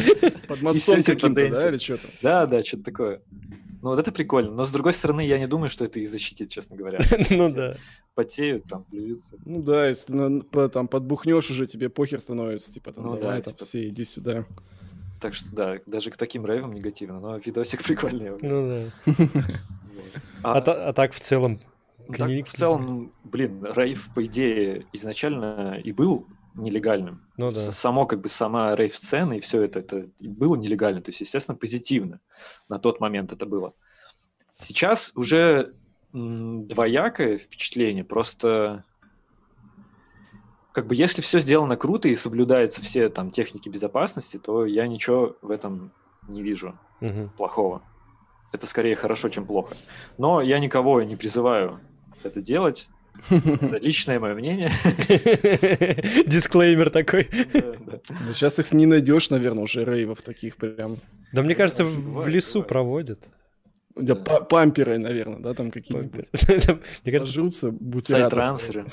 Под 0.48 0.62
мостом 0.62 1.04
каким-то, 1.04 1.50
да, 1.50 1.70
или 1.70 1.78
что 1.78 1.98
там? 1.98 2.12
Да, 2.22 2.46
да, 2.46 2.60
что-то 2.62 2.84
такое. 2.84 3.22
Ну, 3.82 3.90
вот 3.90 4.00
это 4.00 4.12
прикольно. 4.12 4.52
Но, 4.52 4.66
с 4.66 4.72
другой 4.72 4.94
стороны, 4.94 5.26
я 5.26 5.38
не 5.38 5.48
думаю, 5.48 5.70
что 5.70 5.86
это 5.86 6.00
их 6.00 6.10
защитит, 6.10 6.50
честно 6.50 6.76
говоря. 6.76 7.00
Ну 7.30 7.54
да. 7.54 7.76
Потеют, 8.16 8.64
там, 8.66 8.84
плюются. 8.86 9.36
Ну 9.46 9.62
да, 9.62 9.88
если 9.88 10.42
там 10.70 10.88
подбухнешь 10.88 11.52
уже, 11.52 11.68
тебе 11.68 11.90
похер 11.90 12.20
становится, 12.20 12.74
типа 12.74 12.92
там, 12.92 13.06
Ну 13.06 13.14
да, 13.16 13.22
давай 13.22 13.42
там 13.42 13.54
типа- 13.54 13.66
все, 13.66 13.88
иди 13.88 14.04
сюда. 14.06 14.46
Так 15.20 15.34
что, 15.36 15.54
да, 15.54 15.78
даже 15.86 16.12
к 16.12 16.18
таким 16.18 16.46
рейвам 16.46 16.74
негативно, 16.74 17.20
но 17.20 17.38
видосик 17.38 17.84
прикольный. 17.86 18.32
Ну 18.42 18.92
да. 19.06 19.14
А 20.54 20.62
та- 20.62 20.88
а 20.90 20.94
так 20.94 21.14
в 21.14 21.20
целом... 21.20 21.60
Ну, 22.10 22.14
так, 22.16 22.30
в 22.48 22.54
целом, 22.54 23.12
блин, 23.26 23.66
рейв, 23.76 24.10
по 24.16 24.26
идее, 24.26 24.86
изначально 24.94 25.78
и 25.84 25.92
был 25.92 26.26
нелегальным. 26.56 27.22
Ну 27.36 27.52
да. 27.52 27.72
Само, 27.72 28.06
как 28.06 28.22
бы, 28.22 28.30
сама 28.30 28.76
рейв-сцена 28.76 29.34
и 29.34 29.40
все 29.42 29.62
это, 29.64 29.80
это 29.80 30.08
было 30.20 30.56
нелегально. 30.56 31.02
То 31.02 31.10
есть, 31.10 31.20
естественно, 31.22 31.58
позитивно 31.58 32.20
на 32.70 32.80
тот 32.80 33.00
момент 33.02 33.32
это 33.34 33.46
было. 33.46 33.74
Сейчас 34.60 35.12
уже 35.16 35.74
двоякое 36.14 37.38
впечатление. 37.38 38.04
Просто, 38.06 38.86
как 40.72 40.88
бы, 40.88 40.96
если 40.96 41.22
все 41.22 41.40
сделано 41.40 41.76
круто 41.76 42.08
и 42.08 42.16
соблюдаются 42.16 42.82
все 42.82 43.10
там 43.10 43.32
техники 43.32 43.68
безопасности, 43.70 44.38
то 44.38 44.66
я 44.66 44.88
ничего 44.88 45.36
в 45.42 45.52
этом 45.52 45.92
не 46.28 46.42
вижу 46.42 46.78
Мгм. 47.02 47.30
плохого. 47.38 47.82
Это 48.52 48.66
скорее 48.68 48.96
хорошо, 48.96 49.30
чем 49.30 49.46
плохо. 49.46 49.76
Но 50.18 50.42
я 50.42 50.60
никого 50.60 51.02
не 51.04 51.16
призываю 51.16 51.80
это 52.24 52.42
делать. 52.42 52.90
Это 53.30 53.78
личное 53.78 54.20
мое 54.20 54.36
мнение. 54.36 54.70
Дисклеймер 56.28 56.92
такой. 56.92 57.28
Ну, 57.54 58.34
сейчас 58.34 58.60
их 58.60 58.72
не 58.72 58.86
найдешь, 58.86 59.32
наверное, 59.32 59.64
уже 59.64 59.84
рейвов 59.84 60.22
таких 60.22 60.56
прям. 60.58 60.98
Да 61.34 61.42
мне 61.42 61.56
кажется, 61.56 61.84
в 61.84 62.28
лесу 62.28 62.62
проводят. 62.64 63.28
Да, 64.00 64.16
памперы, 64.16 65.00
наверное, 65.00 65.40
да, 65.40 65.54
там 65.56 65.72
какие-нибудь. 65.72 66.30
Мне 67.04 67.12
кажется, 67.12 67.34
жрутся 67.34 67.74
Сайт-трансеры. 68.04 68.86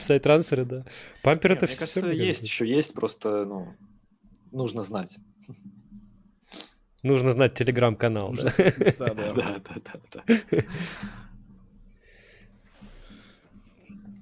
Сайт-трансеры, 0.00 0.64
да. 0.64 0.84
Памперы 1.22 1.54
это 1.54 1.66
все. 1.66 1.76
Мне 1.76 1.78
кажется, 1.78 2.10
есть 2.10 2.42
еще 2.42 2.68
есть, 2.68 2.94
просто, 2.94 3.44
ну, 3.44 3.74
нужно 4.50 4.82
знать. 4.82 5.16
Нужно 7.02 7.30
знать 7.30 7.54
телеграм-канал. 7.54 8.34
Да, 8.98 9.14
да, 9.14 9.32
да, 9.34 10.24
да. 10.26 10.64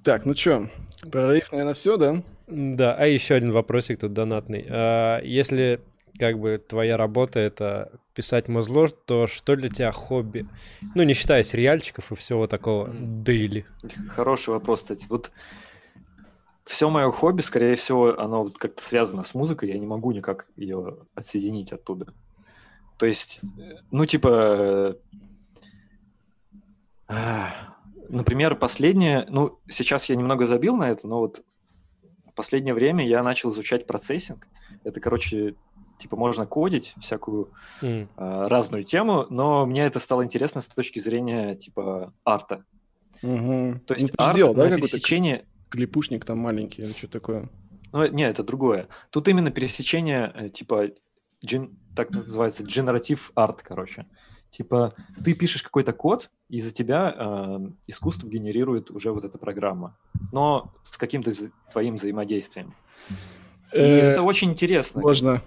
Так, 0.04 0.24
ну 0.24 0.34
что, 0.36 0.68
про 1.10 1.32
рейв, 1.32 1.50
наверное, 1.50 1.74
все, 1.74 1.96
да? 1.96 2.22
Да, 2.46 2.94
а 2.94 3.06
еще 3.06 3.34
один 3.34 3.50
вопросик 3.50 3.98
тут 3.98 4.12
донатный. 4.12 4.64
А, 4.68 5.20
если 5.20 5.80
как 6.18 6.38
бы 6.38 6.58
твоя 6.58 6.96
работа 6.96 7.40
это 7.40 7.90
писать 8.14 8.48
музло, 8.48 8.88
то 8.88 9.26
что 9.26 9.56
для 9.56 9.68
тебя 9.68 9.92
хобби? 9.92 10.46
Ну, 10.94 11.02
не 11.02 11.12
считая 11.12 11.42
сериальчиков 11.42 12.12
и 12.12 12.14
всего 12.14 12.46
такого 12.46 12.88
дейли. 12.88 13.66
Хороший 14.10 14.50
вопрос, 14.50 14.82
кстати. 14.82 15.06
Вот 15.08 15.32
все 16.64 16.88
мое 16.88 17.10
хобби, 17.10 17.42
скорее 17.42 17.76
всего, 17.76 18.18
оно 18.18 18.44
вот 18.44 18.58
как-то 18.58 18.82
связано 18.82 19.24
с 19.24 19.34
музыкой, 19.34 19.70
я 19.70 19.78
не 19.78 19.86
могу 19.86 20.12
никак 20.12 20.46
ее 20.56 20.98
отсоединить 21.14 21.72
оттуда. 21.72 22.12
То 22.98 23.06
есть, 23.06 23.40
ну, 23.90 24.06
типа, 24.06 24.96
э, 27.08 27.48
например, 28.08 28.56
последнее, 28.56 29.26
ну, 29.28 29.58
сейчас 29.70 30.08
я 30.08 30.16
немного 30.16 30.46
забил 30.46 30.76
на 30.76 30.90
это, 30.90 31.06
но 31.06 31.20
вот 31.20 31.42
последнее 32.36 32.74
время 32.74 33.06
я 33.06 33.22
начал 33.24 33.50
изучать 33.50 33.86
процессинг. 33.86 34.46
Это, 34.84 35.00
короче, 35.00 35.56
типа 35.98 36.16
можно 36.16 36.46
кодить 36.46 36.94
всякую 37.00 37.50
mm. 37.82 38.08
э, 38.16 38.46
разную 38.46 38.84
тему, 38.84 39.26
но 39.30 39.66
мне 39.66 39.84
это 39.84 39.98
стало 39.98 40.22
интересно 40.22 40.60
с 40.60 40.68
точки 40.68 41.00
зрения 41.00 41.56
типа 41.56 42.12
арта. 42.24 42.64
Угу. 43.22 43.80
То 43.86 43.94
есть 43.94 44.10
ну, 44.16 44.24
арт 44.24 44.36
делал, 44.36 44.54
да, 44.54 44.68
на 44.68 44.76
пересечении... 44.76 45.46
Клепушник 45.70 46.24
там 46.24 46.38
маленький 46.38 46.82
или 46.82 46.92
что 46.92 47.08
такое? 47.08 47.48
Ну, 47.92 48.06
не, 48.06 48.24
это 48.24 48.42
другое. 48.42 48.88
Тут 49.10 49.26
именно 49.26 49.50
пересечение 49.50 50.30
э, 50.34 50.48
типа 50.50 50.90
ген, 51.46 51.78
так 51.94 52.10
называется, 52.10 52.62
generative 52.64 53.32
art, 53.34 53.60
короче. 53.62 54.06
Типа 54.50 54.94
ты 55.22 55.34
пишешь 55.34 55.62
какой-то 55.62 55.92
код, 55.92 56.30
и 56.48 56.60
за 56.60 56.72
тебя 56.72 57.14
э, 57.16 57.58
искусство 57.86 58.28
генерирует 58.28 58.90
уже 58.90 59.12
вот 59.12 59.24
эта 59.24 59.38
программа, 59.38 59.96
но 60.32 60.72
с 60.82 60.96
каким-то 60.96 61.32
твоим 61.70 61.96
взаимодействием. 61.96 62.74
И 63.72 63.78
э, 63.78 64.12
это 64.12 64.22
очень 64.22 64.50
интересно. 64.50 65.02
Можно. 65.02 65.42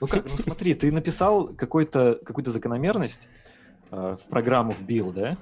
Ну, 0.00 0.06
как, 0.06 0.24
ну 0.24 0.36
смотри, 0.38 0.74
ты 0.74 0.92
написал 0.92 1.48
какой-то, 1.48 2.18
какую-то 2.24 2.50
закономерность 2.50 3.28
э, 3.90 4.16
в 4.20 4.28
программу 4.30 4.72
вбил, 4.72 5.12
да? 5.12 5.36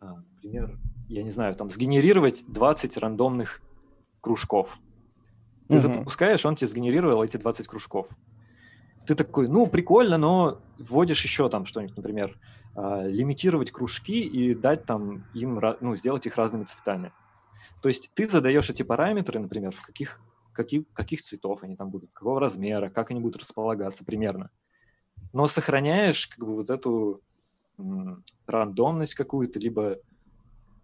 А, 0.00 0.16
например, 0.34 0.78
я 1.08 1.22
не 1.22 1.30
знаю, 1.30 1.54
там 1.54 1.70
сгенерировать 1.70 2.44
20 2.48 2.96
рандомных 2.96 3.60
кружков. 4.20 4.78
Ты 5.68 5.76
угу. 5.76 5.80
запускаешь, 5.80 6.44
он 6.44 6.56
тебе 6.56 6.68
сгенерировал 6.68 7.22
эти 7.22 7.36
20 7.36 7.66
кружков 7.66 8.08
ты 9.06 9.14
такой, 9.14 9.48
ну, 9.48 9.66
прикольно, 9.66 10.18
но 10.18 10.62
вводишь 10.78 11.24
еще 11.24 11.48
там 11.48 11.66
что-нибудь, 11.66 11.96
например, 11.96 12.38
э, 12.76 13.08
лимитировать 13.08 13.70
кружки 13.70 14.22
и 14.26 14.54
дать 14.54 14.86
там 14.86 15.24
им, 15.32 15.60
ну, 15.80 15.94
сделать 15.96 16.26
их 16.26 16.36
разными 16.36 16.64
цветами. 16.64 17.14
То 17.80 17.88
есть 17.88 18.10
ты 18.14 18.26
задаешь 18.28 18.70
эти 18.70 18.82
параметры, 18.82 19.40
например, 19.40 19.72
в 19.72 19.82
каких, 19.82 20.22
каких, 20.52 20.84
каких 20.92 21.22
цветов 21.22 21.62
они 21.62 21.76
там 21.76 21.90
будут, 21.90 22.12
какого 22.12 22.40
размера, 22.40 22.90
как 22.90 23.10
они 23.10 23.20
будут 23.20 23.42
располагаться 23.42 24.04
примерно. 24.04 24.50
Но 25.32 25.48
сохраняешь 25.48 26.28
как 26.28 26.46
бы 26.46 26.54
вот 26.56 26.70
эту 26.70 27.22
м, 27.78 28.24
рандомность 28.46 29.14
какую-то, 29.14 29.58
либо 29.60 29.98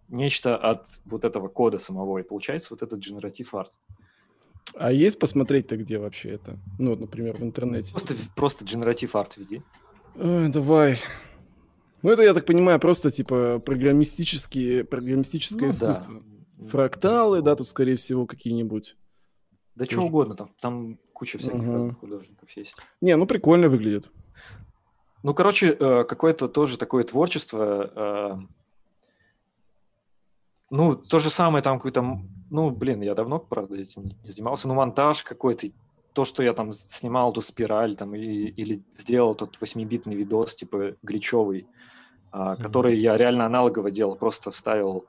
нечто 0.07 0.57
от 0.57 0.85
вот 1.05 1.25
этого 1.25 1.47
кода 1.47 1.79
самого, 1.79 2.19
и 2.19 2.23
получается 2.23 2.69
вот 2.71 2.81
этот 2.83 2.99
generative 3.05 3.49
art. 3.53 3.71
А 4.75 4.91
есть 4.91 5.19
посмотреть-то 5.19 5.77
где 5.77 5.97
вообще 5.97 6.31
это? 6.31 6.57
Ну, 6.79 6.95
например, 6.95 7.37
в 7.37 7.43
интернете. 7.43 7.91
Просто, 7.91 8.15
просто 8.35 8.65
generative 8.65 9.11
art 9.11 9.33
веди. 9.37 9.61
Ой, 10.15 10.49
давай. 10.49 10.97
Ну, 12.01 12.09
это, 12.09 12.23
я 12.23 12.33
так 12.33 12.45
понимаю, 12.45 12.79
просто, 12.79 13.11
типа, 13.11 13.59
программистические, 13.59 14.83
программистическое 14.83 15.65
ну, 15.65 15.69
искусство. 15.69 16.21
Да. 16.57 16.67
Фракталы, 16.69 17.41
да, 17.41 17.55
тут, 17.55 17.69
скорее 17.69 17.95
всего, 17.95 18.25
какие-нибудь. 18.25 18.97
Да 19.75 19.85
что 19.85 20.01
угодно, 20.01 20.35
там, 20.35 20.53
там 20.59 20.99
куча 21.13 21.37
всяких 21.37 21.59
угу. 21.59 21.95
художников 21.99 22.49
есть. 22.55 22.75
Не, 23.01 23.15
ну, 23.15 23.25
прикольно 23.25 23.69
выглядит. 23.69 24.09
Ну, 25.23 25.33
короче, 25.35 25.71
э, 25.71 26.03
какое-то 26.03 26.47
тоже 26.47 26.77
такое 26.77 27.03
творчество. 27.03 28.47
Ну, 30.71 30.95
то 30.95 31.19
же 31.19 31.29
самое 31.29 31.61
там 31.61 31.77
какой-то 31.77 32.21
ну, 32.51 32.69
блин, 32.69 33.01
я 33.01 33.15
давно, 33.15 33.39
правда, 33.39 33.77
этим 33.77 34.03
не 34.03 34.29
занимался. 34.29 34.67
Ну, 34.67 34.75
монтаж 34.75 35.23
какой-то, 35.23 35.67
то, 36.13 36.25
что 36.25 36.43
я 36.43 36.51
там 36.51 36.73
снимал 36.73 37.31
эту 37.31 37.41
спираль, 37.41 37.95
там, 37.95 38.13
и, 38.13 38.19
или 38.19 38.83
сделал 38.97 39.33
тот 39.35 39.57
8-битный 39.59 40.15
видос, 40.15 40.55
типа, 40.55 40.97
гличевый, 41.01 41.65
а, 42.29 42.53
mm-hmm. 42.53 42.61
который 42.61 42.99
я 42.99 43.15
реально 43.15 43.45
аналогово 43.45 43.89
делал, 43.89 44.17
просто 44.17 44.51
вставил, 44.51 45.05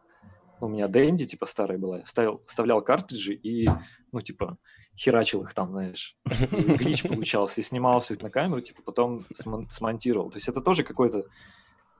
у 0.61 0.69
меня 0.69 0.87
Дэнди, 0.87 1.27
типа, 1.27 1.47
старая 1.47 1.79
была, 1.79 2.07
ставил, 2.07 2.41
вставлял 2.47 2.81
картриджи 2.81 3.35
и, 3.35 3.67
ну, 4.13 4.21
типа, 4.21 4.57
херачил 4.97 5.43
их 5.43 5.53
там, 5.53 5.73
знаешь. 5.73 6.17
И 6.53 6.63
глич 6.77 7.03
получался, 7.03 7.61
и 7.61 7.65
снимал 7.65 7.99
все 7.99 8.15
это 8.15 8.23
на 8.23 8.31
камеру, 8.31 8.61
типа, 8.61 8.83
потом 8.85 9.25
смон- 9.35 9.69
смонтировал. 9.69 10.31
То 10.31 10.37
есть 10.37 10.49
это 10.49 10.61
тоже 10.61 10.85
какой-то, 10.85 11.25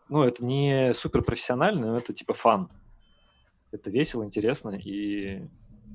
ну, 0.09 0.23
это 0.23 0.45
не 0.45 0.95
супер 0.95 1.23
профессионально, 1.23 1.89
но 1.89 1.97
это, 1.97 2.13
типа, 2.13 2.33
фан 2.33 2.71
это 3.73 3.91
весело, 3.91 4.25
интересно, 4.25 4.71
и 4.71 5.49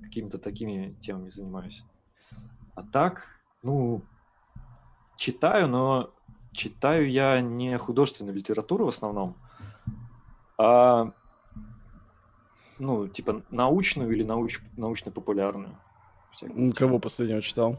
какими-то 0.04 0.38
такими 0.38 0.96
темами 1.02 1.30
занимаюсь. 1.30 1.84
А 2.76 2.84
так, 2.84 3.40
ну, 3.64 4.02
читаю, 5.16 5.68
но 5.68 6.14
читаю 6.52 7.10
я 7.10 7.40
не 7.42 7.78
художественную 7.78 8.36
литературу 8.36 8.86
в 8.86 8.90
основном, 8.90 9.38
а, 10.58 11.12
ну, 12.80 13.08
типа 13.08 13.44
научную 13.50 14.12
или 14.12 14.24
науч, 14.24 14.60
научно-популярную. 14.76 15.78
Кого 16.76 17.00
последнего 17.00 17.42
читал? 17.42 17.78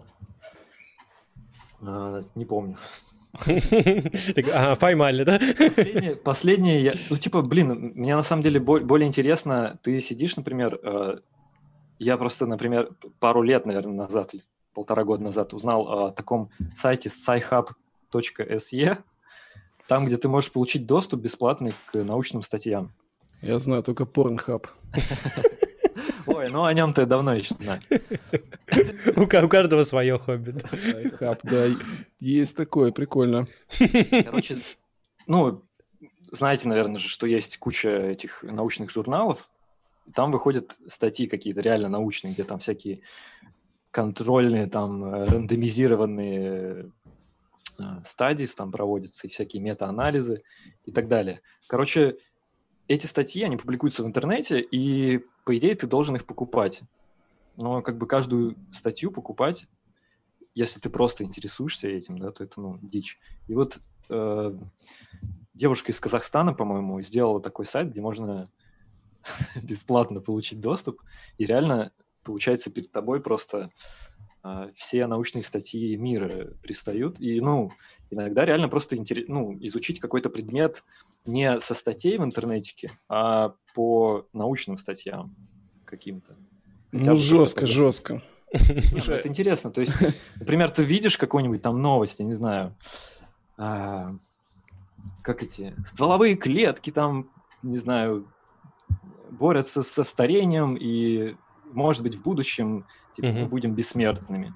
А, 1.80 2.24
не 2.34 2.44
помню. 2.44 2.76
А, 4.52 4.76
поймали, 4.76 5.24
да? 5.24 5.38
Последнее, 5.38 6.16
последнее 6.16 6.82
я, 6.82 6.94
ну, 7.10 7.16
типа, 7.16 7.42
блин, 7.42 7.92
мне 7.94 8.16
на 8.16 8.22
самом 8.22 8.42
деле 8.42 8.60
более 8.60 9.06
интересно, 9.06 9.78
ты 9.82 10.00
сидишь, 10.00 10.36
например, 10.36 10.78
э, 10.82 11.18
я 11.98 12.16
просто, 12.16 12.46
например, 12.46 12.90
пару 13.20 13.42
лет, 13.42 13.66
наверное, 13.66 13.94
назад, 13.94 14.34
полтора 14.74 15.04
года 15.04 15.22
назад 15.22 15.54
узнал 15.54 15.88
о 15.88 16.10
таком 16.10 16.50
сайте 16.74 17.08
sci-hub.se, 17.08 18.98
там, 19.86 20.06
где 20.06 20.16
ты 20.16 20.28
можешь 20.28 20.52
получить 20.52 20.86
доступ 20.86 21.20
бесплатный 21.20 21.72
к 21.86 21.94
научным 22.02 22.42
статьям. 22.42 22.92
Я 23.40 23.58
знаю 23.58 23.82
только 23.82 24.04
Pornhub. 24.04 24.66
Ой, 26.28 26.50
ну 26.50 26.64
о 26.64 26.74
нем-то 26.74 27.06
давно 27.06 27.34
еще 27.34 27.54
знаю. 27.54 27.80
У 29.16 29.26
каждого 29.26 29.82
свое 29.82 30.18
хобби. 30.18 30.54
Да, 31.42 31.66
есть 32.20 32.56
такое, 32.56 32.92
прикольно. 32.92 33.46
Короче, 34.24 34.58
ну, 35.26 35.64
знаете, 36.30 36.68
наверное 36.68 36.98
же, 36.98 37.08
что 37.08 37.26
есть 37.26 37.58
куча 37.58 37.90
этих 37.90 38.42
научных 38.42 38.90
журналов, 38.90 39.50
там 40.14 40.32
выходят 40.32 40.76
статьи 40.86 41.26
какие-то 41.26 41.60
реально 41.60 41.88
научные, 41.88 42.34
где 42.34 42.44
там 42.44 42.58
всякие 42.58 43.00
контрольные, 43.90 44.66
там, 44.66 45.24
рандомизированные 45.24 46.90
э, 47.78 47.82
стадии 48.04 48.46
там 48.46 48.70
проводятся, 48.70 49.26
и 49.26 49.30
всякие 49.30 49.62
мета-анализы 49.62 50.42
и 50.84 50.92
так 50.92 51.08
далее. 51.08 51.40
Короче, 51.66 52.16
эти 52.88 53.06
статьи, 53.06 53.42
они 53.44 53.56
публикуются 53.56 54.02
в 54.02 54.06
интернете, 54.06 54.60
и, 54.60 55.18
по 55.44 55.56
идее, 55.56 55.74
ты 55.74 55.86
должен 55.86 56.16
их 56.16 56.26
покупать. 56.26 56.82
Но 57.56 57.82
как 57.82 57.98
бы 57.98 58.06
каждую 58.06 58.56
статью 58.72 59.10
покупать, 59.10 59.68
если 60.54 60.80
ты 60.80 60.88
просто 60.88 61.22
интересуешься 61.24 61.86
этим, 61.88 62.18
да, 62.18 62.32
то 62.32 62.42
это, 62.42 62.60
ну, 62.60 62.78
дичь. 62.82 63.18
И 63.46 63.54
вот 63.54 63.78
э, 64.08 64.58
девушка 65.54 65.92
из 65.92 66.00
Казахстана, 66.00 66.54
по-моему, 66.54 67.00
сделала 67.02 67.40
такой 67.40 67.66
сайт, 67.66 67.90
где 67.90 68.00
можно 68.00 68.50
бесплатно 69.62 70.20
получить 70.20 70.60
доступ, 70.60 71.02
и 71.36 71.44
реально, 71.44 71.92
получается, 72.24 72.70
перед 72.70 72.90
тобой 72.90 73.20
просто 73.20 73.70
все 74.76 75.06
научные 75.06 75.42
статьи 75.42 75.96
мира 75.96 76.52
пристают. 76.62 77.20
И, 77.20 77.40
ну, 77.40 77.70
иногда 78.10 78.44
реально 78.44 78.68
просто 78.68 78.96
интерес, 78.96 79.26
ну, 79.28 79.56
изучить 79.60 80.00
какой-то 80.00 80.30
предмет 80.30 80.84
не 81.24 81.60
со 81.60 81.74
статей 81.74 82.18
в 82.18 82.24
интернете, 82.24 82.90
а 83.08 83.54
по 83.74 84.26
научным 84.32 84.78
статьям 84.78 85.34
каким-то. 85.84 86.36
Хотя 86.90 87.12
ну, 87.12 87.16
жестко, 87.16 87.60
такое. 87.60 87.74
жестко. 87.74 88.22
Ну, 88.52 89.12
это 89.12 89.28
интересно. 89.28 89.70
То 89.70 89.80
есть, 89.80 89.94
например, 90.36 90.70
ты 90.70 90.82
видишь 90.82 91.18
какую-нибудь 91.18 91.62
там 91.62 91.82
новость, 91.82 92.18
я 92.18 92.24
не 92.24 92.34
знаю, 92.34 92.74
а, 93.56 94.14
как 95.22 95.42
эти 95.42 95.74
стволовые 95.84 96.36
клетки 96.36 96.90
там, 96.90 97.30
не 97.62 97.76
знаю, 97.76 98.26
борются 99.30 99.82
со 99.82 100.04
старением 100.04 100.76
и, 100.76 101.36
может 101.72 102.02
быть, 102.02 102.14
в 102.14 102.22
будущем 102.22 102.86
типа, 103.18 103.32
мы 103.32 103.46
будем 103.46 103.74
бессмертными. 103.74 104.54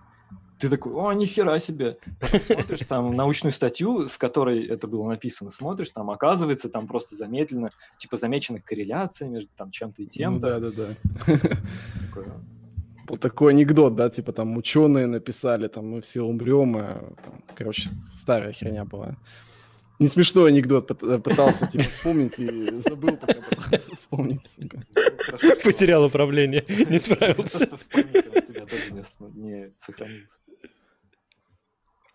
Ты 0.60 0.68
такой, 0.68 0.92
о, 0.92 1.12
нихера 1.12 1.58
себе. 1.58 1.98
Потом 2.20 2.40
смотришь 2.40 2.86
там 2.88 3.12
научную 3.14 3.52
статью, 3.52 4.08
с 4.08 4.16
которой 4.16 4.64
это 4.64 4.86
было 4.86 5.08
написано, 5.08 5.50
смотришь, 5.50 5.90
там 5.90 6.08
оказывается, 6.08 6.68
там 6.68 6.86
просто 6.86 7.16
замедлено, 7.16 7.70
типа 7.98 8.16
замечена 8.16 8.60
корреляция 8.60 9.28
между 9.28 9.50
там 9.56 9.72
чем-то 9.72 10.02
и 10.02 10.06
тем. 10.06 10.34
Ну, 10.34 10.38
да, 10.38 10.60
да, 10.60 10.70
да. 10.70 10.94
Был 13.08 13.16
такой 13.16 13.52
анекдот, 13.54 13.96
да, 13.96 14.08
типа 14.08 14.32
там 14.32 14.56
ученые 14.56 15.08
написали, 15.08 15.66
там 15.66 15.88
мы 15.88 16.00
все 16.00 16.22
умрем, 16.22 16.76
а, 16.76 17.12
там, 17.24 17.42
короче, 17.56 17.90
старая 18.14 18.52
херня 18.52 18.84
была. 18.84 19.16
Не 20.02 20.08
смешной 20.08 20.50
анекдот, 20.50 20.90
э, 21.00 21.18
пытался 21.20 21.68
типа 21.68 21.84
вспомнить 21.84 22.36
и 22.36 22.80
забыл, 22.80 23.16
пока 23.16 23.34
пытался 23.34 23.94
вспомнить. 23.94 24.58
Потерял 25.62 26.04
управление, 26.04 26.64
не 26.68 26.98
справился. 26.98 27.68
В 27.68 27.86
памяти 27.86 28.28
у 28.28 28.40
тебя 28.40 28.66
даже 28.66 28.92
не 29.34 29.72
сохранится. 29.78 30.40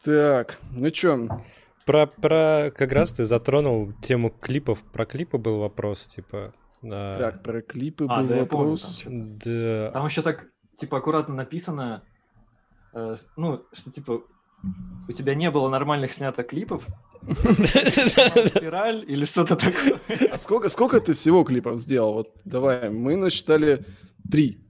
Так, 0.04 0.60
ну 0.76 0.92
чё? 0.92 1.30
Про, 1.86 2.08
про 2.08 2.74
как 2.76 2.92
раз 2.92 3.14
ты 3.14 3.26
затронул 3.26 3.94
тему 4.02 4.32
клипов. 4.32 4.84
Про 4.92 5.06
клипы 5.06 5.38
был 5.38 5.60
вопрос, 5.60 6.08
типа. 6.08 6.54
А... 6.84 7.18
Так, 7.18 7.42
про 7.42 7.62
клипы 7.62 8.06
а, 8.10 8.20
был 8.20 8.28
да, 8.28 8.40
вопрос. 8.40 9.02
Помню, 9.06 9.24
там, 9.24 9.38
да. 9.38 9.92
там 9.92 10.06
еще 10.08 10.22
так, 10.24 10.48
типа, 10.76 10.98
аккуратно 10.98 11.36
написано, 11.36 12.04
э, 12.94 13.16
ну, 13.38 13.64
что 13.72 13.92
типа 13.92 14.24
у 15.08 15.12
тебя 15.12 15.36
не 15.36 15.52
было 15.52 15.70
нормальных 15.70 16.14
снято 16.14 16.44
клипов, 16.44 16.88
Спираль 17.28 19.04
или 19.08 19.26
что-то 19.26 19.56
такое. 19.56 20.00
А 20.32 20.38
сколько, 20.38 20.70
сколько 20.70 21.02
ты 21.02 21.14
всего 21.14 21.44
клипов 21.44 21.78
сделал? 21.78 22.14
Вот 22.14 22.32
давай, 22.46 22.90
мы 22.90 23.18
насчитали 23.18 23.86
три. 24.32 24.64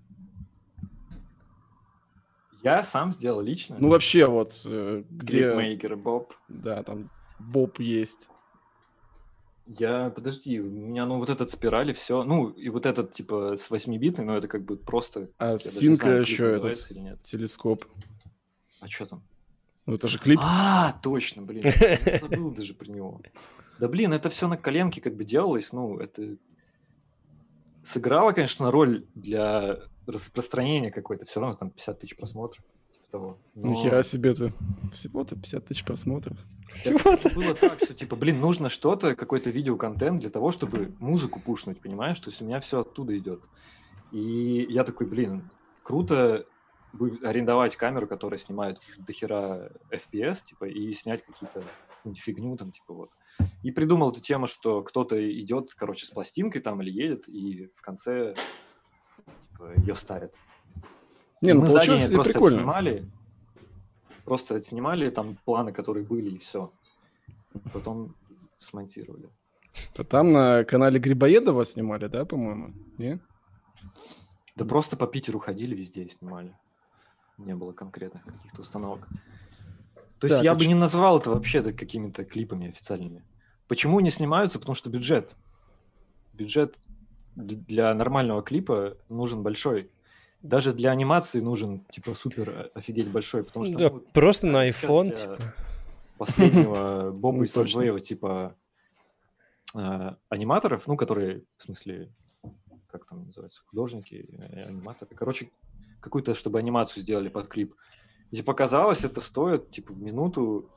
Я 2.63 2.83
сам 2.83 3.13
сделал 3.13 3.41
лично. 3.41 3.77
Ну 3.79 3.89
вообще 3.89 4.25
вот 4.25 4.61
э, 4.65 5.03
где... 5.09 5.51
Клипмейкер, 5.51 5.95
Боб. 5.97 6.33
Да, 6.47 6.81
там 6.83 7.09
Боб 7.39 7.79
есть. 7.79 8.29
Я, 9.67 10.09
подожди, 10.09 10.59
у 10.59 10.69
меня, 10.69 11.05
ну, 11.05 11.19
вот 11.19 11.29
этот 11.29 11.49
спираль 11.49 11.91
и 11.91 11.93
все. 11.93 12.23
Ну, 12.23 12.49
и 12.49 12.69
вот 12.69 12.85
этот, 12.85 13.11
типа, 13.11 13.57
с 13.57 13.69
8-битный, 13.69 14.23
но 14.23 14.37
это 14.37 14.47
как 14.47 14.63
бы 14.63 14.77
просто... 14.77 15.29
А 15.37 15.57
Синка 15.57 16.09
еще 16.09 16.51
этот 16.51 17.23
телескоп. 17.23 17.85
А 18.79 18.87
что 18.87 19.05
там? 19.05 19.23
Ну 19.87 19.95
это 19.95 20.07
же 20.09 20.19
клип. 20.19 20.39
А, 20.43 20.93
точно, 21.01 21.43
блин. 21.43 21.63
Я 21.63 22.19
забыл 22.21 22.51
даже 22.51 22.73
про 22.73 22.87
него. 22.87 23.21
Да 23.79 23.87
блин, 23.87 24.13
это 24.13 24.29
все 24.29 24.47
на 24.47 24.57
коленке 24.57 24.99
как 24.99 25.15
бы 25.15 25.23
делалось. 25.23 25.71
Ну, 25.71 25.97
это 25.97 26.35
сыграло, 27.85 28.33
конечно, 28.33 28.69
роль 28.69 29.07
для 29.15 29.79
распространения 30.05 30.91
какой-то. 30.91 31.25
Все 31.25 31.39
равно 31.39 31.55
там 31.55 31.71
50 31.71 31.99
тысяч 31.99 32.17
просмотров. 32.17 32.63
Типа 32.91 33.05
того. 33.11 33.37
Но... 33.55 33.69
Нихера 33.69 34.03
себе 34.03 34.33
ты. 34.33 34.53
Всего-то 34.91 35.35
50 35.35 35.65
тысяч 35.65 35.85
просмотров. 35.85 36.37
Это 36.83 37.29
было 37.33 37.53
так, 37.53 37.79
что 37.81 37.93
типа, 37.93 38.17
блин, 38.17 38.41
нужно 38.41 38.67
что-то, 38.67 39.15
какой-то 39.15 39.49
видеоконтент 39.49 40.19
для 40.19 40.29
того, 40.29 40.51
чтобы 40.51 40.93
музыку 40.99 41.39
пушнуть, 41.39 41.79
понимаешь? 41.79 42.19
То 42.19 42.29
есть 42.29 42.41
у 42.41 42.45
меня 42.45 42.59
все 42.59 42.81
оттуда 42.81 43.17
идет. 43.17 43.41
И 44.11 44.67
я 44.69 44.83
такой, 44.83 45.07
блин, 45.07 45.49
круто 45.81 46.45
арендовать 47.23 47.75
камеру, 47.75 48.07
которая 48.07 48.39
снимает 48.39 48.79
дохера 48.97 49.71
FPS, 49.91 50.45
типа, 50.45 50.65
и 50.65 50.93
снять 50.93 51.23
какие-то 51.23 51.63
фигню 52.15 52.55
там, 52.57 52.71
типа, 52.71 52.93
вот. 52.93 53.09
И 53.63 53.71
придумал 53.71 54.11
эту 54.11 54.21
тему, 54.21 54.47
что 54.47 54.81
кто-то 54.81 55.17
идет, 55.39 55.73
короче, 55.75 56.05
с 56.05 56.11
пластинкой 56.11 56.61
там 56.61 56.81
или 56.81 56.91
едет, 56.91 57.27
и 57.27 57.69
в 57.75 57.81
конце, 57.81 58.35
типа, 59.49 59.73
ее 59.77 59.95
ставят. 59.95 60.33
Не, 61.41 61.53
ну, 61.53 61.61
Мы 61.61 61.67
получилось 61.67 62.09
просто 62.09 62.33
прикольно. 62.33 62.57
снимали, 62.59 63.11
просто 64.25 64.61
снимали 64.61 65.09
там 65.09 65.37
планы, 65.45 65.71
которые 65.71 66.03
были, 66.05 66.31
и 66.31 66.37
все. 66.39 66.71
Потом 67.73 68.15
смонтировали. 68.57 69.29
То 69.93 70.03
там 70.03 70.31
на 70.31 70.63
канале 70.63 70.99
Грибоедова 70.99 71.63
снимали, 71.65 72.07
да, 72.07 72.25
по-моему? 72.25 72.73
Не? 72.97 73.19
Да 74.55 74.65
просто 74.65 74.97
по 74.97 75.05
Питеру 75.05 75.37
ходили 75.37 75.75
везде 75.75 76.03
и 76.03 76.09
снимали 76.09 76.55
не 77.37 77.55
было 77.55 77.71
конкретных 77.71 78.23
каких-то 78.23 78.61
установок. 78.61 79.07
То 80.19 80.27
есть 80.27 80.37
так, 80.37 80.43
я 80.43 80.55
бы 80.55 80.65
не 80.65 80.73
назвал 80.73 81.19
это 81.19 81.31
вообще 81.31 81.61
какими-то 81.61 82.25
клипами 82.25 82.69
официальными. 82.69 83.23
Почему 83.67 83.99
не 83.99 84.09
снимаются? 84.09 84.59
Потому 84.59 84.75
что 84.75 84.89
бюджет. 84.89 85.35
Бюджет 86.33 86.77
для 87.35 87.93
нормального 87.93 88.41
клипа 88.41 88.97
нужен 89.09 89.43
большой. 89.43 89.91
Даже 90.41 90.73
для 90.73 90.91
анимации 90.91 91.39
нужен, 91.39 91.81
типа, 91.91 92.13
супер 92.13 92.49
э, 92.49 92.69
офигеть 92.75 93.09
большой, 93.09 93.43
потому 93.43 93.65
что... 93.65 93.77
Да, 93.77 93.89
ну, 93.89 93.99
просто 94.13 94.47
на 94.47 94.69
iPhone, 94.69 95.15
типа. 95.15 95.37
Последнего 96.17 97.11
Боба 97.11 97.43
и 97.43 97.47
Саджеева, 97.47 97.99
типа, 97.99 98.55
э, 99.75 100.15
аниматоров, 100.29 100.87
ну, 100.87 100.95
которые, 100.95 101.43
в 101.57 101.63
смысле, 101.63 102.11
как 102.87 103.05
там 103.07 103.25
называется, 103.25 103.63
художники, 103.65 104.27
э, 104.31 104.67
аниматоры. 104.67 105.15
Короче, 105.15 105.49
какую-то, 106.07 106.33
чтобы 106.33 106.59
анимацию 106.59 107.03
сделали 107.03 107.29
под 107.29 107.47
клип. 107.47 107.75
И 108.31 108.41
показалось, 108.41 109.03
это 109.03 109.21
стоит, 109.21 109.69
типа, 109.71 109.93
в 109.93 110.01
минуту 110.01 110.69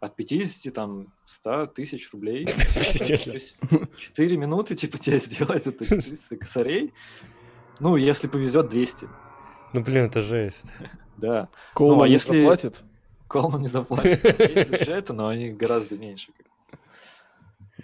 от 0.00 0.16
50, 0.16 0.72
там, 0.72 1.12
100 1.26 1.66
тысяч 1.68 2.10
рублей. 2.12 2.46
4 3.96 4.36
минуты, 4.36 4.74
типа, 4.74 4.98
тебе 4.98 5.18
сделать 5.18 5.66
это 5.66 5.84
400 6.02 6.36
косарей. 6.36 6.92
Ну, 7.80 7.96
если 7.96 8.28
повезет, 8.28 8.68
200. 8.68 9.08
Ну, 9.72 9.82
блин, 9.82 10.06
это 10.06 10.20
жесть. 10.20 10.64
Да. 11.18 11.48
Колман 11.74 11.98
ну, 11.98 12.04
а 12.04 12.08
если... 12.08 12.36
не 12.36 12.40
заплатит? 12.42 12.84
Колман 13.26 13.62
не 13.62 13.66
заплатит. 13.66 14.22
Есть 14.22 14.70
бюджеты, 14.70 15.12
но 15.12 15.26
они 15.26 15.50
гораздо 15.50 15.98
меньше. 15.98 16.30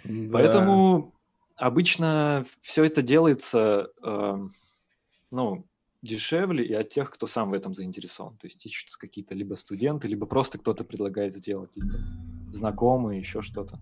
Да. 0.05 0.29
Поэтому 0.31 1.13
обычно 1.57 2.45
все 2.61 2.85
это 2.85 3.01
делается, 3.01 3.89
э, 4.01 4.37
ну, 5.31 5.65
дешевле 6.05 6.63
и 6.63 6.73
от 6.73 6.89
тех, 6.89 7.09
кто 7.11 7.27
сам 7.27 7.49
в 7.49 7.53
этом 7.53 7.73
заинтересован. 7.73 8.37
То 8.37 8.47
есть 8.47 8.65
ищутся 8.65 8.97
какие-то 8.97 9.35
либо 9.35 9.55
студенты, 9.55 10.07
либо 10.07 10.25
просто 10.25 10.57
кто-то 10.57 10.83
предлагает 10.83 11.35
сделать, 11.35 11.71
либо 11.75 11.97
знакомые, 12.51 13.19
еще 13.19 13.41
что-то. 13.41 13.79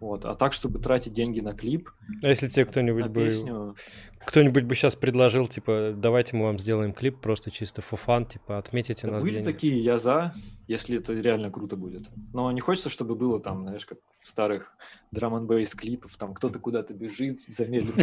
Вот. 0.00 0.24
А 0.24 0.34
так, 0.34 0.52
чтобы 0.54 0.78
тратить 0.78 1.12
деньги 1.12 1.40
на 1.40 1.52
клип. 1.52 1.90
А 2.22 2.28
если 2.28 2.48
тебе 2.48 2.64
кто-нибудь 2.64 3.08
бы. 3.08 3.26
Песню... 3.26 3.76
Кто-нибудь 4.24 4.64
бы 4.64 4.74
сейчас 4.74 4.96
предложил, 4.96 5.46
типа, 5.48 5.94
давайте 5.96 6.36
мы 6.36 6.44
вам 6.44 6.58
сделаем 6.58 6.92
клип, 6.92 7.20
просто 7.20 7.50
чисто 7.50 7.80
fun, 7.80 8.28
типа, 8.30 8.58
отметите 8.58 9.06
да 9.06 9.14
нас. 9.14 9.22
Были 9.22 9.42
такие, 9.42 9.82
я 9.82 9.96
за, 9.96 10.34
если 10.68 10.98
это 10.98 11.14
реально 11.14 11.50
круто 11.50 11.76
будет. 11.76 12.08
Но 12.34 12.52
не 12.52 12.60
хочется, 12.60 12.90
чтобы 12.90 13.14
было 13.14 13.40
там, 13.40 13.62
знаешь, 13.62 13.86
как 13.86 13.98
в 14.18 14.28
старых 14.28 14.72
драм 15.10 15.34
н 15.34 15.46
бейс 15.46 15.74
клипов, 15.74 16.16
там 16.18 16.34
кто-то 16.34 16.58
куда-то 16.58 16.92
бежит 16.92 17.40
замедленно. 17.40 17.94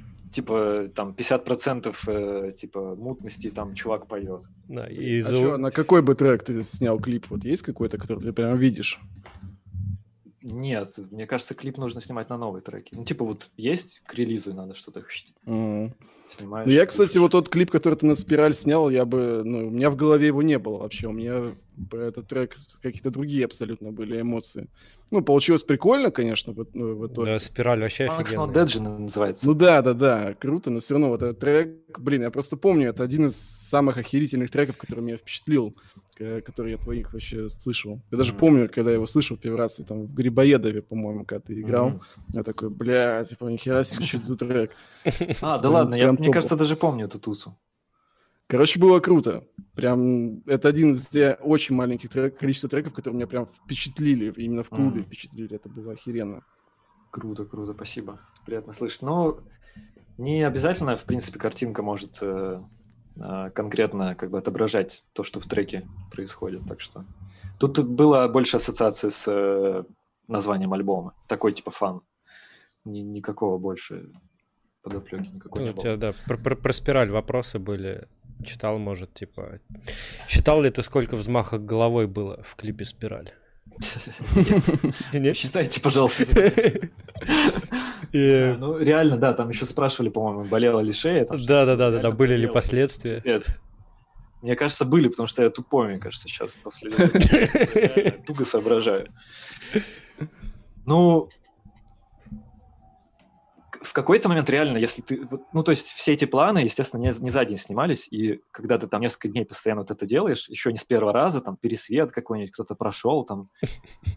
типа 0.30 0.88
там 0.94 1.14
50% 1.16 1.94
э, 2.06 2.52
типа 2.52 2.94
мутности 2.96 3.50
там 3.50 3.74
чувак 3.74 4.06
поет. 4.06 4.42
Да, 4.68 4.86
и 4.86 5.20
а 5.20 5.22
за... 5.22 5.36
что, 5.36 5.56
на 5.56 5.70
какой 5.70 6.02
бы 6.02 6.14
трек 6.14 6.42
ты 6.44 6.62
снял 6.62 6.98
клип? 6.98 7.26
Вот 7.30 7.44
есть 7.44 7.62
какой-то, 7.62 7.98
который 7.98 8.20
ты 8.20 8.32
прям 8.32 8.58
видишь? 8.58 9.00
Нет, 10.48 10.94
мне 11.10 11.26
кажется, 11.26 11.54
клип 11.54 11.76
нужно 11.76 12.00
снимать 12.00 12.28
на 12.28 12.36
новые 12.36 12.62
треки. 12.62 12.94
Ну, 12.94 13.04
типа 13.04 13.24
вот 13.24 13.50
есть 13.56 14.00
к 14.06 14.14
релизу, 14.14 14.50
и 14.50 14.52
надо 14.52 14.76
что-то 14.76 15.02
mm. 15.44 15.92
снимаешь. 16.30 16.66
Ну, 16.66 16.72
я, 16.72 16.86
кстати, 16.86 17.08
пишешь. 17.08 17.22
вот 17.22 17.32
тот 17.32 17.48
клип, 17.48 17.70
который 17.70 17.96
ты 17.96 18.06
на 18.06 18.14
спираль 18.14 18.54
снял, 18.54 18.88
я 18.88 19.04
бы, 19.04 19.42
ну, 19.44 19.66
у 19.66 19.70
меня 19.70 19.90
в 19.90 19.96
голове 19.96 20.28
его 20.28 20.42
не 20.42 20.58
было 20.58 20.78
вообще. 20.78 21.08
У 21.08 21.12
меня 21.12 21.52
про 21.90 22.04
этот 22.04 22.28
трек 22.28 22.54
какие-то 22.80 23.10
другие 23.10 23.44
абсолютно 23.44 23.90
были 23.90 24.20
эмоции. 24.20 24.68
Ну, 25.10 25.22
получилось 25.22 25.64
прикольно, 25.64 26.12
конечно, 26.12 26.52
в, 26.52 26.66
ну, 26.74 26.94
в 26.94 27.06
итоге. 27.08 27.32
Да, 27.32 27.38
спираль 27.40 27.80
вообще 27.80 28.06
Max 28.06 28.20
офигенная. 28.20 28.54
Dead 28.54 28.66
же 28.68 28.82
называется. 28.82 29.46
Ну 29.46 29.54
да, 29.54 29.82
да, 29.82 29.94
да, 29.94 30.34
круто, 30.34 30.70
но 30.70 30.78
все 30.78 30.94
равно 30.94 31.08
вот 31.08 31.22
этот 31.22 31.40
трек, 31.40 31.98
блин, 31.98 32.22
я 32.22 32.30
просто 32.30 32.56
помню, 32.56 32.90
это 32.90 33.02
один 33.02 33.26
из 33.26 33.36
самых 33.36 33.98
охерительных 33.98 34.50
треков, 34.50 34.76
который 34.76 35.00
меня 35.00 35.16
впечатлил, 35.16 35.76
который 36.16 36.72
я 36.72 36.78
твоих 36.78 37.12
вообще 37.12 37.48
слышал. 37.48 38.00
Я 38.10 38.18
даже 38.18 38.32
mm-hmm. 38.32 38.38
помню, 38.38 38.68
когда 38.68 38.90
я 38.90 38.96
его 38.96 39.06
слышал 39.06 39.36
первый 39.36 39.58
раз, 39.58 39.76
там 39.86 40.06
в 40.06 40.14
Грибоедове, 40.14 40.82
по-моему, 40.82 41.24
когда 41.24 41.40
ты 41.40 41.60
играл, 41.60 41.90
mm-hmm. 41.90 42.00
я 42.32 42.42
такой, 42.42 42.70
бля, 42.70 43.24
типа, 43.24 43.44
нихера 43.44 43.84
себе, 43.84 44.04
что 44.04 44.16
это 44.18 44.26
за 44.26 44.36
трек. 44.36 44.72
А, 45.40 45.58
да 45.58 45.70
ладно, 45.70 45.94
я, 45.94 46.12
мне 46.12 46.32
кажется, 46.32 46.56
даже 46.56 46.76
помню 46.76 47.06
эту 47.06 47.18
тусу. 47.18 47.56
Короче, 48.48 48.78
было 48.78 49.00
круто. 49.00 49.44
Прям 49.74 50.42
это 50.46 50.68
один 50.68 50.92
из 50.92 51.08
очень 51.40 51.74
маленьких 51.74 52.10
трек, 52.10 52.38
количества 52.38 52.68
треков, 52.68 52.94
которые 52.94 53.16
меня 53.16 53.26
прям 53.26 53.46
впечатлили. 53.46 54.32
Именно 54.36 54.62
в 54.62 54.68
клубе 54.68 55.00
mm. 55.00 55.04
впечатлили. 55.04 55.56
Это 55.56 55.68
было 55.68 55.92
охеренно. 55.92 56.44
Круто, 57.10 57.44
круто, 57.44 57.72
спасибо. 57.72 58.20
Приятно 58.44 58.72
слышать. 58.72 59.02
Но 59.02 59.40
не 60.16 60.46
обязательно, 60.46 60.96
в 60.96 61.04
принципе, 61.04 61.40
картинка 61.40 61.82
может 61.82 62.18
э, 62.20 62.26
э, 62.26 62.62
конкретно 63.18 64.14
как 64.14 64.30
бы 64.30 64.38
отображать 64.38 65.04
то, 65.12 65.22
что 65.22 65.40
в 65.40 65.46
треке 65.46 65.86
происходит. 66.10 66.62
Так 66.68 66.80
что 66.80 67.04
тут 67.58 67.78
было 67.80 68.28
больше 68.28 68.56
ассоциации 68.56 69.08
с 69.08 69.24
э, 69.26 69.84
названием 70.28 70.72
альбома. 70.72 71.14
Такой 71.26 71.52
типа 71.52 71.70
фан. 71.70 72.02
Ни, 72.84 73.00
никакого 73.00 73.58
больше 73.58 74.10
подоплеки 74.82 75.28
никакой 75.28 75.60
ну, 75.60 75.66
не 75.66 75.72
было. 75.72 75.80
У 75.80 75.82
тебя, 75.82 75.96
да, 75.96 76.12
про, 76.26 76.36
про, 76.36 76.56
про 76.56 76.72
спираль 76.72 77.10
вопросы 77.10 77.58
были. 77.58 78.08
Читал, 78.44 78.78
может, 78.78 79.14
типа... 79.14 79.60
Считал 80.28 80.60
ли 80.60 80.70
ты, 80.70 80.82
сколько 80.82 81.16
взмахов 81.16 81.64
головой 81.64 82.06
было 82.06 82.42
в 82.42 82.54
клипе 82.54 82.84
«Спираль»? 82.84 83.32
Нет? 85.12 85.36
Считайте, 85.38 85.80
пожалуйста. 85.80 86.24
Ну, 88.12 88.78
реально, 88.78 89.16
да, 89.16 89.32
там 89.32 89.48
еще 89.48 89.66
спрашивали, 89.66 90.08
по-моему, 90.08 90.44
болела 90.44 90.80
ли 90.80 90.92
шея. 90.92 91.26
Да, 91.26 91.64
да, 91.66 91.76
да, 91.76 91.90
да, 91.90 92.10
были 92.10 92.34
ли 92.34 92.46
последствия. 92.46 93.22
Мне 94.42 94.54
кажется, 94.54 94.84
были, 94.84 95.08
потому 95.08 95.26
что 95.26 95.42
я 95.42 95.48
тупой, 95.48 95.88
мне 95.88 95.98
кажется, 95.98 96.28
сейчас 96.28 96.52
после 96.62 96.90
туго 98.26 98.44
соображаю. 98.44 99.08
Ну, 100.84 101.28
в 103.86 103.92
какой-то 103.92 104.28
момент 104.28 104.50
реально, 104.50 104.78
если 104.78 105.02
ты... 105.02 105.28
Ну, 105.52 105.62
то 105.62 105.70
есть 105.70 105.88
все 105.88 106.12
эти 106.12 106.24
планы, 106.24 106.58
естественно, 106.58 107.00
не, 107.00 107.12
не 107.18 107.30
за 107.30 107.44
день 107.44 107.56
снимались, 107.56 108.08
и 108.10 108.40
когда 108.50 108.78
ты 108.78 108.86
там 108.86 109.00
несколько 109.00 109.28
дней 109.28 109.44
постоянно 109.44 109.82
вот 109.82 109.90
это 109.90 110.06
делаешь, 110.06 110.48
еще 110.48 110.72
не 110.72 110.78
с 110.78 110.84
первого 110.84 111.12
раза, 111.12 111.40
там, 111.40 111.56
пересвет 111.56 112.12
какой-нибудь, 112.12 112.52
кто-то 112.52 112.74
прошел, 112.74 113.24
там, 113.24 113.48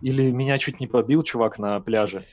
или 0.02 0.32
меня 0.32 0.58
чуть 0.58 0.80
не 0.80 0.88
побил 0.88 1.24
чувак 1.24 1.60
на 1.60 1.80
пляже. 1.80 2.26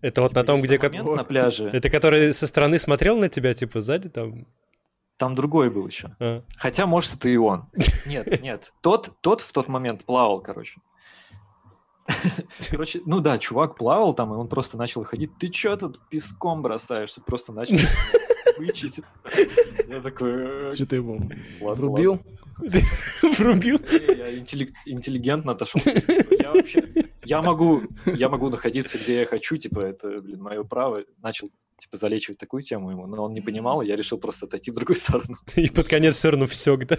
Это 0.00 0.22
вот 0.22 0.34
на 0.34 0.42
типа, 0.42 0.52
том, 0.52 0.62
где... 0.62 0.78
Момент 0.78 1.16
на 1.16 1.24
пляже. 1.24 1.68
Это 1.72 1.90
который 1.90 2.32
со 2.32 2.46
стороны 2.46 2.78
смотрел 2.78 3.16
на 3.16 3.28
тебя, 3.28 3.54
типа, 3.54 3.80
сзади 3.80 4.08
там? 4.08 4.46
Там 5.16 5.34
другой 5.34 5.70
был 5.70 5.86
еще. 5.86 6.14
А. 6.20 6.42
Хотя, 6.56 6.86
может, 6.86 7.14
это 7.14 7.28
и 7.28 7.36
он. 7.36 7.68
Нет, 8.06 8.40
нет. 8.40 8.72
Тот, 8.80 9.10
тот 9.20 9.40
в 9.40 9.52
тот 9.52 9.66
момент 9.66 10.04
плавал, 10.04 10.40
короче. 10.40 10.80
Короче, 12.70 13.00
ну 13.04 13.20
да, 13.20 13.38
чувак 13.38 13.76
плавал 13.76 14.14
там, 14.14 14.32
и 14.32 14.36
он 14.36 14.48
просто 14.48 14.78
начал 14.78 15.04
ходить. 15.04 15.36
Ты 15.38 15.48
чё 15.48 15.76
тут 15.76 16.00
песком 16.08 16.62
бросаешься? 16.62 17.20
Просто 17.20 17.52
начал 17.52 17.76
вычить. 18.58 19.00
Я 19.88 20.00
такой... 20.00 20.30
«Э, 20.68 20.72
что 20.74 20.86
ты 20.86 20.96
ему 20.96 21.30
врубил? 21.60 22.20
Врубил? 23.38 23.80
Я 23.90 24.36
интеллигентно 24.36 25.52
отошел. 25.52 25.80
Я 26.38 26.52
вообще... 26.52 26.82
Я 27.24 27.42
могу, 27.42 27.82
я 28.06 28.28
могу 28.28 28.48
находиться, 28.50 28.98
где 28.98 29.20
я 29.20 29.26
хочу, 29.26 29.56
типа, 29.56 29.80
это, 29.80 30.20
блин, 30.20 30.42
мое 30.42 30.64
право. 30.64 31.04
Начал 31.22 31.50
типа, 31.78 31.96
залечивать 31.96 32.38
такую 32.38 32.62
тему 32.62 32.90
ему, 32.90 33.06
но 33.06 33.24
он 33.24 33.32
не 33.32 33.40
понимал, 33.40 33.82
и 33.82 33.86
я 33.86 33.96
решил 33.96 34.18
просто 34.18 34.46
отойти 34.46 34.70
в 34.70 34.74
другую 34.74 34.96
сторону. 34.96 35.36
И 35.56 35.68
под 35.68 35.88
конец 35.88 36.16
все 36.16 36.30
равно 36.30 36.46
все, 36.46 36.76
да? 36.76 36.98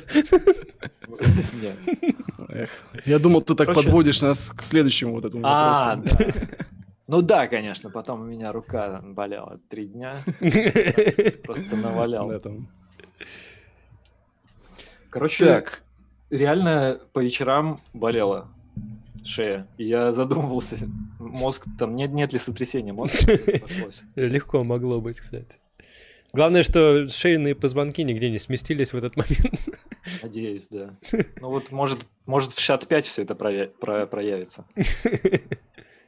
Я 3.06 3.20
думал, 3.20 3.42
ты 3.42 3.56
так 3.56 3.74
подводишь 3.74 4.22
нас 4.22 4.52
к 4.52 4.64
следующему 4.64 5.14
вот 5.14 5.26
этому 5.26 5.44
а, 5.46 5.96
вопросу. 5.96 6.18
Ну 7.12 7.24
да, 7.24 7.48
конечно, 7.48 7.90
потом 7.90 8.22
у 8.22 8.24
меня 8.24 8.52
рука 8.52 9.02
болела 9.04 9.60
три 9.68 9.88
дня. 9.88 10.14
Просто 11.44 11.76
навалял. 11.76 12.32
Короче, 15.10 15.66
реально 16.30 17.02
по 17.14 17.18
вечерам 17.24 17.82
болела 17.94 18.48
шея. 19.26 19.66
И 19.80 19.86
я 19.86 20.12
задумывался, 20.12 20.78
мозг, 21.18 21.66
там 21.80 21.96
нет, 21.96 22.12
нет 22.12 22.32
ли 22.32 22.38
сотрясения 22.38 22.94
мозга? 22.94 23.34
Легко 24.16 24.64
могло 24.64 25.02
быть, 25.02 25.20
кстати. 25.20 25.58
Главное, 26.32 26.62
что 26.62 27.10
шейные 27.10 27.56
позвонки 27.56 28.04
нигде 28.04 28.30
не 28.30 28.38
сместились 28.38 28.94
в 28.94 28.98
этот 28.98 29.16
момент. 29.18 29.60
Надеюсь, 30.22 30.68
да. 30.70 30.94
Ну 31.42 31.50
вот, 31.50 31.72
может, 31.72 31.98
может 32.28 32.52
в 32.54 32.60
65 32.60 33.06
все 33.08 33.24
это 33.24 33.34
проя- 33.34 33.72
про- 33.80 34.06
проявится. 34.06 34.64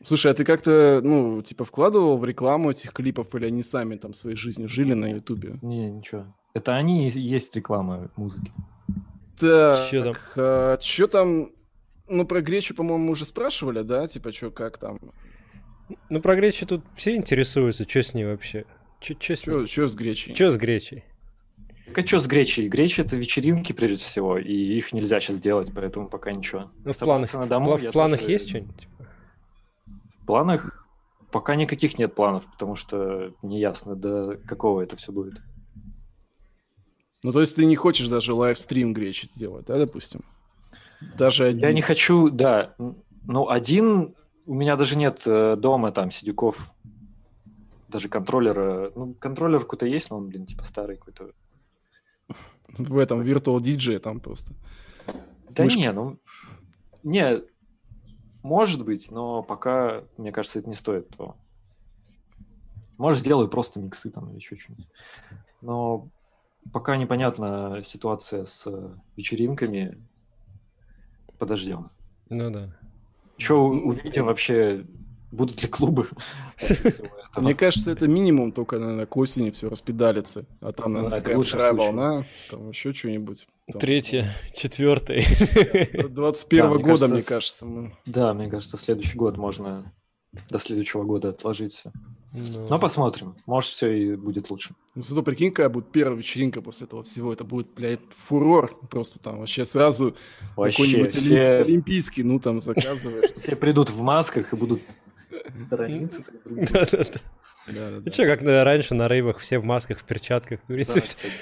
Слушай, 0.04 0.32
а 0.32 0.34
ты 0.34 0.44
как-то, 0.44 1.02
ну, 1.04 1.42
типа, 1.42 1.66
вкладывал 1.66 2.18
в 2.18 2.26
рекламу 2.26 2.72
этих 2.72 2.94
клипов, 2.94 3.34
или 3.36 3.46
они 3.46 3.64
сами 3.64 3.96
там 3.96 4.14
своей 4.14 4.36
жизнью 4.36 4.68
жили 4.68 4.94
на 4.94 5.12
Ютубе? 5.12 5.60
Не, 5.62 5.92
ничего. 5.92 6.26
Это 6.54 6.76
они 6.76 7.08
и 7.08 7.20
есть 7.20 7.56
реклама 7.56 8.10
музыки. 8.16 8.52
Так, 9.40 9.88
что 9.88 10.04
там? 10.04 10.16
А, 10.36 10.78
что 10.82 11.08
там 11.08 11.50
ну, 12.12 12.26
про 12.26 12.42
Гречу, 12.42 12.76
по-моему, 12.76 13.12
уже 13.12 13.26
спрашивали, 13.26 13.82
да? 13.84 14.08
Типа, 14.08 14.32
что, 14.34 14.52
как 14.52 14.78
там? 14.78 15.00
Ну, 16.10 16.22
про 16.22 16.36
Гречу 16.36 16.66
тут 16.66 16.84
все 16.96 17.16
интересуются, 17.16 17.88
что 17.88 18.04
с 18.04 18.14
ней 18.14 18.26
вообще? 18.26 18.66
Что 19.00 19.88
с 19.88 19.96
Гречей? 19.96 20.36
Что 20.36 20.52
с 20.52 20.58
Гречей? 20.58 21.04
Так 21.88 22.06
а 22.06 22.08
что 22.08 22.20
с 22.20 22.28
Гречей? 22.28 22.70
Греча 22.70 23.02
это 23.02 23.18
вечеринки, 23.18 23.74
прежде 23.74 24.04
всего, 24.04 24.38
и 24.38 24.54
их 24.54 24.94
нельзя 24.94 25.20
сейчас 25.20 25.40
делать, 25.40 25.72
поэтому 25.74 26.08
пока 26.08 26.32
ничего. 26.32 26.72
Ну, 26.86 26.94
в 26.94 26.98
планах, 26.98 27.34
на 27.34 27.46
дому, 27.46 27.78
в, 27.78 27.82
в 27.82 27.92
планах 27.92 28.20
тоже... 28.20 28.32
есть 28.32 28.50
что-нибудь? 28.50 28.88
Планах 30.32 30.88
пока 31.30 31.58
никаких 31.58 32.00
нет 32.00 32.16
планов, 32.16 32.46
потому 32.50 32.78
что 32.78 33.34
не 33.42 33.60
ясно, 33.60 33.98
до 33.98 34.38
какого 34.48 34.80
это 34.80 34.96
все 34.96 35.12
будет. 35.12 35.42
Ну, 37.22 37.34
то 37.34 37.42
есть 37.42 37.58
ты 37.58 37.66
не 37.66 37.76
хочешь 37.76 38.08
даже 38.08 38.34
лайвстрим 38.34 38.94
Гречи 38.94 39.26
сделать, 39.26 39.66
да, 39.66 39.78
допустим? 39.78 40.22
Даже 41.18 41.48
один. 41.48 41.60
Я 41.60 41.74
не 41.74 41.82
хочу, 41.82 42.30
да. 42.30 42.76
Ну, 42.78 43.50
один 43.50 44.16
у 44.46 44.54
меня 44.54 44.78
даже 44.78 44.98
нет 44.98 45.22
э, 45.26 45.58
дома 45.58 45.92
там 45.92 46.12
сидюков, 46.12 46.74
даже 47.90 48.08
контроллера. 48.08 48.94
Ну, 48.96 49.14
контроллер 49.16 49.60
какой-то 49.60 49.88
есть, 49.88 50.12
но 50.12 50.18
он, 50.18 50.30
блин, 50.30 50.46
типа 50.46 50.64
старый 50.64 50.96
какой-то. 50.96 51.32
В 52.70 52.98
этом 52.98 53.22
Virtual 53.22 53.60
DJ 53.60 54.00
там 54.00 54.22
просто. 54.22 54.54
Да 55.50 55.66
Мышка. 55.66 55.78
не, 55.78 55.92
ну... 55.92 56.20
Не, 57.04 57.42
может 58.44 58.84
быть, 58.86 59.12
но 59.12 59.44
пока, 59.44 60.04
мне 60.18 60.32
кажется, 60.32 60.60
это 60.60 60.70
не 60.70 60.76
стоит 60.76 61.10
того. 61.10 61.36
Может, 62.98 63.22
сделаю 63.22 63.50
просто 63.50 63.80
миксы 63.80 64.10
там 64.10 64.30
или 64.30 64.38
еще 64.38 64.58
что-нибудь. 64.58 64.88
Но 65.62 66.10
пока 66.72 66.98
непонятна 66.98 67.84
ситуация 67.86 68.46
с 68.46 68.68
вечеринками, 69.16 69.98
подождем. 71.40 71.88
Ну 72.30 72.52
да. 72.52 72.76
Еще 73.38 73.56
увидим 73.56 74.26
вообще, 74.26 74.86
будут 75.32 75.62
ли 75.62 75.68
клубы. 75.68 76.08
Мне 77.36 77.54
кажется, 77.54 77.92
это 77.92 78.08
минимум 78.08 78.52
только, 78.52 78.78
наверное, 78.78 79.06
к 79.06 79.16
осени 79.18 79.52
все 79.52 79.70
распедалится. 79.70 80.46
А 80.60 80.72
там, 80.72 80.94
наверное, 80.94 81.22
такая 81.22 81.42
вторая 81.42 81.74
волна, 81.74 82.26
там 82.50 82.70
еще 82.70 82.94
что-нибудь. 82.94 83.48
Третья, 83.80 84.36
четвертая. 84.56 85.24
21 86.10 86.82
года, 86.82 87.08
мне 87.08 87.22
кажется. 87.22 87.66
Да, 88.06 88.34
мне 88.34 88.50
кажется, 88.50 88.78
следующий 88.78 89.18
год 89.18 89.38
можно 89.38 89.94
до 90.50 90.60
следующего 90.60 91.04
года 91.04 91.30
отложить 91.30 91.74
все. 91.74 91.92
Ну, 92.34 92.68
Но 92.70 92.80
посмотрим. 92.80 93.36
Может, 93.46 93.72
все 93.72 93.92
и 93.92 94.16
будет 94.16 94.50
лучше. 94.50 94.74
Ну, 94.96 95.02
зато 95.02 95.22
прикинь, 95.22 95.52
какая 95.52 95.68
будет 95.68 95.92
первая 95.92 96.18
вечеринка 96.18 96.62
после 96.62 96.88
этого 96.88 97.04
всего. 97.04 97.34
Это 97.34 97.44
будет, 97.44 97.74
блядь, 97.74 98.00
фурор. 98.10 98.72
Просто 98.90 99.20
там 99.20 99.40
вообще 99.40 99.66
сразу 99.66 100.16
какой-нибудь 100.56 101.14
все... 101.14 101.58
олимпийский, 101.58 102.24
ну, 102.24 102.40
там, 102.40 102.62
заказываешь. 102.62 103.32
Все 103.36 103.58
придут 103.58 103.90
в 103.90 104.02
масках 104.02 104.54
и 104.54 104.56
будут 104.56 104.82
сторониться. 105.66 106.24
Да-да-да. 106.46 107.20
Да, 107.68 107.92
да, 107.92 108.00
да. 108.00 108.12
что, 108.12 108.26
как 108.26 108.42
раньше 108.42 108.96
на 108.96 109.08
рейвах 109.08 109.38
все 109.38 109.60
в 109.60 109.64
масках, 109.64 110.00
в 110.00 110.04
перчатках, 110.04 110.62
да, 110.68 110.84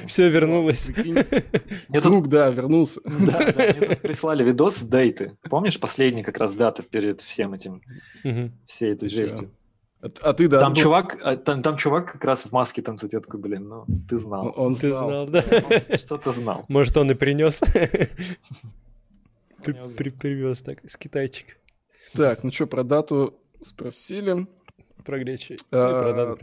все, 0.08 0.30
вернулось. 0.30 0.90
Тут... 2.04 2.28
да, 2.28 2.50
вернулся. 2.50 3.00
Да, 3.06 3.52
да, 3.52 3.64
мне 3.64 3.74
тут 3.74 4.02
прислали 4.02 4.44
видос 4.44 4.78
с 4.78 4.84
дейты. 4.84 5.38
Помнишь, 5.50 5.80
последний 5.80 6.24
как 6.24 6.38
раз 6.38 6.54
дата 6.54 6.84
перед 6.84 7.22
всем 7.22 7.54
этим, 7.54 7.82
всей 8.66 8.92
этой 8.94 9.08
жестью? 9.08 9.52
А, 10.02 10.08
а 10.22 10.34
ты, 10.34 10.48
да? 10.48 10.60
Там, 10.60 10.74
ну... 10.74 10.78
чувак, 10.78 11.18
а, 11.22 11.38
там, 11.38 11.62
там 11.62 11.78
чувак 11.78 12.12
как 12.14 12.24
раз 12.24 12.44
в 12.44 12.52
маске 12.52 12.82
танцует. 12.82 13.14
Я 13.14 13.20
такой, 13.20 13.40
блин, 13.40 13.68
ну, 13.68 13.86
ты 14.10 14.18
знал. 14.18 14.54
Он, 14.56 14.76
ты 14.76 14.90
знал, 14.90 15.28
да. 15.28 15.44
что-то 15.98 16.32
знал. 16.32 16.66
Может, 16.68 16.98
он 16.98 17.12
и 17.12 17.14
принес. 17.16 17.62
Привез 19.64 20.60
так, 20.60 20.84
из 20.86 20.96
китайчика. 20.96 21.54
Так, 22.14 22.44
ну 22.44 22.52
что, 22.52 22.66
про 22.66 22.84
дату 22.84 23.40
спросили. 23.62 24.48
Про 25.06 25.20
Гречи. 25.20 25.58
А, 25.72 26.36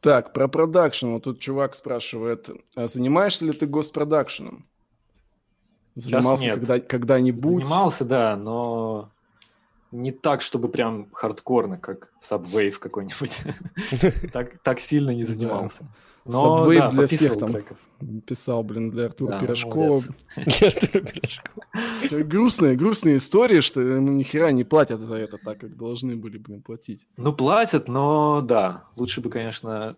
так, 0.00 0.32
про 0.32 0.48
продакшн. 0.48 1.08
Вот 1.08 1.24
тут 1.24 1.40
чувак 1.40 1.74
спрашивает, 1.74 2.50
а 2.74 2.88
занимаешься 2.88 3.44
ли 3.44 3.52
ты 3.52 3.66
госпродакшеном? 3.66 4.66
Занимался 5.94 6.50
когда, 6.52 6.80
когда-нибудь? 6.80 7.64
Занимался, 7.64 8.04
да, 8.04 8.36
но 8.36 9.12
не 9.92 10.10
так, 10.10 10.40
чтобы 10.40 10.68
прям 10.68 11.08
хардкорно, 11.12 11.78
как 11.78 12.12
Subwave 12.20 12.78
какой-нибудь. 12.78 13.42
так, 14.32 14.58
так 14.62 14.80
сильно 14.80 15.10
не 15.10 15.24
занимался. 15.24 15.86
Но, 16.24 16.64
Subwave 16.64 16.78
да, 16.78 16.90
для 16.90 17.06
всех 17.06 17.38
там 17.38 17.52
треков. 17.52 17.78
писал, 18.26 18.62
блин, 18.62 18.90
для 18.90 19.06
Артура 19.06 19.32
да, 19.32 19.40
Пирожкова. 19.40 20.00
Для 20.36 20.68
Артура 20.68 21.04
Пирожкова. 21.04 22.22
Грустные, 22.24 22.76
грустные 22.76 23.16
истории, 23.18 23.60
что 23.60 23.80
ему 23.80 24.12
ни 24.12 24.22
хера 24.22 24.50
не 24.52 24.64
платят 24.64 25.00
за 25.00 25.16
это 25.16 25.36
так, 25.36 25.58
как 25.58 25.76
должны 25.76 26.16
были, 26.16 26.38
блин, 26.38 26.62
платить. 26.62 27.06
Ну, 27.16 27.32
платят, 27.32 27.88
но 27.88 28.40
да, 28.40 28.84
лучше 28.96 29.20
бы, 29.20 29.30
конечно... 29.30 29.96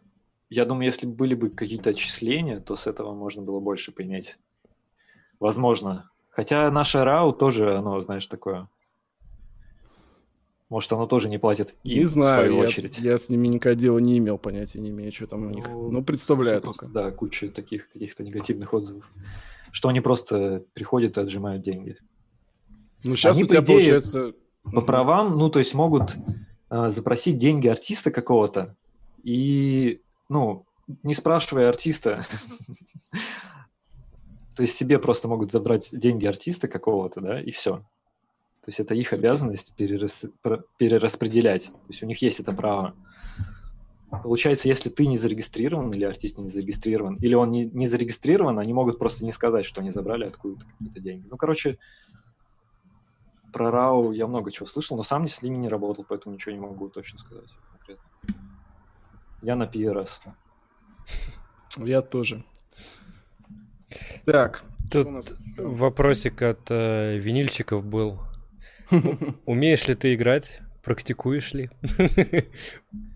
Я 0.50 0.66
думаю, 0.66 0.86
если 0.86 1.06
были 1.06 1.34
бы 1.34 1.50
какие-то 1.50 1.90
отчисления, 1.90 2.60
то 2.60 2.76
с 2.76 2.86
этого 2.86 3.14
можно 3.14 3.42
было 3.42 3.60
больше 3.60 3.92
поиметь. 3.92 4.38
Возможно. 5.40 6.10
Хотя 6.30 6.70
наша 6.70 7.04
РАУ 7.04 7.32
тоже, 7.32 7.76
оно, 7.76 8.00
знаешь, 8.00 8.26
такое 8.26 8.68
может, 10.70 10.92
оно 10.92 11.06
тоже 11.06 11.28
не 11.28 11.38
платит 11.38 11.74
им, 11.84 11.98
не 11.98 12.04
знаю, 12.04 12.42
в 12.42 12.46
свою 12.46 12.62
я, 12.62 12.68
очередь. 12.68 12.98
Я 12.98 13.18
с 13.18 13.28
ними 13.28 13.46
никогда 13.48 13.80
дела 13.80 13.98
не 13.98 14.18
имел, 14.18 14.38
понятия 14.38 14.80
не 14.80 14.90
имею, 14.90 15.12
что 15.12 15.26
там 15.26 15.46
у 15.46 15.50
них. 15.50 15.68
Ну, 15.68 15.90
ну 15.90 16.04
представляю 16.04 16.60
просто, 16.60 16.86
только. 16.86 16.94
Да, 16.94 17.10
куча 17.10 17.48
таких 17.48 17.90
каких-то 17.90 18.22
негативных 18.22 18.72
отзывов. 18.72 19.04
Что 19.70 19.88
они 19.88 20.00
просто 20.00 20.64
приходят 20.72 21.18
и 21.18 21.20
отжимают 21.20 21.62
деньги. 21.62 21.96
Ну, 23.02 23.16
сейчас 23.16 23.36
они, 23.36 23.44
у 23.44 23.46
тебя 23.46 23.60
идее, 23.60 23.66
получается... 23.66 24.32
По 24.62 24.80
правам, 24.80 25.36
ну, 25.36 25.50
то 25.50 25.58
есть 25.58 25.74
могут 25.74 26.16
э, 26.70 26.90
запросить 26.90 27.36
деньги 27.36 27.68
артиста 27.68 28.10
какого-то 28.10 28.74
и, 29.22 30.00
ну, 30.30 30.64
не 31.02 31.12
спрашивая 31.12 31.68
артиста, 31.68 32.20
то 34.56 34.62
есть 34.62 34.74
себе 34.74 34.98
просто 34.98 35.28
могут 35.28 35.52
забрать 35.52 35.90
деньги 35.92 36.26
артиста 36.26 36.66
какого-то, 36.68 37.20
да, 37.20 37.40
и 37.42 37.50
все. 37.50 37.84
То 38.64 38.70
есть 38.70 38.80
это 38.80 38.94
их 38.94 39.12
обязанность 39.12 39.74
перерас... 39.76 40.24
перераспределять. 40.78 41.66
То 41.66 41.88
есть 41.88 42.02
у 42.02 42.06
них 42.06 42.22
есть 42.22 42.40
это 42.40 42.52
право. 42.52 42.94
Получается, 44.22 44.68
если 44.68 44.88
ты 44.88 45.06
не 45.06 45.18
зарегистрирован 45.18 45.90
или 45.90 46.04
артист 46.04 46.38
не 46.38 46.48
зарегистрирован, 46.48 47.16
или 47.16 47.34
он 47.34 47.50
не, 47.50 47.66
не 47.66 47.86
зарегистрирован, 47.86 48.58
они 48.58 48.72
могут 48.72 48.98
просто 48.98 49.22
не 49.22 49.32
сказать, 49.32 49.66
что 49.66 49.82
они 49.82 49.90
забрали 49.90 50.24
откуда-то 50.24 50.64
какие-то 50.64 51.00
деньги. 51.00 51.26
Ну, 51.30 51.36
короче, 51.36 51.78
про 53.52 53.70
РАУ 53.70 54.12
я 54.12 54.26
много 54.26 54.50
чего 54.50 54.66
слышал, 54.66 54.96
но 54.96 55.02
сам 55.02 55.28
с 55.28 55.42
ними 55.42 55.56
не 55.56 55.68
работал, 55.68 56.06
поэтому 56.08 56.34
ничего 56.34 56.54
не 56.54 56.60
могу 56.60 56.88
точно 56.88 57.18
сказать 57.18 57.50
конкретно. 57.70 58.04
Я 59.42 59.56
на 59.56 59.64
PRS. 59.64 60.08
Я 61.76 62.00
тоже. 62.00 62.44
Так. 64.24 64.64
Тут 64.90 65.08
вопросик 65.58 66.40
от 66.42 66.70
э, 66.70 67.18
винильщиков 67.18 67.84
был. 67.84 68.20
Умеешь 69.46 69.86
ли 69.88 69.94
ты 69.94 70.14
играть? 70.14 70.60
Практикуешь 70.82 71.54
ли? 71.54 71.70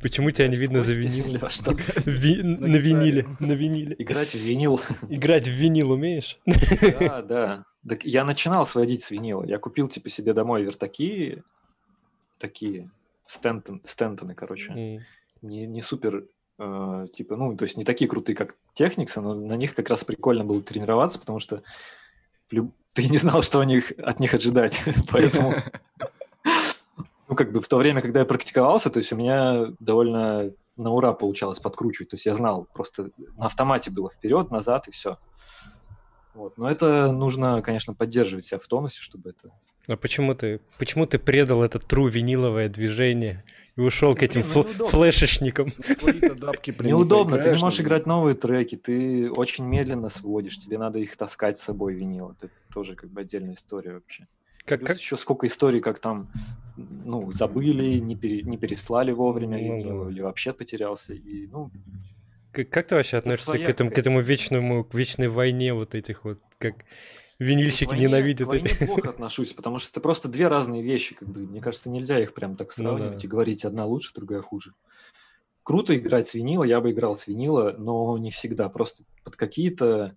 Почему 0.00 0.30
тебя 0.30 0.48
не 0.48 0.56
видно 0.56 0.80
за 0.80 0.94
винил? 0.94 1.26
На 1.26 2.76
виниле, 2.76 3.26
на 3.40 3.52
виниле. 3.52 3.94
Играть 3.98 4.34
в 4.34 4.38
винил. 4.38 4.80
Играть 5.10 5.46
в 5.46 5.50
винил 5.50 5.90
умеешь? 5.90 6.38
Да, 6.46 7.22
да. 7.22 7.64
Так 7.86 8.04
я 8.04 8.24
начинал 8.24 8.64
сводить 8.64 9.02
с 9.02 9.10
винила. 9.10 9.44
Я 9.44 9.58
купил 9.58 9.86
типа 9.86 10.08
себе 10.08 10.32
домой 10.32 10.62
вертаки, 10.62 11.42
такие 12.38 12.90
Стентон, 13.26 13.82
Стентоны, 13.84 14.34
короче. 14.34 15.02
Не, 15.42 15.66
не 15.66 15.82
супер, 15.82 16.26
э, 16.58 17.06
типа, 17.12 17.36
ну, 17.36 17.54
то 17.56 17.64
есть 17.64 17.76
не 17.76 17.84
такие 17.84 18.08
крутые, 18.08 18.34
как 18.34 18.56
Техниксы, 18.72 19.20
но 19.20 19.34
на 19.34 19.54
них 19.54 19.74
как 19.74 19.90
раз 19.90 20.04
прикольно 20.04 20.44
было 20.44 20.62
тренироваться, 20.62 21.18
потому 21.18 21.38
что 21.38 21.62
ты 22.98 23.08
не 23.08 23.18
знал, 23.18 23.42
что 23.42 23.60
от 23.60 24.18
них 24.18 24.34
ожидать. 24.34 24.82
Поэтому, 25.12 25.54
ну, 27.28 27.36
как 27.36 27.52
бы 27.52 27.60
в 27.60 27.68
то 27.68 27.76
время, 27.76 28.02
когда 28.02 28.20
я 28.20 28.26
практиковался, 28.26 28.90
то 28.90 28.98
есть 28.98 29.12
у 29.12 29.16
меня 29.16 29.66
довольно 29.78 30.50
на 30.76 30.90
ура 30.90 31.12
получалось 31.12 31.60
подкручивать. 31.60 32.10
То 32.10 32.16
есть 32.16 32.26
я 32.26 32.34
знал, 32.34 32.66
просто 32.74 33.10
на 33.36 33.46
автомате 33.46 33.92
было 33.92 34.10
вперед, 34.10 34.50
назад 34.50 34.88
и 34.88 34.90
все. 34.90 35.16
Вот. 36.34 36.58
Но 36.58 36.68
это 36.68 37.12
нужно, 37.12 37.62
конечно, 37.62 37.94
поддерживать 37.94 38.46
себя 38.46 38.58
в 38.58 38.66
тонусе, 38.66 39.00
чтобы 39.00 39.30
это... 39.30 39.52
А 39.88 39.96
почему 39.96 40.34
ты, 40.34 40.60
почему 40.78 41.06
ты 41.06 41.18
предал 41.18 41.62
это 41.62 41.78
true 41.78 42.10
виниловое 42.10 42.68
движение 42.68 43.42
и 43.74 43.80
ушел 43.80 44.14
к 44.14 44.22
этим 44.22 44.42
фл- 44.42 44.64
флешечникам? 44.88 45.72
Неудобно, 46.80 47.38
ты 47.38 47.50
не 47.50 47.56
можешь 47.56 47.80
играть 47.80 48.06
новые 48.06 48.34
треки, 48.34 48.76
ты 48.76 49.30
очень 49.30 49.64
медленно 49.64 50.10
сводишь, 50.10 50.58
тебе 50.58 50.76
надо 50.76 50.98
их 50.98 51.16
таскать 51.16 51.56
с 51.56 51.62
собой 51.62 51.94
винил. 51.94 52.36
Это 52.38 52.52
тоже 52.72 52.96
как 52.96 53.10
бы 53.10 53.22
отдельная 53.22 53.54
история 53.54 53.94
вообще. 53.94 54.26
Как, 54.66 54.82
как? 54.82 54.98
еще 54.98 55.16
сколько 55.16 55.46
историй, 55.46 55.80
как 55.80 55.98
там, 55.98 56.28
ну, 56.76 57.32
забыли, 57.32 57.98
не, 57.98 58.14
пере, 58.14 58.42
не 58.42 58.58
переслали 58.58 59.12
вовремя, 59.12 59.56
ну, 59.56 59.78
или, 59.78 59.88
да. 59.88 60.10
или 60.10 60.20
вообще 60.20 60.52
потерялся. 60.52 61.14
И, 61.14 61.46
ну, 61.46 61.70
как, 62.52 62.68
как 62.68 62.86
ты 62.88 62.94
вообще 62.94 63.16
относишься 63.16 63.58
к 63.58 63.68
этому, 63.68 63.90
к 63.90 63.96
этому 63.96 64.20
вечному, 64.20 64.84
к 64.84 64.92
вечной 64.92 65.28
войне 65.28 65.72
вот 65.72 65.94
этих 65.94 66.24
вот, 66.24 66.40
как 66.58 66.74
винильщики 67.38 67.88
войне, 67.88 68.06
ненавидят 68.06 68.48
войне 68.48 68.70
эти? 68.70 68.86
плохо 68.86 69.10
отношусь, 69.10 69.52
потому 69.52 69.78
что 69.78 69.90
это 69.90 70.00
просто 70.00 70.28
две 70.28 70.48
разные 70.48 70.82
вещи, 70.82 71.14
как 71.14 71.28
бы, 71.28 71.40
мне 71.40 71.60
кажется, 71.60 71.90
нельзя 71.90 72.20
их 72.20 72.34
прям 72.34 72.56
так 72.56 72.72
сравнивать 72.72 73.12
ну, 73.12 73.18
да. 73.18 73.24
и 73.24 73.28
говорить, 73.28 73.64
одна 73.64 73.86
лучше, 73.86 74.12
другая 74.14 74.42
хуже. 74.42 74.74
Круто 75.62 75.96
играть 75.96 76.26
с 76.26 76.34
винила, 76.34 76.64
я 76.64 76.80
бы 76.80 76.90
играл 76.90 77.16
с 77.16 77.26
винила, 77.26 77.74
но 77.76 78.16
не 78.18 78.30
всегда, 78.30 78.68
просто 78.68 79.04
под 79.24 79.36
какие-то 79.36 80.16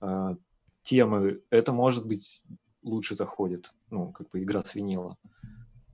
э, 0.00 0.36
темы 0.82 1.40
это 1.50 1.72
может 1.72 2.06
быть 2.06 2.42
лучше 2.82 3.16
заходит, 3.16 3.74
ну, 3.90 4.12
как 4.12 4.30
бы 4.30 4.42
игра 4.42 4.62
с 4.62 4.74
винила. 4.74 5.16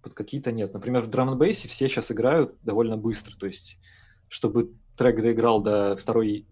Под 0.02 0.14
какие-то 0.14 0.50
нет. 0.50 0.72
Например, 0.74 1.02
в 1.02 1.08
драм 1.08 1.36
бейсе 1.38 1.68
все 1.68 1.88
сейчас 1.88 2.10
играют 2.10 2.56
довольно 2.62 2.96
быстро, 2.96 3.36
то 3.36 3.46
есть 3.46 3.78
чтобы 4.28 4.72
трек 4.96 5.20
доиграл 5.20 5.62
до 5.62 5.96
второй, 5.96 6.46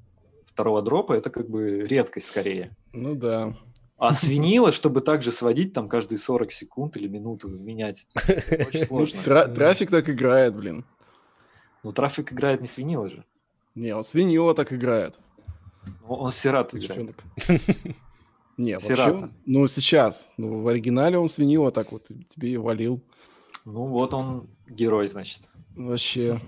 второго 0.44 0.82
дропа, 0.82 1.12
это 1.12 1.30
как 1.30 1.48
бы 1.48 1.86
редкость 1.86 2.28
скорее. 2.28 2.76
Ну 2.92 3.14
да. 3.14 3.56
А 3.98 4.14
свинила, 4.14 4.70
чтобы 4.70 5.00
также 5.00 5.32
сводить 5.32 5.72
там 5.72 5.88
каждые 5.88 6.18
40 6.18 6.52
секунд 6.52 6.96
или 6.96 7.08
минуту 7.08 7.48
менять, 7.48 8.06
очень 8.26 8.86
сложно. 8.86 9.20
Тра- 9.22 9.48
трафик 9.48 9.90
так 9.90 10.08
играет, 10.08 10.56
блин. 10.56 10.84
Ну, 11.82 11.92
трафик 11.92 12.32
играет 12.32 12.60
не 12.60 12.68
свинила 12.68 13.08
же. 13.08 13.24
Не, 13.74 13.94
он 13.94 14.04
свинила 14.04 14.54
так 14.54 14.72
играет. 14.72 15.16
Ну, 16.02 16.14
он 16.14 16.30
сират 16.30 16.74
играет. 16.74 17.14
Не, 18.56 18.76
вообще, 18.76 19.30
ну, 19.46 19.66
сейчас. 19.68 20.34
Ну, 20.36 20.62
в 20.62 20.68
оригинале 20.68 21.16
он 21.16 21.28
свинила 21.28 21.70
так 21.70 21.92
вот 21.92 22.08
тебе 22.28 22.50
и 22.50 22.56
валил. 22.56 23.00
Ну, 23.64 23.86
вот 23.86 24.14
он 24.14 24.48
герой, 24.68 25.08
значит. 25.08 25.42
Вообще. 25.76 26.38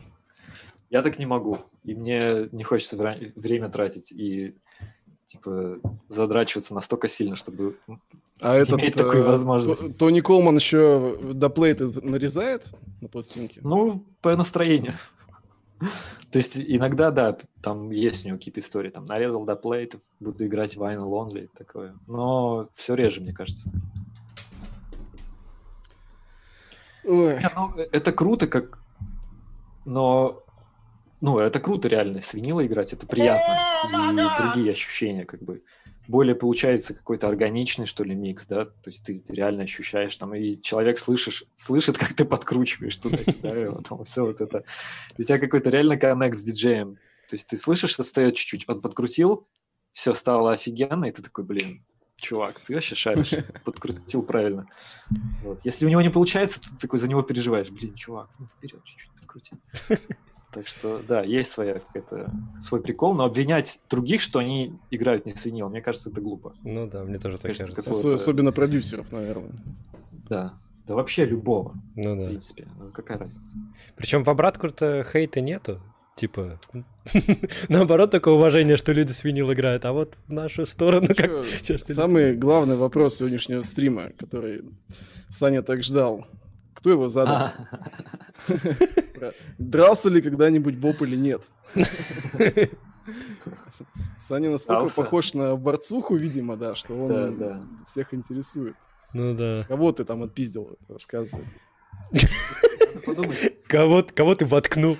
Я 0.90 1.02
так 1.02 1.20
не 1.20 1.26
могу. 1.26 1.58
И 1.84 1.94
мне 1.94 2.48
не 2.50 2.64
хочется 2.64 2.96
время 2.96 3.68
тратить 3.68 4.10
и 4.10 4.56
типа 5.30 5.78
задрачиваться 6.08 6.74
настолько 6.74 7.06
сильно, 7.06 7.36
чтобы 7.36 7.76
а 8.40 8.56
иметь 8.56 8.68
этот, 8.68 8.94
такую 8.94 9.22
э, 9.22 9.26
возможность. 9.26 9.96
Тони 9.96 10.20
Колман 10.20 10.56
еще 10.56 11.16
до 11.22 11.48
плейта 11.48 11.86
нарезает 12.02 12.68
на 13.00 13.08
пластинке? 13.08 13.60
Ну, 13.62 14.04
по 14.22 14.34
настроению. 14.34 14.94
То 16.32 16.38
есть 16.38 16.58
иногда, 16.58 17.12
да, 17.12 17.36
там 17.62 17.90
есть 17.90 18.24
у 18.24 18.28
него 18.28 18.38
какие-то 18.38 18.60
истории, 18.60 18.90
там 18.90 19.04
нарезал 19.04 19.44
до 19.44 19.54
плейтов, 19.54 20.00
буду 20.18 20.46
играть 20.46 20.76
Vinyl 20.76 21.02
Only, 21.02 21.48
такое. 21.56 21.94
Но 22.08 22.68
все 22.72 22.94
реже, 22.94 23.20
мне 23.20 23.32
кажется. 23.32 23.70
Ой. 27.04 27.38
Ну, 27.56 27.72
это 27.76 28.12
круто, 28.12 28.46
как... 28.48 28.78
Но 29.84 30.42
ну, 31.20 31.38
это 31.38 31.60
круто 31.60 31.88
реально, 31.88 32.22
с 32.22 32.34
винила 32.34 32.66
играть, 32.66 32.92
это 32.92 33.06
приятно. 33.06 33.58
И 34.12 34.42
другие 34.42 34.72
ощущения, 34.72 35.24
как 35.24 35.42
бы. 35.42 35.62
Более 36.08 36.34
получается 36.34 36.94
какой-то 36.94 37.28
органичный, 37.28 37.86
что 37.86 38.02
ли, 38.02 38.16
микс, 38.16 38.44
да, 38.46 38.64
то 38.64 38.90
есть 38.90 39.04
ты, 39.04 39.20
ты 39.20 39.32
реально 39.32 39.62
ощущаешь 39.62 40.16
там, 40.16 40.34
и 40.34 40.60
человек 40.60 40.98
слышишь, 40.98 41.44
слышит, 41.54 41.98
как 41.98 42.14
ты 42.14 42.24
подкручиваешь 42.24 42.96
туда-сюда, 42.96 43.56
и 43.56 43.68
вот 43.68 44.08
все 44.08 44.26
вот 44.26 44.40
это. 44.40 44.64
У 45.18 45.22
тебя 45.22 45.38
какой-то 45.38 45.70
реально 45.70 45.96
коннект 45.96 46.36
с 46.36 46.42
диджеем. 46.42 46.96
То 47.28 47.34
есть 47.34 47.48
ты 47.48 47.56
слышишь, 47.56 47.90
что 47.90 48.02
стоит 48.02 48.34
чуть-чуть, 48.34 48.68
он 48.68 48.80
подкрутил, 48.80 49.46
все 49.92 50.14
стало 50.14 50.52
офигенно, 50.52 51.04
и 51.04 51.12
ты 51.12 51.22
такой, 51.22 51.44
блин, 51.44 51.84
чувак, 52.16 52.58
ты 52.58 52.74
вообще 52.74 52.96
шаришь, 52.96 53.34
подкрутил 53.64 54.22
правильно. 54.22 54.66
Вот. 55.44 55.60
Если 55.64 55.86
у 55.86 55.88
него 55.88 56.00
не 56.00 56.10
получается, 56.10 56.60
то 56.60 56.70
ты 56.70 56.76
такой 56.76 56.98
за 56.98 57.06
него 57.06 57.22
переживаешь, 57.22 57.70
блин, 57.70 57.94
чувак, 57.94 58.30
ну 58.38 58.46
вперед 58.46 58.82
чуть-чуть 58.84 59.12
подкрути. 59.14 59.52
Так 60.52 60.66
что, 60.66 61.00
да, 61.06 61.22
есть 61.22 61.52
своя 61.52 61.74
какая-то, 61.74 62.30
свой 62.60 62.82
прикол, 62.82 63.14
но 63.14 63.24
обвинять 63.24 63.80
других, 63.88 64.20
что 64.20 64.40
они 64.40 64.74
играют 64.90 65.24
не 65.24 65.32
свинил, 65.32 65.68
мне 65.68 65.80
кажется, 65.80 66.10
это 66.10 66.20
глупо. 66.20 66.54
Ну 66.64 66.88
да, 66.88 67.04
мне 67.04 67.18
тоже 67.18 67.36
так 67.38 67.52
кажется. 67.52 67.72
кажется. 67.72 68.14
Особенно 68.14 68.50
продюсеров, 68.50 69.12
наверное. 69.12 69.52
Да, 70.28 70.54
да 70.88 70.94
вообще 70.94 71.24
любого, 71.24 71.74
ну, 71.94 72.16
да. 72.16 72.22
в 72.22 72.26
принципе. 72.26 72.66
Ну, 72.78 72.90
какая 72.90 73.18
разница? 73.18 73.56
Причем 73.94 74.24
в 74.24 74.28
обратку-то 74.28 75.04
хейта 75.04 75.40
нету. 75.40 75.80
Типа, 76.16 76.60
наоборот, 77.68 78.10
такое 78.10 78.34
уважение, 78.34 78.76
что 78.76 78.92
люди 78.92 79.12
с 79.12 79.24
винил 79.24 79.52
играют, 79.52 79.84
а 79.84 79.92
вот 79.92 80.16
в 80.26 80.32
нашу 80.32 80.66
сторону 80.66 81.06
ну, 81.08 81.14
как... 81.14 81.30
Самый 81.86 82.36
главный 82.36 82.76
вопрос 82.76 83.16
сегодняшнего 83.16 83.62
стрима, 83.62 84.10
который 84.18 84.64
Саня 85.28 85.62
так 85.62 85.84
ждал. 85.84 86.26
Кто 86.74 86.90
его 86.90 87.08
задал? 87.08 87.52
Дрался 89.58 90.08
ли 90.08 90.20
когда-нибудь 90.22 90.76
Боб 90.76 91.00
или 91.02 91.16
нет? 91.16 91.42
Саня 94.18 94.50
настолько 94.50 94.80
Дрался. 94.82 95.02
похож 95.02 95.34
на 95.34 95.56
борцуху, 95.56 96.16
видимо, 96.16 96.56
да, 96.56 96.74
что 96.74 96.94
он 96.94 97.08
Да, 97.08 97.28
да. 97.30 97.62
всех 97.86 98.14
интересует. 98.14 98.76
Ну 99.12 99.34
да. 99.34 99.64
Кого 99.66 99.92
ты 99.92 100.04
там 100.04 100.22
отпиздил, 100.22 100.78
рассказывай. 100.88 101.44
Кого, 103.66 104.04
кого 104.14 104.34
ты 104.34 104.46
воткнул? 104.46 104.96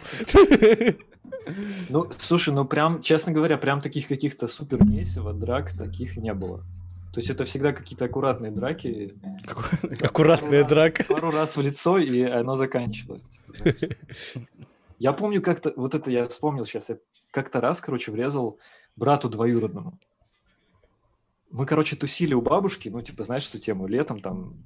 Ну, 1.88 2.08
слушай, 2.18 2.52
ну 2.54 2.64
прям, 2.64 3.00
честно 3.02 3.32
говоря, 3.32 3.56
прям 3.58 3.80
таких 3.80 4.08
каких-то 4.08 4.46
супер 4.48 4.84
месиво 4.84 5.32
драк 5.32 5.72
таких 5.72 6.16
не 6.16 6.32
было. 6.34 6.64
То 7.12 7.18
есть 7.18 7.28
это 7.28 7.44
всегда 7.44 7.72
какие-то 7.72 8.04
аккуратные 8.04 8.52
драки, 8.52 9.14
Аккуратная 10.00 10.64
драка. 10.64 11.04
пару 11.04 11.30
раз 11.32 11.56
в 11.56 11.60
лицо, 11.60 11.98
и 11.98 12.22
оно 12.22 12.54
заканчивалось. 12.56 13.38
Я 14.98 15.12
помню 15.12 15.40
как-то, 15.40 15.72
вот 15.76 15.94
это 15.94 16.10
я 16.10 16.28
вспомнил 16.28 16.66
сейчас, 16.66 16.90
я 16.90 16.98
как-то 17.30 17.62
раз, 17.62 17.80
короче, 17.80 18.12
врезал 18.12 18.58
брату 18.96 19.30
двоюродному. 19.30 19.98
Мы, 21.50 21.64
короче, 21.64 21.96
тусили 21.96 22.34
у 22.34 22.42
бабушки, 22.42 22.90
ну, 22.90 23.00
типа, 23.00 23.24
знаешь, 23.24 23.48
эту 23.48 23.58
тему, 23.58 23.86
летом 23.86 24.20
там 24.20 24.62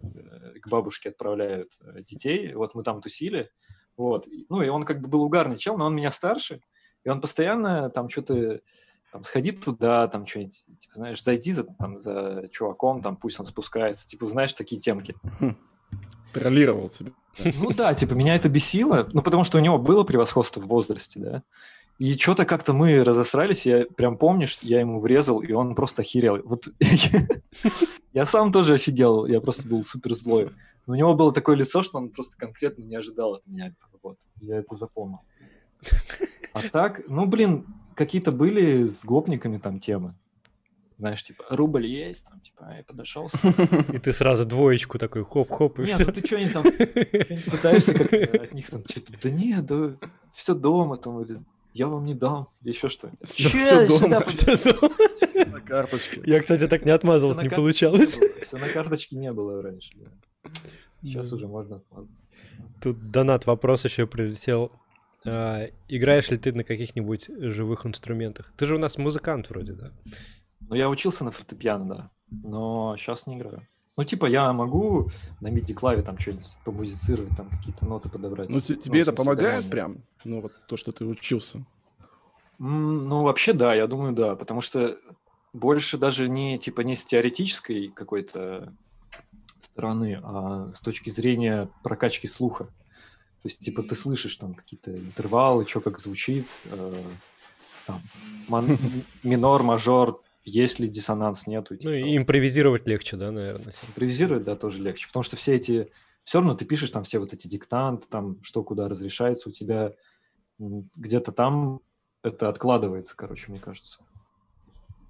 э, 0.00 0.58
к 0.60 0.68
бабушке 0.68 1.10
отправляют 1.10 1.70
э, 1.82 2.02
детей, 2.02 2.52
вот 2.52 2.74
мы 2.74 2.82
там 2.82 3.00
тусили, 3.00 3.48
вот, 3.96 4.26
ну, 4.48 4.60
и 4.60 4.66
он 4.66 4.82
как 4.82 5.00
бы 5.00 5.06
был 5.06 5.22
угарный 5.22 5.56
чел, 5.56 5.78
но 5.78 5.86
он 5.86 5.94
меня 5.94 6.10
старше, 6.10 6.60
и 7.04 7.08
он 7.08 7.20
постоянно 7.20 7.90
там 7.90 8.08
что-то, 8.08 8.60
там, 9.14 9.22
сходи 9.22 9.52
туда, 9.52 10.08
там, 10.08 10.26
что-нибудь, 10.26 10.66
типа, 10.76 10.94
знаешь, 10.96 11.22
зайди 11.22 11.52
за, 11.52 11.62
там, 11.62 12.00
за 12.00 12.48
чуваком, 12.50 13.00
там, 13.00 13.14
пусть 13.14 13.38
он 13.38 13.46
спускается, 13.46 14.08
типа, 14.08 14.26
знаешь, 14.26 14.52
такие 14.54 14.80
темки. 14.80 15.14
Троллировал 16.32 16.88
тебя. 16.88 17.12
Ну 17.60 17.70
да, 17.70 17.94
типа 17.94 18.14
меня 18.14 18.34
это 18.34 18.48
бесило, 18.48 19.08
ну 19.12 19.22
потому 19.22 19.44
что 19.44 19.58
у 19.58 19.60
него 19.60 19.78
было 19.78 20.02
превосходство 20.02 20.60
в 20.60 20.66
возрасте, 20.66 21.20
да. 21.20 21.42
И 22.00 22.16
что-то 22.16 22.44
как-то 22.44 22.72
мы 22.72 23.04
разосрались, 23.04 23.66
я 23.66 23.84
прям 23.84 24.18
помню, 24.18 24.48
что 24.48 24.66
я 24.66 24.80
ему 24.80 24.98
врезал, 24.98 25.38
и 25.42 25.52
он 25.52 25.76
просто 25.76 26.02
охерел. 26.02 26.40
Вот 26.44 26.66
я 28.12 28.26
сам 28.26 28.50
тоже 28.50 28.74
офигел, 28.74 29.26
я 29.26 29.40
просто 29.40 29.68
был 29.68 29.84
супер 29.84 30.16
злой. 30.16 30.50
Но 30.88 30.94
у 30.94 30.96
него 30.96 31.14
было 31.14 31.32
такое 31.32 31.54
лицо, 31.54 31.84
что 31.84 31.98
он 31.98 32.10
просто 32.10 32.36
конкретно 32.36 32.82
не 32.82 32.96
ожидал 32.96 33.34
от 33.34 33.46
меня 33.46 33.68
этого. 33.68 33.90
Вот. 34.02 34.18
Я 34.40 34.56
это 34.56 34.74
запомнил. 34.74 35.20
А 36.52 36.62
так, 36.72 37.02
ну 37.08 37.26
блин, 37.26 37.64
какие-то 37.94 38.32
были 38.32 38.88
с 38.88 39.04
гопниками 39.04 39.58
там 39.58 39.80
темы. 39.80 40.14
Знаешь, 40.96 41.24
типа, 41.24 41.44
рубль 41.50 41.86
есть, 41.86 42.26
там, 42.28 42.38
типа, 42.40 42.72
я 42.76 42.84
подошел. 42.84 43.28
И 43.92 43.98
ты 43.98 44.12
сразу 44.12 44.44
двоечку 44.44 44.98
такой 44.98 45.24
хоп-хоп 45.24 45.80
и 45.80 45.82
Нет, 45.82 45.94
все. 45.96 46.04
ну 46.06 46.12
ты 46.12 46.24
что-нибудь 46.24 46.52
там 46.52 46.62
пытаешься 47.50 47.94
как-то 47.94 48.16
от 48.16 48.52
них 48.52 48.70
там 48.70 48.82
что-то, 48.88 49.12
да 49.20 49.30
нет, 49.30 49.66
да 49.66 49.96
все 50.32 50.54
дома 50.54 50.96
там, 50.96 51.20
или 51.20 51.40
я 51.72 51.88
вам 51.88 52.04
не 52.04 52.14
дам, 52.14 52.46
еще 52.62 52.88
что-нибудь. 52.88 53.28
Чё, 53.28 53.48
всё 53.48 53.88
сюда 53.88 54.20
дома. 54.20 55.50
На 55.50 55.60
карточке. 55.60 56.22
Я, 56.24 56.40
кстати, 56.40 56.68
так 56.68 56.84
не 56.84 56.92
отмазывался, 56.92 57.42
не 57.42 57.50
получалось. 57.50 58.20
Все 58.46 58.58
на 58.58 58.68
карточке 58.68 59.16
не 59.16 59.32
было 59.32 59.60
раньше. 59.60 59.92
Сейчас 61.02 61.32
уже 61.32 61.48
можно 61.48 61.76
отмазаться. 61.76 62.22
Тут 62.80 63.10
донат 63.10 63.46
вопрос 63.46 63.84
еще 63.84 64.06
прилетел. 64.06 64.70
А, 65.26 65.68
играешь 65.88 66.30
ли 66.30 66.36
ты 66.36 66.52
на 66.52 66.64
каких-нибудь 66.64 67.26
живых 67.38 67.86
инструментах? 67.86 68.52
Ты 68.56 68.66
же 68.66 68.76
у 68.76 68.78
нас 68.78 68.98
музыкант 68.98 69.48
вроде, 69.50 69.72
да? 69.72 69.90
Ну, 70.68 70.74
я 70.74 70.88
учился 70.88 71.24
на 71.24 71.30
фортепиано, 71.30 71.86
да, 71.86 72.10
но 72.30 72.96
сейчас 72.98 73.26
не 73.26 73.36
играю. 73.36 73.66
Ну, 73.96 74.04
типа, 74.04 74.26
я 74.26 74.52
могу 74.52 75.10
на 75.40 75.48
MIDI-клаве 75.48 76.02
там 76.02 76.18
что-нибудь 76.18 76.48
помузицировать, 76.64 77.36
там 77.36 77.48
какие-то 77.48 77.86
ноты 77.86 78.08
подобрать. 78.08 78.48
Ну, 78.48 78.60
те- 78.60 78.74
тебе 78.74 78.98
в 78.98 79.02
это 79.02 79.12
смысле, 79.12 79.24
помогает 79.24 79.70
прям? 79.70 79.98
Ну, 80.24 80.40
вот 80.40 80.52
то, 80.66 80.76
что 80.76 80.90
ты 80.90 81.04
учился. 81.04 81.64
Ну, 82.58 83.22
вообще, 83.22 83.52
да, 83.52 83.74
я 83.74 83.86
думаю, 83.86 84.12
да, 84.14 84.34
потому 84.36 84.60
что 84.62 84.98
больше 85.52 85.96
даже 85.96 86.28
не, 86.28 86.58
типа, 86.58 86.80
не 86.80 86.96
с 86.96 87.04
теоретической 87.04 87.88
какой-то 87.88 88.72
стороны, 89.62 90.20
а 90.22 90.72
с 90.74 90.80
точки 90.80 91.10
зрения 91.10 91.68
прокачки 91.82 92.26
слуха. 92.26 92.68
То 93.44 93.48
есть, 93.50 93.60
типа, 93.60 93.82
ты 93.82 93.94
слышишь 93.94 94.36
там 94.36 94.54
какие-то 94.54 94.96
интервалы, 94.96 95.66
что 95.66 95.82
как 95.82 96.00
звучит, 96.00 96.46
э, 96.64 97.02
там, 97.86 98.00
мон- 98.48 98.78
минор, 99.22 99.62
мажор, 99.62 100.22
есть 100.44 100.78
ли 100.80 100.88
диссонанс, 100.88 101.46
нету. 101.46 101.74
Ну, 101.74 101.78
типа 101.78 101.90
и 101.90 102.00
того. 102.00 102.16
импровизировать 102.16 102.86
легче, 102.86 103.18
да, 103.18 103.30
наверное. 103.30 103.74
Импровизировать, 103.86 104.44
да, 104.44 104.56
тоже 104.56 104.80
легче, 104.80 105.08
потому 105.08 105.24
что 105.24 105.36
все 105.36 105.56
эти, 105.56 105.92
все 106.24 106.38
равно 106.38 106.54
ты 106.54 106.64
пишешь 106.64 106.90
там 106.90 107.04
все 107.04 107.18
вот 107.18 107.34
эти 107.34 107.46
диктанты, 107.46 108.06
там, 108.08 108.42
что 108.42 108.62
куда 108.62 108.88
разрешается, 108.88 109.50
у 109.50 109.52
тебя 109.52 109.92
где-то 110.58 111.30
там 111.30 111.80
это 112.22 112.48
откладывается, 112.48 113.14
короче, 113.14 113.50
мне 113.50 113.60
кажется, 113.60 113.98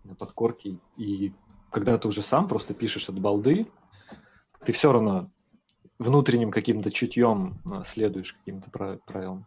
на 0.02 0.16
подкорке. 0.16 0.78
И 0.96 1.32
когда 1.70 1.96
ты 1.98 2.08
уже 2.08 2.22
сам 2.22 2.48
просто 2.48 2.74
пишешь 2.74 3.08
от 3.08 3.16
балды, 3.16 3.68
ты 4.64 4.72
все 4.72 4.90
равно 4.90 5.30
внутренним 5.98 6.50
каким-то 6.50 6.90
чутьем 6.90 7.60
а, 7.70 7.84
следуешь 7.84 8.32
каким-то 8.34 8.70
пра- 8.70 8.98
правилам. 9.06 9.46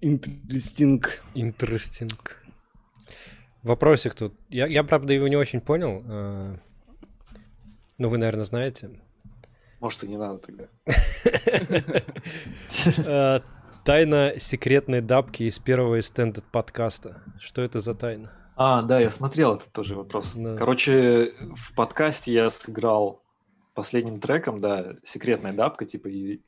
Интересинг. 0.00 1.22
Интересинг. 1.34 2.42
Вопросик 3.62 4.14
тут. 4.14 4.34
Я, 4.50 4.66
я, 4.66 4.84
правда, 4.84 5.14
его 5.14 5.28
не 5.28 5.36
очень 5.36 5.60
понял. 5.60 6.02
а, 6.06 6.56
Ну, 7.98 8.08
вы, 8.08 8.18
наверное, 8.18 8.44
знаете. 8.44 8.90
Может, 9.80 10.04
и 10.04 10.08
не 10.08 10.16
надо 10.18 10.38
тогда. 10.38 10.64
А, 13.06 13.42
Тайна 13.84 14.34
секретной 14.40 15.00
дабки 15.02 15.42
из 15.42 15.58
первого 15.58 16.00
стендат 16.02 16.44
подкаста. 16.50 17.22
Что 17.38 17.60
это 17.62 17.80
за 17.80 17.94
тайна? 17.94 18.32
А, 18.56 18.82
да, 18.82 19.00
я 19.00 19.10
смотрел 19.10 19.54
этот 19.54 19.72
тоже 19.72 19.96
вопрос. 19.96 20.32
Да. 20.34 20.56
Короче, 20.56 21.34
в 21.56 21.74
подкасте 21.74 22.32
я 22.32 22.50
сыграл 22.50 23.22
последним 23.74 24.20
треком, 24.20 24.60
да, 24.60 24.94
секретная 25.02 25.52
дабка, 25.52 25.84
типа, 25.84 26.08
и 26.08 26.40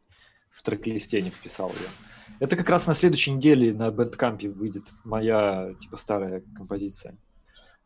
в 0.51 0.63
трек-листе 0.63 1.21
не 1.21 1.31
вписал 1.31 1.71
ее. 1.71 1.89
Это 2.39 2.57
как 2.57 2.71
раз 2.71 2.87
на 2.87 2.95
следующей 2.95 3.33
неделе 3.33 3.75
на 3.75 3.91
Бэндкампе 3.91 4.49
выйдет 4.49 4.85
моя, 5.05 5.75
типа, 5.81 5.97
старая 5.97 6.43
композиция. 6.55 7.19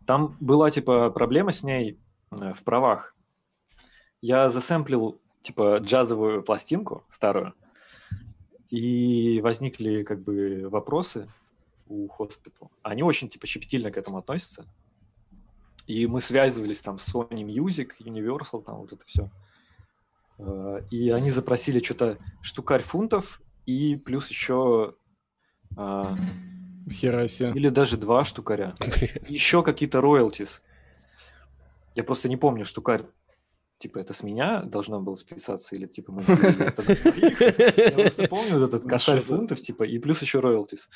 Там 0.07 0.37
была, 0.41 0.71
типа, 0.71 1.11
проблема 1.11 1.53
с 1.53 1.63
ней 1.63 1.99
э, 2.31 2.53
в 2.53 2.63
правах. 2.63 3.17
Я 4.21 4.51
засэмплил, 4.51 5.21
типа, 5.43 5.79
джазовую 5.79 6.43
пластинку 6.43 7.05
старую, 7.09 7.55
и 8.69 9.41
возникли, 9.43 10.03
как 10.03 10.23
бы, 10.23 10.69
вопросы 10.69 11.29
у 11.91 12.09
Hospital. 12.19 12.71
Они 12.83 13.03
очень, 13.03 13.29
типа, 13.29 13.47
щепетильно 13.47 13.91
к 13.91 13.97
этому 13.97 14.19
относятся. 14.19 14.65
И 15.87 16.07
мы 16.07 16.21
связывались 16.21 16.81
там 16.81 16.99
с 16.99 17.13
Sony 17.13 17.45
Music, 17.45 17.91
Universal, 18.01 18.63
там 18.63 18.77
вот 18.77 18.93
это 18.93 19.05
все. 19.07 19.31
И 20.91 21.11
они 21.11 21.31
запросили 21.31 21.81
что-то 21.81 22.17
штукарь 22.41 22.83
фунтов 22.83 23.43
и 23.67 23.97
плюс 23.97 24.31
еще 24.31 24.95
а, 25.77 26.17
Хера 26.91 27.29
себе. 27.29 27.51
или 27.51 27.69
даже 27.69 27.99
два 27.99 28.25
штукаря. 28.25 28.75
Еще 29.29 29.63
какие-то 29.63 29.99
royalties. 29.99 30.61
Я 31.95 32.05
просто 32.05 32.29
не 32.29 32.37
помню, 32.37 32.65
штукарь 32.65 33.05
типа 33.81 33.99
это 33.99 34.13
с 34.13 34.23
меня 34.23 34.63
должно 34.63 35.01
было 35.01 35.17
списаться 35.17 35.75
или 35.75 35.87
типа 35.87 36.13
мы. 36.13 36.23
Я 36.27 37.93
просто 37.93 38.29
помню 38.29 38.59
вот 38.59 38.69
этот 38.69 38.85
Ну, 38.85 38.89
кошель 38.89 39.21
фунтов, 39.21 39.61
типа, 39.61 39.85
и 39.85 39.99
плюс 39.99 40.23
еще 40.23 40.41
роялтис. 40.41 40.89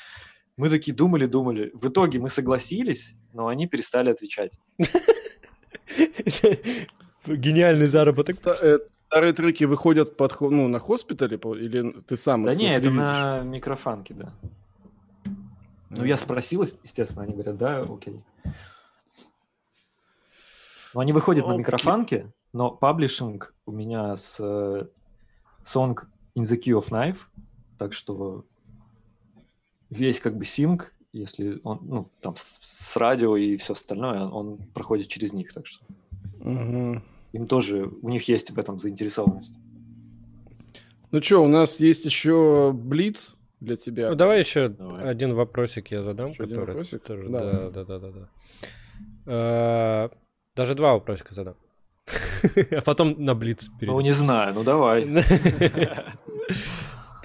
Мы 0.57 0.69
такие 0.69 0.95
думали, 0.95 1.25
думали. 1.25 1.71
В 1.73 1.89
итоге 1.89 2.19
мы 2.19 2.29
согласились, 2.29 3.13
но 3.33 3.47
они 3.47 3.67
перестали 3.67 4.09
отвечать. 4.09 4.57
Гениальный 7.25 7.87
заработок. 7.87 8.35
Э, 8.61 8.79
Старые 9.07 9.33
треки 9.33 9.63
выходят 9.65 10.17
под, 10.17 10.39
ну, 10.41 10.67
на 10.67 10.79
хоспитале 10.79 11.37
или 11.37 11.91
ты 12.01 12.17
сам 12.17 12.43
Да 12.43 12.55
не, 12.55 12.75
это 12.75 12.89
на 12.89 13.41
микрофанке, 13.43 14.13
да. 14.13 14.33
Ну, 15.89 16.03
я 16.03 16.17
спросил, 16.17 16.63
естественно, 16.83 17.23
они 17.23 17.33
говорят, 17.33 17.57
да, 17.57 17.81
окей. 17.81 18.21
Но 20.93 21.01
они 21.01 21.13
выходят 21.13 21.47
на 21.47 21.55
микрофанке, 21.55 22.31
но 22.51 22.71
паблишинг 22.71 23.53
у 23.65 23.71
меня 23.71 24.17
с 24.17 24.37
э, 24.39 24.87
Song 25.65 25.97
in 26.35 26.43
the 26.43 26.57
Key 26.57 26.77
of 26.77 26.89
Knife, 26.89 27.19
так 27.77 27.93
что 27.93 28.43
весь 29.89 30.19
как 30.19 30.37
бы 30.37 30.45
синк, 30.45 30.93
если 31.13 31.59
он, 31.63 31.79
ну, 31.83 32.09
там 32.21 32.35
с, 32.35 32.57
с 32.61 32.97
радио 32.97 33.37
и 33.37 33.55
все 33.57 33.73
остальное, 33.73 34.23
он, 34.25 34.57
проходит 34.73 35.07
через 35.07 35.33
них, 35.33 35.53
так 35.53 35.65
что 35.67 35.83
Мгм. 36.39 37.03
им 37.33 37.47
тоже, 37.47 37.89
у 38.01 38.09
них 38.09 38.27
есть 38.27 38.51
в 38.51 38.59
этом 38.59 38.79
заинтересованность. 38.79 39.53
Ну 41.11 41.21
что, 41.21 41.43
у 41.43 41.47
нас 41.47 41.79
есть 41.79 42.05
еще 42.05 42.71
Блиц 42.73 43.35
для 43.61 43.75
тебя. 43.77 44.09
Ну, 44.09 44.15
давай 44.15 44.39
еще 44.39 44.67
Давай. 44.69 45.07
один 45.09 45.33
вопросик 45.33 45.91
я 45.91 46.01
задам, 46.03 46.31
Еще 46.31 46.43
один 46.43 46.55
который 46.55 46.69
вопросик? 46.71 47.03
тоже- 47.03 47.29
да, 47.29 47.69
да, 47.69 47.83
да, 47.85 47.99
да, 47.99 48.11
да. 48.11 48.29
Э, 49.27 50.09
Даже 50.55 50.75
два 50.75 50.93
вопросика 50.93 51.33
задам. 51.33 51.55
А 52.71 52.81
потом 52.81 53.15
на 53.23 53.33
Блиц 53.33 53.69
Ну, 53.81 53.99
не 54.01 54.11
знаю, 54.11 54.53
ну 54.53 54.63
давай. 54.63 55.05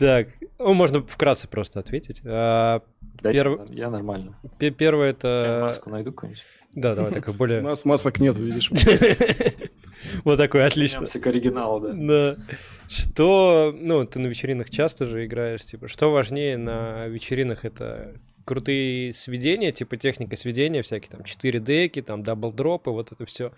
Так, 0.00 0.28
ну, 0.58 0.74
можно 0.74 1.02
вкратце 1.02 1.46
просто 1.46 1.78
ответить. 1.80 2.20
А, 2.24 2.82
Да, 3.22 3.30
Перв- 3.32 3.72
Я 3.72 3.90
нормально. 3.90 4.36
пе- 4.58 4.70
Первое 4.70 5.06
Я 5.08 5.10
это... 5.10 5.58
маску 5.62 5.90
найду 5.90 6.10
какую-нибудь. 6.12 6.42
Да, 6.74 6.94
давай 6.94 7.12
такой 7.12 7.34
У 7.34 7.36
более... 7.36 7.60
нас 7.62 7.84
масок 7.84 8.18
нет, 8.18 8.36
видишь. 8.36 8.70
Вот 10.24 10.38
такой, 10.38 10.64
отлично. 10.64 11.06
К 11.06 11.26
оригиналу, 11.26 11.80
да. 11.80 11.92
Да. 11.92 12.36
Что, 12.88 13.74
ну, 13.78 14.04
ты 14.06 14.18
на 14.18 14.26
вечеринках 14.28 14.70
часто 14.70 15.04
же 15.04 15.26
играешь, 15.26 15.62
типа, 15.64 15.88
что 15.88 16.10
важнее 16.10 16.56
на 16.56 17.06
вечеринках, 17.06 17.64
это 17.66 18.14
крутые 18.46 19.12
сведения, 19.12 19.70
типа 19.72 19.96
техника 19.98 20.36
сведения, 20.36 20.82
всякие 20.82 21.10
там 21.10 21.24
4 21.24 21.60
деки, 21.60 22.00
там 22.02 22.22
дабл-дропы, 22.22 22.90
вот 22.90 23.12
это 23.12 23.26
все. 23.26 23.52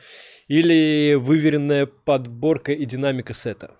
Или 0.48 1.14
выверенная 1.14 1.86
подборка 1.86 2.72
и 2.72 2.84
динамика 2.84 3.32
сета. 3.34 3.70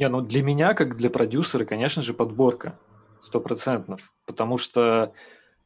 Не, 0.00 0.08
ну 0.08 0.22
для 0.22 0.42
меня, 0.42 0.72
как 0.72 0.96
для 0.96 1.10
продюсера, 1.10 1.66
конечно 1.66 2.02
же, 2.02 2.14
подборка. 2.14 2.78
Сто 3.20 3.38
процентов. 3.38 4.14
Потому 4.24 4.56
что, 4.56 5.12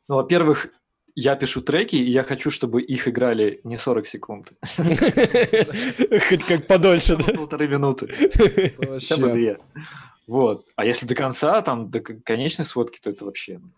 ну, 0.08 0.16
во-первых, 0.16 0.70
я 1.14 1.36
пишу 1.36 1.62
треки, 1.62 1.94
и 1.94 2.10
я 2.10 2.24
хочу, 2.24 2.50
чтобы 2.50 2.82
их 2.82 3.06
играли 3.06 3.60
не 3.62 3.76
40 3.76 4.06
секунд. 4.06 4.52
Хоть 4.76 6.44
как 6.48 6.66
подольше, 6.66 7.16
да? 7.16 7.32
Полторы 7.32 7.68
минуты. 7.68 8.08
Хотя 8.08 8.76
бы 8.76 8.88
Вообще. 8.88 9.32
две. 9.32 9.58
Вот. 10.26 10.64
А 10.74 10.84
если 10.84 11.06
до 11.06 11.14
конца, 11.14 11.62
там, 11.62 11.90
до 11.90 12.00
конечной 12.00 12.64
сводки, 12.64 12.98
то 13.00 13.10
это 13.10 13.24
вообще... 13.24 13.58
ну, 13.58 13.70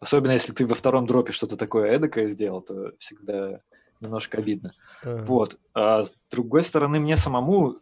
Особенно 0.00 0.32
если 0.32 0.54
ты 0.54 0.66
во 0.66 0.74
втором 0.74 1.06
дропе 1.06 1.32
что-то 1.32 1.58
такое 1.58 1.90
эдакое 1.90 2.28
сделал, 2.28 2.62
то 2.62 2.92
всегда 2.96 3.60
немножко 4.00 4.38
обидно. 4.38 4.72
Вот. 5.04 5.58
А 5.74 6.02
с 6.04 6.14
другой 6.30 6.62
стороны, 6.64 6.98
мне 6.98 7.18
самому, 7.18 7.76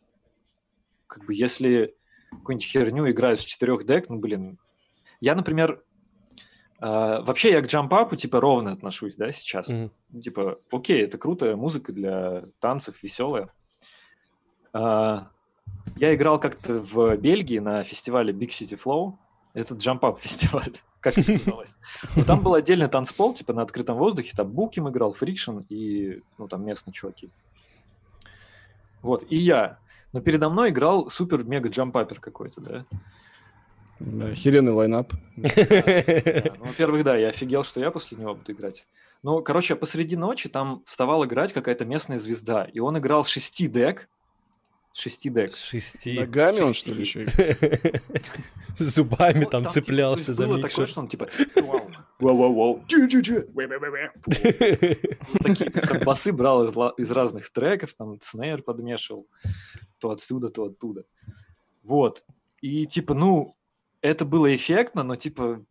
как 1.07 1.25
бы, 1.25 1.35
если 1.35 1.95
какую-нибудь 2.31 2.67
херню 2.67 3.11
играю 3.11 3.37
с 3.37 3.45
четырех 3.45 3.85
дек, 3.85 4.09
ну, 4.09 4.19
блин, 4.19 4.59
я, 5.21 5.35
например, 5.35 5.83
а, 6.81 7.21
вообще 7.23 7.53
я 7.53 7.61
к 7.61 7.67
jump 7.67 7.92
up 7.92 8.04
у, 8.04 8.17
типа, 8.17 8.41
ровно 8.41 8.73
отношусь, 8.73 9.17
да, 9.17 9.31
сейчас. 9.33 9.69
Ну, 9.69 9.91
Типа, 10.21 10.59
окей, 10.71 11.03
это 11.05 11.19
крутая 11.19 11.57
музыка 11.57 11.93
для 11.93 12.45
танцев, 12.59 13.03
веселая. 13.03 13.53
А, 14.73 15.29
я 15.97 16.15
играл 16.15 16.39
как-то 16.39 16.81
в 16.81 17.17
Бельгии 17.17 17.59
на 17.59 17.85
фестивале 17.85 18.33
Big 18.33 18.49
City 18.49 18.81
Flow. 18.83 19.19
Это 19.53 19.75
jump 19.75 20.04
up 20.04 20.19
фестиваль, 20.21 20.81
как 21.01 21.19
это 21.19 21.33
называлось. 21.33 21.77
Но 22.17 22.25
там 22.25 22.43
был 22.43 22.55
отдельный 22.55 22.89
танцпол, 22.89 23.35
типа 23.35 23.53
на 23.53 23.63
открытом 23.63 23.99
воздухе. 23.99 24.33
Там 24.35 24.51
Букем 24.51 24.89
играл, 24.89 25.13
Friction 25.13 25.59
и 25.69 26.23
ну, 26.39 26.49
там 26.49 26.65
местные 26.65 26.95
чуваки. 26.95 27.31
Вот, 29.03 29.25
и 29.29 29.37
я. 29.37 29.79
Но 30.13 30.21
передо 30.21 30.49
мной 30.49 30.71
играл 30.71 31.09
супер-мега 31.09 31.69
jump 31.69 31.95
up 31.95 32.08
ер 32.08 32.21
какой-то, 32.21 32.61
да. 32.61 32.85
Да, 34.01 34.27
Охеренный 34.27 34.73
лайнап. 34.73 35.13
Да, 35.37 36.55
Ну, 36.59 36.65
во-первых, 36.65 37.05
да, 37.05 37.17
я 37.17 37.29
офигел, 37.29 37.65
что 37.65 37.81
я 37.81 37.91
после 37.91 38.17
него 38.19 38.35
буду 38.35 38.53
играть. 38.53 38.87
Ну, 39.23 39.43
короче, 39.43 39.77
посреди 39.77 40.17
ночи 40.17 40.49
там 40.49 40.83
вставал 40.85 41.25
играть 41.27 41.53
какая-то 41.53 41.85
местная 41.85 42.19
звезда, 42.19 42.65
и 42.65 42.81
он 42.81 42.99
играл 42.99 43.25
шести 43.25 43.69
дек. 43.69 44.09
Шести 44.93 45.29
дек. 45.29 45.55
Шести. 45.55 46.19
Ногами 46.19 46.61
он, 46.61 46.75
что 46.75 46.93
ли, 46.93 47.03
еще? 47.03 47.27
зубами 48.79 49.45
там 49.45 49.63
типа, 49.63 49.73
цеплялся 49.73 50.33
за 50.33 50.47
было 50.47 50.61
такое, 50.61 50.87
что 50.87 51.01
он 51.01 51.09
типа 51.09 51.29
вау, 51.57 51.90
вау, 52.21 52.37
вау, 52.37 52.55
вау, 52.55 52.85
чу, 52.87 53.09
чу, 53.09 53.23
чу, 53.23 53.45
вэ, 53.55 53.67
вэ, 53.67 53.79
вэ, 53.81 53.91
вэ. 53.91 54.11
Вот 55.41 55.59
Такие 55.59 56.05
басы 56.05 56.33
брал 56.33 56.65
из, 56.65 56.77
из 56.99 57.11
разных 57.11 57.51
треков, 57.51 57.95
там 57.95 58.19
снейр 58.21 58.63
подмешивал, 58.63 59.27
то 59.99 60.11
отсюда, 60.11 60.49
то 60.49 60.65
оттуда. 60.65 61.05
Вот. 61.83 62.25
И 62.61 62.87
типа, 62.87 63.15
ну, 63.15 63.57
это 64.01 64.25
было 64.25 64.55
эффектно, 64.55 65.03
но 65.03 65.17
типа 65.17 65.65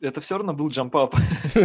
это 0.00 0.20
все 0.20 0.36
равно 0.36 0.52
был 0.52 0.68
джампап, 0.68 1.14
ну, 1.54 1.62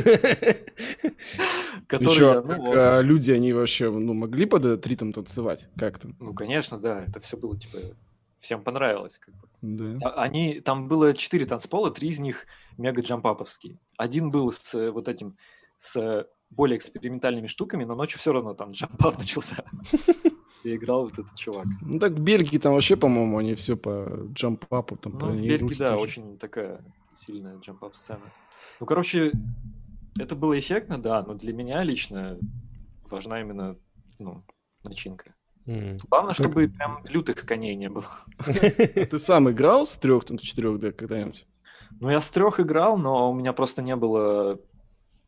как, 1.88 2.02
вот. 2.02 2.76
а, 2.76 3.02
люди, 3.02 3.32
они 3.32 3.54
вообще, 3.54 3.92
ну, 3.92 4.14
могли 4.14 4.46
под 4.46 4.66
этот 4.66 4.88
ритм 4.88 5.12
танцевать? 5.12 5.70
Как 5.78 6.00
там? 6.00 6.16
Ну, 6.20 6.34
конечно, 6.34 6.78
да, 6.78 7.04
это 7.04 7.20
все 7.20 7.38
было, 7.38 7.58
типа, 7.60 7.78
всем 8.40 8.64
понравилось. 8.64 9.20
Как 9.20 9.34
бы. 9.36 9.48
Да. 9.62 10.10
А- 10.10 10.22
Они, 10.24 10.60
там 10.62 10.88
было 10.88 11.14
четыре 11.14 11.46
танцпола, 11.46 11.92
три 11.92 12.10
из 12.10 12.20
них 12.20 12.46
мега 12.78 13.02
джампаповские. 13.02 13.78
Один 13.98 14.32
был 14.32 14.52
с 14.52 14.74
э, 14.76 14.92
вот 14.92 15.08
этим, 15.08 15.38
с 15.78 15.96
э, 15.98 16.26
более 16.50 16.78
экспериментальными 16.78 17.48
штуками, 17.48 17.84
но 17.86 17.96
ночью 17.96 18.20
все 18.20 18.32
равно 18.34 18.54
там 18.54 18.72
джампап 18.72 19.18
начался. 19.20 19.64
И 20.64 20.76
играл 20.76 21.04
вот 21.04 21.14
этот 21.14 21.36
чувак. 21.36 21.66
Ну 21.82 22.00
так 22.00 22.12
в 22.14 22.20
Бельгии 22.22 22.58
там 22.58 22.74
вообще, 22.74 22.98
по-моему, 22.98 23.38
они 23.38 23.56
все 23.56 23.78
по 23.78 24.28
джампапу. 24.34 24.98
Там, 24.98 25.14
по 25.18 25.28
Ну, 25.28 25.32
в 25.32 25.36
ней 25.40 25.50
Бельгии, 25.52 25.76
да, 25.76 25.92
тоже. 25.94 26.04
очень 26.04 26.38
такая 26.38 26.84
сильная 27.14 27.58
джампап 27.60 27.96
сцена. 27.96 28.22
Ну, 28.82 28.86
короче, 28.86 29.32
это 30.18 30.36
было 30.36 30.60
эффектно, 30.60 30.98
да, 31.02 31.24
но 31.24 31.34
для 31.34 31.54
меня 31.54 31.82
лично 31.84 32.38
важна 33.10 33.40
именно, 33.40 33.78
ну, 34.20 34.44
начинка. 34.84 35.34
М. 35.70 35.98
Главное, 36.10 36.34
чтобы 36.34 36.68
прям 36.68 37.06
лютых 37.06 37.46
коней 37.46 37.76
не 37.76 37.90
было. 37.90 38.06
А 38.40 39.06
ты 39.06 39.20
сам 39.20 39.50
играл 39.52 39.86
с 39.86 39.96
трех, 39.98 40.26
там, 40.26 40.40
четырех 40.40 40.80
дек 40.80 40.96
когда-нибудь? 40.96 41.46
Ну, 42.00 42.10
я 42.10 42.22
с 42.22 42.30
трех 42.32 42.60
играл, 42.60 42.98
но 42.98 43.30
у 43.32 43.36
меня 43.36 43.54
просто 43.54 43.84
не 43.84 43.96
было 43.96 44.60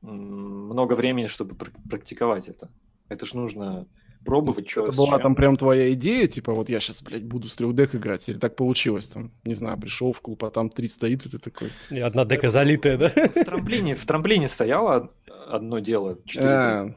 много 0.01 0.95
времени, 0.95 1.27
чтобы 1.27 1.53
пр- 1.55 1.71
практиковать 1.89 2.49
это. 2.49 2.69
Это 3.07 3.25
ж 3.25 3.35
нужно 3.35 3.85
пробовать, 4.25 4.67
что 4.69 4.83
Это 4.83 4.93
была 4.93 5.19
там 5.19 5.35
прям 5.35 5.57
твоя 5.57 5.93
идея, 5.93 6.27
типа, 6.27 6.53
вот 6.53 6.69
я 6.69 6.79
сейчас, 6.79 7.03
блядь, 7.03 7.23
буду 7.23 7.47
с 7.47 7.55
трех 7.55 7.75
дек 7.75 7.93
играть, 7.93 8.27
или 8.29 8.37
так 8.37 8.55
получилось 8.55 9.07
там? 9.07 9.31
Не 9.43 9.53
знаю, 9.53 9.79
пришел 9.79 10.11
в 10.11 10.21
клуб, 10.21 10.43
а 10.43 10.49
там 10.49 10.69
три 10.69 10.87
стоит, 10.87 11.25
и 11.25 11.29
ты 11.29 11.37
такой... 11.37 11.69
И 11.91 11.99
одна 11.99 12.25
дека 12.25 12.49
залитая, 12.49 12.97
да? 12.97 13.09
В 13.09 13.45
трамплине, 13.45 13.93
в 13.93 14.05
трамплине 14.05 14.47
стояло 14.47 14.95
од- 14.95 15.11
одно 15.47 15.79
дело. 15.79 16.17
четыре 16.25 16.49
А, 16.49 16.95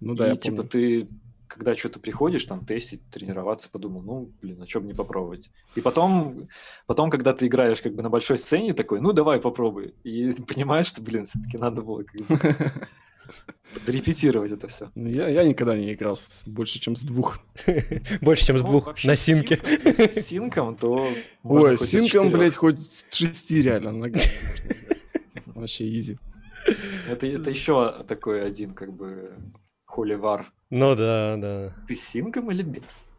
ну 0.00 0.14
да, 0.14 0.26
и 0.26 0.30
я 0.30 0.36
типа 0.36 0.62
ты, 0.62 1.08
когда 1.52 1.74
что-то 1.74 2.00
приходишь, 2.00 2.44
там, 2.44 2.64
тестить, 2.64 3.00
тренироваться, 3.10 3.68
подумал, 3.70 4.02
ну, 4.02 4.30
блин, 4.40 4.62
а 4.62 4.66
что 4.66 4.80
бы 4.80 4.86
не 4.86 4.94
попробовать? 4.94 5.50
И 5.74 5.80
потом, 5.80 6.48
потом, 6.86 7.10
когда 7.10 7.32
ты 7.32 7.46
играешь 7.46 7.82
как 7.82 7.94
бы 7.94 8.02
на 8.02 8.10
большой 8.10 8.38
сцене, 8.38 8.74
такой, 8.74 9.00
ну, 9.00 9.12
давай 9.12 9.40
попробуй. 9.40 9.94
И 10.04 10.32
понимаешь, 10.48 10.86
что, 10.86 11.02
блин, 11.02 11.24
все-таки 11.26 11.58
надо 11.58 11.82
было 11.82 12.02
как 12.04 12.20
бы 12.26 12.38
репетировать 13.86 14.52
это 14.52 14.68
все. 14.68 14.90
Ну, 14.94 15.08
Я, 15.08 15.28
я 15.28 15.44
никогда 15.44 15.76
не 15.76 15.92
играл 15.94 16.16
с- 16.16 16.42
больше, 16.46 16.78
чем 16.78 16.96
с 16.96 17.02
двух. 17.02 17.38
Больше, 18.20 18.46
чем 18.46 18.58
с 18.58 18.62
Ну, 18.62 18.70
двух 18.70 19.04
на 19.04 19.16
синке. 19.16 19.58
с 19.84 20.26
синком, 20.26 20.76
то 20.76 21.08
Ой, 21.42 21.78
с 21.78 21.82
синком, 21.86 22.30
блядь, 22.30 22.54
хоть 22.54 22.92
с 22.92 23.06
шести 23.14 23.62
реально. 23.62 24.10
Вообще 25.46 25.88
изи. 25.88 26.18
Это, 27.08 27.26
это 27.26 27.50
еще 27.50 28.04
такой 28.06 28.44
один, 28.46 28.70
как 28.70 28.92
бы, 28.92 29.32
холивар. 29.92 30.50
Ну 30.70 30.94
да, 30.94 31.36
да. 31.36 31.72
Ты 31.86 31.94
с 31.94 32.00
синком 32.00 32.50
или 32.50 32.62
без? 32.62 33.12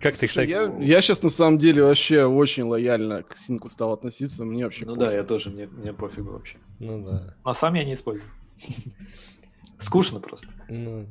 Как 0.00 0.16
ты, 0.16 0.26
кстати... 0.26 0.48
я, 0.48 0.72
я 0.80 1.02
сейчас 1.02 1.22
на 1.22 1.28
самом 1.30 1.58
деле 1.58 1.82
вообще 1.82 2.24
очень 2.24 2.62
лояльно 2.64 3.22
к 3.24 3.36
синку 3.36 3.68
стал 3.68 3.92
относиться. 3.92 4.44
Мне 4.44 4.64
вообще 4.64 4.84
Ну 4.86 4.94
пофиг. 4.94 5.10
да, 5.10 5.14
я 5.16 5.24
тоже, 5.24 5.50
мне, 5.50 5.66
мне 5.66 5.92
пофигу 5.92 6.30
вообще. 6.32 6.56
Ну 6.78 7.04
да. 7.04 7.34
А 7.44 7.54
сам 7.54 7.74
я 7.74 7.84
не 7.84 7.92
использую. 7.94 8.30
Скучно 9.78 10.20
просто. 10.20 10.46
Ну. 10.68 11.06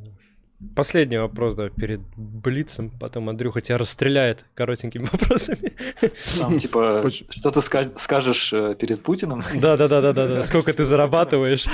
Последний 0.75 1.17
вопрос, 1.17 1.55
да, 1.55 1.69
перед 1.69 1.99
Блицем, 2.15 2.89
потом 2.89 3.29
Андрюха 3.29 3.61
тебя 3.61 3.77
расстреляет 3.77 4.43
коротенькими 4.55 5.03
вопросами. 5.11 5.73
Там, 6.39 6.57
типа, 6.57 7.03
что 7.29 7.51
ты 7.51 7.59
ска- 7.59 7.95
скажешь 7.97 8.51
э, 8.53 8.73
перед 8.73 9.03
Путиным? 9.03 9.43
Да-да-да-да-да, 9.53 10.43
сколько 10.45 10.73
ты 10.73 10.83
зарабатываешь. 10.85 11.65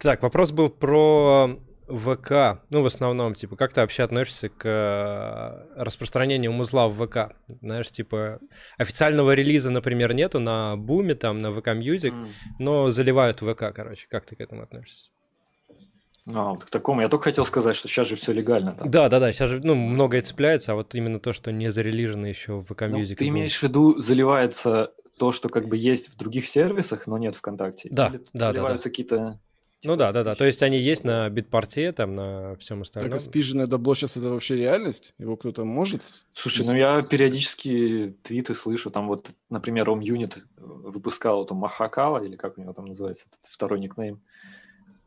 Так, 0.00 0.22
вопрос 0.22 0.50
был 0.50 0.70
про 0.70 1.58
ВК. 1.88 2.62
Ну, 2.70 2.82
в 2.82 2.86
основном, 2.86 3.34
типа, 3.34 3.56
как 3.56 3.72
ты 3.72 3.80
вообще 3.82 4.02
относишься 4.04 4.48
к 4.48 4.64
э, 4.64 5.82
распространению 5.82 6.52
музла 6.52 6.88
в 6.88 7.06
ВК? 7.06 7.34
Знаешь, 7.60 7.90
типа, 7.90 8.38
официального 8.78 9.34
релиза, 9.34 9.70
например, 9.70 10.14
нету 10.14 10.38
на 10.40 10.76
Буме, 10.76 11.14
там, 11.14 11.38
на 11.38 11.52
ВК 11.52 11.68
Music, 11.68 12.10
М. 12.10 12.28
но 12.58 12.90
заливают 12.90 13.40
ВК, 13.40 13.72
короче. 13.74 14.06
Как 14.08 14.24
ты 14.24 14.36
к 14.36 14.40
этому 14.40 14.62
относишься? 14.62 15.10
А, 16.26 16.50
вот 16.50 16.64
к 16.64 16.70
такому. 16.70 17.00
Я 17.00 17.08
только 17.08 17.24
хотел 17.24 17.44
сказать, 17.44 17.74
что 17.76 17.88
сейчас 17.88 18.08
же 18.08 18.16
все 18.16 18.32
легально. 18.32 18.72
Там. 18.72 18.90
Да, 18.90 19.08
да, 19.08 19.20
да, 19.20 19.32
сейчас 19.32 19.50
же, 19.50 19.60
ну, 19.62 19.74
многое 19.74 20.22
цепляется, 20.22 20.72
а 20.72 20.74
вот 20.76 20.94
именно 20.94 21.18
то, 21.18 21.32
что 21.32 21.50
не 21.50 21.70
зарелижено 21.70 22.26
еще 22.26 22.54
в 22.60 22.64
ВК 22.64 22.82
Ну, 22.88 23.00
Music. 23.00 23.16
ты 23.16 23.28
имеешь 23.28 23.58
в 23.58 23.62
виду, 23.62 24.00
заливается 24.00 24.92
то, 25.18 25.32
что 25.32 25.48
как 25.48 25.66
бы 25.68 25.76
есть 25.76 26.08
в 26.08 26.16
других 26.16 26.46
сервисах, 26.46 27.06
но 27.06 27.18
нет 27.18 27.34
ВКонтакте? 27.36 27.88
Да, 27.90 28.08
Или 28.08 28.16
да, 28.18 28.24
да, 28.32 28.48
заливаются 28.52 28.88
какие-то... 28.90 29.38
Ну 29.82 29.92
типа, 29.92 29.96
да, 29.96 30.12
да, 30.12 30.24
да. 30.24 30.34
То 30.34 30.44
есть 30.44 30.62
они 30.62 30.78
есть 30.78 31.04
на 31.04 31.28
битпорте, 31.30 31.92
там, 31.92 32.14
на 32.14 32.54
всем 32.56 32.78
Так 32.78 32.86
остальном. 32.86 33.16
а 33.16 33.20
спиженное 33.20 33.66
добло 33.66 33.94
сейчас 33.94 34.16
это 34.16 34.28
вообще 34.28 34.56
реальность? 34.56 35.14
Его 35.18 35.36
кто-то 35.36 35.64
может? 35.64 36.02
Слушай, 36.34 36.66
ну 36.66 36.74
я 36.74 37.00
периодически 37.02 38.14
твиты 38.22 38.54
слышу, 38.54 38.90
там 38.90 39.08
вот, 39.08 39.32
например, 39.48 39.88
Ом 39.88 40.00
Юнит 40.00 40.44
выпускал 40.58 41.46
там 41.46 41.58
Махакала, 41.58 42.22
или 42.22 42.36
как 42.36 42.58
у 42.58 42.60
него 42.60 42.74
там 42.74 42.86
называется, 42.86 43.26
этот 43.30 43.50
второй 43.50 43.80
никнейм. 43.80 44.20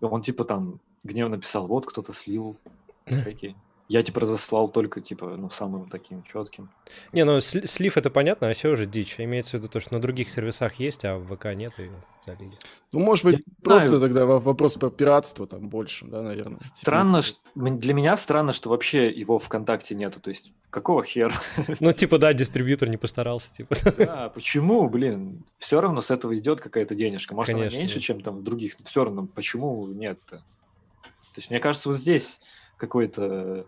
Он 0.01 0.21
типа 0.21 0.43
там 0.43 0.81
гневно 1.03 1.37
писал, 1.37 1.67
вот 1.67 1.85
кто-то 1.85 2.13
слил 2.13 2.57
треки. 3.05 3.55
Я 3.93 4.01
типа 4.01 4.21
разослал 4.21 4.69
только 4.69 5.01
типа, 5.01 5.35
ну, 5.37 5.51
самым 5.51 5.87
таким 5.87 6.23
четким. 6.23 6.67
Не, 7.11 7.25
ну 7.25 7.37
сли- 7.37 7.67
слив 7.67 7.95
это 7.95 8.09
понятно, 8.09 8.49
а 8.49 8.53
все 8.55 8.69
уже 8.69 8.87
дичь. 8.87 9.19
Имеется 9.19 9.51
в 9.51 9.53
виду 9.59 9.67
то, 9.67 9.79
что 9.79 9.93
на 9.93 10.01
других 10.01 10.31
сервисах 10.31 10.79
есть, 10.79 11.05
а 11.05 11.17
в 11.19 11.27
ВК 11.35 11.53
нет 11.53 11.73
и 11.77 11.91
залили. 12.25 12.57
Ну, 12.91 13.01
может 13.01 13.23
быть, 13.23 13.35
Я 13.37 13.43
просто 13.61 13.89
знаю. 13.89 14.01
тогда 14.01 14.25
во- 14.25 14.39
вопрос 14.39 14.77
про 14.77 14.89
пиратство 14.89 15.45
там 15.45 15.69
больше, 15.69 16.05
да, 16.07 16.23
наверное. 16.23 16.57
Странно, 16.57 17.21
ш- 17.21 17.35
м- 17.55 17.77
для 17.77 17.93
меня 17.93 18.17
странно, 18.17 18.51
что 18.51 18.71
вообще 18.71 19.11
его 19.11 19.37
ВКонтакте 19.37 19.93
нету. 19.93 20.19
То 20.19 20.31
есть, 20.31 20.51
какого 20.71 21.03
хера? 21.03 21.35
Ну, 21.79 21.93
типа, 21.93 22.17
да, 22.17 22.33
дистрибьютор 22.33 22.89
не 22.89 22.97
постарался, 22.97 23.55
типа. 23.57 23.75
Да, 23.95 24.29
почему, 24.29 24.89
блин? 24.89 25.43
Все 25.59 25.79
равно 25.79 26.01
с 26.01 26.09
этого 26.09 26.35
идет 26.35 26.61
какая-то 26.61 26.95
денежка. 26.95 27.35
Может, 27.35 27.53
Конечно. 27.53 27.77
она 27.77 27.79
меньше, 27.83 27.99
чем 27.99 28.21
там 28.21 28.37
в 28.37 28.43
других, 28.43 28.79
но 28.79 28.85
все 28.85 29.03
равно, 29.03 29.27
почему 29.27 29.85
нет-то? 29.85 30.37
То 30.37 31.37
есть, 31.37 31.51
мне 31.51 31.59
кажется, 31.59 31.89
вот 31.89 31.99
здесь 31.99 32.39
какой-то... 32.77 33.67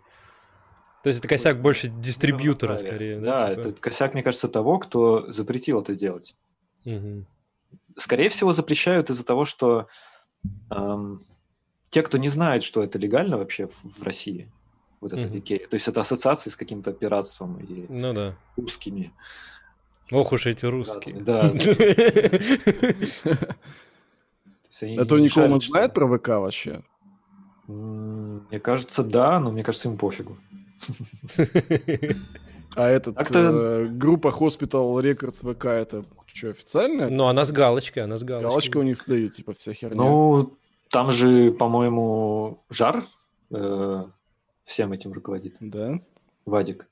То 1.05 1.09
есть 1.09 1.19
это 1.19 1.27
косяк 1.27 1.61
больше 1.61 1.87
дистрибьютора, 1.89 2.73
неравноправие. 2.79 3.19
скорее. 3.19 3.37
Да, 3.37 3.55
типа? 3.55 3.67
это 3.67 3.79
косяк, 3.79 4.13
мне 4.15 4.23
кажется, 4.23 4.47
того, 4.47 4.79
кто 4.79 5.31
запретил 5.31 5.79
это 5.81 5.93
делать. 5.93 6.35
Мгм. 6.83 7.27
Скорее 7.95 8.29
всего, 8.29 8.53
запрещают 8.53 9.11
из-за 9.11 9.23
того, 9.23 9.45
что 9.45 9.85
эм, 10.71 11.19
те, 11.91 12.01
кто 12.01 12.17
не 12.17 12.29
знает, 12.29 12.63
что 12.63 12.81
это 12.81 12.97
легально 12.97 13.37
вообще 13.37 13.67
в, 13.67 13.83
в 13.99 14.01
России, 14.01 14.51
вот 14.99 15.13
это 15.13 15.27
Мгм. 15.27 15.35
Викея, 15.35 15.59
то 15.67 15.75
есть 15.75 15.87
это 15.87 16.01
ассоциации 16.01 16.49
с 16.49 16.55
каким-то 16.55 16.91
пиратством 16.91 17.59
и 17.59 17.85
Ну 17.87 18.11
да. 18.13 18.35
русскими. 18.57 19.13
Ох 20.11 20.31
уж 20.31 20.47
эти 20.47 20.65
русские. 20.65 21.17
Да. 21.21 21.51
То 24.79 24.85
Это 24.87 25.15
не 25.17 25.25
Николман 25.25 25.29
шарят, 25.29 25.61
что- 25.61 25.71
знает 25.71 25.93
про 25.93 26.17
ВК 26.17 26.27
вообще? 26.29 26.81
Мне 27.67 28.59
кажется, 28.59 29.03
да, 29.03 29.39
но 29.39 29.51
мне 29.51 29.61
кажется, 29.63 29.87
им 29.87 29.97
пофигу. 29.99 30.35
А 32.75 32.89
этот 32.89 33.15
э, 33.35 33.85
группа 33.85 34.27
Hospital 34.27 35.01
Records 35.01 35.53
ВК 35.53 35.65
это 35.65 36.03
что, 36.33 36.49
официально? 36.49 37.09
Ну, 37.09 37.27
она 37.27 37.45
с 37.45 37.51
галочкой, 37.53 38.03
она 38.03 38.17
с 38.17 38.23
галочкой. 38.23 38.49
Галочка 38.49 38.77
у 38.77 38.83
них 38.83 38.97
стоит, 38.97 39.31
типа 39.31 39.53
вся 39.53 39.73
херня. 39.73 39.95
Ну, 39.95 40.57
там 40.89 41.11
же, 41.11 41.51
по-моему, 41.51 42.65
Жар 42.69 43.05
э, 43.51 44.03
всем 44.65 44.91
этим 44.91 45.13
руководит. 45.13 45.55
Да. 45.61 46.01
Вадик. 46.45 46.89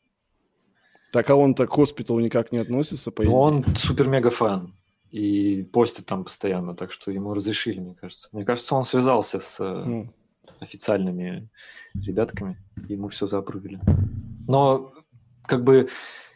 Так 1.12 1.30
а 1.30 1.36
он 1.36 1.54
так 1.54 1.70
к 1.70 1.78
Hospital 1.78 2.22
никак 2.22 2.54
не 2.54 2.60
относится, 2.60 3.12
по 3.12 3.24
Но 3.24 3.30
идее? 3.30 3.38
он 3.38 3.76
супер-мега 3.76 4.30
фан 4.30 4.74
и 5.12 5.64
постит 5.64 6.06
там 6.06 6.24
постоянно, 6.24 6.76
так 6.76 6.92
что 6.92 7.12
ему 7.12 7.34
разрешили, 7.34 7.80
мне 7.80 7.94
кажется. 7.94 8.30
Мне 8.32 8.46
кажется, 8.46 8.74
он 8.74 8.86
связался 8.86 9.40
с 9.40 9.60
Ну, 9.60 10.14
официальными 10.64 11.50
ребятками, 11.94 12.58
и 12.88 12.94
ему 12.94 13.08
все 13.08 13.28
заапрувили. 13.28 13.80
Но, 14.48 14.94
как 15.44 15.64
бы, 15.64 15.90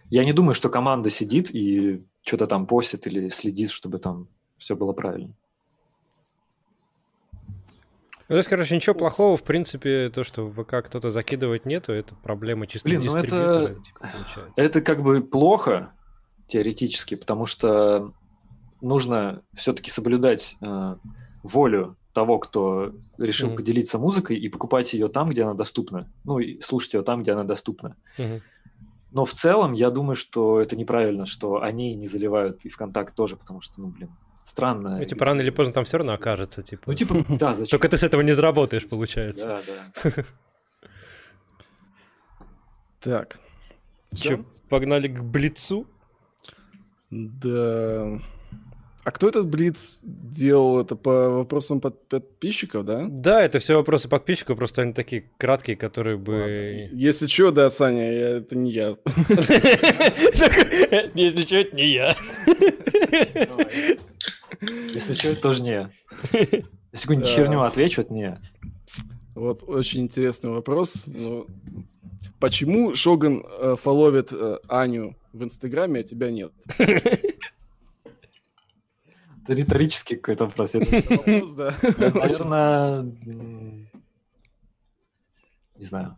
я 0.09 0.23
не 0.23 0.33
думаю, 0.33 0.53
что 0.53 0.69
команда 0.69 1.09
сидит 1.09 1.53
и 1.53 2.05
что-то 2.25 2.45
там 2.45 2.67
постит 2.67 3.07
или 3.07 3.29
следит, 3.29 3.71
чтобы 3.71 3.99
там 3.99 4.27
все 4.57 4.75
было 4.75 4.93
правильно. 4.93 5.33
Ну, 8.29 8.33
то 8.33 8.37
есть, 8.37 8.49
короче, 8.49 8.75
ничего 8.75 8.93
плохого, 8.93 9.37
в 9.37 9.43
принципе, 9.43 10.09
то, 10.09 10.25
что 10.25 10.47
в 10.47 10.63
ВК 10.63 10.85
кто-то 10.85 11.11
закидывать 11.11 11.65
нету, 11.65 11.93
это 11.93 12.13
проблема 12.15 12.67
чисто 12.67 12.89
Блин, 12.89 13.01
ну 13.05 13.11
это- 13.11 13.21
дистрибьютора, 13.21 13.75
типа, 13.75 13.99
получается. 13.99 14.53
Это 14.57 14.81
как 14.81 15.01
бы 15.01 15.21
плохо 15.21 15.93
теоретически, 16.47 17.15
потому 17.15 17.45
что 17.45 18.11
нужно 18.81 19.43
все-таки 19.53 19.91
соблюдать 19.91 20.57
э, 20.61 20.95
волю 21.43 21.95
того, 22.17 22.39
кто 22.39 22.93
решил 23.19 23.49
Мгм. 23.49 23.57
поделиться 23.57 23.99
музыкой 23.99 24.39
и 24.39 24.49
покупать 24.49 24.91
ее 24.93 25.07
там, 25.07 25.29
где 25.29 25.43
она 25.43 25.53
доступна. 25.53 26.11
Ну, 26.23 26.39
и 26.39 26.59
слушать 26.61 26.95
ее 26.95 27.03
там, 27.03 27.21
где 27.21 27.33
она 27.33 27.43
доступна. 27.43 27.95
Мгм. 28.17 28.41
Но 29.11 29.23
в 29.23 29.33
целом, 29.33 29.73
я 29.73 29.91
думаю, 29.91 30.15
что 30.15 30.59
это 30.59 30.75
неправильно, 30.75 31.27
что 31.27 31.61
они 31.61 31.93
не 31.93 32.07
заливают 32.07 32.65
и 32.65 32.69
ВКонтакт 32.69 33.13
тоже, 33.13 33.35
потому 33.35 33.61
что, 33.61 33.79
ну, 33.81 33.89
блин, 33.89 34.09
странно. 34.45 34.97
Ну, 34.97 35.05
типа, 35.05 35.25
рано 35.25 35.41
или 35.41 35.51
поздно 35.51 35.75
там 35.75 35.85
все 35.85 35.97
равно 35.97 36.13
окажется, 36.13 36.63
типа. 36.63 36.83
Ну, 36.87 36.93
типа, 36.95 37.13
да, 37.29 37.53
зачем? 37.53 37.69
Только 37.69 37.87
ты 37.87 37.97
с 37.99 38.03
этого 38.03 38.21
не 38.21 38.31
заработаешь, 38.33 38.87
получается. 38.87 39.45
Да, 39.45 39.61
да. 40.03 40.11
так. 42.99 43.39
Че, 44.15 44.43
погнали 44.69 45.07
к 45.07 45.21
Блицу? 45.23 45.85
Да. 47.11 48.19
А 49.07 49.11
кто 49.11 49.29
этот 49.29 49.47
Блиц 49.47 49.99
делал 50.03 50.81
это 50.81 50.97
по 50.97 51.29
вопросам 51.29 51.79
под- 51.79 52.09
подписчиков, 52.09 52.83
да? 52.83 53.05
Да, 53.07 53.41
это 53.41 53.59
все 53.59 53.77
вопросы 53.77 54.09
подписчиков, 54.09 54.57
просто 54.57 54.81
они 54.81 54.91
такие 54.91 55.31
краткие, 55.37 55.77
которые 55.77 56.17
бы... 56.17 56.33
Ладно. 56.33 56.99
Если 56.99 57.27
что, 57.27 57.51
да, 57.51 57.69
Саня, 57.69 58.11
я- 58.11 58.29
это 58.39 58.57
не 58.57 58.69
я. 58.69 58.97
Если 61.15 61.43
что, 61.43 61.55
это 61.55 61.73
не 61.73 61.87
я. 61.87 62.17
Если 64.93 65.13
что, 65.13 65.29
это 65.29 65.41
тоже 65.41 65.63
не 65.63 65.69
я. 65.69 65.89
Если 66.33 67.03
какую-нибудь 67.03 67.29
херню 67.29 67.63
отвечу, 67.63 68.01
это 68.01 68.13
не 68.13 68.23
я. 68.23 68.41
Вот 69.35 69.63
очень 69.65 70.01
интересный 70.01 70.49
вопрос. 70.49 71.05
Ну, 71.05 71.47
почему 72.41 72.93
Шоган 72.93 73.41
э, 73.57 73.77
фоловит 73.81 74.33
э, 74.33 74.57
Аню 74.67 75.15
в 75.31 75.45
Инстаграме, 75.45 76.01
а 76.01 76.03
тебя 76.03 76.29
нет? 76.29 76.51
Риторический 79.47 80.15
какой-то 80.15 80.45
вопрос. 80.45 80.75
Я. 80.75 80.81
Наверное, 82.13 83.03
не 85.75 85.85
знаю. 85.85 86.17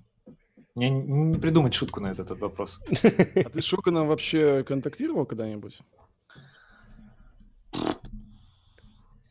Мне 0.75 0.89
не 0.89 1.37
придумать 1.37 1.73
шутку 1.73 1.99
на 1.99 2.07
этот 2.07 2.31
вопрос. 2.39 2.79
А 3.03 3.49
ты 3.49 3.61
с 3.61 3.65
Шоганом 3.65 4.07
вообще 4.07 4.63
контактировал 4.63 5.25
когда-нибудь? 5.25 5.81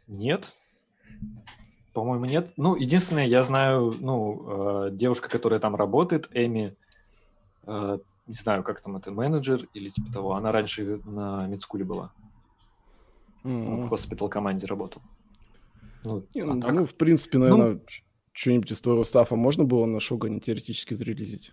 Нет. 0.06 0.52
По-моему, 1.94 2.26
нет. 2.26 2.52
Ну, 2.56 2.76
единственное, 2.76 3.26
я 3.26 3.42
знаю, 3.42 3.94
ну, 3.98 4.86
э, 4.86 4.90
девушка, 4.92 5.28
которая 5.28 5.58
там 5.58 5.74
работает, 5.74 6.28
Эми, 6.32 6.76
э, 7.66 7.98
не 8.26 8.34
знаю, 8.34 8.62
как 8.62 8.80
там 8.80 8.96
это, 8.96 9.10
менеджер 9.10 9.66
или 9.74 9.88
типа 9.88 10.12
того. 10.12 10.34
Она 10.34 10.52
раньше 10.52 11.00
на 11.04 11.46
медскуле 11.46 11.84
была. 11.84 12.12
Ну, 13.44 13.82
в 13.86 13.88
хоспитал 13.88 14.28
команде 14.28 14.66
работал. 14.66 15.02
Ну, 16.04 16.24
Не, 16.34 16.42
а 16.42 16.46
ну, 16.46 16.60
так- 16.60 16.72
ну, 16.74 16.84
в 16.84 16.94
принципе, 16.94 17.38
наверное, 17.38 17.80
что-нибудь 18.32 18.70
из 18.70 18.80
твоего 18.80 19.04
стафа 19.04 19.36
можно 19.36 19.64
было 19.64 19.86
на 19.86 20.00
Шогане 20.00 20.40
теоретически 20.40 20.94
зарелизить? 20.94 21.52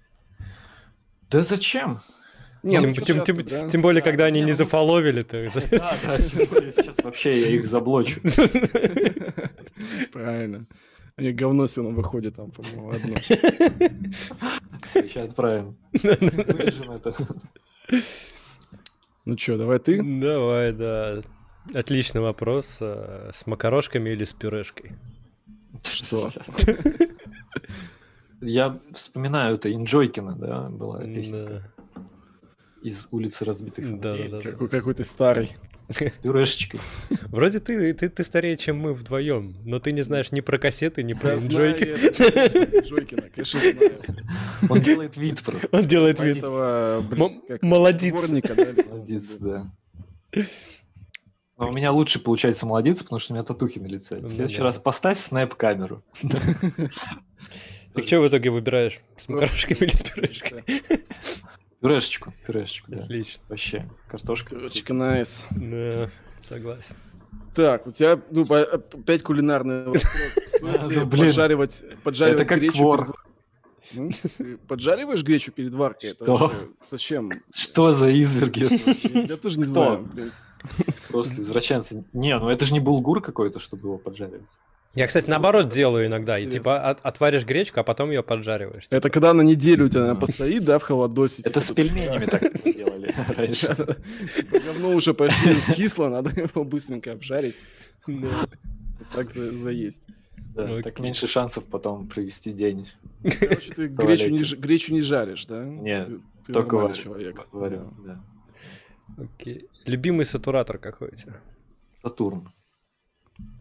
Да 1.31 1.41
зачем? 1.41 1.99
Не, 2.63 2.79
тем, 2.79 2.89
ну, 2.89 2.93
тем- 2.95 3.05
сейчас-то, 3.05 3.33
тем- 3.33 3.45
да. 3.45 3.69
тем 3.69 3.81
более, 3.81 4.01
Да, 4.03 4.09
когда 4.09 4.25
они 4.25 4.39
не, 4.39 4.45
не 4.45 4.51
ну- 4.51 4.57
зафоловили, 4.57 5.21
то 5.21 5.37
Да, 5.71 5.97
да, 6.03 6.17
тем 6.17 6.47
более 6.49 6.71
сейчас 6.71 6.97
вообще 7.03 7.39
я 7.41 7.49
их 7.55 7.65
заблочу. 7.67 8.19
Правильно. 10.11 10.65
Они 11.15 11.31
говно 11.31 11.65
все 11.65 11.81
равно 11.81 11.95
выходит 11.95 12.35
там, 12.35 12.51
по-моему, 12.51 12.89
одно. 12.91 13.15
Сейчас 14.87 15.29
отправим. 15.29 15.77
Вырежем 15.93 16.91
это. 16.91 17.15
Ну 19.25 19.37
что, 19.37 19.57
давай 19.57 19.79
ты? 19.79 20.01
Давай, 20.21 20.73
да. 20.73 21.21
Отличный 21.73 22.21
вопрос. 22.21 22.77
а, 22.79 23.31
С 23.33 23.45
макарошками 23.47 24.09
или 24.11 24.23
с 24.23 24.33
пюрешкой? 24.33 24.91
Что? 25.83 26.29
Я 28.41 28.79
вспоминаю, 28.93 29.55
это 29.55 29.73
Инджойкина, 29.73 30.35
да, 30.35 30.69
была 30.69 31.01
песня 31.03 31.45
Да. 31.45 31.61
из 32.83 33.07
улицы 33.11 33.45
разбитых 33.45 33.99
Да, 33.99 34.11
фонарей. 34.13 34.29
да, 34.29 34.41
да. 34.41 34.51
Какой, 34.51 34.69
какой 34.69 34.93
ты 34.93 35.03
старый. 35.03 35.55
С 35.89 36.11
пюрешечкой. 36.21 36.79
Вроде 37.29 37.59
ты, 37.59 37.93
ты, 37.93 38.09
ты 38.09 38.23
старее, 38.23 38.57
чем 38.57 38.77
мы 38.77 38.93
вдвоем, 38.93 39.55
но 39.65 39.79
ты 39.79 39.91
не 39.91 40.01
знаешь 40.01 40.31
ни 40.31 40.41
про 40.41 40.57
кассеты, 40.57 41.03
ни 41.03 41.13
про 41.13 41.35
Джойкина, 41.35 43.29
конечно, 43.33 43.59
знаю. 43.59 43.91
Он 44.69 44.81
делает 44.81 45.15
вид 45.17 45.41
просто. 45.43 45.67
Он 45.71 45.85
делает 45.87 46.19
вид. 46.19 46.41
Молодец. 47.61 48.13
да? 48.29 48.55
Молодец, 48.89 49.37
да. 49.39 49.71
Но 51.57 51.69
у 51.69 51.73
меня 51.73 51.91
лучше 51.91 52.19
получается 52.19 52.65
молодец, 52.65 53.01
потому 53.01 53.19
что 53.19 53.33
у 53.33 53.35
меня 53.35 53.43
татухи 53.43 53.79
на 53.79 53.87
лице. 53.87 54.19
В 54.19 54.29
следующий 54.29 54.61
раз 54.61 54.77
поставь 54.77 55.19
снэп-камеру. 55.19 56.03
Так 57.93 58.05
что 58.05 58.19
в 58.19 58.27
итоге 58.27 58.49
выбираешь? 58.49 58.99
С 59.17 59.29
макарошками 59.29 59.77
или 59.77 59.95
с 59.95 60.01
пюрешкой? 60.01 60.63
Пюрешечку, 61.79 62.33
пюрешечку, 62.45 62.91
да. 62.91 63.03
Отлично. 63.03 63.43
Вообще, 63.47 63.89
картошка. 64.09 64.55
Короче, 64.55 64.93
найс. 64.93 65.45
Да, 65.51 66.09
согласен. 66.41 66.95
Так, 67.53 67.87
у 67.87 67.91
тебя, 67.91 68.19
ну, 68.31 68.41
опять 68.43 69.23
кулинарный 69.23 69.85
вопрос. 69.85 70.03
Поджаривать, 71.09 71.83
поджаривать 72.03 72.41
Это 72.41 72.45
как 72.49 72.59
гречу 72.59 73.05
ты 74.37 74.57
поджариваешь 74.67 75.23
гречу 75.23 75.51
перед 75.51 75.73
варкой? 75.73 76.11
Это 76.11 76.23
Что? 76.23 76.35
вообще 76.35 76.67
Зачем? 76.85 77.31
Что 77.53 77.93
за 77.93 78.09
изверги? 78.11 78.67
Я 79.27 79.37
тоже 79.37 79.59
не 79.59 79.65
Кто? 79.65 79.73
знаю. 79.73 80.01
блин. 80.01 80.31
Просто 81.09 81.35
извращенцы. 81.41 82.03
Не, 82.13 82.37
ну 82.39 82.49
это 82.49 82.65
же 82.65 82.73
не 82.73 82.79
булгур 82.79 83.21
какой-то, 83.21 83.59
чтобы 83.59 83.83
его 83.87 83.97
поджаривать. 83.97 84.49
Я, 84.95 85.07
кстати, 85.07 85.29
наоборот 85.29 85.67
делаю 85.69 86.05
иногда. 86.07 86.39
И 86.39 86.47
типа 86.49 86.79
от- 86.91 86.99
отваришь 87.05 87.43
гречку, 87.45 87.81
а 87.81 87.83
потом 87.83 88.11
ее 88.11 88.23
поджариваешь. 88.23 88.85
Это 88.89 89.09
когда 89.09 89.33
на 89.33 89.41
неделю 89.41 89.85
у 89.85 89.89
тебя 89.89 90.03
она 90.05 90.15
постоит, 90.15 90.63
да, 90.63 90.79
в 90.79 90.83
холодосе. 90.83 91.41
Это 91.45 91.59
с 91.59 91.69
пельменями 91.71 92.25
так 92.27 92.41
делали 92.63 93.13
раньше. 93.35 93.75
Типа, 94.37 94.59
говно 94.59 94.91
уже 94.95 95.13
почти 95.13 95.53
скисло, 95.55 96.07
надо 96.07 96.29
его 96.39 96.63
быстренько 96.63 97.11
обжарить. 97.11 97.55
Так 99.13 99.31
за- 99.31 99.51
заесть. 99.51 100.03
Да, 100.55 100.63
Окей. 100.63 100.83
Так 100.83 100.99
меньше 101.01 101.27
шансов 101.27 101.65
потом 101.65 102.07
провести 102.07 102.53
день. 102.53 102.87
Короче, 103.21 103.73
ты 103.73 103.87
гречу 103.87 104.29
не, 104.29 104.43
гречу 104.55 104.93
не 104.93 105.01
жаришь, 105.01 105.45
да? 105.47 105.65
Нет, 105.65 106.07
Ты- 106.07 106.19
ты 106.45 106.53
только 106.53 106.75
варю. 106.75 106.93
человек. 106.93 107.47
Варю, 107.51 107.91
Да. 108.05 108.21
да. 109.17 109.23
Окей. 109.25 109.67
Любимый 109.85 110.25
сатуратор 110.25 110.77
какой 110.77 111.09
у 111.09 111.15
тебя? 111.15 111.33
Сатурн. 112.01 112.51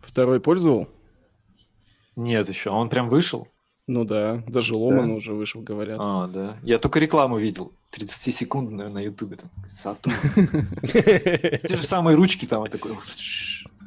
Второй 0.02 0.40
пользовал? 0.40 0.88
Нет 2.16 2.48
еще, 2.48 2.70
а 2.70 2.74
он 2.74 2.88
прям 2.88 3.08
вышел? 3.08 3.48
Ну 3.86 4.04
да, 4.04 4.42
даже 4.46 4.74
Ломан 4.74 5.10
уже 5.10 5.34
вышел, 5.34 5.60
говорят. 5.60 5.98
А, 6.00 6.26
да. 6.26 6.56
Я 6.62 6.78
только 6.78 6.98
рекламу 7.00 7.38
видел. 7.38 7.72
30-секундную 7.92 8.88
на 8.88 9.00
Ютубе. 9.00 9.36
там, 9.36 9.50
Сатурн. 9.70 10.16
Те 10.82 11.76
же 11.76 11.82
самые 11.82 12.16
ручки 12.16 12.46
там. 12.46 12.64
и 12.64 12.70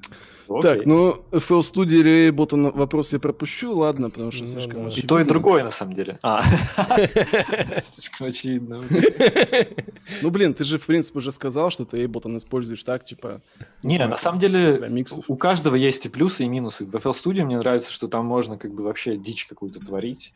такой... 0.47 0.61
Так, 0.61 0.77
Окей. 0.77 0.87
ну, 0.87 1.23
FL 1.31 1.59
Studio 1.59 1.99
или 1.99 2.29
Ableton 2.31 2.71
вопрос 2.75 3.13
я 3.13 3.19
пропущу, 3.19 3.75
ладно, 3.75 4.09
потому 4.09 4.31
что 4.31 4.43
Ну 4.43 4.51
слишком 4.51 4.83
да. 4.85 4.89
И 4.89 4.91
то, 4.91 4.91
и 4.91 5.01
очевидно. 5.01 5.25
другое, 5.25 5.63
на 5.63 5.71
самом 5.71 5.93
деле. 5.93 6.19
А, 6.23 6.41
слишком 7.83 8.27
очевидно. 8.27 8.83
Ну, 10.21 10.29
блин, 10.29 10.53
ты 10.53 10.63
же, 10.63 10.77
в 10.77 10.85
принципе, 10.85 11.19
уже 11.19 11.31
сказал, 11.31 11.69
что 11.69 11.85
ты 11.85 12.03
Ableton 12.03 12.37
используешь 12.37 12.83
так, 12.83 13.05
типа... 13.05 13.41
Не, 13.83 13.97
знаю, 13.97 14.11
на 14.11 14.17
самом 14.17 14.39
деле, 14.39 15.05
у 15.27 15.35
каждого 15.35 15.75
есть 15.75 16.05
и 16.05 16.09
плюсы, 16.09 16.43
и 16.43 16.47
минусы. 16.47 16.85
В 16.85 16.95
FL 16.95 17.11
Studio 17.11 17.45
мне 17.45 17.57
нравится, 17.57 17.91
что 17.91 18.07
там 18.07 18.25
можно 18.25 18.57
как 18.57 18.73
бы 18.73 18.83
вообще 18.83 19.17
дичь 19.17 19.45
какую-то 19.45 19.79
творить 19.79 20.33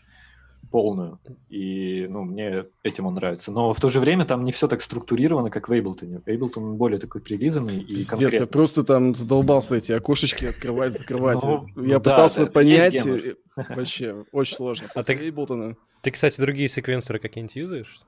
полную. 0.72 1.20
И, 1.50 2.08
ну, 2.10 2.24
мне 2.24 2.66
этим 2.84 3.06
он 3.06 3.16
нравится. 3.16 3.52
Но 3.52 3.74
в 3.74 3.80
то 3.80 3.90
же 3.90 4.00
время 4.00 4.26
там 4.26 4.44
не 4.44 4.52
все 4.52 4.68
так 4.68 4.82
структурировано, 4.82 5.50
как 5.52 5.70
в 5.70 5.72
Ableton. 5.72 6.24
Ableton 6.26 6.74
более 6.74 7.00
такой 7.00 7.22
прилизанный 7.22 7.80
и 7.82 7.96
Пиздец, 7.96 8.12
я 8.14 8.18
конкретный. 8.28 8.48
просто 8.48 8.84
там 8.84 9.14
задолбался 9.14 9.76
эти 9.76 9.92
окошечки 9.92 10.46
открывать, 10.46 10.94
закрывать. 10.94 11.44
Ну, 11.44 11.68
я 11.84 11.96
ну 11.96 12.00
пытался 12.00 12.46
да, 12.46 12.52
понять, 12.52 12.96
и- 13.06 13.36
вообще, 13.70 14.26
очень 14.32 14.56
сложно. 14.56 14.88
А 14.96 15.04
ты- 15.04 15.14
Ableton, 15.30 15.76
Ты, 16.02 16.12
кстати, 16.12 16.40
другие 16.42 16.68
секвенсоры 16.70 17.20
какие-нибудь 17.20 17.56
юзаешь? 17.56 18.02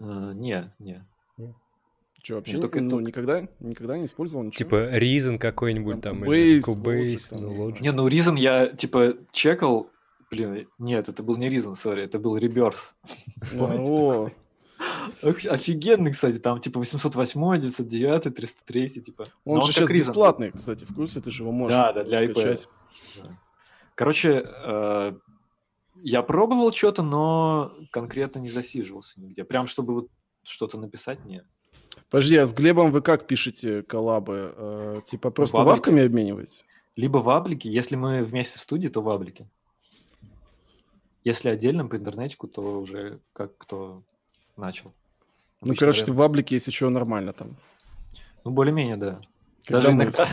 А, 0.00 0.32
Не, 0.32 0.72
не. 0.78 1.04
что, 2.22 2.34
вообще, 2.34 2.56
Ну, 2.56 2.60
только- 2.62 2.80
ну, 2.80 2.90
только- 2.90 3.04
никогда, 3.06 3.48
никогда 3.60 3.96
не 3.96 4.06
использовал 4.06 4.44
ничего? 4.44 4.58
Типа 4.58 4.76
Reason 4.98 5.38
какой-нибудь 5.38 6.00
Там 6.02 6.20
там, 6.20 6.32
или 6.32 6.58
Cubase, 6.58 6.82
Cubase, 6.82 7.28
там, 7.30 7.40
ну. 7.42 7.68
Logic. 7.70 7.80
Не, 7.80 7.92
ну 7.92 8.08
Reason 8.08 8.36
я, 8.38 8.66
типа, 8.68 9.14
чекал. 9.32 9.88
Блин, 10.30 10.68
нет, 10.78 11.08
это 11.08 11.22
был 11.22 11.36
не 11.36 11.48
Reason, 11.48 11.74
сори, 11.74 12.02
это 12.02 12.18
был 12.18 12.36
Reverse. 12.36 12.92
А, 13.58 13.76
О, 13.78 14.30
Офигенный, 15.22 16.12
кстати, 16.12 16.38
там 16.38 16.60
типа 16.60 16.80
808, 16.80 17.60
909, 17.60 18.34
303, 18.34 18.88
типа. 18.88 19.26
Он 19.44 19.62
же 19.62 19.72
сейчас 19.72 19.88
Reason. 19.90 19.94
бесплатный, 19.94 20.50
кстати, 20.52 20.84
в 20.84 20.94
курсе, 20.94 21.20
ты 21.20 21.30
же 21.30 21.42
его 21.42 21.52
можешь 21.52 21.76
Да, 21.76 21.92
да, 21.92 22.04
для 22.04 22.24
iPad. 22.24 22.32
скачать. 22.32 22.68
Да. 23.24 23.38
Короче, 23.94 24.44
э, 24.44 25.12
я 26.02 26.22
пробовал 26.22 26.72
что-то, 26.72 27.02
но 27.02 27.72
конкретно 27.90 28.40
не 28.40 28.50
засиживался 28.50 29.20
нигде. 29.20 29.44
Прям 29.44 29.66
чтобы 29.66 29.94
вот 29.94 30.08
что-то 30.42 30.78
написать, 30.78 31.24
нет. 31.24 31.46
Подожди, 32.10 32.36
а 32.36 32.44
с 32.44 32.52
Глебом 32.52 32.90
вы 32.92 33.00
как 33.00 33.26
пишете 33.26 33.82
коллабы? 33.82 34.52
Э, 34.56 35.00
типа 35.06 35.30
просто 35.30 35.56
Бабки. 35.56 35.70
вавками 35.70 36.04
обмениваетесь? 36.04 36.64
Либо 36.94 37.18
в 37.18 37.30
аблике, 37.30 37.70
если 37.70 37.96
мы 37.96 38.22
вместе 38.22 38.58
в 38.58 38.62
студии, 38.62 38.88
то 38.88 39.00
в 39.00 39.08
аблике. 39.08 39.48
Если 41.26 41.48
отдельно 41.48 41.84
по 41.88 41.96
интернетику, 41.96 42.46
то 42.46 42.62
уже 42.78 43.18
как 43.32 43.58
кто 43.58 44.04
начал. 44.56 44.92
Ну, 45.60 45.66
Обычно 45.70 45.80
короче, 45.80 46.00
рэп. 46.02 46.06
ты 46.06 46.12
в 46.12 46.22
аблике, 46.22 46.54
если 46.54 46.70
что, 46.70 46.88
нормально 46.88 47.32
там. 47.32 47.56
Ну, 48.44 48.52
более-менее, 48.52 48.96
да. 48.96 49.20
Когда 49.64 49.80
Даже 49.80 49.90
мы 49.90 50.04
иногда, 50.04 50.28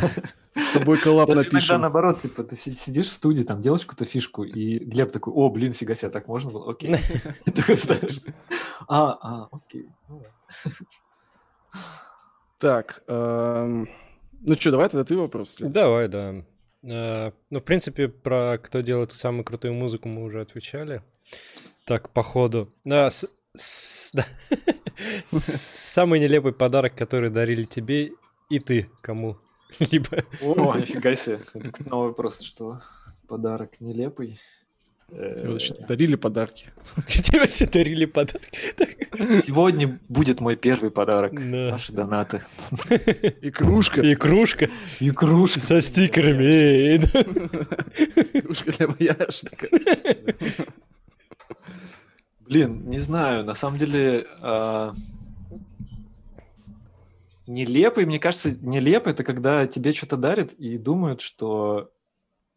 С 0.56 0.72
тобой 0.74 1.00
коллаб 1.00 1.28
даже 1.30 1.40
иногда 1.40 1.52
напишем. 1.56 1.82
наоборот, 1.82 2.20
типа, 2.20 2.44
ты 2.44 2.56
си- 2.56 2.76
сидишь 2.76 3.08
в 3.08 3.14
студии, 3.14 3.42
там 3.42 3.60
делаешь 3.64 3.82
какую-то 3.88 4.06
фишку, 4.06 4.44
и 4.44 4.78
Глеб 4.78 5.12
такой, 5.12 5.34
о, 5.34 5.50
блин, 5.50 5.74
фига 5.74 5.96
себе, 5.96 6.12
так 6.12 6.28
можно 6.28 6.52
было? 6.52 6.70
Окей. 6.70 6.96
А, 8.88 9.18
а, 9.22 9.48
окей. 9.52 9.90
Ну. 10.10 10.22
Так, 12.60 13.02
эм, 13.08 13.90
ну 14.42 14.56
что, 14.56 14.70
давай 14.72 14.90
тогда 14.90 15.06
ты 15.06 15.18
вопрос. 15.18 15.56
Давай, 15.60 16.08
да. 16.08 16.44
Э, 16.84 17.32
Ну, 17.50 17.60
в 17.60 17.64
принципе, 17.64 18.08
про 18.08 18.58
кто 18.58 18.82
делает 18.82 19.10
ту 19.12 19.16
самую 19.16 19.44
крутую 19.44 19.74
музыку 19.74 20.08
мы 20.10 20.24
уже 20.24 20.42
отвечали. 20.42 21.02
Так, 21.86 22.10
по 22.10 22.24
ходу. 22.24 22.72
Да, 22.84 23.10
с- 23.10 23.36
с- 23.58 24.12
да. 24.14 24.26
Самый 25.32 26.20
нелепый 26.20 26.54
подарок, 26.54 26.96
который 26.96 27.30
дарили 27.30 27.64
тебе 27.64 28.12
и 28.50 28.60
ты 28.60 28.90
кому-либо. 29.02 30.24
О, 30.42 30.76
нифига 30.78 31.14
себе. 31.16 31.40
Это 31.54 31.90
новый 31.90 32.10
вопрос, 32.10 32.42
что 32.42 32.82
подарок 33.28 33.80
нелепый. 33.80 34.40
Э, 35.10 35.36
Тебе 35.38 35.50
вообще 35.52 35.74
дарили 35.88 36.16
подарки. 36.16 36.72
Тебе 37.08 37.48
все 37.48 37.68
дарили 37.68 38.06
подарки. 38.06 38.60
Сегодня 39.44 40.00
будет 40.10 40.42
мой 40.42 40.56
первый 40.56 40.90
подарок. 40.92 41.34
Да. 41.36 41.72
Наши 41.72 41.94
донаты. 41.94 42.42
И 43.42 43.52
кружка. 43.52 44.02
И 44.02 44.16
кружка 44.16 44.70
И 45.00 45.12
кружка. 45.12 45.60
со 45.60 45.82
стикерами. 45.82 47.00
Кружка 48.42 48.72
для 48.72 48.88
боярышника. 48.88 49.68
Блин, 52.42 52.90
не 52.90 53.00
знаю, 53.00 53.46
на 53.46 53.54
самом 53.54 53.78
деле... 53.78 54.26
а, 54.42 54.94
Нелепый, 57.46 58.06
мне 58.06 58.20
кажется, 58.20 58.56
нелепый 58.62 59.12
это 59.12 59.24
когда 59.26 59.68
тебе 59.68 59.92
что-то 59.92 60.16
дарят 60.18 60.54
и 60.54 60.78
думают, 60.78 61.20
что... 61.22 61.92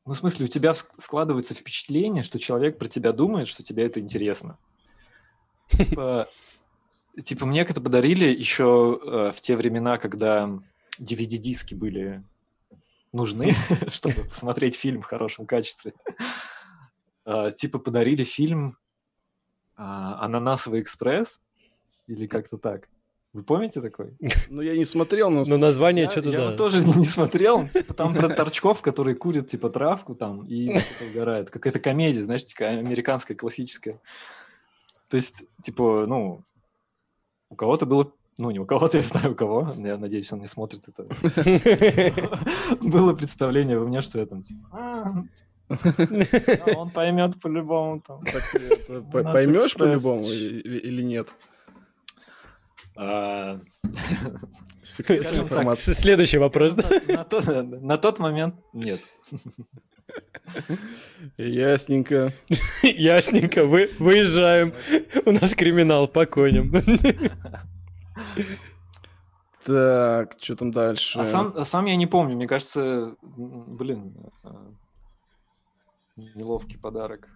Ну, 0.06 0.12
в 0.12 0.18
смысле, 0.18 0.46
у 0.46 0.48
тебя 0.48 0.70
ск- 0.70 0.90
складывается 0.98 1.52
впечатление, 1.52 2.22
что 2.22 2.38
человек 2.38 2.78
про 2.78 2.86
тебя 2.86 3.12
думает, 3.12 3.48
что 3.48 3.64
тебе 3.64 3.84
это 3.84 3.98
интересно. 3.98 4.56
Типа, 5.68 6.28
типа 7.24 7.44
мне 7.44 7.62
это 7.62 7.80
подарили 7.80 8.26
еще 8.26 9.00
э, 9.02 9.32
в 9.32 9.40
те 9.40 9.56
времена, 9.56 9.98
когда 9.98 10.48
DVD-диски 11.00 11.74
были 11.74 12.22
нужны, 13.12 13.52
чтобы 13.88 14.22
посмотреть 14.24 14.76
фильм 14.76 15.02
в 15.02 15.06
хорошем 15.06 15.44
качестве. 15.44 15.92
А, 17.24 17.50
Типа 17.50 17.80
подарили 17.80 18.22
фильм 18.22 18.78
а, 19.74 20.24
«Ананасовый 20.24 20.80
экспресс» 20.80 21.40
или 22.06 22.28
как-то 22.28 22.58
так. 22.58 22.88
Вы 23.36 23.42
помните 23.42 23.82
такой? 23.82 24.16
Ну, 24.48 24.62
я 24.62 24.74
не 24.78 24.86
смотрел, 24.86 25.28
но... 25.28 25.44
Но 25.46 25.58
название 25.58 26.04
Я, 26.04 26.10
что-то 26.10 26.30
я 26.30 26.38
да. 26.38 26.46
вот 26.46 26.56
тоже 26.56 26.82
не 26.82 27.04
смотрел. 27.04 27.68
Типа, 27.68 27.92
там 27.92 28.14
про 28.14 28.30
торчков, 28.30 28.80
которые 28.80 29.14
курят 29.14 29.46
типа 29.46 29.68
травку 29.68 30.14
там 30.14 30.46
и 30.46 30.80
угорают. 31.10 31.50
Какая-то 31.50 31.78
комедия, 31.78 32.22
знаешь, 32.22 32.44
такая 32.44 32.78
американская, 32.78 33.36
классическая. 33.36 34.00
То 35.10 35.18
есть, 35.18 35.44
типа, 35.62 36.06
ну, 36.08 36.44
у 37.50 37.56
кого-то 37.56 37.84
было... 37.84 38.10
Ну, 38.38 38.50
не 38.50 38.58
у 38.58 38.64
кого-то, 38.64 38.96
я 38.96 39.02
знаю 39.02 39.32
у 39.32 39.34
кого. 39.34 39.70
Я 39.76 39.98
надеюсь, 39.98 40.32
он 40.32 40.40
не 40.40 40.46
смотрит 40.46 40.84
это. 40.88 41.06
Было 42.80 43.12
представление 43.12 43.78
во 43.78 43.86
мне, 43.86 44.00
что 44.00 44.18
я 44.18 44.24
там, 44.24 44.42
типа, 44.42 44.66
«А, 44.72 45.24
он 46.74 46.88
поймет 46.88 47.38
по-любому 47.38 48.02
У 48.88 49.02
поймешь 49.12 49.74
по-любому 49.74 50.24
или 50.24 51.02
нет? 51.02 51.34
А, 52.96 53.60
Секретная 54.82 55.40
информация. 55.40 55.94
Следующий 55.94 56.38
вопрос, 56.38 56.74
да? 56.74 56.88
на, 57.62 57.98
тот, 57.98 58.18
момент 58.18 58.56
нет. 58.72 59.00
Ясненько. 61.36 62.32
Ясненько, 62.82 63.64
вы, 63.64 63.90
выезжаем. 63.98 64.72
У 65.26 65.32
нас 65.32 65.54
криминал 65.54 66.08
по 66.08 66.26
коням. 66.26 66.72
Так, 69.64 70.36
что 70.40 70.54
там 70.54 70.70
дальше? 70.70 71.18
А 71.18 71.24
сам, 71.24 71.52
а 71.56 71.64
сам 71.64 71.86
я 71.86 71.96
не 71.96 72.06
помню, 72.06 72.36
мне 72.36 72.46
кажется, 72.46 73.16
блин, 73.20 74.14
а, 74.44 74.72
неловкий 76.14 76.78
подарок. 76.78 77.28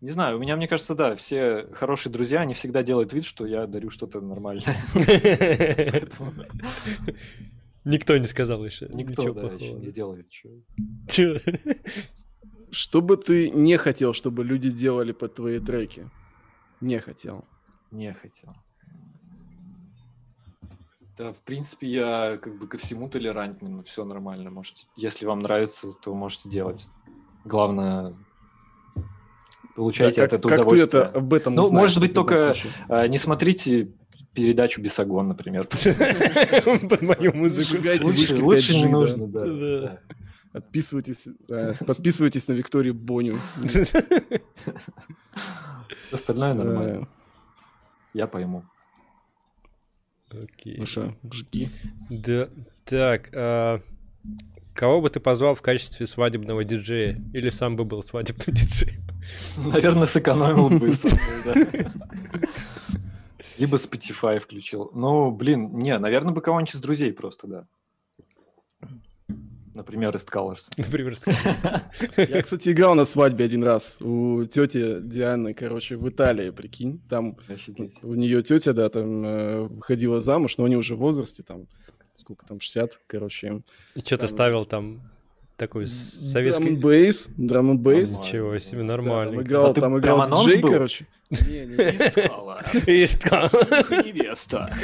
Не 0.00 0.10
знаю, 0.10 0.36
у 0.36 0.40
меня, 0.40 0.54
мне 0.56 0.68
кажется, 0.68 0.94
да, 0.94 1.16
все 1.16 1.66
хорошие 1.72 2.12
друзья, 2.12 2.40
они 2.40 2.54
всегда 2.54 2.84
делают 2.84 3.12
вид, 3.12 3.24
что 3.24 3.46
я 3.46 3.66
дарю 3.66 3.90
что-то 3.90 4.20
нормальное. 4.20 4.76
Никто 7.84 8.16
не 8.16 8.26
сказал 8.26 8.64
еще. 8.64 8.88
Никто, 8.92 9.32
да, 9.32 9.48
еще 9.52 9.72
не 9.72 9.88
сделает. 9.88 10.30
Что 12.70 13.00
бы 13.00 13.16
ты 13.16 13.50
не 13.50 13.76
хотел, 13.76 14.12
чтобы 14.12 14.44
люди 14.44 14.70
делали 14.70 15.12
под 15.12 15.34
твои 15.34 15.58
треки? 15.58 16.08
Не 16.80 17.00
хотел. 17.00 17.44
Не 17.90 18.12
хотел. 18.12 18.54
Да, 21.16 21.32
в 21.32 21.38
принципе, 21.38 21.88
я 21.88 22.38
как 22.40 22.58
бы 22.58 22.68
ко 22.68 22.78
всему 22.78 23.08
толерантен, 23.08 23.76
но 23.76 23.82
все 23.82 24.04
нормально. 24.04 24.50
Можете, 24.50 24.86
если 24.94 25.26
вам 25.26 25.40
нравится, 25.40 25.92
то 25.92 26.14
можете 26.14 26.48
делать. 26.48 26.86
Главное, 27.44 28.14
получайте 29.76 30.20
Да, 30.20 30.24
от 30.24 30.30
как, 30.30 30.40
этого 30.40 30.50
как 30.50 30.60
ты 30.60 30.66
удовольствие. 30.66 31.02
это 31.04 31.18
об 31.18 31.34
этом 31.34 31.54
Ну, 31.54 31.62
узнаешь 31.64 31.82
может 31.82 32.00
быть, 32.00 32.14
только 32.14 32.36
случае? 32.54 32.72
а, 32.88 33.06
не 33.08 33.18
смотрите 33.18 33.90
передачу 34.34 34.80
Бесогон, 34.80 35.28
например. 35.28 35.66
Под 36.88 37.02
мою 37.02 37.34
музыку. 37.34 37.76
Лучше, 38.04 38.04
вышки 38.04 38.32
лучше 38.40 38.72
5G, 38.72 38.76
не 38.76 38.86
нужно, 38.86 39.26
да. 39.26 40.00
Подписывайтесь, 40.52 41.28
э, 41.50 41.72
подписывайтесь 41.86 42.48
на 42.48 42.52
Викторию 42.52 42.94
Боню. 42.94 43.38
Остальное 46.12 46.54
нормально. 46.54 47.02
Э, 47.02 47.06
Я 48.14 48.26
пойму. 48.26 48.64
Окей. 50.30 50.76
Ну 50.78 50.86
что, 50.86 51.14
жги. 51.32 51.68
Да, 52.10 52.48
так, 52.84 53.30
а, 53.34 53.80
кого 54.78 55.00
бы 55.00 55.10
ты 55.10 55.18
позвал 55.18 55.56
в 55.56 55.60
качестве 55.60 56.06
свадебного 56.06 56.62
диджея? 56.62 57.20
Или 57.34 57.50
сам 57.50 57.74
бы 57.74 57.84
был 57.84 58.00
свадебным 58.00 58.46
диджеем? 58.54 59.02
Наверное, 59.56 60.06
сэкономил 60.06 60.70
бы. 60.70 60.92
сам 60.92 61.10
бы, 61.10 61.42
да. 61.44 61.92
Либо 63.58 63.76
Spotify 63.76 64.38
включил. 64.38 64.92
Ну, 64.94 65.32
блин, 65.32 65.76
не, 65.78 65.98
наверное, 65.98 66.32
бы 66.32 66.40
кого-нибудь 66.40 66.76
из 66.76 66.80
друзей 66.80 67.12
просто, 67.12 67.48
да. 67.48 67.66
Например, 69.74 70.14
из 70.14 70.24
Colors. 70.24 70.70
Например, 70.76 71.16
сказать. 71.16 71.40
Я, 72.16 72.42
кстати, 72.42 72.70
играл 72.70 72.94
на 72.94 73.04
свадьбе 73.04 73.46
один 73.46 73.64
раз 73.64 73.96
у 74.00 74.44
тети 74.44 75.00
Дианы, 75.00 75.54
короче, 75.54 75.96
в 75.96 76.08
Италии, 76.08 76.50
прикинь. 76.50 77.00
Там 77.08 77.36
Офигеть. 77.48 77.98
у 78.02 78.14
нее 78.14 78.44
тетя, 78.44 78.72
да, 78.72 78.88
там 78.88 79.24
э, 79.24 79.60
выходила 79.62 80.20
замуж, 80.20 80.56
но 80.56 80.64
они 80.64 80.76
уже 80.76 80.94
в 80.94 80.98
возрасте, 80.98 81.42
там, 81.42 81.66
сколько 82.28 82.44
там, 82.44 82.60
60, 82.60 83.00
короче. 83.06 83.46
им. 83.46 83.64
И 83.94 84.00
что 84.00 84.10
ты 84.10 84.18
Там- 84.18 84.28
ставил 84.28 84.64
там 84.66 85.00
такой 85.56 85.86
советский... 85.88 86.72
бейс, 86.76 87.30
драм 87.38 87.78
бейс. 87.78 88.10
Нормально. 88.10 88.28
Ничего 88.28 88.58
себе, 88.58 88.78
там 88.80 88.86
нормально. 88.86 89.40
играл, 89.40 89.70
А 89.70 89.74
там 89.74 89.98
играл 89.98 90.28
диджей, 90.44 90.60
короче. 90.60 91.06
Не, 91.30 91.66
не, 91.66 92.98
Есть 93.00 93.22
ка- 93.24 93.50
Невеста. 94.04 94.74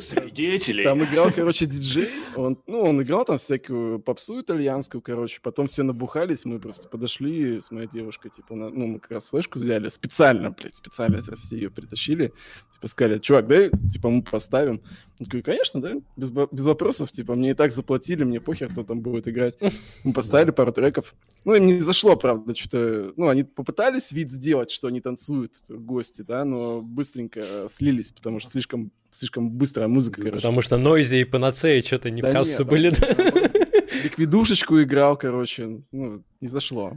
Свидетели. 0.00 0.82
Там 0.82 1.02
играл, 1.04 1.30
короче, 1.34 1.66
диджей. 1.66 2.08
Он, 2.34 2.58
ну, 2.66 2.82
он 2.82 3.02
играл 3.02 3.24
там 3.24 3.38
всякую 3.38 3.98
попсу 4.00 4.40
итальянскую, 4.40 5.00
короче. 5.00 5.40
Потом 5.42 5.68
все 5.68 5.82
набухались, 5.84 6.44
мы 6.44 6.58
просто 6.60 6.88
подошли 6.88 7.60
с 7.60 7.70
моей 7.70 7.88
девушкой, 7.88 8.30
типа, 8.30 8.54
на- 8.54 8.68
ну, 8.68 8.86
мы 8.86 8.98
как 9.00 9.10
раз 9.12 9.28
флешку 9.28 9.58
взяли. 9.58 9.88
Специально, 9.88 10.50
блядь, 10.50 10.76
специально 10.76 11.16
из 11.16 11.28
России 11.28 11.56
ее 11.56 11.70
притащили. 11.70 12.32
Типа, 12.72 12.88
сказали, 12.88 13.18
чувак, 13.18 13.46
дай, 13.46 13.70
типа, 13.90 14.10
мы 14.10 14.22
поставим. 14.22 14.80
Он 15.18 15.24
такой, 15.26 15.42
конечно, 15.42 15.80
да, 15.80 15.92
без, 16.16 16.30
без 16.30 16.66
вопросов. 16.66 17.10
Типа, 17.10 17.34
мне 17.34 17.52
и 17.52 17.54
так 17.54 17.72
заплатили, 17.72 18.24
мне 18.24 18.40
похер, 18.40 18.68
кто 18.68 18.84
там 18.84 19.00
будет 19.00 19.28
играть. 19.28 19.56
Мы 20.04 20.12
поставили 20.12 20.50
пару 20.50 20.72
треков. 20.72 21.14
Ну, 21.44 21.54
им 21.54 21.66
не 21.66 21.80
зашло, 21.80 22.16
правда, 22.16 22.54
что-то... 22.54 23.12
Ну, 23.16 23.28
они 23.28 23.44
попытались 23.44 24.12
вид 24.12 24.30
сделать, 24.30 24.70
что 24.70 24.88
они 24.88 25.00
танцуют, 25.00 25.52
гости, 25.78 26.22
да, 26.22 26.44
но 26.44 26.82
быстренько 26.82 27.40
э, 27.40 27.66
слились, 27.70 28.10
потому 28.10 28.40
что 28.40 28.50
слишком, 28.50 28.92
слишком 29.10 29.50
быстрая 29.50 29.88
музыка, 29.88 30.20
короче. 30.20 30.36
Потому 30.36 30.62
что 30.62 30.76
Нойзи 30.76 31.16
и 31.16 31.24
Панацеи 31.24 31.80
что-то 31.80 32.10
не 32.10 32.22
в 32.22 32.24
Да 32.24 32.32
кассу 32.32 32.62
нет, 32.62 32.70
были, 32.70 32.90
да? 32.90 33.08
Ликвидушечку 34.04 34.82
играл, 34.82 35.16
короче, 35.16 35.82
ну, 35.92 36.22
не 36.40 36.48
зашло. 36.48 36.96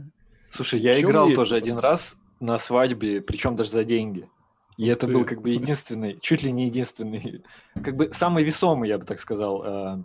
Слушай, 0.50 0.80
я 0.80 0.94
В 0.94 1.00
играл 1.00 1.26
есть 1.26 1.36
тоже 1.36 1.56
один 1.56 1.78
раз 1.78 2.18
на 2.40 2.58
свадьбе, 2.58 3.20
причем 3.20 3.56
даже 3.56 3.70
за 3.70 3.84
деньги. 3.84 4.28
И 4.76 4.86
это 4.86 5.06
ты. 5.06 5.12
был 5.12 5.24
как 5.24 5.42
бы 5.42 5.50
единственный, 5.50 6.18
чуть 6.20 6.42
ли 6.42 6.50
не 6.50 6.66
единственный, 6.66 7.42
как 7.84 7.96
бы 7.96 8.10
самый 8.12 8.44
весомый, 8.44 8.88
я 8.88 8.98
бы 8.98 9.04
так 9.04 9.20
сказал, 9.20 9.62
э, 9.62 10.02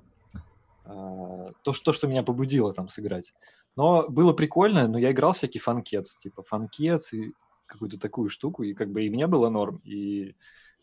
э, 0.85 1.52
то, 1.64 1.73
что, 1.73 1.85
то, 1.85 1.91
что 1.93 2.07
меня 2.07 2.23
побудило 2.23 2.73
там 2.73 2.89
сыграть. 2.89 3.34
Но 3.76 4.07
было 4.10 4.34
прикольно, 4.34 4.88
но 4.88 4.97
я 4.97 5.11
играл 5.11 5.34
всякий 5.34 5.60
фанкетс, 5.60 6.18
типа 6.18 6.43
фанкетс 6.43 7.14
и 7.14 7.34
какую-то 7.66 8.00
такую 8.00 8.30
штуку, 8.30 8.64
и 8.64 8.74
как 8.74 8.90
бы 8.92 9.04
и 9.06 9.10
мне 9.10 9.28
было 9.28 9.50
норм, 9.50 9.82
и 9.84 10.36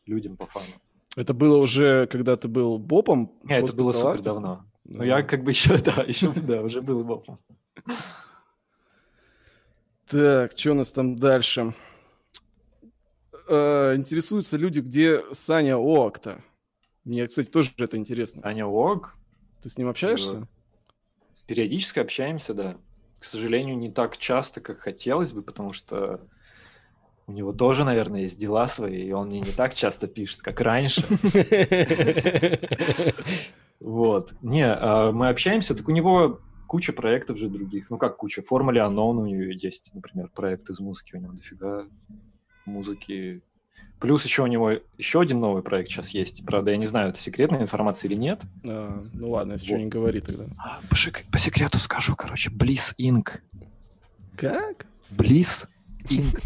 людям 0.06 0.36
по 0.36 0.46
фану. 0.46 0.66
Это 1.16 1.34
было 1.34 1.58
уже, 1.58 2.06
когда 2.06 2.36
ты 2.36 2.48
был 2.48 2.78
бопом? 2.78 3.32
Не, 3.44 3.58
это 3.58 3.74
было 3.74 3.92
супер 3.92 4.22
давно. 4.22 4.64
Но 4.84 4.98
Да. 4.98 5.04
я 5.04 5.22
как 5.22 5.44
бы 5.44 5.50
еще, 5.50 5.76
да, 5.82 6.02
еще, 6.02 6.30
да, 6.32 6.62
уже 6.62 6.80
был 6.82 7.04
бопом. 7.04 7.38
Так, 10.08 10.52
что 10.58 10.72
у 10.72 10.74
нас 10.74 10.92
там 10.92 11.16
дальше? 11.16 11.74
Э, 13.48 13.94
интересуются 13.96 14.56
люди, 14.56 14.80
где 14.80 15.22
Саня 15.32 15.76
Оак-то. 15.76 16.42
Мне, 17.04 17.26
кстати, 17.26 17.50
тоже 17.50 17.72
это 17.78 17.96
интересно. 17.96 18.42
Аня 18.44 18.66
Ог, 18.66 19.14
Ты 19.62 19.68
с 19.68 19.76
ним 19.76 19.88
общаешься? 19.88 20.46
Периодически 21.46 21.98
общаемся, 21.98 22.54
да. 22.54 22.76
К 23.18 23.24
сожалению, 23.24 23.76
не 23.76 23.90
так 23.90 24.16
часто, 24.16 24.60
как 24.60 24.78
хотелось 24.78 25.32
бы, 25.32 25.42
потому 25.42 25.72
что 25.72 26.20
у 27.32 27.34
него 27.34 27.52
тоже, 27.54 27.84
наверное, 27.84 28.20
есть 28.22 28.38
дела 28.38 28.66
свои, 28.66 29.04
и 29.04 29.12
он 29.12 29.28
мне 29.28 29.40
не 29.40 29.50
так 29.52 29.74
часто 29.74 30.06
пишет, 30.06 30.42
как 30.42 30.60
раньше. 30.60 31.02
Вот. 33.80 34.34
Не, 34.42 34.66
а, 34.66 35.10
мы 35.12 35.28
общаемся, 35.28 35.74
так 35.74 35.88
у 35.88 35.92
него 35.92 36.40
куча 36.68 36.92
проектов 36.92 37.38
же 37.38 37.48
других. 37.48 37.90
Ну 37.90 37.96
как 37.98 38.16
куча? 38.18 38.42
Формуле 38.42 38.80
Unknown 38.82 39.16
у 39.16 39.26
него 39.26 39.42
есть, 39.50 39.90
например, 39.94 40.28
проект 40.34 40.70
из 40.70 40.78
музыки, 40.78 41.16
у 41.16 41.18
него 41.18 41.32
дофига 41.32 41.86
музыки. 42.64 43.40
Плюс 43.98 44.24
еще 44.24 44.42
у 44.42 44.46
него 44.46 44.72
еще 44.98 45.20
один 45.20 45.40
новый 45.40 45.62
проект 45.62 45.88
сейчас 45.90 46.10
есть. 46.10 46.44
Правда, 46.44 46.70
я 46.72 46.76
не 46.76 46.86
знаю, 46.86 47.08
это 47.10 47.18
секретная 47.20 47.62
информация 47.62 48.08
или 48.10 48.16
нет. 48.16 48.42
А, 48.64 49.02
ну 49.14 49.30
ладно, 49.30 49.52
если 49.54 49.66
что, 49.66 49.74
Вот. 49.74 49.80
не 49.82 49.88
говори 49.88 50.20
тогда. 50.20 50.44
А, 50.58 50.80
по, 50.88 50.94
шик- 50.94 51.24
по 51.32 51.38
секрету 51.38 51.78
скажу, 51.78 52.14
короче, 52.14 52.50
Bliss 52.50 52.94
Inc. 53.00 53.40
Как? 54.36 54.86
Bliss 55.10 55.66
Inc. 56.08 56.40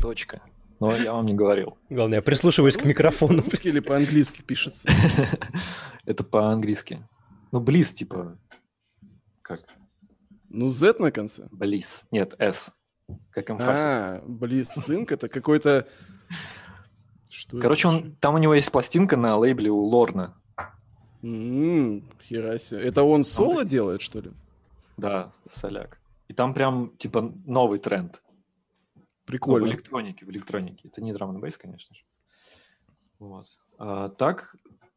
Но 0.81 0.95
я 0.95 1.13
вам 1.13 1.27
не 1.27 1.35
говорил. 1.35 1.79
Главное, 1.89 2.19
я 2.19 2.23
прислушиваюсь 2.23 2.77
к 2.77 2.85
микрофону. 2.85 3.43
По-русски 3.43 3.69
или 3.69 3.81
по-английски 3.81 4.43
пишется? 4.43 4.89
Это 6.05 6.23
по-английски. 6.23 7.07
Ну, 7.53 7.61
Bliss, 7.61 7.95
типа, 7.95 8.39
как? 9.43 9.61
Ну, 10.49 10.69
Z 10.69 10.97
на 10.99 11.11
конце. 11.11 11.49
Bliss. 11.53 12.05
Нет, 12.11 12.35
S. 12.39 12.75
Как 13.31 13.51
эмфасис. 13.51 13.85
А, 13.85 14.23
Блицинк 14.27 15.13
это 15.13 15.29
какой-то... 15.29 15.87
Что 17.29 17.61
Короче, 17.61 17.89
он, 17.89 18.17
там 18.17 18.35
у 18.35 18.39
него 18.39 18.55
есть 18.55 18.73
пластинка 18.73 19.17
на 19.17 19.37
лейбле 19.37 19.71
у 19.71 19.79
Лорна. 19.79 20.35
М, 21.23 22.03
хера 22.23 22.59
себе. 22.59 22.83
Это 22.83 23.03
он 23.03 23.25
соло 23.25 23.65
делает, 23.65 24.01
что 24.01 24.21
ли? 24.21 24.33
Да, 24.97 25.33
соляк. 25.45 26.01
И 26.29 26.35
там 26.35 26.55
прям, 26.55 26.97
типа, 26.99 27.33
новый 27.45 27.79
тренд. 27.79 28.23
Ну, 29.27 29.33
в 29.33 29.33
Прикольно. 29.33 29.67
электронике, 29.67 30.25
в 30.25 30.31
электронике. 30.31 30.89
Это 30.89 31.03
не 31.03 31.13
драм 31.13 31.39
бейс, 31.41 31.59
конечно 31.59 31.95
же. 31.95 32.03
Вот. 33.19 33.47
А, 33.77 34.09
так, 34.09 34.55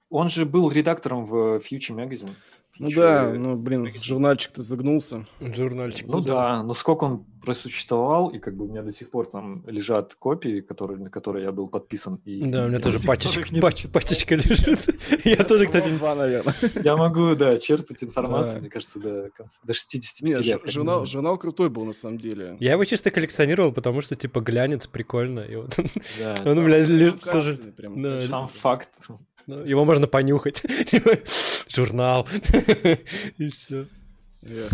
он 0.09 0.29
же 0.29 0.45
был 0.45 0.69
редактором 0.69 1.25
в 1.25 1.57
Future 1.57 1.95
Magazine. 1.95 2.35
Ну 2.79 2.89
Чё, 2.89 3.01
да, 3.01 3.25
э, 3.25 3.37
ну 3.37 3.57
блин, 3.57 3.89
журнальчик-то 4.01 4.63
загнулся. 4.63 5.25
Журнальчик. 5.41 6.07
Ну 6.07 6.21
да, 6.21 6.63
но 6.63 6.73
сколько 6.73 7.03
он 7.03 7.25
просуществовал, 7.41 8.29
и 8.29 8.39
как 8.39 8.55
бы 8.55 8.65
у 8.65 8.67
меня 8.69 8.83
до 8.83 8.91
сих 8.91 9.11
пор 9.11 9.25
там 9.25 9.65
лежат 9.67 10.15
копии, 10.15 10.61
которые, 10.61 10.99
на 10.99 11.09
которые 11.09 11.45
я 11.45 11.51
был 11.51 11.67
подписан. 11.67 12.21
И 12.25 12.41
Да, 12.43 12.65
у 12.65 12.67
меня 12.69 12.79
тоже 12.79 12.99
пачечка, 13.05 13.53
не 13.53 13.59
пач- 13.59 13.89
пачечка 13.91 14.35
лежит. 14.35 14.79
Я 15.25 15.43
тоже, 15.43 15.65
кстати, 15.65 15.89
Два, 15.89 16.15
наверное. 16.15 16.53
Я 16.83 16.95
могу, 16.95 17.35
да, 17.35 17.57
черпать 17.57 18.03
информацию, 18.03 18.61
мне 18.61 18.69
кажется, 18.69 18.99
до, 18.99 19.29
до 19.63 19.73
65 19.73 20.29
Нет, 20.29 20.45
лет. 20.45 20.71
журнал, 20.71 21.05
журнал 21.05 21.37
крутой 21.37 21.69
был 21.69 21.85
на 21.85 21.93
самом 21.93 22.17
деле. 22.17 22.55
я 22.59 22.73
его 22.73 22.85
чисто 22.85 23.11
коллекционировал, 23.11 23.71
потому 23.71 24.01
что, 24.01 24.15
типа, 24.15 24.39
глянец 24.41 24.87
прикольно. 24.87 25.41
И 25.41 25.55
вот 25.55 25.77
Да, 26.19 26.35
он, 26.45 26.63
блядь, 26.63 26.87
Сам 26.87 26.95
лежит 26.95 27.21
тоже... 27.21 27.59
Сам 28.27 28.47
факт. 28.47 28.89
Ну, 29.47 29.65
Его 29.65 29.85
можно 29.85 30.07
понюхать. 30.07 30.63
Журнал. 31.67 32.27
И 33.37 33.49
все. 33.49 33.87
Эх. 34.41 34.71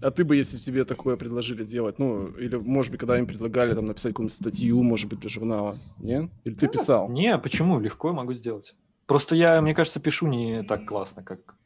А 0.00 0.10
ты 0.10 0.24
бы, 0.24 0.36
если 0.36 0.58
тебе 0.58 0.84
такое 0.84 1.16
предложили 1.16 1.64
делать, 1.64 1.98
ну, 1.98 2.28
или, 2.28 2.54
может 2.56 2.92
быть, 2.92 3.00
когда 3.00 3.18
им 3.18 3.26
предлагали 3.26 3.74
там 3.74 3.86
написать 3.86 4.12
какую-нибудь 4.12 4.34
статью, 4.34 4.82
может 4.82 5.08
быть, 5.08 5.18
для 5.18 5.28
журнала, 5.28 5.76
не? 5.98 6.30
Или 6.44 6.54
ты 6.54 6.68
писал? 6.68 7.08
Не, 7.10 7.36
почему? 7.36 7.80
Легко 7.80 8.12
могу 8.12 8.32
сделать. 8.34 8.76
Просто 9.06 9.34
я, 9.34 9.60
мне 9.60 9.74
кажется, 9.74 9.98
пишу 9.98 10.28
не 10.28 10.62
так 10.62 10.84
классно, 10.84 11.24
как, 11.24 11.56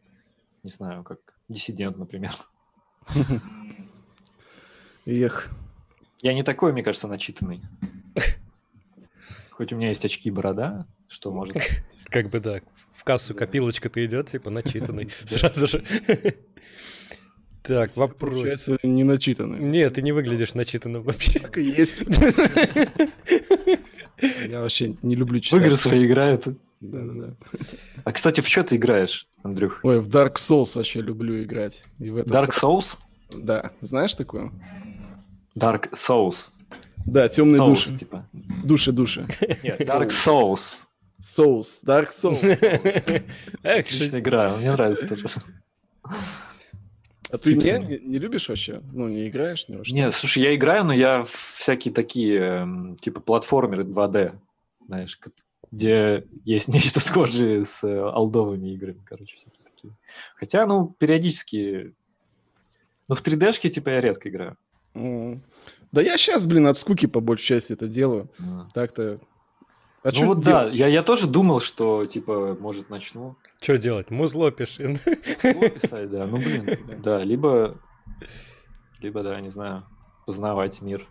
не 0.62 0.70
знаю, 0.70 1.02
как 1.04 1.18
диссидент, 1.48 1.98
например. 1.98 2.32
Эх. 5.04 5.50
Я 6.22 6.34
не 6.34 6.42
такой, 6.42 6.72
мне 6.72 6.82
кажется, 6.82 7.08
начитанный. 7.08 7.60
Хоть 9.50 9.72
у 9.72 9.76
меня 9.76 9.88
есть 9.88 10.04
очки 10.04 10.28
и 10.28 10.32
борода, 10.32 10.86
что 11.08 11.32
может... 11.32 11.56
Как 12.12 12.28
бы, 12.30 12.40
да, 12.40 12.60
в 12.94 13.04
кассу 13.04 13.34
копилочка-то 13.34 14.04
идет, 14.04 14.30
типа, 14.30 14.50
начитанный 14.50 15.08
сразу 15.26 15.66
же. 15.66 15.82
Так, 17.62 17.96
вопрос. 17.96 18.32
Получается, 18.34 18.78
не 18.82 19.04
начитанный. 19.04 19.58
Нет, 19.60 19.94
ты 19.94 20.02
не 20.02 20.12
выглядишь 20.12 20.54
начитанным 20.54 21.02
вообще. 21.02 21.38
Так 21.38 21.58
и 21.58 21.62
есть. 21.64 21.98
Я 24.48 24.60
вообще 24.60 24.94
не 25.02 25.14
люблю 25.16 25.38
В 25.40 25.42
читать. 25.42 25.62
игры 25.62 25.76
свои 25.76 26.06
играет. 26.06 26.46
Да-да-да. 26.80 27.34
А, 28.04 28.12
кстати, 28.12 28.40
в 28.40 28.48
что 28.48 28.62
ты 28.64 28.76
играешь? 28.76 29.26
Андрюх? 29.42 29.80
Ой, 29.84 30.00
в 30.00 30.08
Dark 30.08 30.34
Souls 30.34 30.72
вообще 30.76 31.00
люблю 31.00 31.42
играть. 31.42 31.84
И 31.98 32.10
в. 32.10 32.18
Dark 32.18 32.50
Souls? 32.50 32.98
Да. 33.32 33.70
Знаешь 33.80 34.14
такое? 34.14 34.50
Dark 35.56 35.90
Souls. 35.92 36.50
Да, 37.06 37.28
темные 37.28 37.58
души. 37.58 37.96
типа. 37.96 38.28
Души, 38.64 38.92
души. 38.92 39.26
Нет, 39.62 39.80
Dark 39.80 40.08
Souls. 40.08 40.84
Souls. 41.22 41.84
Dark 41.84 42.10
Souls. 42.10 42.42
Эх, 43.62 43.86
Отличная 43.86 44.20
игра, 44.20 44.56
мне 44.56 44.72
нравится 44.72 45.08
тоже. 45.08 45.28
А 47.32 47.38
ты 47.38 47.54
не, 47.54 47.78
не, 47.78 47.98
не 47.98 48.18
любишь 48.18 48.48
вообще? 48.48 48.82
Ну, 48.92 49.08
не 49.08 49.28
играешь 49.28 49.60
что? 49.60 49.72
Не, 49.72 50.10
слушай, 50.10 50.42
я 50.42 50.54
играю, 50.54 50.84
но 50.84 50.92
я 50.92 51.24
всякие 51.24 51.94
такие, 51.94 52.38
эм, 52.38 52.96
типа, 52.96 53.20
платформеры 53.20 53.84
2D, 53.84 54.34
знаешь, 54.86 55.18
где 55.70 56.26
есть 56.44 56.68
нечто 56.74 57.00
схожее 57.00 57.64
с 57.64 57.82
э, 57.84 57.98
алдовыми 57.98 58.68
играми, 58.74 59.00
короче, 59.04 59.36
всякие 59.36 59.64
такие. 59.64 59.94
Хотя, 60.36 60.66
ну, 60.66 60.94
периодически... 60.98 61.94
Ну, 63.08 63.14
в 63.14 63.22
3D-шке, 63.22 63.70
типа, 63.70 63.88
я 63.90 64.00
редко 64.02 64.28
играю. 64.28 64.56
М. 64.94 65.42
Да 65.90 66.02
я 66.02 66.18
сейчас, 66.18 66.44
блин, 66.46 66.66
от 66.66 66.76
скуки 66.76 67.06
по 67.06 67.20
большей 67.20 67.46
части 67.46 67.72
это 67.72 67.88
делаю. 67.88 68.28
А. 68.38 68.68
Так-то... 68.74 69.20
А 70.04 70.10
ну 70.12 70.26
вот 70.26 70.40
да, 70.40 70.68
я, 70.68 70.88
я 70.88 71.02
тоже 71.02 71.26
думал, 71.28 71.60
что, 71.60 72.06
типа, 72.06 72.56
может, 72.58 72.90
начну 72.90 73.36
Что 73.60 73.78
делать? 73.78 74.10
Музло 74.10 74.50
пиши. 74.50 74.98
О, 75.44 75.68
писать, 75.68 76.10
да. 76.10 76.26
Ну, 76.26 76.38
блин, 76.38 76.76
да, 77.02 77.22
либо, 77.22 77.78
либо, 79.00 79.22
да, 79.22 79.40
не 79.40 79.50
знаю, 79.50 79.84
познавать 80.26 80.82
мир. 80.82 81.06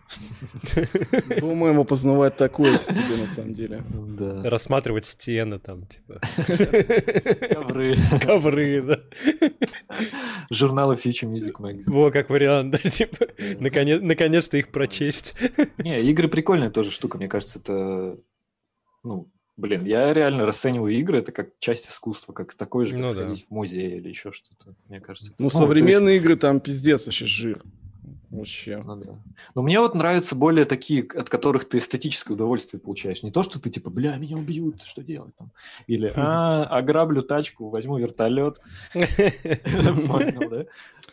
По-моему, 1.40 1.84
познавать 1.86 2.36
такое 2.36 2.76
себе 2.76 3.16
на 3.18 3.26
самом 3.26 3.54
деле. 3.54 3.82
Да. 3.90 4.42
Рассматривать 4.48 5.06
стены 5.06 5.58
там, 5.58 5.86
типа. 5.86 6.20
Ковры. 7.54 7.96
Ковры, 8.22 8.82
да. 8.82 9.00
Журналы 10.50 10.94
Future 10.96 11.32
Music 11.32 11.54
Magazine. 11.58 11.84
Во, 11.86 12.10
как 12.10 12.28
вариант, 12.30 12.72
да, 12.72 12.78
типа. 12.90 13.26
Наконец- 13.58 14.02
Наконец-то 14.02 14.56
их 14.58 14.68
прочесть. 14.68 15.34
Не, 15.78 15.98
игры 15.98 16.28
прикольная 16.28 16.70
тоже 16.70 16.90
штука, 16.90 17.16
мне 17.18 17.28
кажется, 17.28 17.58
это, 17.58 18.18
ну, 19.02 19.28
блин, 19.56 19.84
я 19.84 20.12
реально 20.12 20.46
расцениваю 20.46 20.94
игры, 20.98 21.18
это 21.18 21.32
как 21.32 21.50
часть 21.58 21.88
искусства, 21.88 22.32
как 22.32 22.54
такой 22.54 22.86
же, 22.86 22.92
как 22.92 23.00
Ну 23.00 23.08
да. 23.08 23.14
сходить 23.14 23.46
в 23.46 23.50
музей 23.50 23.98
или 23.98 24.08
еще 24.08 24.32
что-то, 24.32 24.74
мне 24.88 25.00
кажется. 25.00 25.32
Ну, 25.38 25.50
то 25.50 25.56
современные 25.56 26.16
игры 26.18 26.36
там 26.36 26.60
пиздец 26.60 27.06
вообще 27.06 27.26
жир. 27.26 27.62
Вообще. 28.32 28.82
Ну 28.82 28.96
да. 28.96 29.22
Но 29.54 29.62
мне 29.62 29.78
вот 29.78 29.94
нравятся 29.94 30.34
более 30.34 30.64
такие, 30.64 31.02
от 31.02 31.28
которых 31.28 31.68
ты 31.68 31.76
эстетическое 31.76 32.34
удовольствие 32.34 32.80
получаешь. 32.80 33.22
Не 33.22 33.30
то, 33.30 33.42
что 33.42 33.60
ты 33.60 33.68
типа, 33.68 33.90
бля, 33.90 34.16
меня 34.16 34.38
убьют, 34.38 34.82
что 34.84 35.02
делать 35.02 35.36
там? 35.36 35.52
Или, 35.86 36.10
а, 36.16 36.64
ограблю 36.64 37.22
тачку, 37.22 37.68
возьму 37.68 37.98
вертолет. 37.98 38.60
Да? 40.50 40.64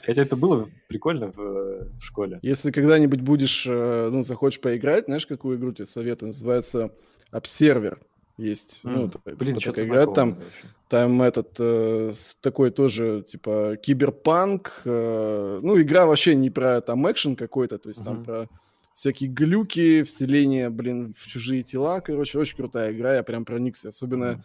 Хотя 0.02 0.22
это 0.22 0.36
было 0.36 0.70
прикольно 0.88 1.28
в, 1.28 1.90
в 1.99 2.02
школе. 2.02 2.40
Если 2.41 2.72
когда-нибудь 2.72 3.22
будешь, 3.22 3.66
э, 3.68 4.10
ну, 4.11 4.24
захочешь 4.24 4.61
поиграть, 4.61 5.06
знаешь, 5.06 5.26
какую 5.26 5.57
игру 5.57 5.72
тебе 5.74 5.86
советую? 5.86 6.28
Называется 6.28 6.94
Observer. 7.32 7.98
Есть. 8.38 8.80
Ну, 8.84 9.04
М, 9.04 9.12
т- 9.12 9.20
Блин, 9.36 9.58
типа 9.58 9.72
такая 9.74 9.86
игра. 9.86 10.06
Там, 10.08 10.36
вообще. 10.36 10.68
там 10.88 11.22
этот 11.22 11.56
э, 11.60 12.12
такой 12.42 12.72
тоже, 12.72 13.24
типа, 13.28 13.76
киберпанк. 13.82 14.82
э, 14.86 15.60
ну, 15.62 15.82
игра 15.82 16.06
вообще 16.06 16.36
не 16.36 16.50
про 16.50 16.80
там 16.82 17.10
экшен 17.12 17.36
какой-то, 17.36 17.78
то 17.78 17.90
есть 17.90 18.04
там 18.04 18.16
Мгм. 18.18 18.24
про 18.26 18.48
всякие 18.94 19.30
глюки, 19.30 20.04
вселение, 20.04 20.70
блин, 20.70 21.14
в 21.18 21.28
чужие 21.28 21.64
тела. 21.64 22.00
Короче, 22.00 22.38
очень 22.40 22.56
крутая 22.56 22.94
игра, 22.94 23.16
я 23.16 23.24
прям 23.24 23.44
проникся. 23.46 23.90
Особенно, 23.90 24.44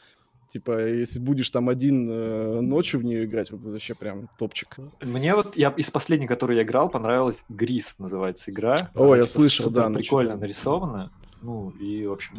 типа, 0.48 0.86
если 0.89 1.20
будешь 1.20 1.51
там 1.51 1.69
один 1.69 2.09
э, 2.11 2.61
ночью 2.62 2.98
в 3.01 3.05
нее 3.05 3.24
играть, 3.27 3.52
вообще 3.52 3.94
прям 3.94 4.28
топчик. 4.39 4.77
Мне 5.02 5.35
вот, 5.36 5.56
я 5.56 5.70
из 5.70 5.90
последней, 5.93 6.27
которую 6.27 6.56
я 6.56 6.65
играл, 6.65 6.89
понравилась 6.89 7.44
Грис, 7.48 7.98
называется 8.01 8.51
игра. 8.51 8.90
О, 8.94 9.05
Она, 9.06 9.16
я 9.19 9.23
типа, 9.23 9.32
слышал, 9.32 9.70
да, 9.70 9.89
ну, 9.89 9.98
прикольно 9.98 10.36
нарисована. 10.36 11.12
Ну, 11.43 11.70
и, 11.81 12.06
в 12.06 12.12
общем, 12.12 12.35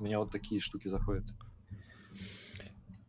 мне 0.00 0.18
вот 0.18 0.30
такие 0.30 0.60
штуки 0.60 0.88
заходят. 0.88 1.24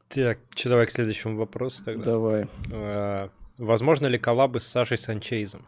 Так, 0.10 0.40
что 0.56 0.70
давай 0.70 0.88
к 0.88 0.92
следующему 0.92 1.38
вопросу 1.38 1.84
тогда. 1.84 2.04
Давай. 2.04 2.48
А, 2.72 3.30
Возможно 3.62 4.08
ли 4.08 4.18
коллабы 4.18 4.60
с 4.60 4.66
Сашей 4.66 4.98
Санчейзом? 4.98 5.68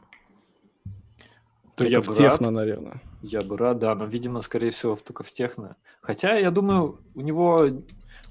Только 1.76 1.92
я 1.92 2.02
в 2.02 2.08
бы 2.08 2.16
техно, 2.16 2.48
рад. 2.48 2.56
наверное. 2.56 3.02
Я 3.22 3.42
бы 3.42 3.56
рад, 3.56 3.78
да, 3.78 3.94
но, 3.94 4.06
видимо, 4.06 4.42
скорее 4.42 4.72
всего, 4.72 4.96
только 4.96 5.24
в 5.24 5.32
техно. 5.32 5.76
Хотя, 6.02 6.38
я 6.38 6.50
думаю, 6.50 7.00
у 7.14 7.22
него... 7.22 7.70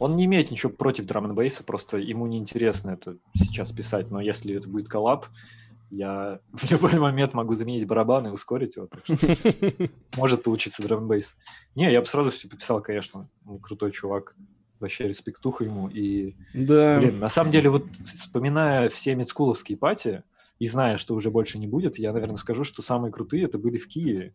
Он 0.00 0.16
не 0.16 0.24
имеет 0.24 0.50
ничего 0.50 0.72
против 0.72 1.06
драм 1.06 1.32
бейса, 1.32 1.62
просто 1.62 1.98
ему 1.98 2.26
неинтересно 2.26 2.90
это 2.90 3.18
сейчас 3.36 3.70
писать. 3.70 4.10
Но 4.10 4.20
если 4.20 4.52
это 4.56 4.68
будет 4.68 4.88
коллаб, 4.88 5.26
я 5.92 6.40
в 6.52 6.70
любой 6.70 6.94
момент 6.98 7.34
могу 7.34 7.54
заменить 7.54 7.86
барабан 7.86 8.26
и 8.26 8.30
ускорить 8.30 8.76
его. 8.76 8.88
Может 10.16 10.42
получиться 10.42 10.82
драм-н-бейс. 10.82 11.36
Не, 11.74 11.92
я 11.92 12.00
бы 12.00 12.06
сразу 12.06 12.30
все 12.30 12.48
подписал, 12.48 12.80
конечно. 12.80 13.28
Он 13.46 13.58
крутой 13.60 13.92
чувак. 13.92 14.34
Вообще 14.80 15.06
респектуха 15.06 15.64
ему. 15.64 15.88
И, 15.88 16.34
Да. 16.54 16.98
блин, 16.98 17.20
на 17.20 17.28
самом 17.28 17.52
деле, 17.52 17.70
вот 17.70 17.86
вспоминая 18.06 18.88
все 18.88 19.14
мидскуловские 19.14 19.78
пати 19.78 20.24
и 20.58 20.66
зная, 20.66 20.96
что 20.96 21.14
уже 21.14 21.30
больше 21.30 21.58
не 21.58 21.68
будет, 21.68 21.98
я, 21.98 22.12
наверное, 22.12 22.36
скажу, 22.36 22.64
что 22.64 22.82
самые 22.82 23.12
крутые 23.12 23.44
это 23.44 23.58
были 23.58 23.76
в 23.76 23.86
Киеве. 23.86 24.34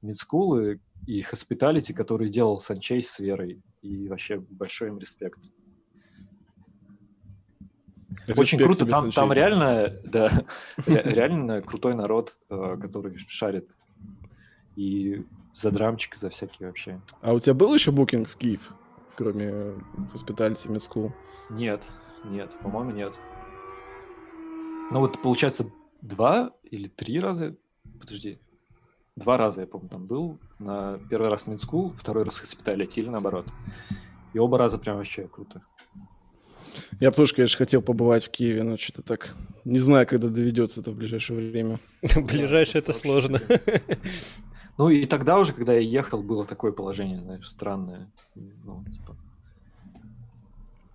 Мидскулы 0.00 0.80
и 1.06 1.20
Hospitality, 1.22 1.92
которые 1.92 2.30
делал 2.30 2.60
Санчейс 2.60 3.08
с 3.10 3.18
Верой. 3.18 3.60
И 3.82 4.08
вообще 4.08 4.38
большой 4.38 4.88
им 4.88 4.98
респект. 4.98 5.40
Очень 8.28 8.58
Респект 8.58 8.64
круто, 8.64 8.80
тебе, 8.84 8.90
там, 8.90 9.10
там 9.10 9.32
реально, 9.32 9.94
да, 10.04 10.44
ре- 10.86 11.02
реально 11.04 11.62
крутой 11.62 11.94
народ, 11.94 12.38
э, 12.48 12.76
который 12.80 13.16
шарит. 13.18 13.70
И 14.76 15.24
за 15.54 15.70
драмчик, 15.70 16.16
за 16.16 16.30
всякие 16.30 16.68
вообще. 16.68 17.00
А 17.20 17.34
у 17.34 17.40
тебя 17.40 17.54
был 17.54 17.74
еще 17.74 17.90
букинг 17.90 18.28
в 18.28 18.36
Киев, 18.36 18.72
кроме 19.16 19.74
Hospitality 20.14 20.68
Med? 20.68 21.12
Нет, 21.50 21.88
нет, 22.24 22.56
по-моему, 22.62 22.92
нет. 22.92 23.18
Ну 24.90 25.00
вот, 25.00 25.20
получается, 25.20 25.70
два 26.00 26.52
или 26.62 26.88
три 26.88 27.20
раза, 27.20 27.56
подожди, 28.00 28.38
два 29.16 29.36
раза, 29.36 29.62
я 29.62 29.66
помню, 29.66 29.88
там 29.88 30.06
был. 30.06 30.38
На 30.58 30.98
первый 31.10 31.28
раз 31.30 31.46
Mid 31.46 31.58
School, 31.60 31.94
второй 31.96 32.24
раз 32.24 32.42
Hospitality 32.42 32.94
или 32.96 33.08
наоборот. 33.08 33.46
И 34.32 34.38
оба 34.38 34.58
раза 34.58 34.78
прям 34.78 34.96
вообще 34.96 35.28
круто. 35.28 35.62
Я 37.00 37.10
бы 37.10 37.16
тоже, 37.16 37.34
конечно, 37.34 37.58
хотел 37.58 37.82
побывать 37.82 38.24
в 38.24 38.30
Киеве, 38.30 38.62
но 38.62 38.76
что-то 38.78 39.02
так... 39.02 39.34
Не 39.64 39.78
знаю, 39.78 40.06
когда 40.06 40.28
доведется 40.28 40.80
это 40.80 40.90
в 40.90 40.94
ближайшее 40.94 41.50
время. 41.50 41.80
Ближайшее 42.02 42.80
это 42.80 42.92
сложно. 42.92 43.40
Ну 44.78 44.90
и 44.90 45.06
тогда 45.06 45.38
уже, 45.38 45.52
когда 45.52 45.74
я 45.74 45.80
ехал, 45.80 46.22
было 46.22 46.44
такое 46.44 46.70
положение, 46.70 47.20
знаешь, 47.20 47.48
странное. 47.48 48.08
Ну, 48.36 48.84
типа... 48.84 49.16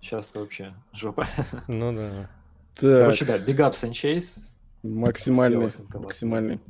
Сейчас-то 0.00 0.40
вообще 0.40 0.74
жопа. 0.94 1.26
Ну 1.68 1.92
да. 1.92 2.30
Так, 2.76 3.04
Короче, 3.04 3.24
да, 3.26 3.36
Big 3.36 3.58
Up 3.58 3.74
Sanchez. 3.74 4.50
максимальный, 4.82 5.70
максимальный. 5.92 6.60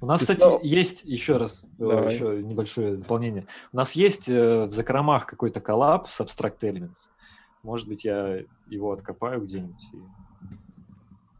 У 0.00 0.06
нас, 0.06 0.20
Писал- 0.20 0.58
кстати, 0.58 0.66
есть 0.66 1.04
еще 1.04 1.36
раз, 1.36 1.64
э, 1.78 1.86
Давай. 1.86 2.14
еще 2.14 2.42
небольшое 2.42 2.96
дополнение. 2.96 3.46
У 3.72 3.76
нас 3.76 3.92
есть 3.92 4.28
э, 4.28 4.64
в 4.64 4.72
закромах 4.72 5.26
какой-то 5.26 5.60
коллаб 5.60 6.08
с 6.08 6.20
Abstract 6.20 6.60
Elements. 6.60 7.08
Может 7.62 7.88
быть, 7.88 8.04
я 8.04 8.40
его 8.68 8.92
откопаю 8.92 9.42
где-нибудь 9.42 9.84
и 9.92 9.98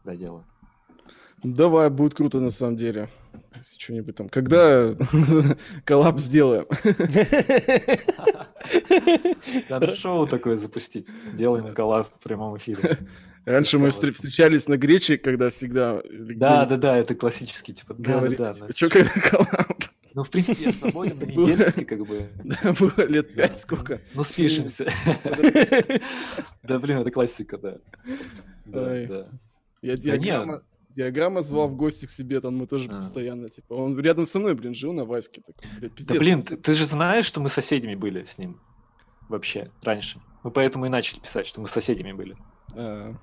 доделаю. 0.03 0.45
Давай, 1.43 1.89
будет 1.89 2.15
круто 2.15 2.39
на 2.39 2.51
самом 2.51 2.77
деле. 2.77 3.09
Если 3.55 3.79
что-нибудь 3.79 4.15
там. 4.15 4.29
Когда 4.29 4.95
коллаб 5.85 6.19
сделаем? 6.19 6.65
Надо 9.69 9.95
шоу 9.95 10.27
такое 10.27 10.57
запустить. 10.57 11.09
Делаем 11.33 11.73
коллаб 11.73 12.07
в 12.07 12.19
прямом 12.19 12.57
эфире. 12.57 12.97
Раньше 13.45 13.79
мы 13.79 13.91
встречались 13.91 14.67
на 14.67 14.77
Грече, 14.77 15.17
когда 15.17 15.49
всегда... 15.49 16.01
Да, 16.11 16.65
да, 16.65 16.77
да, 16.77 16.97
это 16.97 17.15
классический, 17.15 17.73
типа, 17.73 17.95
да, 17.97 18.21
да, 18.21 18.29
да. 18.29 18.53
типа, 18.53 18.73
«Чё, 18.73 18.89
когда 18.89 19.09
коллаб? 19.09 19.78
Ну, 20.13 20.23
в 20.23 20.29
принципе, 20.29 20.65
я 20.65 20.71
свободен 20.73 21.19
на 21.19 21.23
недельке, 21.25 21.85
как 21.85 22.05
бы. 22.05 22.29
Да, 22.43 22.73
было 22.73 23.05
лет 23.07 23.33
пять, 23.35 23.59
сколько. 23.59 23.99
Ну, 24.15 24.23
спишемся. 24.23 24.89
Да, 26.63 26.79
блин, 26.79 26.99
это 26.99 27.11
классика, 27.11 27.57
да. 27.57 27.77
Да. 28.65 29.29
Я 29.81 29.95
диаграмма, 29.97 30.63
диаграмма 30.89 31.41
звал 31.41 31.67
в 31.67 31.75
гости 31.75 32.05
к 32.05 32.11
себе, 32.11 32.41
там 32.41 32.57
мы 32.57 32.67
тоже 32.67 32.89
А. 32.91 32.97
постоянно, 32.97 33.49
типа, 33.49 33.73
он 33.73 33.97
рядом 33.99 34.25
со 34.25 34.39
мной, 34.39 34.55
блин, 34.55 34.73
жил 34.73 34.93
на 34.93 35.05
Ваське. 35.05 35.41
Такой, 35.41 35.63
блядь, 35.79 36.05
Да, 36.07 36.15
блин, 36.15 36.43
ты, 36.43 36.57
ты 36.57 36.73
же 36.73 36.85
знаешь, 36.85 37.25
что 37.25 37.39
мы 37.39 37.49
соседями 37.49 37.95
были 37.95 38.23
с 38.23 38.37
ним 38.37 38.59
вообще 39.29 39.71
раньше. 39.81 40.19
Мы 40.43 40.51
поэтому 40.51 40.85
и 40.85 40.89
начали 40.89 41.19
писать, 41.19 41.47
что 41.47 41.61
мы 41.61 41.67
соседями 41.67 42.11
были. 42.11 42.35
А, 42.75 43.13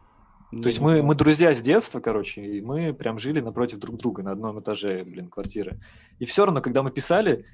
ну, 0.53 0.63
То 0.63 0.69
есть 0.69 0.81
мы, 0.81 1.03
мы 1.03 1.15
друзья 1.15 1.53
с 1.53 1.61
детства, 1.61 2.01
короче, 2.01 2.45
и 2.45 2.61
мы 2.61 2.95
прям 2.95 3.19
жили 3.19 3.41
напротив 3.41 3.79
друг 3.79 3.97
друга 3.97 4.23
на 4.23 4.33
одном 4.33 4.61
этаже, 4.61 5.05
блин, 5.05 5.29
квартиры. 5.29 5.79
И 6.19 6.25
все 6.25 6.45
равно, 6.45 6.61
когда 6.61 6.83
мы 6.83 6.91
писали, 6.91 7.45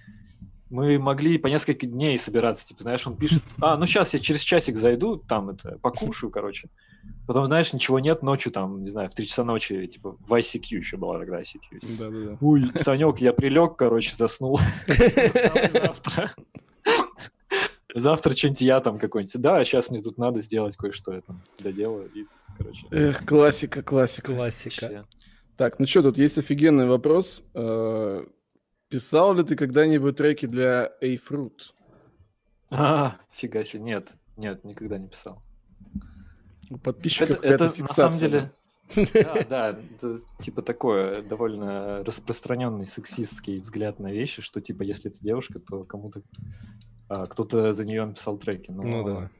мы 0.73 0.99
могли 0.99 1.37
по 1.37 1.49
несколько 1.49 1.87
дней 1.87 2.17
собираться, 2.17 2.67
типа, 2.67 2.83
знаешь, 2.83 3.07
он 3.07 3.17
пишет, 3.17 3.43
а, 3.61 3.77
ну 3.77 3.85
сейчас 3.85 4.15
я 4.15 4.21
через 4.21 4.41
часик 4.41 4.77
зайду, 4.77 5.17
там 5.17 5.51
это, 5.51 5.79
покушаю, 5.83 6.31
короче. 6.31 6.69
Потом, 7.27 7.47
знаешь, 7.47 7.73
ничего 7.73 7.99
нет, 7.99 8.23
ночью 8.23 8.53
там, 8.53 8.83
не 8.83 8.91
знаю, 8.91 9.11
в 9.11 9.15
3 9.15 9.27
часа 9.27 9.45
ночи, 9.45 9.87
типа, 9.87 10.17
в 10.19 10.33
ICQ 10.33 10.77
еще 10.77 10.97
была 10.97 11.19
тогда 11.19 11.43
ICQ. 11.43 11.99
Да-да-да. 11.99 12.39
Ой, 12.41 12.71
Санек, 12.77 13.19
я 13.19 13.33
прилег, 13.33 13.77
короче, 13.77 14.15
заснул. 14.15 14.61
Завтра. 15.73 16.33
Завтра 17.95 18.33
что-нибудь 18.35 18.61
я 18.63 18.81
там 18.81 18.99
какой-нибудь. 18.99 19.41
Да, 19.41 19.63
сейчас 19.65 19.91
мне 19.91 20.01
тут 20.01 20.19
надо 20.19 20.41
сделать 20.41 20.77
кое-что, 20.77 21.13
я 21.13 21.21
там 21.21 21.43
доделаю. 21.59 22.11
И, 22.15 22.27
короче, 22.57 22.87
Эх, 22.91 23.25
классика, 23.27 23.83
классика. 23.83 24.35
Классика. 24.35 24.83
вообще. 24.83 25.05
Так, 25.57 25.79
ну 25.79 25.87
что, 25.87 26.03
тут 26.03 26.19
есть 26.19 26.39
офигенный 26.39 26.87
вопрос. 26.87 27.45
Э, 27.55 28.25
Писал 28.93 29.35
ли 29.35 29.43
ты 29.43 29.57
когда-нибудь 29.57 30.19
треки 30.19 30.45
для 30.45 30.93
A-Fruit? 31.01 31.73
А, 32.69 33.17
фига 33.31 33.65
себе, 33.65 33.83
нет, 33.85 34.13
нет, 34.37 34.65
никогда 34.65 34.99
не 34.99 35.09
писал. 35.09 35.43
У 36.69 36.77
подписчиков 36.77 37.31
Это, 37.31 37.47
это 37.47 37.69
какая-то 37.71 37.81
на 37.81 37.89
самом 37.89 38.13
фиксация, 38.13 38.29
деле... 38.29 38.53
Да, 39.25 39.47
да, 39.49 39.69
это 39.69 40.19
типа 40.41 40.61
такое 40.61 41.23
довольно 41.23 42.05
распространенный 42.05 42.87
сексистский 42.87 43.61
взгляд 43.61 43.99
на 43.99 44.13
вещи, 44.13 44.43
что 44.43 44.61
типа 44.61 44.83
если 44.83 45.11
это 45.11 45.21
девушка, 45.23 45.59
то 45.59 45.85
кому-то 45.85 46.21
а, 46.21 46.23
кто-то 47.29 47.73
за 47.73 47.85
нее 47.85 48.05
написал 48.05 48.37
треки. 48.39 48.71
Но, 48.71 48.83
Ну 48.83 49.05
да. 49.05 49.31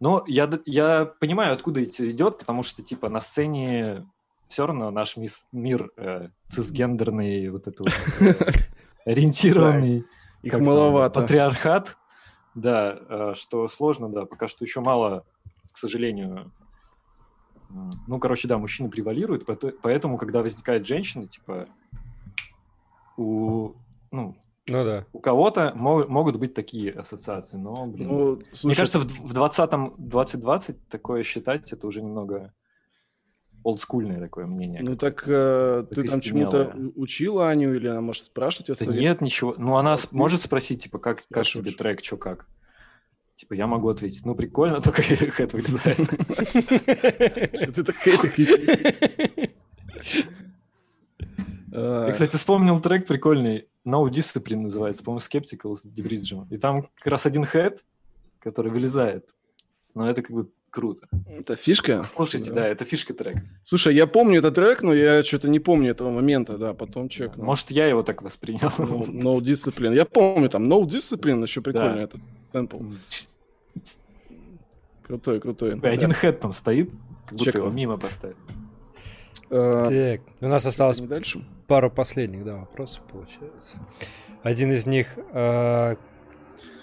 но 0.00 0.24
я, 0.26 0.50
я 0.66 1.04
понимаю, 1.04 1.52
откуда 1.52 1.80
это 1.82 2.08
идет, 2.08 2.38
потому 2.38 2.62
что 2.62 2.82
типа 2.82 3.08
на 3.08 3.20
сцене 3.20 4.06
все 4.48 4.66
равно 4.66 4.90
наш 4.90 5.16
мис- 5.16 5.46
мир 5.52 5.90
э, 5.96 6.28
цисгендерный, 6.48 7.48
вот 7.50 7.66
это 7.66 7.82
вот, 7.84 7.92
э, 8.20 8.34
ориентированный 9.04 10.04
Их 10.42 10.58
маловато. 10.58 11.20
Патриархат, 11.20 11.96
да, 12.54 12.98
э, 13.08 13.32
что 13.34 13.68
сложно, 13.68 14.08
да, 14.08 14.24
пока 14.24 14.48
что 14.48 14.64
еще 14.64 14.80
мало, 14.80 15.24
к 15.72 15.78
сожалению. 15.78 16.52
Ну, 18.06 18.18
короче, 18.18 18.48
да, 18.48 18.56
мужчины 18.56 18.88
превалируют, 18.88 19.44
поэтому, 19.82 20.16
когда 20.16 20.40
возникает 20.40 20.86
женщина, 20.86 21.26
типа, 21.26 21.68
у, 23.18 23.72
ну, 24.10 24.36
Ну 24.68 24.84
да. 24.84 25.06
у 25.12 25.18
кого-то 25.20 25.72
мо- 25.74 26.06
могут 26.06 26.36
быть 26.36 26.54
такие 26.54 26.92
ассоциации, 26.92 27.56
но, 27.56 27.86
блин, 27.86 28.08
Ну, 28.08 28.36
мне 28.36 28.44
слушай, 28.52 28.76
кажется, 28.76 28.98
в, 29.00 29.04
в 29.06 29.32
20-м, 29.32 29.94
2020 29.98 30.88
такое 30.88 31.22
считать, 31.22 31.72
это 31.72 31.86
уже 31.86 32.02
немного 32.02 32.52
олдскульное 33.64 34.20
такое 34.20 34.46
мнение. 34.46 34.80
ну 34.82 34.96
так 34.96 35.24
э, 35.26 35.84
ты 35.90 36.04
там 36.04 36.20
чему-то 36.20 36.74
у- 36.76 37.02
учила 37.02 37.48
Аню 37.50 37.74
или 37.74 37.88
она 37.88 38.00
может 38.00 38.24
спрашивать 38.24 38.66
тебя 38.66 38.76
Да 38.78 38.84
совет? 38.84 39.00
нет, 39.00 39.20
ничего. 39.20 39.54
Ну, 39.58 39.76
она 39.76 39.92
Вот 39.96 40.00
ты 40.10 40.16
может 40.16 40.40
спросить, 40.40 40.84
типа, 40.84 40.98
как, 40.98 41.16
как 41.16 41.24
тебе 41.24 41.32
спрашиваешь. 41.32 41.74
трек, 41.74 42.04
что 42.04 42.16
как. 42.16 42.46
Типа, 43.34 43.54
я 43.54 43.66
могу 43.66 43.88
ответить, 43.88 44.24
ну, 44.26 44.34
прикольно, 44.34 44.80
только 44.82 45.02
хэт 45.02 45.52
вылезает. 45.54 45.96
Что 47.56 47.72
ты 47.72 47.84
так 47.84 47.96
хейтишь? 47.96 49.50
Я, 51.72 52.10
кстати, 52.12 52.36
вспомнил 52.36 52.80
трек 52.80 53.06
прикольный, 53.06 53.66
No 53.88 54.06
Discipline 54.10 54.60
называется, 54.62 55.02
по-моему, 55.02 55.24
Skeptical 55.24 55.74
с 55.74 55.82
Дебриджем. 55.82 56.46
И 56.50 56.56
там 56.58 56.82
как 56.96 57.06
раз 57.06 57.24
один 57.26 57.44
хэт, 57.44 57.84
который 58.38 58.70
вылезает. 58.70 59.30
Но 59.94 60.08
это 60.10 60.20
как 60.22 60.30
бы 60.36 60.50
круто. 60.70 61.08
Это 61.26 61.56
фишка? 61.56 62.02
Слушайте, 62.02 62.52
да, 62.52 62.66
это 62.68 62.84
фишка 62.84 63.14
трека. 63.14 63.42
Слушай, 63.64 63.94
я 63.94 64.06
помню 64.06 64.40
этот 64.40 64.54
трек, 64.54 64.82
но 64.82 64.92
я 64.92 65.22
что-то 65.22 65.48
не 65.48 65.58
помню 65.58 65.90
этого 65.92 66.10
момента, 66.10 66.58
да, 66.58 66.74
потом 66.74 67.08
чекну. 67.08 67.44
Может, 67.44 67.70
я 67.70 67.86
его 67.86 68.02
так 68.02 68.20
воспринял. 68.22 68.60
No, 68.78 69.08
no 69.08 69.38
Discipline. 69.40 69.94
Я 69.94 70.04
помню, 70.04 70.50
там 70.50 70.64
No 70.64 70.82
Discipline, 70.84 71.42
еще 71.42 71.62
прикольно 71.62 71.94
Да. 71.96 72.02
этот 72.02 72.20
сэмпл. 72.52 72.78
Крутой, 75.06 75.40
крутой. 75.40 75.78
И 75.78 75.86
Один 75.86 76.12
хэт 76.12 76.40
там 76.40 76.52
стоит, 76.52 76.90
как 77.24 77.32
будто 77.32 77.44
Чекну. 77.46 77.62
его 77.64 77.70
мимо 77.72 77.96
поставили. 77.96 78.36
Да. 79.48 79.90
Э, 79.90 80.18
Так, 80.18 80.26
у 80.42 80.48
нас 80.48 80.66
осталось 80.66 80.98
дальше? 81.00 81.42
Пару 81.68 81.90
последних, 81.90 82.44
да, 82.44 82.56
вопросов, 82.56 83.02
получается. 83.12 83.76
Один 84.42 84.72
из 84.72 84.86
них, 84.86 85.16
э, 85.32 85.96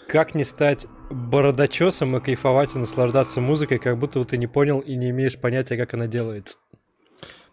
как 0.07 0.35
не 0.35 0.43
стать 0.43 0.87
бородачесом 1.09 2.15
и 2.15 2.21
кайфовать 2.21 2.75
и 2.75 2.79
наслаждаться 2.79 3.41
музыкой, 3.41 3.79
как 3.79 3.97
будто 3.97 4.23
ты 4.23 4.37
не 4.37 4.47
понял 4.47 4.79
и 4.79 4.95
не 4.95 5.09
имеешь 5.09 5.37
понятия, 5.37 5.75
как 5.77 5.93
она 5.93 6.07
делается. 6.07 6.57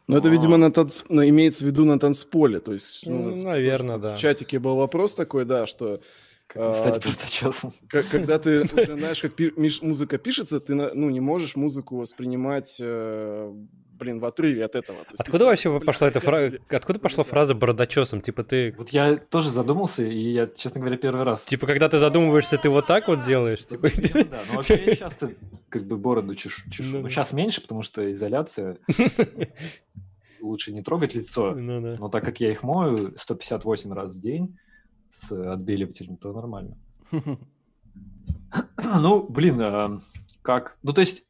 Ну, 0.09 0.17
это, 0.17 0.29
А. 0.29 0.31
видимо, 0.31 0.57
на 0.57 0.71
танц... 0.73 1.03
ну, 1.09 1.27
имеется 1.27 1.65
в 1.65 1.69
виду 1.69 1.85
на 1.85 1.99
танцполе. 1.99 2.61
То 2.61 2.73
есть, 2.73 3.07
Ну, 3.07 3.23
у 3.23 3.29
нас 3.31 3.39
наверно, 3.39 3.95
тоже 3.95 4.03
да. 4.11 4.17
В 4.17 4.19
чатике 4.19 4.59
был 4.59 4.77
вопрос 4.77 5.15
такой, 5.15 5.45
да, 5.45 5.67
что 5.67 6.01
А, 6.55 6.73
стать 6.73 7.03
проточесом. 7.03 7.73
к- 7.89 8.03
когда 8.11 8.39
ты 8.39 8.63
уже 8.77 8.97
знаешь, 8.99 9.21
как 9.23 9.33
музыка 9.83 10.19
пишется, 10.19 10.61
ты 10.61 10.75
ну, 10.75 11.09
не 11.09 11.21
можешь 11.21 11.57
музыку 11.57 11.97
воспринимать, 11.97 12.77
э, 12.81 13.55
блин, 14.03 14.21
в 14.21 14.25
отрыве 14.25 14.65
от 14.65 14.75
этого. 14.75 14.99
То 14.99 15.11
есть 15.11 15.17
ты 15.17 15.23
Откуда 15.23 15.45
вообще 15.47 15.71
бля, 15.71 15.81
пошла 15.81 16.09
эта 16.09 16.21
фраза? 16.21 16.59
Откуда 16.69 16.99
пошла 16.99 17.25
фраза 17.25 17.55
бородачесом? 17.55 18.21
Типа 18.21 18.45
ты, 18.45 18.75
Вот 18.77 18.91
я 18.91 19.17
тоже 19.17 19.51
задумался, 19.51 20.05
и 20.05 20.33
я, 20.33 20.47
честно 20.47 20.81
говоря, 20.81 20.97
первый 20.97 21.25
раз 21.25 21.45
типа 21.45 21.67
когда 21.67 21.89
ты 21.89 21.99
задумываешься, 21.99 22.59
ты 22.59 22.69
вот 22.69 22.87
так 22.87 23.09
вот 23.09 23.25
делаешь, 23.25 23.67
типа. 23.67 23.89
Ну 24.15 24.25
да, 24.25 24.41
ну 24.49 24.57
вообще 24.57 24.83
я 24.85 24.97
часто 24.97 25.33
как 25.69 25.87
бы 25.87 25.97
бороду 25.97 26.35
чешу. 26.35 26.71
чешу. 26.71 26.97
Ну 26.97 27.03
Ну 27.03 27.09
сейчас 27.09 27.33
меньше, 27.33 27.61
потому 27.61 27.83
что 27.83 28.11
изоляция. 28.13 28.79
Лучше 30.41 30.73
не 30.73 30.83
трогать 30.83 31.15
лицо. 31.15 31.55
Ну 31.55 31.81
да. 31.81 31.97
Но 31.99 32.09
так 32.09 32.25
как 32.25 32.41
я 32.41 32.51
их 32.51 32.63
мою 32.63 33.17
158 33.17 33.93
раз 33.93 34.15
в 34.15 34.21
день 34.21 34.59
с 35.11 35.31
отбеливателем, 35.31 36.17
то 36.17 36.33
нормально. 36.33 36.77
Ну, 38.85 39.23
блин, 39.23 39.61
а, 39.63 40.01
как... 40.43 40.77
Ну, 40.83 40.93
то 40.93 41.01
есть, 41.01 41.25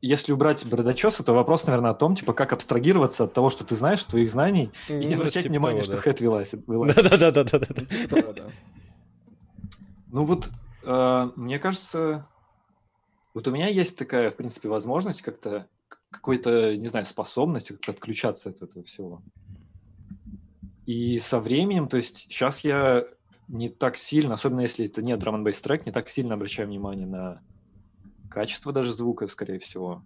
если 0.00 0.32
убрать 0.32 0.64
бородочеса, 0.64 1.22
то 1.22 1.32
вопрос, 1.32 1.66
наверное, 1.66 1.90
о 1.90 1.94
том, 1.94 2.14
типа, 2.14 2.32
как 2.32 2.52
абстрагироваться 2.52 3.24
от 3.24 3.34
того, 3.34 3.50
что 3.50 3.64
ты 3.64 3.74
знаешь, 3.74 4.04
твоих 4.04 4.30
знаний, 4.30 4.70
и 4.88 4.92
не 4.92 5.14
обращать 5.14 5.44
типа 5.44 5.52
внимания, 5.52 5.82
того, 5.82 5.84
что 5.84 5.96
да. 5.96 6.02
хэт 6.02 6.20
вылазит. 6.20 6.66
вылазит. 6.66 6.96
Да-да-да-да-да. 6.96 7.66
Ну, 7.68 7.84
типа. 7.84 8.52
Ну 10.10 10.24
вот, 10.24 10.48
э, 10.84 11.30
мне 11.36 11.58
кажется, 11.58 12.26
вот 13.34 13.46
у 13.48 13.50
меня 13.50 13.68
есть 13.68 13.98
такая, 13.98 14.30
в 14.30 14.36
принципе, 14.36 14.68
возможность 14.68 15.22
как-то, 15.22 15.66
какой-то, 16.10 16.76
не 16.76 16.86
знаю, 16.86 17.04
способность 17.04 17.68
как-то 17.68 17.92
отключаться 17.92 18.50
от 18.50 18.62
этого 18.62 18.84
всего. 18.84 19.22
И 20.86 21.18
со 21.18 21.38
временем, 21.38 21.88
то 21.88 21.98
есть 21.98 22.16
сейчас 22.18 22.60
я 22.60 23.04
не 23.48 23.68
так 23.68 23.96
сильно, 23.96 24.34
особенно 24.34 24.60
если 24.60 24.86
это 24.86 25.02
не 25.02 25.16
драм 25.16 25.46
н 25.46 25.52
трек, 25.52 25.86
не 25.86 25.92
так 25.92 26.08
сильно 26.08 26.34
обращаю 26.34 26.68
внимание 26.68 27.06
на 27.06 27.42
качество 28.38 28.72
даже 28.72 28.94
звука, 28.94 29.26
скорее 29.26 29.58
всего. 29.58 30.04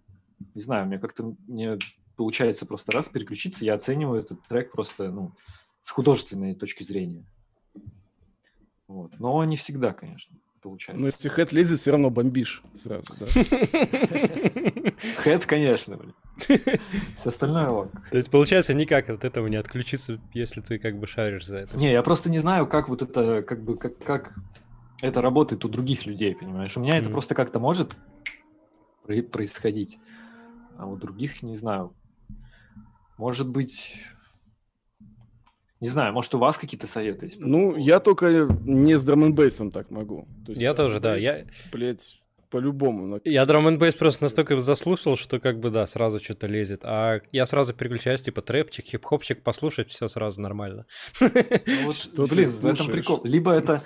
Не 0.55 0.63
знаю, 0.63 0.87
мне 0.87 0.99
как-то 0.99 1.35
мне 1.47 1.79
получается 2.17 2.65
просто 2.65 2.91
раз 2.91 3.11
переключиться, 3.11 3.63
я 3.63 3.75
оцениваю 3.75 4.23
этот 4.23 4.43
трек 4.49 4.73
просто, 4.73 5.11
ну, 5.11 5.33
с 5.83 5.91
художественной 5.91 6.55
точки 6.55 6.83
зрения. 6.83 7.27
Вот. 8.89 9.13
Но 9.19 9.45
не 9.45 9.57
всегда, 9.57 9.93
конечно, 9.93 10.35
получается. 10.63 10.99
Но 10.99 11.09
если 11.09 11.29
хэт 11.29 11.53
лезет, 11.53 11.79
все 11.79 11.91
равно 11.91 12.09
бомбишь 12.09 12.63
сразу, 12.75 13.13
да. 13.21 13.27
Хэт, 15.19 15.45
конечно, 15.45 15.99
блин. 15.99 16.15
Все 17.19 17.29
остальное 17.29 17.69
ок. 17.69 17.91
То 18.11 18.17
есть, 18.17 18.31
получается, 18.31 18.73
никак 18.73 19.11
от 19.11 19.25
этого 19.25 19.47
не 19.49 19.57
отключиться, 19.57 20.19
если 20.33 20.63
ты 20.63 20.79
как 20.79 20.99
бы 20.99 21.07
шаришь 21.07 21.45
за 21.45 21.59
это. 21.59 21.77
Не, 21.77 21.93
я 21.93 22.03
просто 22.03 22.31
не 22.31 22.39
знаю, 22.39 22.67
как 22.67 22.89
вот 22.89 23.03
это, 23.03 23.43
как 23.43 23.63
бы, 23.63 23.77
как, 23.77 23.99
как 23.99 24.39
это 25.03 25.21
работает 25.21 25.65
у 25.65 25.69
других 25.69 26.07
людей, 26.07 26.35
понимаешь? 26.35 26.77
У 26.77 26.81
меня 26.81 26.97
это 26.97 27.07
Мгм. 27.07 27.13
просто 27.13 27.35
как-то 27.35 27.59
может 27.59 27.99
происходить, 29.07 29.99
а 30.79 30.87
у 30.87 30.97
других 30.97 31.43
не 31.43 31.57
знаю. 31.57 31.95
Может 33.19 33.49
быть, 33.49 33.97
не 35.81 35.89
знаю, 35.89 36.13
может 36.13 36.35
у 36.35 36.39
вас 36.39 36.59
какие-то 36.59 36.87
советы 36.87 37.27
есть? 37.27 37.41
Ну, 37.41 37.77
я 37.77 38.01
только 38.01 38.49
не 38.65 38.99
с 38.99 39.05
драм 39.05 39.35
бейсом 39.35 39.71
так 39.71 39.91
могу. 39.91 40.29
То 40.47 40.53
есть 40.53 40.63
Я 40.63 40.75
тоже, 40.75 41.01
да. 41.01 41.17
Я, 41.17 41.45
Блять, 41.73 42.19
по-любому. 42.51 43.07
но- 43.07 43.21
я 43.25 43.45
драм 43.47 43.67
н 43.67 43.79
просто 43.79 44.23
настолько 44.25 44.61
заслушал, 44.61 45.17
что 45.17 45.41
как 45.41 45.59
бы, 45.59 45.71
да, 45.71 45.87
сразу 45.87 46.21
что-то 46.21 46.47
лезет. 46.47 46.83
А 46.85 47.21
я 47.33 47.47
сразу 47.47 47.75
переключаюсь, 47.75 48.23
типа, 48.23 48.43
трэпчик, 48.43 48.85
хип-хопчик 48.87 49.43
послушать, 49.43 49.91
все 49.91 50.07
сразу 50.09 50.41
нормально. 50.41 50.87
Ну 51.21 51.29
вот, 51.87 51.97
Что 51.97 52.27
ты 52.27 52.35
блин, 52.35 52.49
в 52.51 52.67
этом 52.67 52.87
прикол. 52.89 53.21
Либо 53.25 53.53
это, 53.53 53.83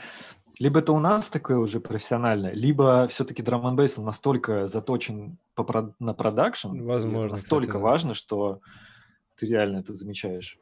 либо 0.59 0.79
это 0.81 0.93
у 0.93 0.99
нас 0.99 1.29
такое 1.29 1.59
уже 1.59 1.81
профессиональное, 1.81 2.53
либо 2.53 3.07
все-таки 3.09 3.43
драм 3.43 3.67
н 3.67 3.89
настолько 3.99 4.69
заточен 4.69 5.39
по 5.55 5.95
на 5.99 6.15
продакшн, 6.15 6.81
Возможно, 6.83 7.31
настолько 7.33 7.67
кстати, 7.67 7.83
да. 7.83 7.85
важно, 7.91 8.15
что 8.15 8.61
ты 9.37 9.47
реально 9.47 9.79
это 9.79 9.95
замечаешь. 9.95 10.59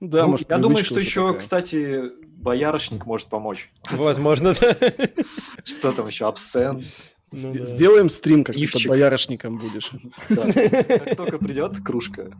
Ну 0.00 0.08
Да, 0.08 0.22
Ну, 0.24 0.30
может, 0.32 0.50
я 0.50 0.58
думаю, 0.58 0.84
что 0.84 1.00
еще, 1.00 1.26
такая. 1.26 1.40
кстати, 1.40 2.02
боярышник 2.26 3.06
может 3.06 3.28
помочь. 3.28 3.70
Возможно, 3.90 4.54
да. 4.54 4.72
Что 5.64 5.92
там 5.92 6.06
еще? 6.06 6.26
Абсент. 6.28 6.84
Ну 7.30 7.52
да. 7.52 7.64
Сделаем 7.64 8.08
стрим, 8.08 8.42
как 8.44 8.54
ты 8.56 8.62
под 8.66 8.74
Ивчик. 8.74 8.88
боярышником 8.90 9.58
будешь. 9.58 9.90
Как 10.88 11.16
только 11.16 11.38
придет 11.38 11.78
кружка. 11.84 12.30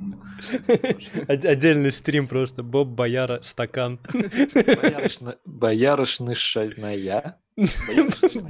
Отдельный 1.28 1.92
стрим 1.92 2.26
просто. 2.26 2.62
Боб 2.62 2.88
Бояра, 2.88 3.40
стакан. 3.42 3.98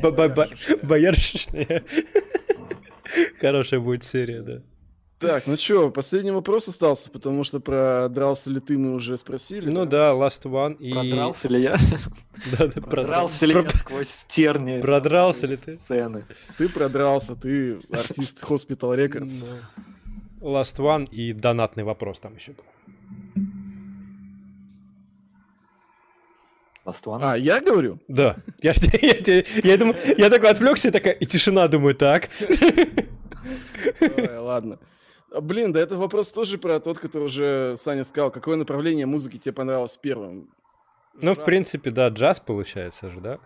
Ба- 0.01 0.11
ба- 0.29 0.49
Боярышная. 0.83 1.83
Хорошая 3.41 3.81
будет 3.81 4.05
серия, 4.05 4.43
да. 4.43 4.63
Так, 5.19 5.49
ну 5.49 5.57
чё, 5.57 5.91
последний 5.91 6.31
вопрос 6.31 6.69
остался, 6.69 7.11
потому 7.11 7.43
что 7.43 7.59
про 7.59 8.09
дрался 8.09 8.51
ли 8.51 8.61
ты 8.61 8.79
мы 8.79 8.95
уже 8.95 9.19
спросили. 9.19 9.69
Ну 9.69 9.85
да, 9.85 10.13
Last 10.13 10.43
One 10.45 10.77
и... 10.79 10.93
Продрался 10.93 11.49
ли 11.49 11.63
я? 11.63 11.77
Да, 12.57 12.69
да, 12.69 12.81
Продрался 12.81 13.47
ли 13.47 13.55
я 13.55 13.69
сквозь 13.71 14.09
стерни? 14.11 14.81
Продрался 14.81 15.49
ли 15.49 15.57
ты? 15.57 15.73
Сцены. 15.73 16.25
Ты 16.57 16.69
продрался, 16.69 17.35
ты 17.35 17.81
артист 17.91 18.45
Hospital 18.45 18.97
Records. 18.97 19.45
Last 20.41 20.77
One 20.77 21.09
и 21.11 21.33
донатный 21.33 21.83
вопрос 21.83 22.21
там 22.21 22.37
еще 22.37 22.53
был. 22.53 22.65
Last 26.85 27.05
One. 27.07 27.19
А, 27.23 27.37
я 27.37 27.61
говорю? 27.61 27.99
Да. 28.07 28.37
Я, 28.63 28.73
я, 29.03 29.17
я, 29.27 29.45
я 29.65 29.77
думаю, 29.77 29.97
я 30.17 30.31
такой 30.31 30.51
отвлекся, 30.51 30.93
такая, 30.93 31.15
и 31.15 31.27
тишина, 31.27 31.67
думаю, 31.67 31.95
так. 31.97 32.29
Ой, 34.01 34.39
ладно. 34.39 34.79
Блин, 35.31 35.73
да 35.73 35.81
это 35.81 35.99
вопрос 35.99 36.33
тоже 36.33 36.57
про 36.59 36.81
тот, 36.81 36.99
который 36.99 37.25
уже 37.25 37.75
Саня 37.77 38.05
сказал. 38.05 38.31
Какое 38.31 38.57
направление 38.57 39.07
музыки 39.07 39.37
тебе 39.39 39.53
понравилось 39.53 39.97
первым? 39.97 40.49
Ну, 41.21 41.33
в 41.33 41.37
Джаз? 41.39 41.45
принципе, 41.45 41.91
да, 41.91 42.09
джаз 42.09 42.39
получается 42.39 43.11
же, 43.11 43.21
да? 43.21 43.39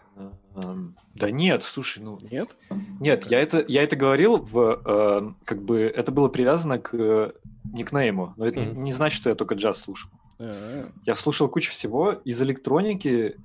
Эм, 0.56 0.94
Да 1.14 1.30
нет, 1.30 1.62
слушай, 1.62 2.02
ну 2.02 2.18
Нет? 2.30 2.54
Нет, 3.00 3.24
я 3.30 3.40
это, 3.40 3.64
я 3.66 3.82
это 3.82 3.96
говорил 3.96 4.36
в, 4.36 4.82
э, 4.84 5.32
как 5.46 5.62
бы, 5.62 5.80
это 5.80 6.12
было 6.12 6.28
привязано 6.28 6.78
к 6.78 6.94
э, 6.94 7.32
никнейму, 7.72 8.34
но 8.36 8.46
это 8.46 8.60
не- 8.60 8.66
Мгм. 8.66 8.84
не 8.84 8.92
значит, 8.92 9.16
что 9.18 9.30
я 9.30 9.34
только 9.34 9.54
джаз 9.54 9.78
слушал. 9.80 10.10
А, 10.38 10.84
Я 11.06 11.14
слушал 11.14 11.48
кучу 11.48 11.70
всего 11.72 12.12
из 12.12 12.42
электроники, 12.42 13.36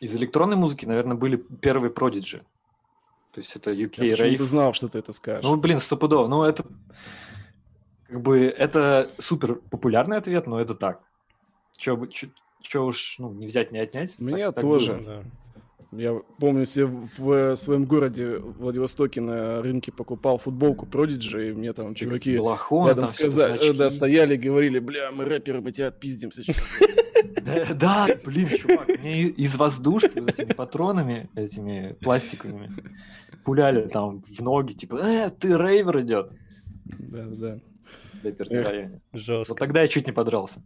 из 0.00 0.14
электронной 0.14 0.56
музыки, 0.56 0.86
наверное, 0.86 1.16
были 1.16 1.36
первые 1.36 1.92
Prodigy. 1.92 2.42
То 3.36 3.40
есть 3.40 3.54
это 3.54 3.70
UK 3.70 4.02
Я 4.06 4.12
почему-то 4.16 4.42
Rave. 4.42 4.46
знал, 4.46 4.72
что 4.72 4.88
ты 4.88 4.98
это 4.98 5.12
скажешь. 5.12 5.44
Ну, 5.44 5.56
блин, 5.56 5.78
стопудово. 5.78 6.26
Ну, 6.26 6.42
это, 6.42 6.64
как 8.08 8.22
бы, 8.22 8.44
это 8.46 9.10
супер 9.18 9.56
популярный 9.56 10.16
ответ, 10.16 10.46
но 10.46 10.58
это 10.58 10.74
так. 10.74 11.00
Че, 11.76 11.98
че 12.62 12.80
уж, 12.80 13.16
ну, 13.18 13.30
не 13.34 13.46
взять, 13.46 13.72
не 13.72 13.78
отнять. 13.78 14.14
У 14.18 14.24
меня 14.24 14.46
так- 14.46 14.54
так 14.54 14.64
тоже. 14.64 14.94
было. 14.94 15.04
Да. 15.92 15.98
Я 15.98 16.14
помню, 16.40 16.64
себе 16.64 16.86
в 16.86 17.08
в 17.18 17.56
своем 17.56 17.84
городе 17.84 18.38
Владивостоке 18.38 19.20
на 19.20 19.60
рынке 19.60 19.92
покупал 19.92 20.38
футболку 20.38 20.86
Prodigy, 20.86 21.50
и 21.50 21.52
мне 21.52 21.74
там 21.74 21.94
чуваки 21.94 22.38
Балахон, 22.38 22.88
рядом 22.88 23.04
там 23.04 23.14
сказали, 23.14 23.58
значки. 23.58 23.76
да, 23.76 23.90
стояли 23.90 24.34
и 24.34 24.38
говорили, 24.38 24.78
бля, 24.78 25.10
мы 25.12 25.26
рэперы, 25.26 25.60
мы 25.60 25.72
тебя 25.72 25.88
отпиздим 25.88 26.32
сейчас. 26.32 26.56
Да, 27.74 28.08
блин, 28.24 28.48
чувак, 28.48 28.88
мне 28.88 29.22
из 29.28 29.54
воздушки 29.56 30.18
вот 30.18 30.30
этими 30.30 30.52
патронами, 30.52 31.30
этими 31.36 31.96
пластиковыми, 32.00 32.72
пуляли 33.46 33.86
там 33.88 34.20
в 34.20 34.40
ноги, 34.42 34.72
типа, 34.72 34.96
э, 34.96 35.30
ты 35.30 35.56
рейвер 35.56 36.00
идет. 36.00 36.32
Да, 36.84 37.24
да. 37.28 37.58
Дэперном 38.22 38.58
Эх. 38.58 38.68
районе. 38.70 39.00
Вот 39.12 39.22
Жестко. 39.22 39.54
тогда 39.54 39.82
я 39.82 39.88
чуть 39.88 40.06
не 40.06 40.12
подрался. 40.12 40.60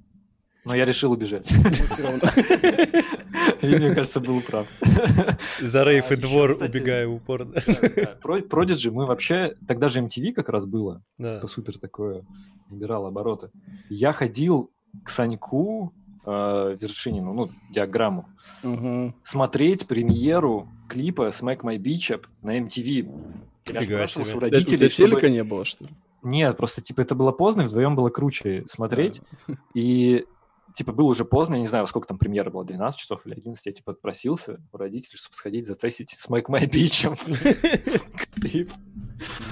Но 0.64 0.74
я 0.76 0.84
решил 0.84 1.12
убежать. 1.12 1.50
Равно. 1.98 2.20
И 3.62 3.66
мне 3.66 3.94
кажется, 3.94 4.20
был 4.20 4.40
прав. 4.40 4.66
За 5.60 5.84
рейф 5.84 6.10
А, 6.10 6.14
и 6.14 6.16
двор 6.16 6.50
убегаю 6.60 7.12
в 7.12 7.14
упор. 7.16 7.44
да. 7.46 7.60
Да, 7.66 8.16
Про- 8.22 8.40
Prodigy 8.40 8.90
мы 8.90 9.06
вообще... 9.06 9.54
Тогда 9.66 9.88
же 9.88 10.00
MTV 10.00 10.32
как 10.32 10.48
раз 10.50 10.64
было. 10.66 11.02
Типа 11.18 11.48
супер 11.48 11.78
такое. 11.78 12.24
Набирало 12.70 13.08
обороты. 13.08 13.50
Я 13.88 14.12
ходил 14.12 14.70
к 15.04 15.10
Саньку 15.10 15.92
э, 16.26 16.76
Вершинину, 16.80 17.32
ну, 17.32 17.50
диаграмму, 17.70 18.28
Мгм. 18.62 19.14
смотреть 19.22 19.86
премьеру 19.86 20.68
клипа 20.88 21.28
Smack 21.28 21.60
My 21.60 21.78
Beach 21.78 22.10
Up 22.14 22.24
на 22.42 22.58
MTV. 22.58 23.08
Я 23.68 23.82
Фига 23.82 23.94
у 23.94 23.96
Это 23.98 24.36
У 24.36 24.40
родителей, 24.40 24.78
тебя 24.78 24.90
чтобы- 24.90 25.08
телека 25.10 25.28
не 25.30 25.44
было, 25.44 25.64
что 25.64 25.84
ли? 25.84 25.90
Нет, 26.22 26.56
просто, 26.56 26.82
типа, 26.82 27.00
это 27.02 27.14
было 27.14 27.32
поздно, 27.32 27.64
вдвоем 27.64 27.94
было 27.96 28.10
круче 28.10 28.64
смотреть. 28.68 29.22
И, 29.74 30.24
типа, 30.74 30.92
было 30.92 31.06
уже 31.06 31.24
поздно, 31.24 31.54
я 31.54 31.60
не 31.60 31.66
знаю, 31.66 31.86
сколько 31.86 32.06
там 32.08 32.18
премьера 32.18 32.50
была, 32.50 32.64
12 32.64 33.00
часов 33.00 33.26
или 33.26 33.34
11, 33.34 33.64
я, 33.66 33.72
типа, 33.72 33.92
отпросился 33.92 34.60
у 34.72 34.76
родителей, 34.76 35.16
чтобы 35.16 35.34
сходить 35.36 35.64
затестить 35.66 36.14
Smack 36.14 36.46
My 36.48 36.68
Beach 36.68 37.10
Up. 37.10 38.00
Клип. 38.40 38.70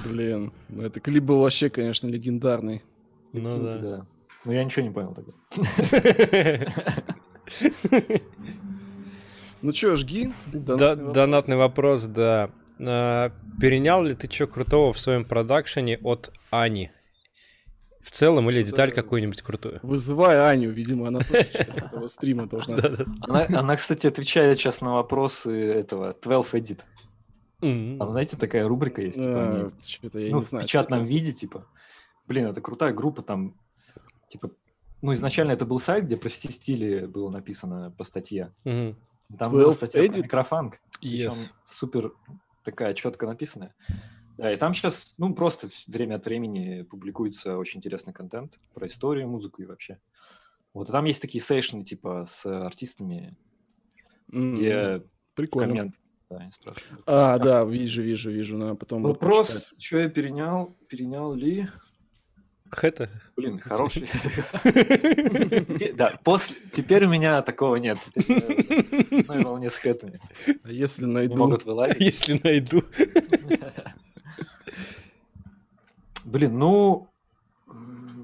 Блин, 0.07 0.53
ну 0.69 0.83
это 0.83 1.01
клип 1.01 1.25
был 1.25 1.41
вообще, 1.41 1.71
конечно, 1.71 2.07
легендарный. 2.07 2.83
Ну 3.33 3.63
да. 3.63 4.07
Но 4.49 4.55
я 4.55 4.65
ничего 4.65 4.87
не 4.87 4.91
понял 4.91 5.15
тогда. 5.15 5.33
Ну 9.61 9.73
чё, 9.73 9.97
жги. 9.97 10.33
Донатный 10.53 11.57
вопрос, 11.57 12.05
да. 12.05 12.51
А, 12.79 13.33
Перенял 13.61 14.05
ли 14.05 14.15
ты 14.15 14.31
что 14.31 14.47
крутого 14.47 14.93
в 14.93 15.01
своем 15.01 15.25
продакшене 15.25 15.99
от 15.99 16.33
Ани? 16.51 16.93
В 18.01 18.13
целом 18.13 18.49
или 18.49 18.63
деталь 18.63 18.93
какую-нибудь 18.93 19.43
крутую? 19.43 19.81
Вызывай 19.83 20.39
Аню, 20.49 20.71
видимо, 20.71 21.09
она 21.09 21.19
тоже 21.21 21.45
часть 21.53 21.77
этого 21.77 22.07
стрима 22.07 22.47
должна. 22.47 22.79
Она, 23.27 23.77
кстати, 23.77 24.07
отвечает 24.07 24.59
сейчас 24.59 24.81
на 24.81 24.95
вопросы 24.95 25.51
этого 25.61 26.15
12 26.23 26.55
Edit. 26.55 26.81
Там, 27.99 28.11
знаете, 28.13 28.37
такая 28.37 28.67
рубрика 28.69 29.03
есть, 29.03 29.17
типа, 29.21 29.43
они 29.43 29.71
Что-то 29.85 30.21
я 30.21 30.31
ну, 30.31 30.39
не 30.39 30.45
в 30.45 30.49
знаю. 30.49 30.65
печатном 30.65 31.01
что 31.01 31.09
виде, 31.09 31.33
типа. 31.33 31.67
Блин, 32.29 32.47
это 32.47 32.61
крутая 32.61 32.93
группа, 32.95 33.23
там, 33.23 33.57
типа, 34.29 34.51
ну, 35.03 35.13
изначально 35.15 35.53
это 35.53 35.65
был 35.65 35.79
сайт, 35.81 36.05
где 36.07 36.17
про 36.17 36.29
все 36.29 36.51
стили 36.51 37.07
было 37.07 37.31
написано 37.31 37.91
по 37.97 38.05
статье. 38.05 38.53
Мгм. 38.65 38.97
Там 39.39 39.53
была 39.53 39.63
12 39.65 39.77
статья 39.77 40.01
про 40.01 40.19
Edit? 40.19 40.23
микрофанк, 40.25 40.79
причем 41.01 41.31
Yes. 41.31 41.51
супер 41.65 42.13
такая 42.65 42.95
четко 42.95 43.27
написанная. 43.27 43.75
Да, 44.37 44.53
и 44.53 44.57
там 44.57 44.73
сейчас, 44.73 45.15
ну, 45.19 45.35
просто 45.35 45.69
время 45.89 46.15
от 46.17 46.25
времени 46.25 46.83
публикуется 46.83 47.59
очень 47.59 47.79
интересный 47.79 48.13
контент 48.13 48.59
про 48.73 48.87
историю, 48.87 49.29
музыку 49.29 49.63
и 49.63 49.67
вообще. 49.67 49.99
Вот, 50.75 50.89
и 50.89 50.93
там 50.93 51.05
есть 51.07 51.21
такие 51.21 51.43
сейшны, 51.43 51.83
типа, 51.85 52.25
с 52.29 52.47
артистами, 52.47 53.37
М, 54.33 54.53
где 54.55 55.03
Прикольно. 55.35 55.69
коммент, 55.69 55.95
да, 56.31 56.37
они 56.37 56.53
спрашивают. 56.53 57.03
А, 57.07 57.39
да, 57.39 57.65
вижу, 57.65 58.03
вижу, 58.03 58.31
вижу. 58.31 58.57
Надо 58.59 58.75
потом 58.77 59.03
Вопрос, 59.03 59.49
почитать. 59.49 59.83
что 59.83 59.99
я 59.99 60.09
перенял, 60.09 60.77
перенял 60.89 61.33
ли? 61.35 61.67
Это. 62.83 63.11
Блин, 63.37 63.59
хороший. 63.65 64.09
Да, 65.95 66.19
после... 66.25 66.57
теперь 66.71 67.07
у 67.07 67.09
меня 67.09 67.43
такого 67.43 67.77
нет. 67.77 67.99
На 69.29 69.43
волне 69.43 69.71
с 69.71 69.79
хэтами. 69.79 70.21
А 70.63 70.71
если 70.71 71.07
найду... 71.07 71.37
могут 71.37 71.65
вылазить. 71.65 72.01
Если 72.01 72.41
найду. 72.43 72.83
Блин, 76.25 76.59
ну, 76.59 77.09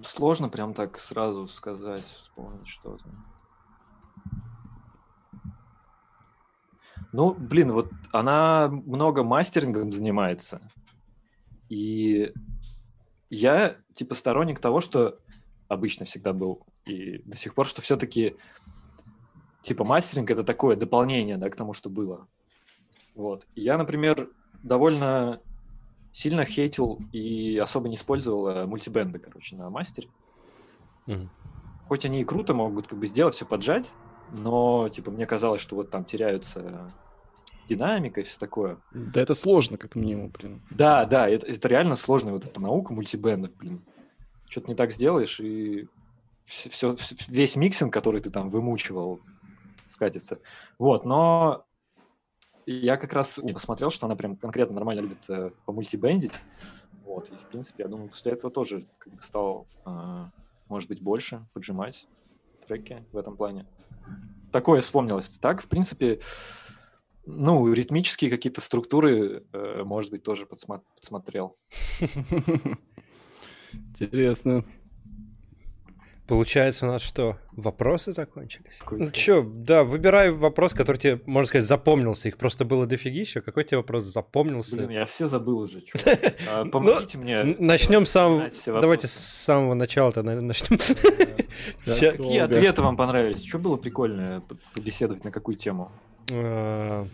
сложно 0.05 0.49
прям 0.49 0.75
так 0.75 0.99
сразу 0.99 1.49
сказать, 1.49 2.05
вспомнить 2.05 2.69
что-то. 2.69 3.05
Ну, 7.13 7.33
блин, 7.33 7.73
вот 7.73 7.91
она 8.13 8.69
много 8.69 9.23
мастерингом 9.23 9.93
занимается. 9.93 10.61
И 11.69 12.33
я, 13.35 13.77
типа, 13.95 14.15
сторонник 14.15 14.61
того, 14.61 14.81
что 14.81 15.19
обычно 15.69 16.07
всегда 16.07 16.33
был, 16.33 16.67
и 16.85 17.19
до 17.25 17.37
сих 17.37 17.55
пор, 17.55 17.67
что 17.67 17.83
все-таки, 17.83 18.37
типа, 19.63 19.85
мастеринг— 19.85 20.31
это 20.33 20.45
такое 20.45 20.77
дополнение, 20.77 21.37
да, 21.37 21.51
к 21.51 21.57
тому, 21.57 21.73
что 21.73 21.91
было. 21.91 22.29
Вот. 23.15 23.47
Я, 23.55 23.79
например, 23.79 24.31
довольно 24.63 25.41
сильно 26.13 26.45
хейтил 26.45 27.01
и 27.13 27.59
особо 27.59 27.89
не 27.89 27.97
использовал 27.97 28.49
э, 28.49 28.67
мультибенды, 28.67 29.19
короче, 29.19 29.57
на 29.57 29.69
мастере. 29.69 30.09
Мгм. 31.07 31.31
Хоть 31.89 32.05
они 32.05 32.21
и 32.21 32.25
круто 32.25 32.55
могут 32.55 32.87
как 32.87 32.99
бы 32.99 33.07
сделать, 33.07 33.35
все 33.35 33.45
поджать, 33.45 33.91
но, 34.33 34.89
типа, 34.89 35.11
мне 35.11 35.27
казалось, 35.27 35.61
что 35.61 35.77
вот 35.77 35.91
там 35.91 36.05
теряются 36.05 36.91
динамика 37.67 38.21
и 38.21 38.25
все 38.25 38.39
такое. 38.39 38.79
Да 38.93 39.21
это 39.21 39.35
сложно, 39.35 39.77
как 39.77 39.95
минимум, 39.95 40.31
блин. 40.31 40.63
Да, 40.71 41.05
да, 41.05 41.29
это, 41.29 41.47
это 41.47 41.69
реально 41.69 41.97
сложная 41.97 42.33
вот 42.33 42.45
эта 42.45 42.61
наука 42.61 42.93
мультибендов, 42.93 43.57
блин. 43.57 43.83
Что-то 44.49 44.69
не 44.69 44.75
так 44.75 44.93
сделаешь, 44.93 45.41
и 45.41 45.89
все, 46.45 46.95
весь 47.29 47.57
миксинг, 47.57 47.93
который 47.93 48.21
ты 48.21 48.31
там 48.31 48.51
вымучивал, 48.51 49.21
скатится. 49.89 50.39
Вот, 50.79 51.05
но 51.05 51.65
я 52.67 52.97
как 52.97 53.13
раз 53.13 53.41
посмотрел, 53.53 53.91
что 53.91 54.07
она 54.07 54.17
прям 54.17 54.35
конкретно 54.37 54.75
нормально 54.75 55.01
любит 55.01 55.29
э, 55.29 55.51
помультибендить. 55.67 56.41
Вот, 57.05 57.31
и, 57.31 57.35
в 57.35 57.47
принципе, 57.49 57.83
я 57.83 57.89
думаю, 57.89 58.09
после 58.09 58.33
этого 58.33 58.51
тоже 58.51 58.87
как 58.99 59.13
бы 59.15 59.23
стал, 59.23 59.67
э, 59.85 60.25
может 60.69 60.89
быть, 60.89 61.03
больше 61.03 61.45
поджимать 61.53 62.07
треки 62.67 63.05
в 63.13 63.19
этом 63.19 63.37
плане. 63.37 63.67
Такое 64.53 64.81
вспомнилось. 64.81 65.29
Так, 65.39 65.63
в 65.63 65.69
принципе, 65.69 66.21
Ну, 67.27 67.73
ритмические 67.73 68.31
какие-то 68.31 68.61
структуры, 68.61 69.45
э, 69.53 69.83
может 69.85 70.11
быть, 70.11 70.23
тоже 70.23 70.47
подсмотрел. 70.47 71.55
Интересно. 73.73 74.65
Получается 76.27 76.87
у 76.87 76.89
нас 76.89 77.03
что, 77.03 77.37
вопросы 77.53 78.15
закончились? 78.15 78.81
Ну 78.91 79.11
чё, 79.11 79.43
да, 79.43 79.85
выбирай 79.85 80.31
вопрос, 80.31 80.73
который 80.73 80.97
тебе, 80.97 81.21
можно 81.27 81.47
сказать, 81.47 81.69
запомнился. 81.69 82.29
Их 82.29 82.39
просто 82.39 82.65
было 82.65 82.87
дофигища. 82.87 83.43
Какой 83.43 83.65
тебе 83.65 83.77
вопрос 83.77 84.05
запомнился? 84.05 84.77
Блин, 84.77 84.89
я 84.89 85.05
все 85.05 85.29
забыл 85.29 85.59
уже. 85.59 85.83
чувак. 85.83 86.19
А, 86.51 86.65
Помогите 86.65 87.19
мне. 87.19 87.45
Начнем 87.59 88.07
с 88.07 88.11
самого... 88.11 88.49
Давайте 88.81 89.07
с 89.07 89.13
самого 89.13 89.75
начала-то 89.75 90.23
начнем. 90.23 90.79
Какие 91.85 92.39
ответы 92.39 92.81
вам 92.81 92.97
понравились? 92.97 93.45
Что 93.45 93.59
было 93.59 93.77
прикольное 93.77 94.41
п- 94.41 94.57
побеседовать 94.75 95.25
на 95.25 95.31
какую 95.31 95.57
тему? 95.59 95.93
А, 96.33 97.07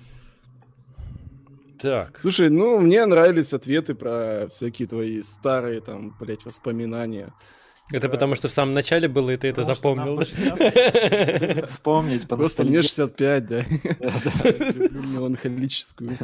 Так. 1.80 2.20
Слушай, 2.20 2.50
ну, 2.50 2.78
мне 2.80 3.06
нравились 3.06 3.52
ответы 3.54 3.94
про 3.94 4.46
всякие 4.50 4.86
твои 4.88 5.22
старые, 5.22 5.80
там, 5.80 6.14
блядь, 6.20 6.44
воспоминания. 6.44 7.32
Это 7.92 8.08
потому 8.08 8.36
что 8.36 8.46
в 8.48 8.52
самом 8.52 8.72
начале 8.72 9.08
было, 9.08 9.30
и 9.30 9.36
ты 9.36 9.48
это 9.48 9.62
Потому 9.62 9.76
запомнил. 9.76 10.16
по 10.16 10.24
да? 10.24 10.26
60 10.70 11.70
Вспомнить, 11.70 12.28
Просто 12.28 12.62
мне 12.62 12.82
поностальгировать. 12.82 12.86
65, 12.86 13.46
да. 13.46 13.64
Люблю 14.84 15.02
меланхолическую 15.02 16.16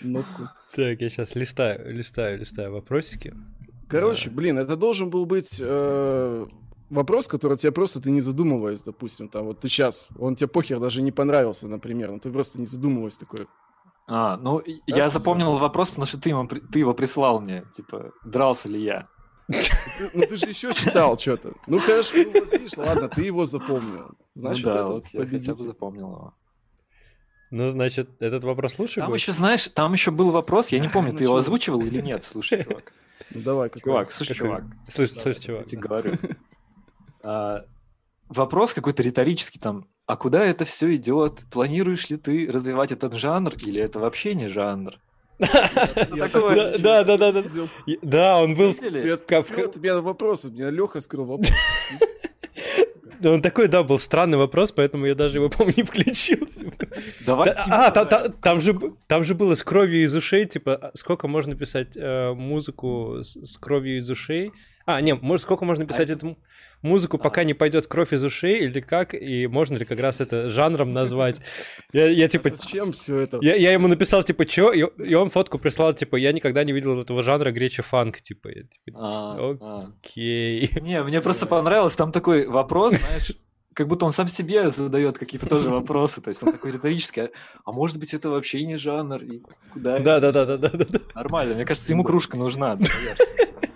нотку. 0.00 0.48
Так, 0.74 1.00
я 1.00 1.08
сейчас 1.08 1.36
листаю, 1.36 1.94
листаю, 1.94 2.40
листаю 2.40 2.72
вопросики. 2.72 3.32
Короче, 3.88 4.28
блин, 4.30 4.58
это 4.58 4.74
должен 4.76 5.10
был 5.10 5.24
быть 5.24 5.58
э, 5.60 6.46
вопрос, 6.90 7.28
который 7.28 7.56
тебе 7.58 7.72
просто 7.72 8.00
ты 8.00 8.10
не 8.10 8.20
задумываясь, 8.20 8.82
допустим, 8.82 9.28
там 9.28 9.46
вот 9.46 9.60
ты 9.60 9.68
сейчас, 9.68 10.08
он 10.18 10.36
тебе 10.36 10.48
похер 10.48 10.80
даже 10.80 11.02
не 11.02 11.12
понравился, 11.12 11.68
например, 11.68 12.10
но 12.12 12.18
ты 12.18 12.30
просто 12.30 12.60
не 12.60 12.66
задумываясь 12.66 13.16
такой. 13.16 13.46
А, 14.06 14.36
ну, 14.36 14.60
Да, 14.60 14.72
я 14.96 15.10
запомнил 15.10 15.56
вопрос, 15.58 15.88
потому 15.90 16.06
что 16.06 16.20
ты, 16.20 16.30
при- 16.46 16.60
ты 16.60 16.78
его 16.80 16.92
прислал 16.94 17.40
мне. 17.40 17.64
Типа, 17.74 18.12
дрался 18.24 18.68
ли 18.68 18.82
я? 18.82 19.08
Ну 19.48 20.26
ты 20.26 20.36
же 20.38 20.46
еще 20.46 20.72
читал 20.74 21.18
что-то. 21.18 21.52
Ну 21.66 21.78
хорошо, 21.78 22.12
ну 22.16 22.32
вот 22.32 22.52
видишь, 22.52 22.76
ладно, 22.76 23.08
ты 23.08 23.22
его 23.22 23.44
запомнил. 23.46 24.10
Значит, 24.34 24.64
ну 24.66 24.72
да, 24.72 24.80
это 24.80 24.86
вот 24.92 25.06
я 25.08 25.26
хотя 25.26 25.52
бы 25.54 25.58
запомнил 25.64 26.06
его. 26.08 26.34
Ну, 27.50 27.70
значит, 27.70 28.10
этот 28.20 28.42
вопрос 28.44 28.78
лучше 28.78 29.00
Там 29.00 29.10
будет? 29.10 29.20
еще, 29.20 29.32
знаешь, 29.32 29.68
там 29.68 29.92
еще 29.92 30.10
был 30.10 30.30
вопрос, 30.32 30.68
я 30.68 30.80
не 30.80 30.88
помню, 30.88 31.12
ты 31.12 31.24
его 31.24 31.36
озвучивал 31.36 31.80
или 31.82 32.00
нет, 32.00 32.24
слушай, 32.24 32.64
чувак. 32.64 32.92
Ну 33.34 33.42
давай, 33.42 33.68
какой? 33.68 33.82
Чувак, 33.92 34.12
слушай, 34.12 34.34
чувак. 34.34 34.64
Слышь, 34.88 35.10
Давай, 35.10 35.22
слышь, 35.22 35.36
Я 35.36 35.42
чувак. 35.42 35.66
тебе 35.66 35.80
говорю. 35.82 36.12
А, 37.24 37.62
Вопрос 38.28 38.72
какой-то 38.72 39.02
риторический 39.02 39.58
там. 39.58 39.86
А 40.06 40.16
куда 40.16 40.44
это 40.44 40.64
все 40.64 40.94
идет? 40.96 41.44
Планируешь 41.52 42.08
ли 42.10 42.16
ты 42.16 42.50
развивать 42.50 42.90
этот 42.90 43.12
жанр 43.14 43.52
или 43.66 43.80
это 43.82 44.00
вообще 44.00 44.34
не 44.34 44.48
жанр? 44.48 44.94
Да, 45.38 47.04
да, 47.04 47.16
да, 47.18 47.32
да. 47.32 47.42
Да, 48.02 48.42
он 48.42 48.54
был... 48.54 48.72
Ты 48.74 49.16
Как- 49.18 49.44
открыл 49.50 49.66
от 49.68 49.76
меня 49.76 50.00
вопросы, 50.00 50.50
меня 50.50 50.70
Леха 50.70 51.00
скрыл 51.00 51.24
вопрос. 51.24 51.50
Он 53.22 53.40
такой, 53.40 53.68
да, 53.68 53.82
был 53.82 53.98
странный 53.98 54.36
вопрос, 54.36 54.72
поэтому 54.72 55.06
я 55.06 55.14
даже 55.14 55.38
его, 55.38 55.48
помню, 55.48 55.72
не 55.76 55.82
включил. 55.82 56.46
Давай 57.26 57.54
Да, 57.54 57.62
Тиму 57.64 57.76
А, 57.76 57.90
та- 57.90 58.04
добавим. 58.04 58.32
та- 58.32 58.38
там 58.40 58.60
же 58.60 58.80
там 59.06 59.24
же 59.24 59.34
было 59.34 59.54
с 59.54 59.62
кровью 59.62 60.02
из 60.02 60.14
ушей, 60.14 60.44
типа, 60.46 60.74
а 60.76 60.90
сколько 60.94 61.26
можно 61.28 61.54
писать 61.54 61.96
э, 61.96 62.32
музыку 62.34 63.18
с, 63.22 63.36
с 63.36 63.56
кровью 63.56 63.98
из 63.98 64.10
ушей? 64.10 64.52
А, 64.86 65.00
не, 65.00 65.14
может, 65.14 65.42
сколько 65.44 65.64
можно 65.64 65.86
писать 65.86 66.10
это- 66.10 66.18
эту 66.18 66.26
м- 66.28 66.36
музыку, 66.82 67.16
пока 67.16 67.40
А. 67.40 67.44
не 67.44 67.54
пойдет 67.54 67.86
кровь 67.86 68.12
из 68.12 68.22
ушей, 68.22 68.64
или 68.64 68.80
как, 68.80 69.14
и 69.14 69.46
можно 69.46 69.76
ли 69.78 69.84
как 69.86 69.98
раз 69.98 70.20
это 70.20 70.50
жанром 70.50 70.90
назвать? 70.90 71.40
Я, 71.92 72.10
я 72.10 72.28
типа, 72.28 72.50
А 72.50 72.56
Зачем 72.56 72.92
все 72.92 73.20
это? 73.20 73.38
я, 73.40 73.54
я 73.56 73.72
ему 73.72 73.88
написал, 73.88 74.22
типа, 74.22 74.44
чё? 74.44 74.72
И, 74.72 74.80
и 75.02 75.14
он 75.14 75.30
фотку 75.30 75.58
прислал, 75.58 75.94
типа, 75.94 76.16
я 76.16 76.32
никогда 76.32 76.64
не 76.64 76.72
видел 76.72 77.00
этого 77.00 77.22
жанра 77.22 77.50
гречи 77.50 77.80
фанк, 77.82 78.20
типа, 78.20 78.48
я, 78.48 78.62
типа, 78.84 78.98
А, 79.00 79.56
а. 79.60 79.90
окей. 80.02 80.70
Не, 80.82 81.02
мне 81.02 81.22
просто 81.22 81.46
понравилось, 81.46 81.96
там 81.96 82.12
такой 82.12 82.46
вопрос, 82.46 82.92
знаешь, 82.94 83.32
как 83.72 83.88
будто 83.88 84.04
он 84.04 84.12
сам 84.12 84.28
себе 84.28 84.70
задает 84.70 85.16
какие-то 85.18 85.48
тоже 85.48 85.70
вопросы, 85.70 86.20
то 86.20 86.28
есть 86.28 86.42
он 86.42 86.52
такой 86.52 86.72
риторический, 86.72 87.22
а, 87.22 87.28
а 87.64 87.72
может 87.72 87.98
быть 87.98 88.12
это 88.12 88.28
вообще 88.28 88.62
не 88.66 88.76
жанр, 88.76 89.22
и 89.22 89.42
куда 89.72 89.94
это? 89.96 90.04
Да, 90.04 90.20
да, 90.20 90.32
да, 90.32 90.44
да, 90.44 90.56
да, 90.58 90.84
да. 90.84 90.98
Нормально, 91.14 91.54
мне 91.54 91.64
кажется, 91.64 91.90
ему 91.90 92.04
кружка 92.04 92.36
нужна. 92.36 92.78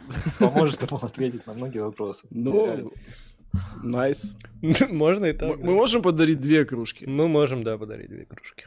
поможет 0.39 0.83
ему 0.83 0.99
ответить 1.03 1.47
на 1.47 1.55
многие 1.55 1.81
вопросы. 1.81 2.27
Ну, 2.31 2.91
найс. 3.83 4.37
Можно 4.91 5.27
и 5.27 5.33
так. 5.33 5.59
мы 5.59 5.75
можем 5.75 6.03
подарить 6.03 6.41
две 6.41 6.65
кружки? 6.65 7.07
Мы 7.07 7.29
можем, 7.29 7.63
да, 7.63 7.79
подарить 7.79 8.09
две 8.09 8.25
кружки. 8.25 8.67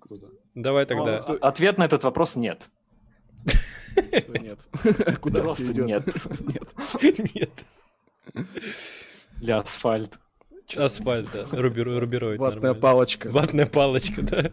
Круто. 0.00 0.28
Давай 0.54 0.86
тогда. 0.86 1.24
Ну, 1.26 1.34
ответ 1.40 1.78
на 1.78 1.84
этот 1.84 2.04
вопрос 2.04 2.36
нет. 2.36 2.70
Нет? 4.28 4.68
Куда 5.20 5.40
Просто 5.40 5.64
все 5.64 5.72
идет? 5.72 5.86
нет. 5.86 6.04
Нет. 7.02 7.34
Нет. 7.34 8.44
Для 9.36 9.58
асфальт. 9.58 10.18
Асфальт, 10.76 11.28
да. 11.32 11.44
Рубероид. 11.52 12.38
Ватная 12.38 12.54
нормально. 12.60 12.74
палочка. 12.74 13.28
Ватная 13.30 13.66
палочка, 13.66 14.22
да. 14.22 14.50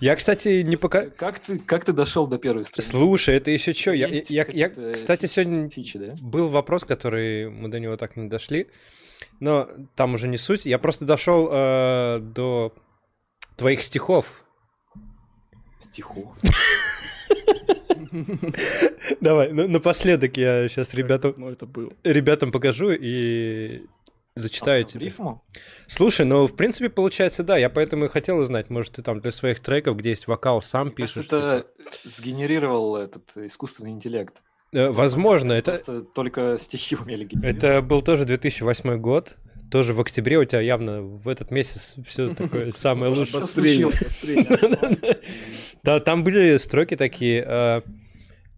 Я, 0.00 0.14
кстати, 0.16 0.62
не 0.62 0.76
пока... 0.76 1.06
Как 1.10 1.38
ты, 1.40 1.58
как 1.58 1.84
ты 1.84 1.92
дошел 1.92 2.26
до 2.26 2.38
первой 2.38 2.64
страницы? 2.64 2.90
Слушай, 2.90 3.36
это 3.36 3.50
еще 3.50 3.72
что? 3.72 3.92
Я, 3.92 4.08
я, 4.08 4.46
я, 4.48 4.68
кстати, 4.92 5.26
сегодня 5.26 5.68
Фичи, 5.68 5.98
да? 5.98 6.14
был 6.20 6.48
вопрос, 6.48 6.84
который 6.84 7.50
мы 7.50 7.68
до 7.68 7.80
него 7.80 7.96
так 7.96 8.16
не 8.16 8.28
дошли, 8.28 8.68
но 9.40 9.68
там 9.96 10.14
уже 10.14 10.28
не 10.28 10.38
суть. 10.38 10.66
Я 10.66 10.78
просто 10.78 11.04
дошел 11.04 11.48
э, 11.50 12.20
до 12.20 12.72
твоих 13.56 13.82
стихов. 13.82 14.44
Стиху. 15.80 16.32
Давай, 19.20 19.52
ну, 19.52 19.68
напоследок 19.68 20.36
я 20.36 20.68
сейчас 20.68 20.94
ребятам, 20.94 21.34
Ну, 21.36 21.50
это 21.50 21.66
было. 21.66 21.90
ребятам 22.04 22.52
покажу 22.52 22.90
и 22.92 23.82
зачитаю 24.34 24.82
А, 24.82 24.84
тебе. 24.84 25.04
Рифму? 25.06 25.44
Слушай, 25.86 26.26
ну, 26.26 26.46
в 26.46 26.54
принципе, 26.56 26.88
получается, 26.88 27.42
да. 27.42 27.56
Я 27.56 27.68
поэтому 27.70 28.06
и 28.06 28.08
хотел 28.08 28.38
узнать, 28.38 28.70
может, 28.70 28.92
ты 28.94 29.02
там 29.02 29.20
для 29.20 29.30
своих 29.32 29.60
треков, 29.60 29.96
где 29.96 30.10
есть 30.10 30.26
вокал, 30.26 30.62
сам 30.62 30.88
Мне 30.88 30.96
кажется, 30.96 31.20
пишешь. 31.20 31.30
типа. 31.30 31.36
это 31.36 31.66
сгенерировал 32.04 32.96
этот 32.96 33.36
искусственный 33.36 33.90
интеллект. 33.90 34.42
Э, 34.72 34.88
Возможно, 34.90 35.52
это, 35.52 35.72
Просто 35.72 36.00
только 36.00 36.56
стихи 36.58 36.96
умели 36.96 37.24
генерировать. 37.24 37.56
это 37.62 37.82
был 37.82 38.00
тоже 38.02 38.24
2008 38.24 38.96
год. 38.98 39.36
Тоже 39.70 39.94
в 39.94 40.00
октябре 40.00 40.36
у 40.38 40.44
тебя 40.44 40.60
явно 40.60 41.00
в 41.02 41.28
этот 41.28 41.50
месяц 41.50 41.94
все 42.06 42.34
такое 42.34 42.70
самое 42.76 43.10
лучшее. 43.12 43.42
Случилось. 43.42 44.00
обострение. 44.00 45.18
Да, 45.82 45.98
там 45.98 46.22
были 46.24 46.56
строки 46.58 46.94
такие. 46.96 47.44
э, 47.46 47.80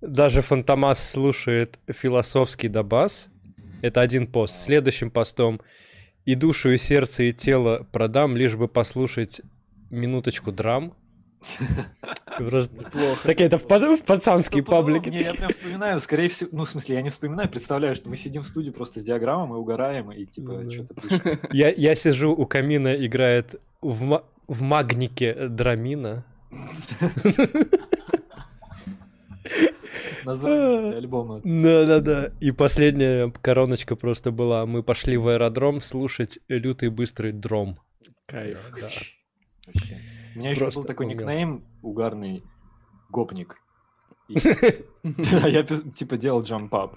Даже 0.03 0.43
Фантомас 0.43 1.11
слушает 1.11 1.79
философский 1.91 2.69
добас. 2.69 3.31
Это 3.85 4.01
один 4.01 4.27
пост. 4.27 4.57
Следующим 4.57 5.11
постом 5.11 5.61
и 6.25 6.35
душу, 6.35 6.71
и 6.71 6.79
сердце, 6.79 7.25
и 7.25 7.33
тело 7.35 7.87
продам, 7.93 8.35
лишь 8.35 8.57
бы 8.57 8.67
послушать 8.67 9.43
минуточку 9.91 10.53
драм. 10.53 10.95
Просто... 12.39 12.77
Плохо. 12.77 13.21
Так 13.25 13.43
это 13.43 13.59
в, 13.59 13.65
в 13.67 14.03
пацанские 14.05 14.65
паблики. 14.65 15.11
Не, 15.11 15.21
я 15.21 15.35
прям 15.35 15.53
вспоминаю, 15.53 16.01
скорее 16.01 16.31
всего, 16.31 16.49
ну, 16.53 16.65
в 16.65 16.69
смысле, 16.71 16.95
я 16.97 17.03
не 17.03 17.11
вспоминаю, 17.11 17.51
представляю, 17.51 17.95
что 17.95 18.09
мы 18.09 18.17
сидим 18.17 18.41
в 18.41 18.47
студии 18.47 18.71
просто 18.71 19.01
с 19.01 19.05
диаграммой, 19.05 19.59
угораем 19.59 20.11
и, 20.13 20.25
типа, 20.25 20.53
Ну 20.53 20.63
да. 20.63 20.71
что-то 20.71 20.95
пишем. 20.95 21.39
Я, 21.53 21.71
я 21.71 21.95
сижу 21.95 22.33
у 22.33 22.47
камина, 22.47 22.95
играет 22.95 23.61
в, 23.83 24.25
в 24.49 24.63
магнике 24.63 25.49
драмина. 25.49 26.25
Название 30.25 30.91
для 30.91 30.99
альбома. 30.99 31.41
Да-да-да. 31.45 32.33
И 32.41 32.51
последняя 32.53 33.33
короночка 33.43 33.97
просто 33.97 34.31
была. 34.31 34.67
Мы 34.67 34.83
пошли 34.83 35.17
в 35.17 35.29
аэродром 35.29 35.81
слушать 35.81 36.41
лютый 36.49 36.91
быстрый 36.91 37.33
дром. 37.33 37.79
Кайф. 38.27 38.73
Да. 38.77 38.83
Вообще. 38.83 39.15
У 40.35 40.39
меня 40.39 40.51
еще 40.51 40.71
был 40.71 40.85
такой 40.85 41.07
никнейм 41.07 41.65
угарный 41.83 42.43
гопник. 43.11 43.57
Да, 45.03 45.47
я 45.49 45.63
типа 45.63 46.17
делал 46.17 46.43
jump 46.43 46.71
up 46.71 46.97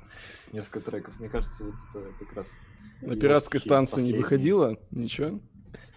несколько 0.54 0.80
треков. 0.80 1.20
Мне 1.20 1.30
кажется, 1.30 1.66
это 1.66 2.06
как 2.20 2.34
раз... 2.34 2.52
На 3.02 3.16
пиратской 3.16 3.60
станции 3.60 4.02
не 4.02 4.14
выходило? 4.14 4.78
Ничего? 4.92 5.40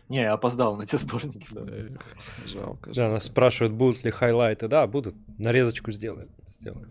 Не, 0.08 0.22
я 0.22 0.32
опоздал 0.32 0.76
на 0.76 0.86
те 0.86 0.98
сборники. 0.98 1.46
да. 1.52 1.62
Эх, 1.68 2.00
жалко. 2.46 2.92
Да, 2.92 3.10
нас 3.10 3.24
спрашивают, 3.26 3.72
будут 3.72 4.04
ли 4.04 4.10
хайлайты. 4.10 4.66
Да, 4.66 4.86
будут. 4.88 5.14
Нарезочку 5.38 5.92
сделаем. 5.92 6.30
Сделаем. 6.60 6.88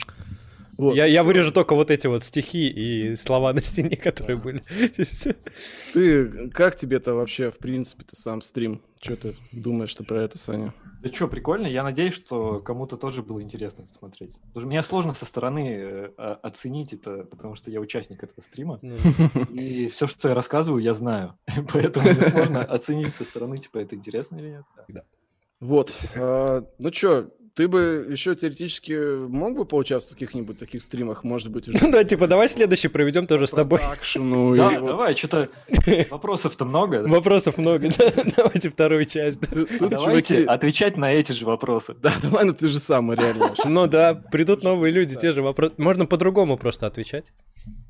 Вот. 0.77 0.95
Я, 0.95 1.05
я 1.07 1.23
вырежу 1.23 1.51
только 1.51 1.75
вот 1.75 1.91
эти 1.91 2.07
вот 2.07 2.23
стихи 2.23 2.69
и 2.69 3.17
слова 3.17 3.51
на 3.51 3.61
стене, 3.61 3.97
которые 3.97 4.37
Да. 4.37 4.41
были. 4.43 4.63
Ты, 5.93 6.49
как 6.51 6.77
тебе-то 6.77 7.13
вообще, 7.15 7.51
в 7.51 7.57
принципе, 7.57 8.05
ты 8.05 8.15
сам 8.15 8.41
стрим? 8.41 8.81
Что 9.01 9.15
ты 9.15 9.35
думаешь 9.51 9.93
ты 9.93 10.03
про 10.05 10.21
это, 10.21 10.37
Саня? 10.37 10.73
Да 11.01 11.11
что, 11.11 11.27
прикольно. 11.27 11.67
Я 11.67 11.83
надеюсь, 11.83 12.13
что 12.13 12.59
кому-то 12.61 12.95
тоже 12.97 13.23
было 13.23 13.41
интересно 13.41 13.83
это 13.83 13.93
смотреть. 13.93 14.33
Потому 14.39 14.61
что 14.61 14.67
мне 14.67 14.83
сложно 14.83 15.13
со 15.13 15.25
стороны 15.25 15.67
э, 15.69 16.11
оценить 16.43 16.93
это, 16.93 17.23
потому 17.25 17.55
что 17.55 17.71
я 17.71 17.79
участник 17.81 18.23
этого 18.23 18.41
стрима. 18.41 18.79
Ну, 18.81 18.95
И 19.53 19.87
все, 19.87 20.07
что 20.07 20.29
я 20.29 20.33
рассказываю, 20.35 20.81
я 20.81 20.93
знаю. 20.93 21.37
Поэтому 21.73 22.05
мне 22.09 22.21
сложно 22.21 22.61
оценить 22.63 23.09
со 23.13 23.23
стороны, 23.25 23.57
типа, 23.57 23.79
это 23.79 23.95
интересно 23.95 24.37
или 24.37 24.49
нет. 24.49 24.63
Да. 24.89 25.03
Вот. 25.61 25.97
А, 26.15 26.63
ну 26.77 26.91
что, 26.93 27.29
ты 27.59 27.67
бы 27.67 28.07
еще 28.09 28.37
теоретически 28.37 29.27
мог 29.27 29.57
бы 29.57 29.65
поучаствовать 29.65 30.15
в 30.15 30.19
каких-нибудь 30.25 30.57
таких 30.57 30.81
стримах, 30.81 31.25
может 31.25 31.51
быть, 31.51 31.67
уже... 31.67 31.77
Ну 31.81 31.91
да, 31.91 32.05
типа, 32.05 32.25
давай 32.25 32.47
следующий 32.47 32.87
проведем 32.87 33.27
тоже 33.27 33.47
с 33.47 33.51
тобой. 33.51 33.81
Да, 34.15 34.79
давай, 34.79 35.13
что-то 35.13 35.49
вопросов-то 36.09 36.63
много. 36.63 37.05
Вопросов 37.05 37.57
много, 37.57 37.91
да? 37.97 38.13
Давайте 38.37 38.69
вторую 38.69 39.03
часть. 39.03 39.39
Давайте 39.77 40.45
отвечать 40.45 40.95
на 40.95 41.11
эти 41.11 41.33
же 41.33 41.45
вопросы. 41.45 41.95
Да, 42.01 42.13
давай, 42.23 42.45
ну 42.45 42.53
ты 42.53 42.69
же 42.69 42.79
сам, 42.79 43.11
реально. 43.11 43.53
Ну 43.65 43.87
да, 43.87 44.13
придут 44.13 44.63
новые 44.63 44.93
люди, 44.93 45.17
те 45.17 45.33
же 45.33 45.41
вопросы. 45.41 45.73
Можно 45.77 46.05
по-другому 46.05 46.57
просто 46.57 46.87
отвечать. 46.87 47.33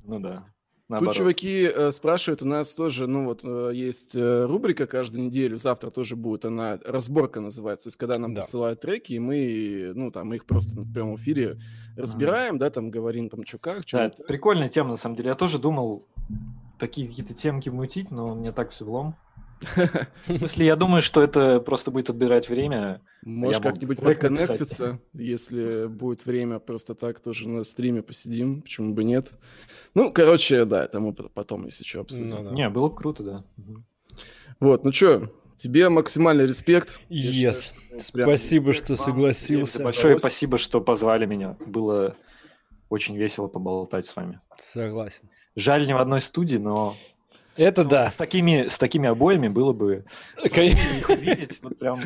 Ну 0.04 0.20
да. 0.20 0.46
Тут 0.90 0.94
Наоборот. 0.94 1.16
чуваки 1.18 1.72
э, 1.72 1.92
спрашивают, 1.92 2.42
у 2.42 2.48
нас 2.48 2.74
тоже, 2.74 3.06
ну 3.06 3.26
вот, 3.26 3.42
э, 3.44 3.72
есть 3.76 4.16
э, 4.16 4.46
рубрика 4.48 4.88
каждую 4.88 5.26
неделю, 5.26 5.60
завтра 5.60 5.92
тоже 5.92 6.16
будет, 6.16 6.46
она 6.46 6.80
разборка 6.84 7.42
называется, 7.42 7.84
то 7.84 7.88
есть 7.90 7.98
когда 7.98 8.18
нам 8.18 8.34
Да. 8.34 8.42
посылают 8.42 8.80
треки, 8.80 9.14
и 9.14 9.20
мы, 9.20 9.92
ну 9.94 10.10
там, 10.10 10.34
их 10.34 10.46
просто 10.46 10.80
в 10.82 10.92
прямом 10.92 11.18
эфире 11.18 11.60
разбираем, 11.96 12.58
да, 12.58 12.72
там 12.72 12.90
говорим, 12.90 13.30
там, 13.30 13.46
что 13.46 13.60
как, 13.60 13.88
что 13.88 13.98
Да, 13.98 14.24
прикольная 14.24 14.68
тема, 14.68 14.90
на 14.90 14.98
самом 14.98 15.16
деле. 15.16 15.30
Я 15.30 15.36
тоже 15.36 15.60
думал 15.60 16.08
такие 16.80 17.08
какие-то 17.08 17.36
темки 17.36 17.70
мутить, 17.70 18.10
но 18.10 18.34
мне 18.34 18.52
так 18.52 18.72
все 18.72 18.84
влом. 18.84 19.16
В 19.62 20.38
смысле, 20.38 20.66
я 20.66 20.76
думаю, 20.76 21.02
что 21.02 21.22
это 21.22 21.60
просто 21.60 21.92
будет 21.92 22.10
отбирать 22.10 22.50
время. 22.50 23.02
Можешь 23.24 23.62
как-нибудь 23.62 24.00
подконнектиться, 24.00 25.00
если 25.14 25.88
будет 25.88 26.26
время, 26.26 26.60
просто 26.60 26.96
так 26.96 27.20
тоже 27.20 27.48
на 27.50 27.64
стриме 27.64 28.02
посидим, 28.02 28.62
почему 28.62 28.94
бы 28.94 29.04
нет. 29.04 29.32
Ну, 29.94 30.12
короче, 30.12 30.66
да, 30.66 30.86
это 30.86 31.00
мы 31.00 31.14
потом, 31.14 31.66
если 31.66 31.84
что, 31.84 32.02
обсудим. 32.02 32.30
Ну 32.30 32.44
да. 32.44 32.52
Не, 32.52 32.70
было 32.70 32.88
бы 32.90 32.96
круто, 32.96 33.24
да. 33.24 33.44
Вот, 34.60 34.84
ну 34.84 34.92
что, 34.92 35.30
тебе 35.58 35.90
максимальный 35.90 36.46
респект. 36.46 37.00
Считаю, 37.10 37.54
Yes. 37.54 37.74
прям 38.14 38.28
Спасибо, 38.30 38.72
респект 38.72 38.86
что 38.86 38.96
вам. 38.96 39.06
согласился. 39.06 39.84
Большое 39.84 40.16
Удалось. 40.16 40.22
спасибо, 40.22 40.58
что 40.58 40.82
позвали 40.82 41.26
меня. 41.26 41.58
Было 41.66 42.16
очень 42.90 43.18
весело 43.18 43.48
поболтать 43.48 44.06
с 44.06 44.16
вами. 44.16 44.40
Согласен. 44.58 45.30
Жаль, 45.56 45.86
не 45.86 45.94
в 45.94 45.98
одной 45.98 46.22
студии, 46.22 46.58
но 46.58 46.96
Это 47.60 47.84
да. 47.84 48.10
с, 48.10 48.16
такими, 48.16 48.68
с 48.70 48.78
такими 48.78 49.08
обоями 49.10 49.48
было 49.50 49.74
бы 49.74 50.06
их 50.44 51.10
увидеть. 51.10 51.60
Вот 51.62 51.78
прям 51.78 52.02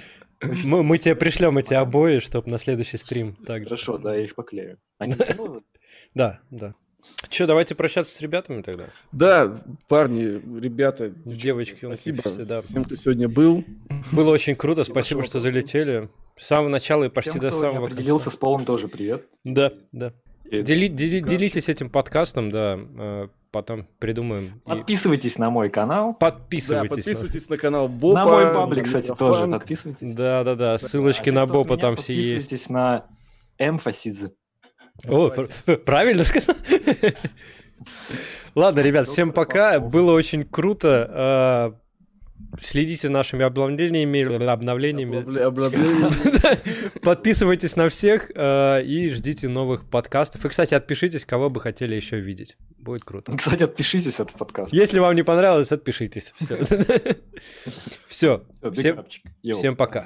Мы, 0.63 0.83
мы 0.83 0.97
тебе 0.97 1.15
пришлем 1.15 1.57
эти 1.57 1.73
обои, 1.73 2.19
чтобы 2.19 2.49
на 2.49 2.57
следующий 2.57 2.97
стрим 2.97 3.35
также. 3.45 3.65
хорошо, 3.65 3.97
да, 3.97 4.15
я 4.15 4.23
их 4.23 4.35
поклею. 4.35 4.77
Они 4.97 5.15
Да, 6.15 6.39
да. 6.51 6.75
Че, 7.29 7.47
давайте 7.47 7.75
прощаться 7.75 8.15
с 8.15 8.21
ребятами 8.21 8.61
тогда. 8.61 8.85
Да, 9.11 9.61
парни, 9.89 10.41
ребята, 10.59 11.09
Девочки, 11.25 11.79
спасибо 11.85 12.21
все, 12.29 12.45
да. 12.45 12.61
всем, 12.61 12.85
кто 12.85 12.95
сегодня 12.95 13.27
был. 13.27 13.63
Было 14.11 14.31
очень 14.31 14.55
круто, 14.55 14.83
Спасибо, 14.83 14.93
спасибо, 15.21 15.23
что 15.25 15.37
вопросы. 15.39 15.53
залетели. 15.53 16.09
С 16.37 16.47
самого 16.47 16.69
начала 16.69 17.03
и 17.03 17.09
почти 17.09 17.31
Тем, 17.33 17.41
до 17.41 17.51
самого 17.51 17.87
определился 17.87 18.25
конца. 18.25 18.37
с 18.37 18.39
полом, 18.39 18.65
тоже 18.65 18.87
привет. 18.87 19.27
Да, 19.43 19.73
да. 19.91 20.13
Дели- 20.49 20.87
дели- 20.87 21.19
делитесь 21.19 21.67
этим 21.69 21.89
подкастом, 21.89 22.49
да. 22.51 23.29
Потом 23.53 23.87
придумаем. 23.99 24.45
и 24.65 24.69
Подписывайтесь 24.69 25.37
на 25.37 25.51
мой 25.51 25.69
канал. 25.69 26.17
Да, 26.19 26.31
Подписывайтесь. 26.31 26.89
на- 26.89 26.95
подписывайтесь 26.95 27.49
на 27.49 27.57
канал 27.59 27.87
Бопа. 27.87 28.19
на 28.19 28.25
мой 28.25 28.45
паблик, 28.51 28.85
кстати, 28.85 29.07
тоже 29.15 29.41
Мегафанк. 29.41 29.61
подписывайтесь. 29.61 30.13
Да, 30.15 30.43
да, 30.43 30.55
да. 30.55 30.77
Ссылочки 30.79 31.29
А 31.29 31.33
на 31.33 31.45
Бопа 31.45 31.73
меня, 31.73 31.81
там 31.81 31.95
все 31.95 32.15
есть. 32.15 32.29
Подписывайтесь 32.33 32.69
на 32.69 33.05
Эмфасидзе. 33.59 34.31
О, 35.07 35.29
Подписывайтесь. 35.29 35.63
пр- 35.65 35.77
правильно 35.85 36.23
сказал? 36.23 36.55
Ладно, 38.55 38.79
ребят, 38.79 39.07
всем 39.07 39.31
пока. 39.31 39.79
Было 39.79 40.13
очень 40.13 40.43
круто. 40.45 41.79
Следите 42.61 43.07
за 43.07 43.13
нашими 43.13 43.43
обновлениями, 43.43 44.21
обновлениями. 44.47 45.25
Подписывайтесь 47.01 47.75
на 47.75 47.89
всех 47.89 48.31
а, 48.35 48.79
и 48.79 49.09
ждите 49.09 49.47
новых 49.47 49.89
подкастов. 49.89 50.45
И, 50.45 50.49
кстати, 50.49 50.75
отпишитесь, 50.75 51.25
кого 51.25 51.49
бы 51.49 51.59
хотели 51.61 51.95
еще 51.95 52.19
видеть. 52.19 52.57
Будет 52.77 53.03
круто. 53.03 53.35
Кстати, 53.35 53.63
отпишитесь 53.63 54.19
от 54.19 54.33
подкаста. 54.33 54.75
Если 54.75 54.99
вам 54.99 55.15
не 55.15 55.23
понравилось, 55.23 55.71
отпишитесь. 55.71 56.33
Все. 58.07 58.43
Всем, 59.43 59.75
пока. 59.75 60.05